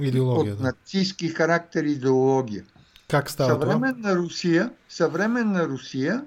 идеология, 0.01 0.52
от 0.52 0.59
да. 0.59 0.64
нацистски 0.64 1.28
характер 1.28 1.85
идеология. 1.85 2.64
Как 3.09 3.31
става 3.31 3.51
съвременна 3.51 4.02
това? 4.02 4.14
Русия, 4.14 4.70
съвременна 4.89 5.68
Русия 5.68 6.24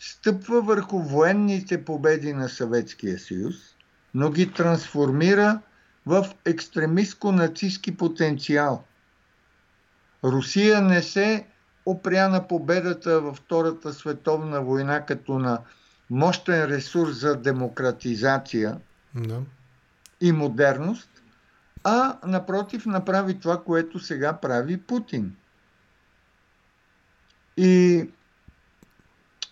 стъпва 0.00 0.62
върху 0.62 0.98
военните 0.98 1.84
победи 1.84 2.32
на 2.32 2.48
Съветския 2.48 3.18
съюз, 3.18 3.54
но 4.14 4.30
ги 4.30 4.52
трансформира 4.52 5.60
в 6.06 6.26
екстремистко-нацистски 6.44 7.96
потенциал. 7.96 8.84
Русия 10.24 10.82
не 10.82 11.02
се 11.02 11.46
опря 11.86 12.28
на 12.28 12.48
победата 12.48 13.20
във 13.20 13.36
Втората 13.36 13.92
световна 13.92 14.62
война 14.62 15.06
като 15.06 15.38
на 15.38 15.58
мощен 16.10 16.64
ресурс 16.64 17.16
за 17.16 17.36
демократизация 17.36 18.78
да. 19.14 19.40
и 20.20 20.32
модерност, 20.32 21.08
а 21.84 22.18
напротив 22.26 22.86
направи 22.86 23.40
това, 23.40 23.62
което 23.62 23.98
сега 23.98 24.32
прави 24.32 24.76
Путин. 24.76 25.36
И 27.56 28.04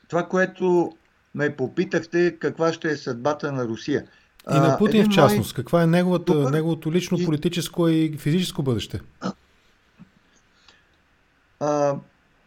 това, 0.09 0.29
което 0.29 0.97
ме 1.35 1.57
попитахте, 1.57 2.37
каква 2.39 2.73
ще 2.73 2.91
е 2.91 2.97
съдбата 2.97 3.53
на 3.53 3.65
Русия. 3.65 4.07
И 4.51 4.55
на 4.55 4.79
Путин 4.79 5.05
в 5.05 5.09
частност. 5.09 5.57
Мой... 5.57 5.65
Каква 5.65 5.83
е 5.83 5.87
неговата, 5.87 6.33
Добър... 6.33 6.51
неговото 6.51 6.93
лично 6.93 7.19
политическо 7.25 7.89
и 7.89 8.17
физическо 8.19 8.63
бъдеще? 8.63 9.01
А, 11.61 11.95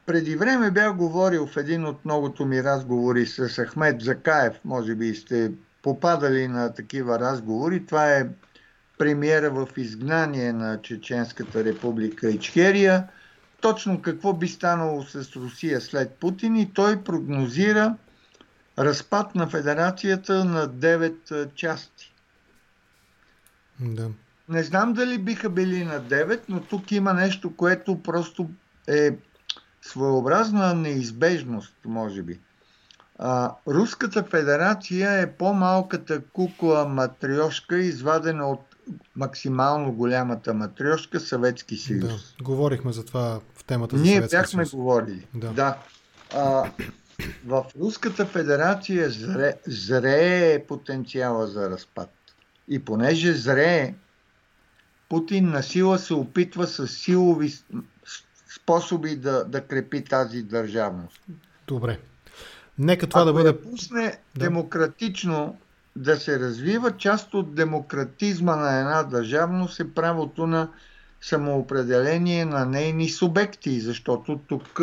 преди 0.06 0.36
време 0.36 0.72
бях 0.72 0.96
говорил 0.96 1.48
в 1.48 1.58
един 1.58 1.86
от 1.86 2.06
многото 2.06 2.46
ми 2.46 2.64
разговори 2.64 3.26
с 3.26 3.66
Ахмед 3.66 4.02
Закаев. 4.02 4.54
Може 4.66 4.96
би 4.96 5.16
сте 5.16 5.52
попадали 5.82 6.48
на 6.48 6.74
такива 6.74 7.20
разговори. 7.20 7.86
Това 7.86 8.14
е 8.14 8.28
премиера 8.98 9.52
в 9.52 9.68
изгнание 9.78 10.54
на 10.54 10.82
Чеченската 10.82 11.64
република 11.64 12.30
Ичхерия– 12.30 13.08
точно 13.64 14.02
какво 14.02 14.34
би 14.34 14.48
станало 14.48 15.04
с 15.04 15.36
Русия 15.36 15.82
след 15.82 16.16
Путин 16.16 16.56
и 16.56 16.74
той 16.74 17.04
прогнозира 17.04 17.96
разпад 18.80 19.36
на 19.36 19.48
федерацията 19.48 20.46
на 20.46 20.68
9 20.70 21.54
части. 21.56 22.14
Да. 23.80 24.10
Не 24.50 24.64
знам 24.64 24.94
дали 24.94 25.18
биха 25.18 25.50
били 25.50 25.84
на 25.84 26.02
9, 26.02 26.42
но 26.50 26.62
тук 26.62 26.92
има 26.92 27.14
нещо, 27.14 27.56
което 27.56 28.04
просто 28.04 28.50
е 28.88 29.12
своеобразна 29.84 30.74
неизбежност, 30.74 31.74
може 31.86 32.22
би. 32.22 32.40
А, 33.20 33.56
Руската 33.68 34.24
федерация 34.24 35.12
е 35.12 35.32
по-малката 35.32 36.22
кукла 36.24 36.86
матрешка, 36.86 37.78
извадена 37.78 38.50
от 38.50 38.62
максимално 39.16 39.92
голямата 39.92 40.54
матрешка 40.54 41.20
Съветски 41.20 41.78
съюз. 41.78 42.36
Да, 42.38 42.44
говорихме 42.44 42.94
за 42.94 43.06
това 43.06 43.40
в 43.56 43.64
темата 43.64 43.98
за 43.98 44.04
Ние 44.04 44.14
Съветски 44.14 44.36
бяхме 44.36 44.66
съюз. 44.66 44.72
говорили. 44.72 45.28
Да. 45.34 45.50
да. 45.50 45.78
А, 46.36 46.72
в 47.46 47.66
Руската 47.80 48.26
федерация 48.26 49.10
зре, 49.10 49.54
зрее 49.68 50.66
потенциала 50.66 51.48
за 51.48 51.70
разпад. 51.70 52.10
И 52.68 52.86
понеже 52.86 53.34
зрее, 53.34 53.94
Путин 55.10 55.50
на 55.50 55.64
сила 55.64 56.00
се 56.00 56.14
опитва 56.14 56.68
с 56.68 56.88
силови 56.88 57.54
способи 58.56 59.16
да, 59.16 59.46
да 59.46 59.62
крепи 59.62 60.04
тази 60.04 60.44
държавност. 60.44 61.22
Добре. 61.68 62.00
Нека 62.78 63.08
това 63.08 63.22
Ако 63.22 63.28
да 63.28 63.34
бъде. 63.34 63.50
Я 63.50 63.62
пусне 63.62 64.18
да. 64.36 64.40
демократично 64.46 65.58
да 65.96 66.16
се 66.16 66.40
развива 66.40 66.98
част 66.98 67.34
от 67.34 67.56
демократизма 67.56 68.56
на 68.56 68.80
една 68.80 69.04
държавност 69.04 69.80
е 69.80 69.94
правото 69.94 70.48
на 70.48 70.70
самоопределение 71.22 72.46
на 72.46 72.66
нейни 72.66 73.10
субекти, 73.10 73.80
защото 73.80 74.40
тук 74.48 74.82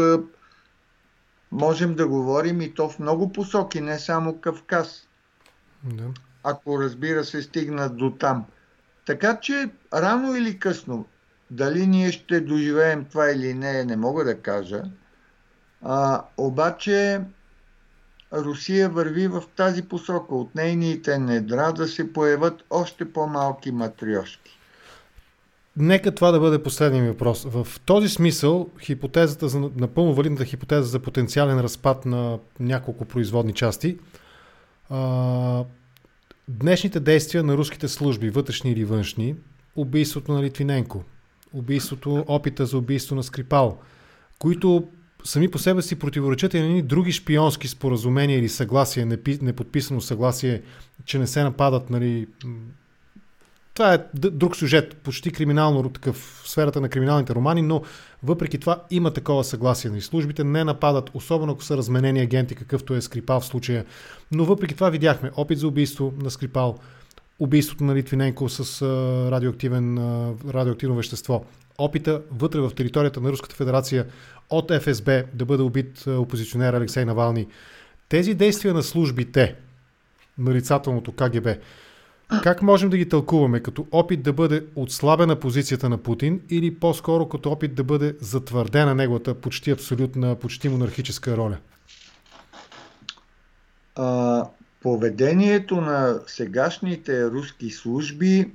можем 1.52 1.94
да 1.94 2.08
говорим 2.08 2.60
и 2.60 2.74
то 2.74 2.88
в 2.88 2.98
много 2.98 3.32
посоки, 3.32 3.80
не 3.80 3.98
само 3.98 4.40
Кавказ. 4.40 5.08
Да. 5.84 6.04
Ако 6.44 6.82
разбира 6.82 7.24
се 7.24 7.42
стигнат 7.42 7.96
до 7.96 8.10
там. 8.10 8.44
Така 9.06 9.40
че 9.40 9.70
рано 9.94 10.36
или 10.36 10.58
късно, 10.58 11.06
дали 11.50 11.86
ние 11.86 12.12
ще 12.12 12.40
доживеем 12.40 13.04
това 13.04 13.30
или 13.30 13.54
не, 13.54 13.84
не 13.84 13.96
мога 13.96 14.24
да 14.24 14.40
кажа. 14.40 14.82
А, 15.82 16.24
обаче 16.36 17.20
Русия 18.32 18.88
върви 18.88 19.28
в 19.28 19.42
тази 19.56 19.82
посока. 19.82 20.34
От 20.34 20.54
нейните 20.54 21.18
недра 21.18 21.72
да 21.72 21.88
се 21.88 22.12
появят 22.12 22.64
още 22.70 23.12
по-малки 23.12 23.72
матриошки. 23.72 24.58
Нека 25.76 26.14
това 26.14 26.30
да 26.30 26.40
бъде 26.40 26.62
последния 26.62 27.04
въпрос. 27.04 27.44
В 27.44 27.66
този 27.84 28.08
смисъл, 28.08 28.70
хипотезата 28.80 29.48
за, 29.48 29.60
напълно 29.60 30.14
валидната 30.14 30.44
хипотеза 30.44 30.82
за 30.82 30.98
потенциален 30.98 31.60
разпад 31.60 32.06
на 32.06 32.38
няколко 32.60 33.04
производни 33.04 33.52
части, 33.52 33.98
а, 34.90 35.64
днешните 36.48 37.00
действия 37.00 37.44
на 37.44 37.56
руските 37.56 37.88
служби, 37.88 38.30
вътрешни 38.30 38.70
или 38.70 38.84
външни, 38.84 39.34
убийството 39.76 40.32
на 40.32 40.42
Литвиненко, 40.42 41.04
убийството, 41.52 42.24
опита 42.28 42.66
за 42.66 42.78
убийство 42.78 43.16
на 43.16 43.22
Скрипал, 43.22 43.78
които 44.38 44.88
сами 45.24 45.50
по 45.50 45.58
себе 45.58 45.82
си 45.82 45.98
противоречат 45.98 46.54
и 46.54 46.60
на 46.60 46.82
други 46.82 47.12
шпионски 47.12 47.68
споразумения 47.68 48.38
или 48.38 48.48
съгласие, 48.48 49.18
неподписано 49.42 50.00
съгласие, 50.00 50.62
че 51.04 51.18
не 51.18 51.26
се 51.26 51.44
нападат 51.44 51.90
нали, 51.90 52.26
това 53.74 53.94
е 53.94 54.04
друг 54.14 54.56
сюжет, 54.56 54.96
почти 54.96 55.30
криминално 55.30 55.88
такъв 55.88 56.16
в 56.44 56.50
сферата 56.50 56.80
на 56.80 56.88
криминалните 56.88 57.34
романи, 57.34 57.62
но 57.62 57.82
въпреки 58.22 58.58
това 58.58 58.82
има 58.90 59.10
такова 59.10 59.44
съгласие. 59.44 59.90
И 59.96 60.00
службите 60.00 60.44
не 60.44 60.64
нападат, 60.64 61.10
особено 61.14 61.52
ако 61.52 61.64
са 61.64 61.76
разменени 61.76 62.20
агенти, 62.20 62.54
какъвто 62.54 62.94
е 62.94 63.00
Скрипал 63.00 63.40
в 63.40 63.46
случая. 63.46 63.84
Но 64.32 64.44
въпреки 64.44 64.74
това 64.74 64.90
видяхме 64.90 65.30
опит 65.36 65.58
за 65.58 65.68
убийство 65.68 66.12
на 66.22 66.30
Скрипал, 66.30 66.78
убийството 67.40 67.84
на 67.84 67.94
Литвиненко 67.94 68.48
с 68.48 68.82
радиоактивен, 69.32 69.98
радиоактивно 70.48 70.96
вещество, 70.96 71.44
опита 71.78 72.22
вътре 72.32 72.60
в 72.60 72.70
територията 72.76 73.20
на 73.20 73.32
Руската 73.32 73.56
федерация 73.56 74.06
от 74.50 74.72
ФСБ 74.72 75.24
да 75.34 75.44
бъде 75.44 75.62
убит 75.62 76.06
опозиционер 76.06 76.74
Алексей 76.74 77.04
Навални. 77.04 77.46
Тези 78.08 78.34
действия 78.34 78.74
на 78.74 78.82
службите, 78.82 79.56
нарицателното 80.38 81.12
КГБ, 81.12 81.48
как 82.42 82.62
можем 82.62 82.90
да 82.90 82.96
ги 82.96 83.08
тълкуваме? 83.08 83.60
Като 83.60 83.86
опит 83.92 84.22
да 84.22 84.32
бъде 84.32 84.64
отслабена 84.76 85.36
позицията 85.36 85.88
на 85.88 85.98
Путин 85.98 86.40
или 86.50 86.74
по-скоро 86.74 87.28
като 87.28 87.50
опит 87.50 87.74
да 87.74 87.84
бъде 87.84 88.16
затвърдена 88.20 88.94
неговата 88.94 89.34
почти 89.34 89.70
абсолютна, 89.70 90.34
почти 90.34 90.68
монархическа 90.68 91.36
роля? 91.36 91.56
А, 93.94 94.44
поведението 94.82 95.80
на 95.80 96.20
сегашните 96.26 97.30
руски 97.30 97.70
служби 97.70 98.52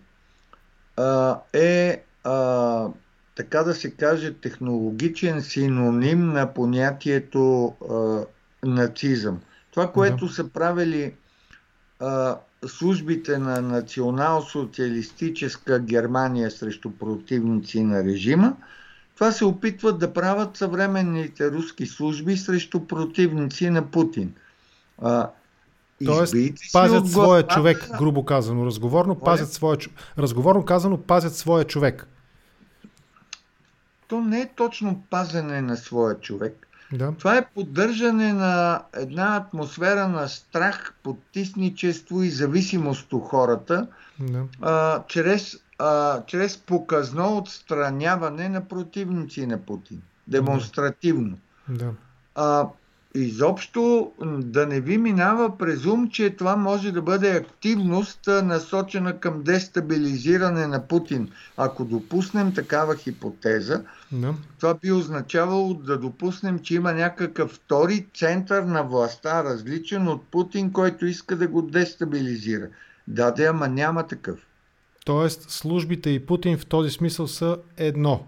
а, 0.97 1.39
е, 1.53 2.03
а, 2.23 2.87
така 3.35 3.63
да 3.63 3.73
се 3.73 3.91
каже, 3.91 4.33
технологичен 4.33 5.41
синоним 5.41 6.33
на 6.33 6.53
понятието 6.53 7.73
а, 7.89 8.25
нацизъм. 8.63 9.41
Това, 9.71 9.91
което 9.91 10.25
да. 10.25 10.33
са 10.33 10.49
правили 10.49 11.13
а, 11.99 12.37
службите 12.67 13.37
на 13.37 13.61
национал-социалистическа 13.61 15.79
Германия 15.79 16.51
срещу 16.51 16.91
противници 16.91 17.83
на 17.83 18.03
режима, 18.03 18.55
това 19.15 19.31
се 19.31 19.45
опитват 19.45 19.99
да 19.99 20.13
правят 20.13 20.57
съвременните 20.57 21.51
руски 21.51 21.85
служби 21.85 22.37
срещу 22.37 22.87
противници 22.87 23.69
на 23.69 23.91
Путин. 23.91 24.33
А, 25.01 25.29
Тоест, 26.05 26.35
пазят 26.73 27.11
своя 27.11 27.47
човек, 27.47 27.89
грубо 27.97 28.25
казано, 28.25 28.65
разговорно, 28.65 29.15
пазят 29.19 29.53
своя, 29.53 29.77
разговорно 30.17 30.65
казано, 30.65 30.97
пазят 30.97 31.35
своя 31.35 31.65
човек. 31.65 32.07
То 34.07 34.21
не 34.21 34.41
е 34.41 34.49
точно 34.55 35.03
пазене 35.09 35.61
на 35.61 35.77
своя 35.77 36.19
човек. 36.19 36.67
Да. 36.93 37.13
Това 37.19 37.37
е 37.37 37.45
поддържане 37.45 38.33
на 38.33 38.83
една 38.93 39.35
атмосфера 39.35 40.07
на 40.07 40.27
страх, 40.27 40.93
потисничество 41.03 42.23
и 42.23 42.29
зависимост 42.29 43.13
у 43.13 43.19
хората, 43.19 43.87
да. 44.19 44.43
а, 44.61 45.03
чрез, 45.07 45.57
а, 45.79 46.21
чрез 46.25 46.57
показно 46.57 47.37
отстраняване 47.37 48.49
на 48.49 48.67
противници 48.67 49.45
на 49.45 49.57
Путин. 49.57 50.01
Демонстративно. 50.27 51.37
Да. 51.69 51.91
А, 52.35 52.67
изобщо 53.15 54.11
да 54.25 54.67
не 54.67 54.79
ви 54.79 54.97
минава 54.97 55.57
през 55.57 55.85
ум, 55.85 56.09
че 56.09 56.29
това 56.29 56.55
може 56.55 56.91
да 56.91 57.01
бъде 57.01 57.31
активност 57.31 58.27
насочена 58.27 59.19
към 59.19 59.43
дестабилизиране 59.43 60.67
на 60.67 60.87
Путин. 60.87 61.29
Ако 61.57 61.85
допуснем 61.85 62.53
такава 62.53 62.95
хипотеза, 62.95 63.81
no. 64.13 64.33
това 64.59 64.73
би 64.73 64.91
означавало 64.91 65.73
да 65.73 65.97
допуснем, 65.97 66.59
че 66.59 66.75
има 66.75 66.93
някакъв 66.93 67.51
втори 67.51 68.05
център 68.13 68.63
на 68.63 68.83
властта, 68.83 69.43
различен 69.43 70.07
от 70.07 70.23
Путин, 70.31 70.71
който 70.71 71.05
иска 71.05 71.35
да 71.35 71.47
го 71.47 71.61
дестабилизира. 71.61 72.67
Да, 73.07 73.31
да, 73.31 73.43
ама 73.43 73.67
няма 73.67 74.07
такъв. 74.07 74.39
Тоест, 75.05 75.49
службите 75.49 76.09
и 76.09 76.25
Путин 76.25 76.57
в 76.57 76.65
този 76.65 76.89
смисъл 76.89 77.27
са 77.27 77.57
едно. 77.77 78.27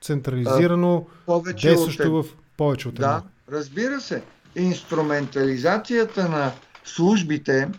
Централизирано, 0.00 1.06
а, 1.28 1.40
действащо 1.42 2.22
в 2.22 2.24
повече 2.56 2.88
от 2.88 2.94
едно. 2.94 3.06
Да, 3.06 3.22
Разбира 3.52 4.00
се, 4.00 4.22
инструментализацията 4.56 6.28
на 6.28 6.52
службите 6.84 7.70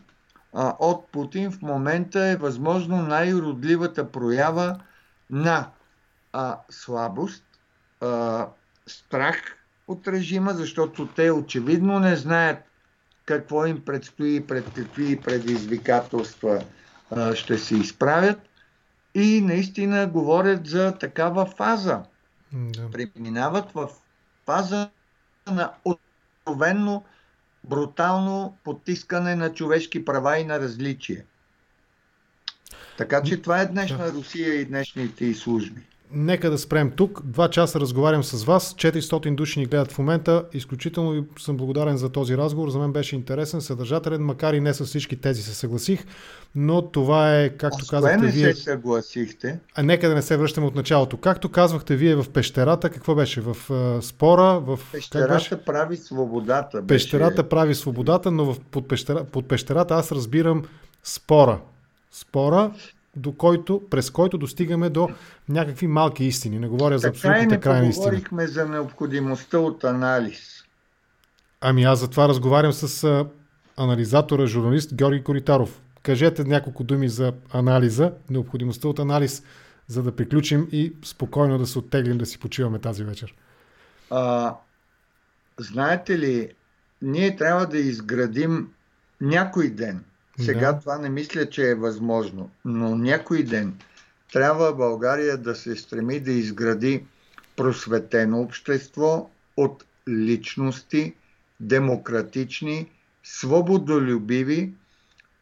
а, 0.54 0.76
от 0.80 1.08
Путин 1.08 1.52
в 1.52 1.62
момента 1.62 2.26
е 2.26 2.36
възможно 2.36 3.02
най-родливата 3.02 4.12
проява 4.12 4.80
на 5.30 5.70
а, 6.34 6.58
слабост, 6.70 7.44
а, 8.02 8.48
страх 8.88 9.36
от 9.88 10.08
режима, 10.08 10.54
защото 10.54 11.08
те 11.08 11.32
очевидно 11.32 12.00
не 12.00 12.16
знаят 12.16 12.58
какво 13.26 13.66
им 13.66 13.86
предстои, 13.86 14.48
пред 14.48 14.74
какви 14.74 15.20
предизвикателства 15.22 16.64
а, 17.12 17.36
ще 17.36 17.58
се 17.58 17.76
изправят 17.76 18.40
и 19.16 19.42
наистина 19.42 20.08
говорят 20.08 20.68
за 20.68 20.98
такава 20.98 21.46
фаза. 21.46 22.04
Да. 22.54 22.92
Преминават 22.92 23.72
в 23.72 23.90
фаза 24.46 24.90
на 25.52 25.74
откровенно 25.86 27.04
брутално 27.64 28.58
потискане 28.64 29.36
на 29.36 29.54
човешки 29.54 30.06
права 30.06 30.40
и 30.40 30.44
на 30.44 30.60
различие. 30.60 31.26
Така 32.98 33.24
че 33.24 33.42
това 33.42 33.62
е 33.62 33.66
днешна 33.66 34.12
Русия 34.12 34.54
и 34.54 34.66
днешните 34.66 35.26
и 35.26 35.34
служби. 35.34 35.82
Нека 36.12 36.50
да 36.50 36.58
спрем 36.58 36.92
тук. 36.92 37.22
Два 37.24 37.50
часа 37.50 37.80
разговарям 37.80 38.24
с 38.24 38.44
вас. 38.44 38.74
400 38.74 39.36
души 39.36 39.60
ни 39.60 39.66
гледат 39.66 39.92
в 39.92 39.98
момента. 39.98 40.46
Изключително 40.54 41.26
съм 41.40 41.58
благодарен 41.58 41.98
за 41.98 42.10
този 42.10 42.38
разговор. 42.38 42.70
За 42.70 42.80
мен 42.80 42.92
беше 42.92 43.16
интересен, 43.16 43.62
съдържателен, 43.62 44.22
макар 44.24 44.54
и 44.54 44.60
не 44.60 44.74
с 44.74 44.86
всички 44.86 45.16
тези 45.16 45.44
се 45.44 45.54
съгласих. 45.54 46.06
Но 46.56 46.82
това 46.82 47.40
е, 47.40 47.50
както 47.50 47.86
казахте 47.90 48.26
не 48.26 48.32
вие... 48.32 48.54
се 48.54 48.62
съгласихте? 48.62 49.60
А 49.76 49.84
нека 49.84 50.10
да 50.10 50.16
не 50.16 50.22
се 50.22 50.38
връщаме 50.38 50.68
от 50.68 50.76
началото. 50.76 51.18
Както 51.18 51.50
казвахте 51.50 51.96
вие 51.96 52.16
в 52.16 52.26
пещерата, 52.30 52.90
какво 52.90 53.16
беше? 53.16 53.42
В 53.42 53.56
uh, 53.70 54.02
спора? 54.02 54.60
В... 54.60 54.80
Пещерата 54.92 55.34
беше? 55.34 55.58
прави 55.66 55.98
свободата. 55.98 56.82
Беше... 56.82 57.06
Пещерата 57.06 57.50
прави 57.50 57.76
свободата, 57.76 58.32
но 58.32 58.54
в, 58.54 58.60
под, 58.72 58.88
пещера, 58.88 59.24
под 59.24 59.48
пещерата 59.48 59.94
аз 59.94 60.12
разбирам 60.12 60.64
спора. 61.04 61.60
Спора 62.12 62.72
до 63.16 63.34
който, 63.34 63.82
през 63.90 64.10
който 64.10 64.38
достигаме 64.38 64.90
до 64.90 65.10
някакви 65.50 65.88
малки 65.88 66.26
истини. 66.26 66.60
Не 66.60 66.68
говоря 66.68 67.00
за 67.00 67.08
абсолютните 67.08 67.60
крайни 67.60 67.90
истини. 67.90 68.06
Така 68.06 68.16
говорихме 68.16 68.48
за 68.48 68.66
необходимостта 68.66 69.60
от 69.60 69.84
анализ. 69.84 70.64
Ами 71.62 71.84
аз 71.84 72.00
за 72.00 72.10
това 72.10 72.28
разговарям 72.28 72.74
с 72.74 73.04
а, 73.04 73.26
анализатора, 73.78 74.46
журналист 74.46 74.96
Георги 74.96 75.24
Коритаров. 75.24 75.82
Кажете 76.04 76.44
няколко 76.44 76.84
думи 76.84 77.10
за 77.10 77.34
анализа, 77.54 78.12
необходимостта 78.30 78.88
от 78.88 79.00
анализ, 79.00 79.44
за 79.88 80.04
да 80.04 80.16
приключим 80.16 80.68
и 80.72 80.94
спокойно 81.06 81.58
да 81.58 81.68
се 81.68 81.80
оттеглим 81.80 82.18
да 82.18 82.26
си 82.26 82.40
почиваме 82.40 82.80
тази 82.80 83.04
вечер. 83.04 83.36
А, 84.10 84.56
знаете 85.60 86.20
ли, 86.20 86.52
ние 87.02 87.36
трябва 87.36 87.66
да 87.66 87.78
изградим 87.78 88.68
някой 89.22 89.70
ден– 89.70 90.04
сега 90.40 90.74
да. 90.74 90.80
това 90.80 90.98
не 90.98 91.10
мисля, 91.10 91.50
че 91.50 91.70
е 91.70 91.76
възможно, 91.76 92.50
но 92.66 92.96
някой 92.96 93.44
ден 93.44 93.78
трябва 94.34 94.74
България 94.74 95.38
да 95.38 95.56
се 95.56 95.76
стреми 95.76 96.20
да 96.20 96.32
изгради 96.32 97.06
просветено 97.56 98.42
общество 98.42 99.30
от 99.58 99.86
личности, 100.10 101.14
демократични, 101.60 102.92
свободолюбиви 103.24 104.74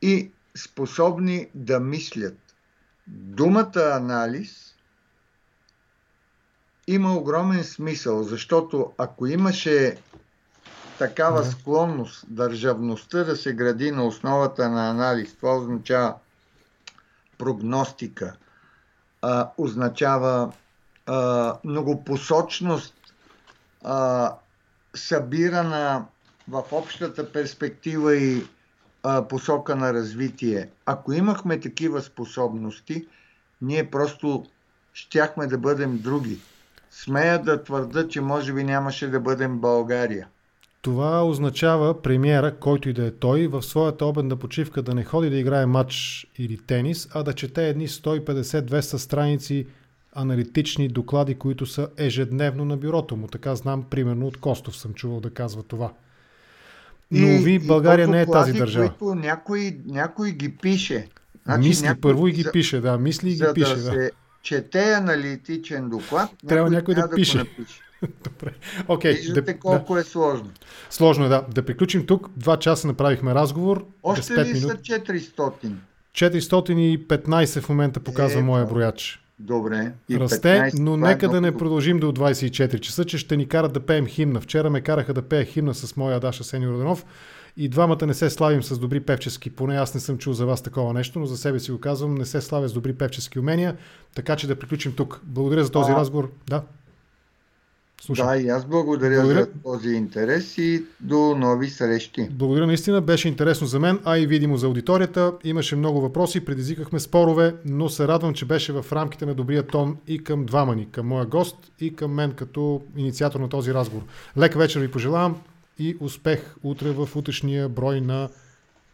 и 0.02 0.32
способни 0.56 1.48
да 1.56 1.80
мислят. 1.80 2.38
Думата 3.08 3.92
анализ 3.94 4.76
има 6.88 7.18
огромен 7.18 7.64
смисъл, 7.64 8.24
защото 8.24 8.94
ако 8.98 9.28
имаше 9.28 9.98
такава 11.04 11.46
склонност 11.46 12.26
държавността 12.28 13.24
да 13.24 13.36
се 13.36 13.54
гради 13.54 13.92
на 13.92 14.06
основата 14.06 14.70
на 14.70 14.90
анализ. 14.90 15.36
Това 15.36 15.56
означава 15.56 16.14
прогностика, 17.38 18.36
а, 19.22 19.50
означава 19.58 20.54
а, 21.06 21.56
многопосочност, 21.64 22.94
а, 23.84 24.32
събирана 24.96 26.06
в 26.48 26.64
общата 26.72 27.32
перспектива 27.32 28.16
и 28.16 28.48
а, 29.04 29.28
посока 29.28 29.76
на 29.76 29.94
развитие. 29.94 30.70
Ако 30.86 31.14
имахме 31.14 31.60
такива 31.60 32.02
способности, 32.02 33.08
ние 33.62 33.92
просто 33.92 34.46
щяхме 34.94 35.48
да 35.48 35.58
бъдем 35.58 35.98
други. 35.98 36.40
Смея 36.92 37.44
да 37.44 37.64
твърда, 37.64 38.08
че 38.08 38.22
може 38.22 38.54
би 38.54 38.64
нямаше 38.64 39.08
да 39.08 39.20
бъдем 39.20 39.60
България. 39.60 40.28
Това 40.84 41.24
означава 41.24 42.02
премиера, 42.02 42.52
който 42.52 42.90
и 42.90 42.94
да 42.94 43.06
е 43.06 43.12
той, 43.12 43.48
в 43.48 43.62
своята 43.62 44.06
обедна 44.06 44.36
почивка 44.36 44.82
да 44.82 44.96
не 44.96 45.04
ходи 45.04 45.30
да 45.30 45.38
играе 45.38 45.66
матч 45.66 45.94
или 46.38 46.58
тенис, 46.58 47.10
а 47.14 47.24
да 47.24 47.34
чете 47.34 47.70
едни 47.70 47.88
150-200 47.88 48.80
страници 48.98 49.66
аналитични 50.14 50.88
доклади, 50.88 51.36
които 51.36 51.66
са 51.66 51.88
ежедневно 51.98 52.66
на 52.66 52.78
бюрото 52.78 53.16
му. 53.16 53.28
Така 53.28 53.56
знам, 53.56 53.84
примерно 53.84 54.28
от 54.28 54.38
Костов 54.38 54.78
съм 54.78 54.94
чувал 54.94 55.20
да 55.20 55.30
казва 55.30 55.64
това. 55.64 55.92
Но 57.12 57.28
И- 57.28 57.38
ви, 57.38 57.52
и 57.52 57.60
България 57.60 58.06
то 58.06 58.12
не 58.12 58.22
е 58.22 58.26
доклади, 58.26 58.46
тази 58.46 58.60
държава. 58.60 58.90
Които 58.90 59.16
някой, 59.16 59.78
някой 59.86 60.32
ги 60.32 60.56
пише. 60.58 61.08
Значи 61.46 61.68
мисли 61.68 61.86
някой 61.86 62.02
първо 62.02 62.28
и 62.28 62.32
ги 62.32 62.42
за- 62.42 62.52
пише, 62.52 62.82
да, 62.82 62.98
мисли 62.98 63.30
и 63.30 63.36
ги 63.36 63.44
пише, 63.54 63.70
да 63.70 63.76
да. 63.76 63.82
се 63.84 64.12
чете 64.42 64.94
аналитичен 64.94 65.90
доклад, 65.90 66.30
Трябва 66.48 66.70
някой 66.70 66.94
да 66.96 67.02
трябва 67.02 67.16
пише. 67.16 67.38
напише. 67.38 67.80
Добре. 68.24 68.54
Окей, 68.88 69.14
Виждате 69.14 69.54
да, 69.54 69.60
колко 69.60 69.98
е 69.98 70.04
сложно. 70.04 70.46
да. 70.46 70.52
Сложно 70.90 71.26
е, 71.26 71.30
да. 71.30 71.46
Да 71.54 71.66
приключим 71.66 72.06
тук. 72.06 72.30
Два 72.38 72.58
часа 72.58 72.88
направихме 72.88 73.36
разговор. 73.36 73.86
Още 74.04 74.34
ли 74.34 74.38
5 74.38 74.56
са 74.60 74.68
минути. 74.68 74.92
400? 74.92 75.74
415 76.14 77.62
в 77.62 77.70
момента 77.70 78.00
показва 78.00 78.40
Е, 78.40 78.44
моя 78.44 78.66
брояч. 78.66 79.20
Добре. 79.40 79.92
И 80.10 80.20
Расте, 80.20 80.48
15, 80.72 80.80
но 80.80 80.94
е 80.94 80.98
нека 80.98 81.30
да 81.30 81.42
не 81.42 81.58
продължим 81.58 82.00
до 82.00 82.12
24 82.12 82.80
часа, 82.80 83.06
че 83.06 83.18
ще 83.18 83.38
ни 83.38 83.48
карат 83.48 83.74
да 83.74 83.80
пеем 83.80 84.08
химна. 84.08 84.42
Вчера 84.42 84.70
ме 84.70 84.82
караха 84.82 85.14
да 85.14 85.22
пея 85.22 85.46
химна 85.46 85.74
с 85.74 85.96
моя 85.98 86.20
Даша 86.20 86.44
Сени 86.44 86.68
Роденов 86.68 87.06
и 87.58 87.70
двамата 87.70 88.06
не 88.06 88.14
се 88.14 88.30
славим 88.30 88.64
с 88.64 88.80
добри 88.80 89.00
певчески. 89.00 89.50
Поне 89.50 89.76
аз 89.76 89.94
не 89.94 90.00
съм 90.00 90.18
чул 90.18 90.34
за 90.34 90.46
вас 90.46 90.62
такова 90.62 90.94
нещо, 90.94 91.20
но 91.20 91.26
за 91.26 91.38
себе 91.38 91.60
си 91.60 91.72
го 91.72 91.80
казвам, 91.80 92.16
не 92.16 92.26
се 92.26 92.42
славя 92.42 92.68
с 92.68 92.74
добри 92.74 92.94
певчески 92.94 93.40
умения, 93.40 93.78
така 94.16 94.36
че 94.36 94.48
да 94.48 94.56
приключим 94.56 94.94
тук. 94.94 95.22
Благодаря 95.24 95.64
за 95.64 95.72
този 95.72 95.92
А. 95.92 95.96
разговор. 95.96 96.32
Да. 96.50 96.64
Слушам. 98.06 98.28
Да, 98.28 98.38
и 98.38 98.50
аз 98.50 98.66
благодаря, 98.66 99.16
Благодаря. 99.16 99.40
за 99.40 99.62
този 99.64 99.90
интерес 99.90 100.58
и 100.58 100.86
до 101.00 101.36
нови 101.38 101.70
срещи. 101.70 102.30
Благодаря 102.32 102.68
наистина, 102.68 103.02
беше 103.02 103.28
интересно 103.28 103.68
за 103.68 103.80
мен, 103.80 104.00
а 104.06 104.18
и 104.18 104.28
видимо 104.28 104.58
за 104.58 104.68
аудиторията. 104.68 105.34
Имаше 105.44 105.76
много 105.76 106.02
въпроси, 106.02 106.46
предизвикахме 106.46 107.00
спорове, 107.00 107.56
но 107.66 107.90
се 107.90 108.08
радвам, 108.08 108.34
че 108.34 108.46
беше 108.46 108.74
в 108.74 108.86
рамките 108.92 109.26
на 109.26 109.34
добрия 109.34 109.64
тон 109.64 109.98
и 110.08 110.24
към 110.24 110.46
двама 110.46 110.76
ни, 110.76 110.88
към 110.92 111.08
моя 111.08 111.26
гост 111.26 111.56
и 111.80 111.96
към 111.96 112.14
мен 112.14 112.32
като 112.32 112.82
инициатор 112.98 113.40
на 113.40 113.50
този 113.50 113.74
разговор. 113.74 114.04
Лека 114.38 114.60
вечер 114.60 114.80
ви 114.80 114.92
пожелавам 114.92 115.36
и 115.80 115.98
успех 116.00 116.56
утре 116.64 116.92
в 116.92 117.10
утрешния 117.16 117.70
брой 117.70 118.02
на 118.02 118.30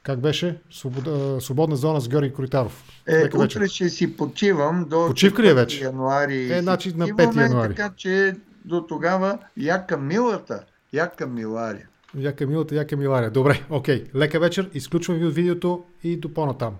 как 0.03 0.19
беше? 0.19 0.57
Свобода, 0.71 1.41
свободна 1.41 1.75
зона 1.75 2.01
с 2.01 2.09
Георги 2.09 2.33
Коритаров. 2.33 2.83
Е, 3.07 3.15
Лека 3.15 3.37
вечер. 3.37 3.59
утре 3.59 3.67
ще 3.67 3.89
си 3.89 4.17
почивам 4.17 4.85
до 4.89 5.07
Почивка 5.07 5.43
ли 5.43 5.47
е 5.47 5.51
4 5.51 5.55
вече? 5.55 5.83
януари. 5.83 6.53
Е, 6.53 6.61
значи 6.61 6.93
на 6.95 7.07
почиваме, 7.07 7.33
5 7.33 7.51
януари. 7.51 7.75
Така 7.75 7.91
че 7.97 8.35
до 8.65 8.81
тогава 8.81 9.37
яка 9.57 9.97
милата, 9.97 10.63
яка 10.93 11.27
милария. 11.27 11.87
Яка 12.15 12.47
милата, 12.47 12.75
яка 12.75 12.97
милария. 12.97 13.31
Добре, 13.31 13.65
окей. 13.69 14.05
Лека 14.15 14.39
вечер, 14.39 14.69
изключвам 14.73 15.17
ви 15.17 15.25
от 15.25 15.33
видеото 15.33 15.83
и 16.03 16.17
до 16.17 16.33
по-натам. 16.33 16.77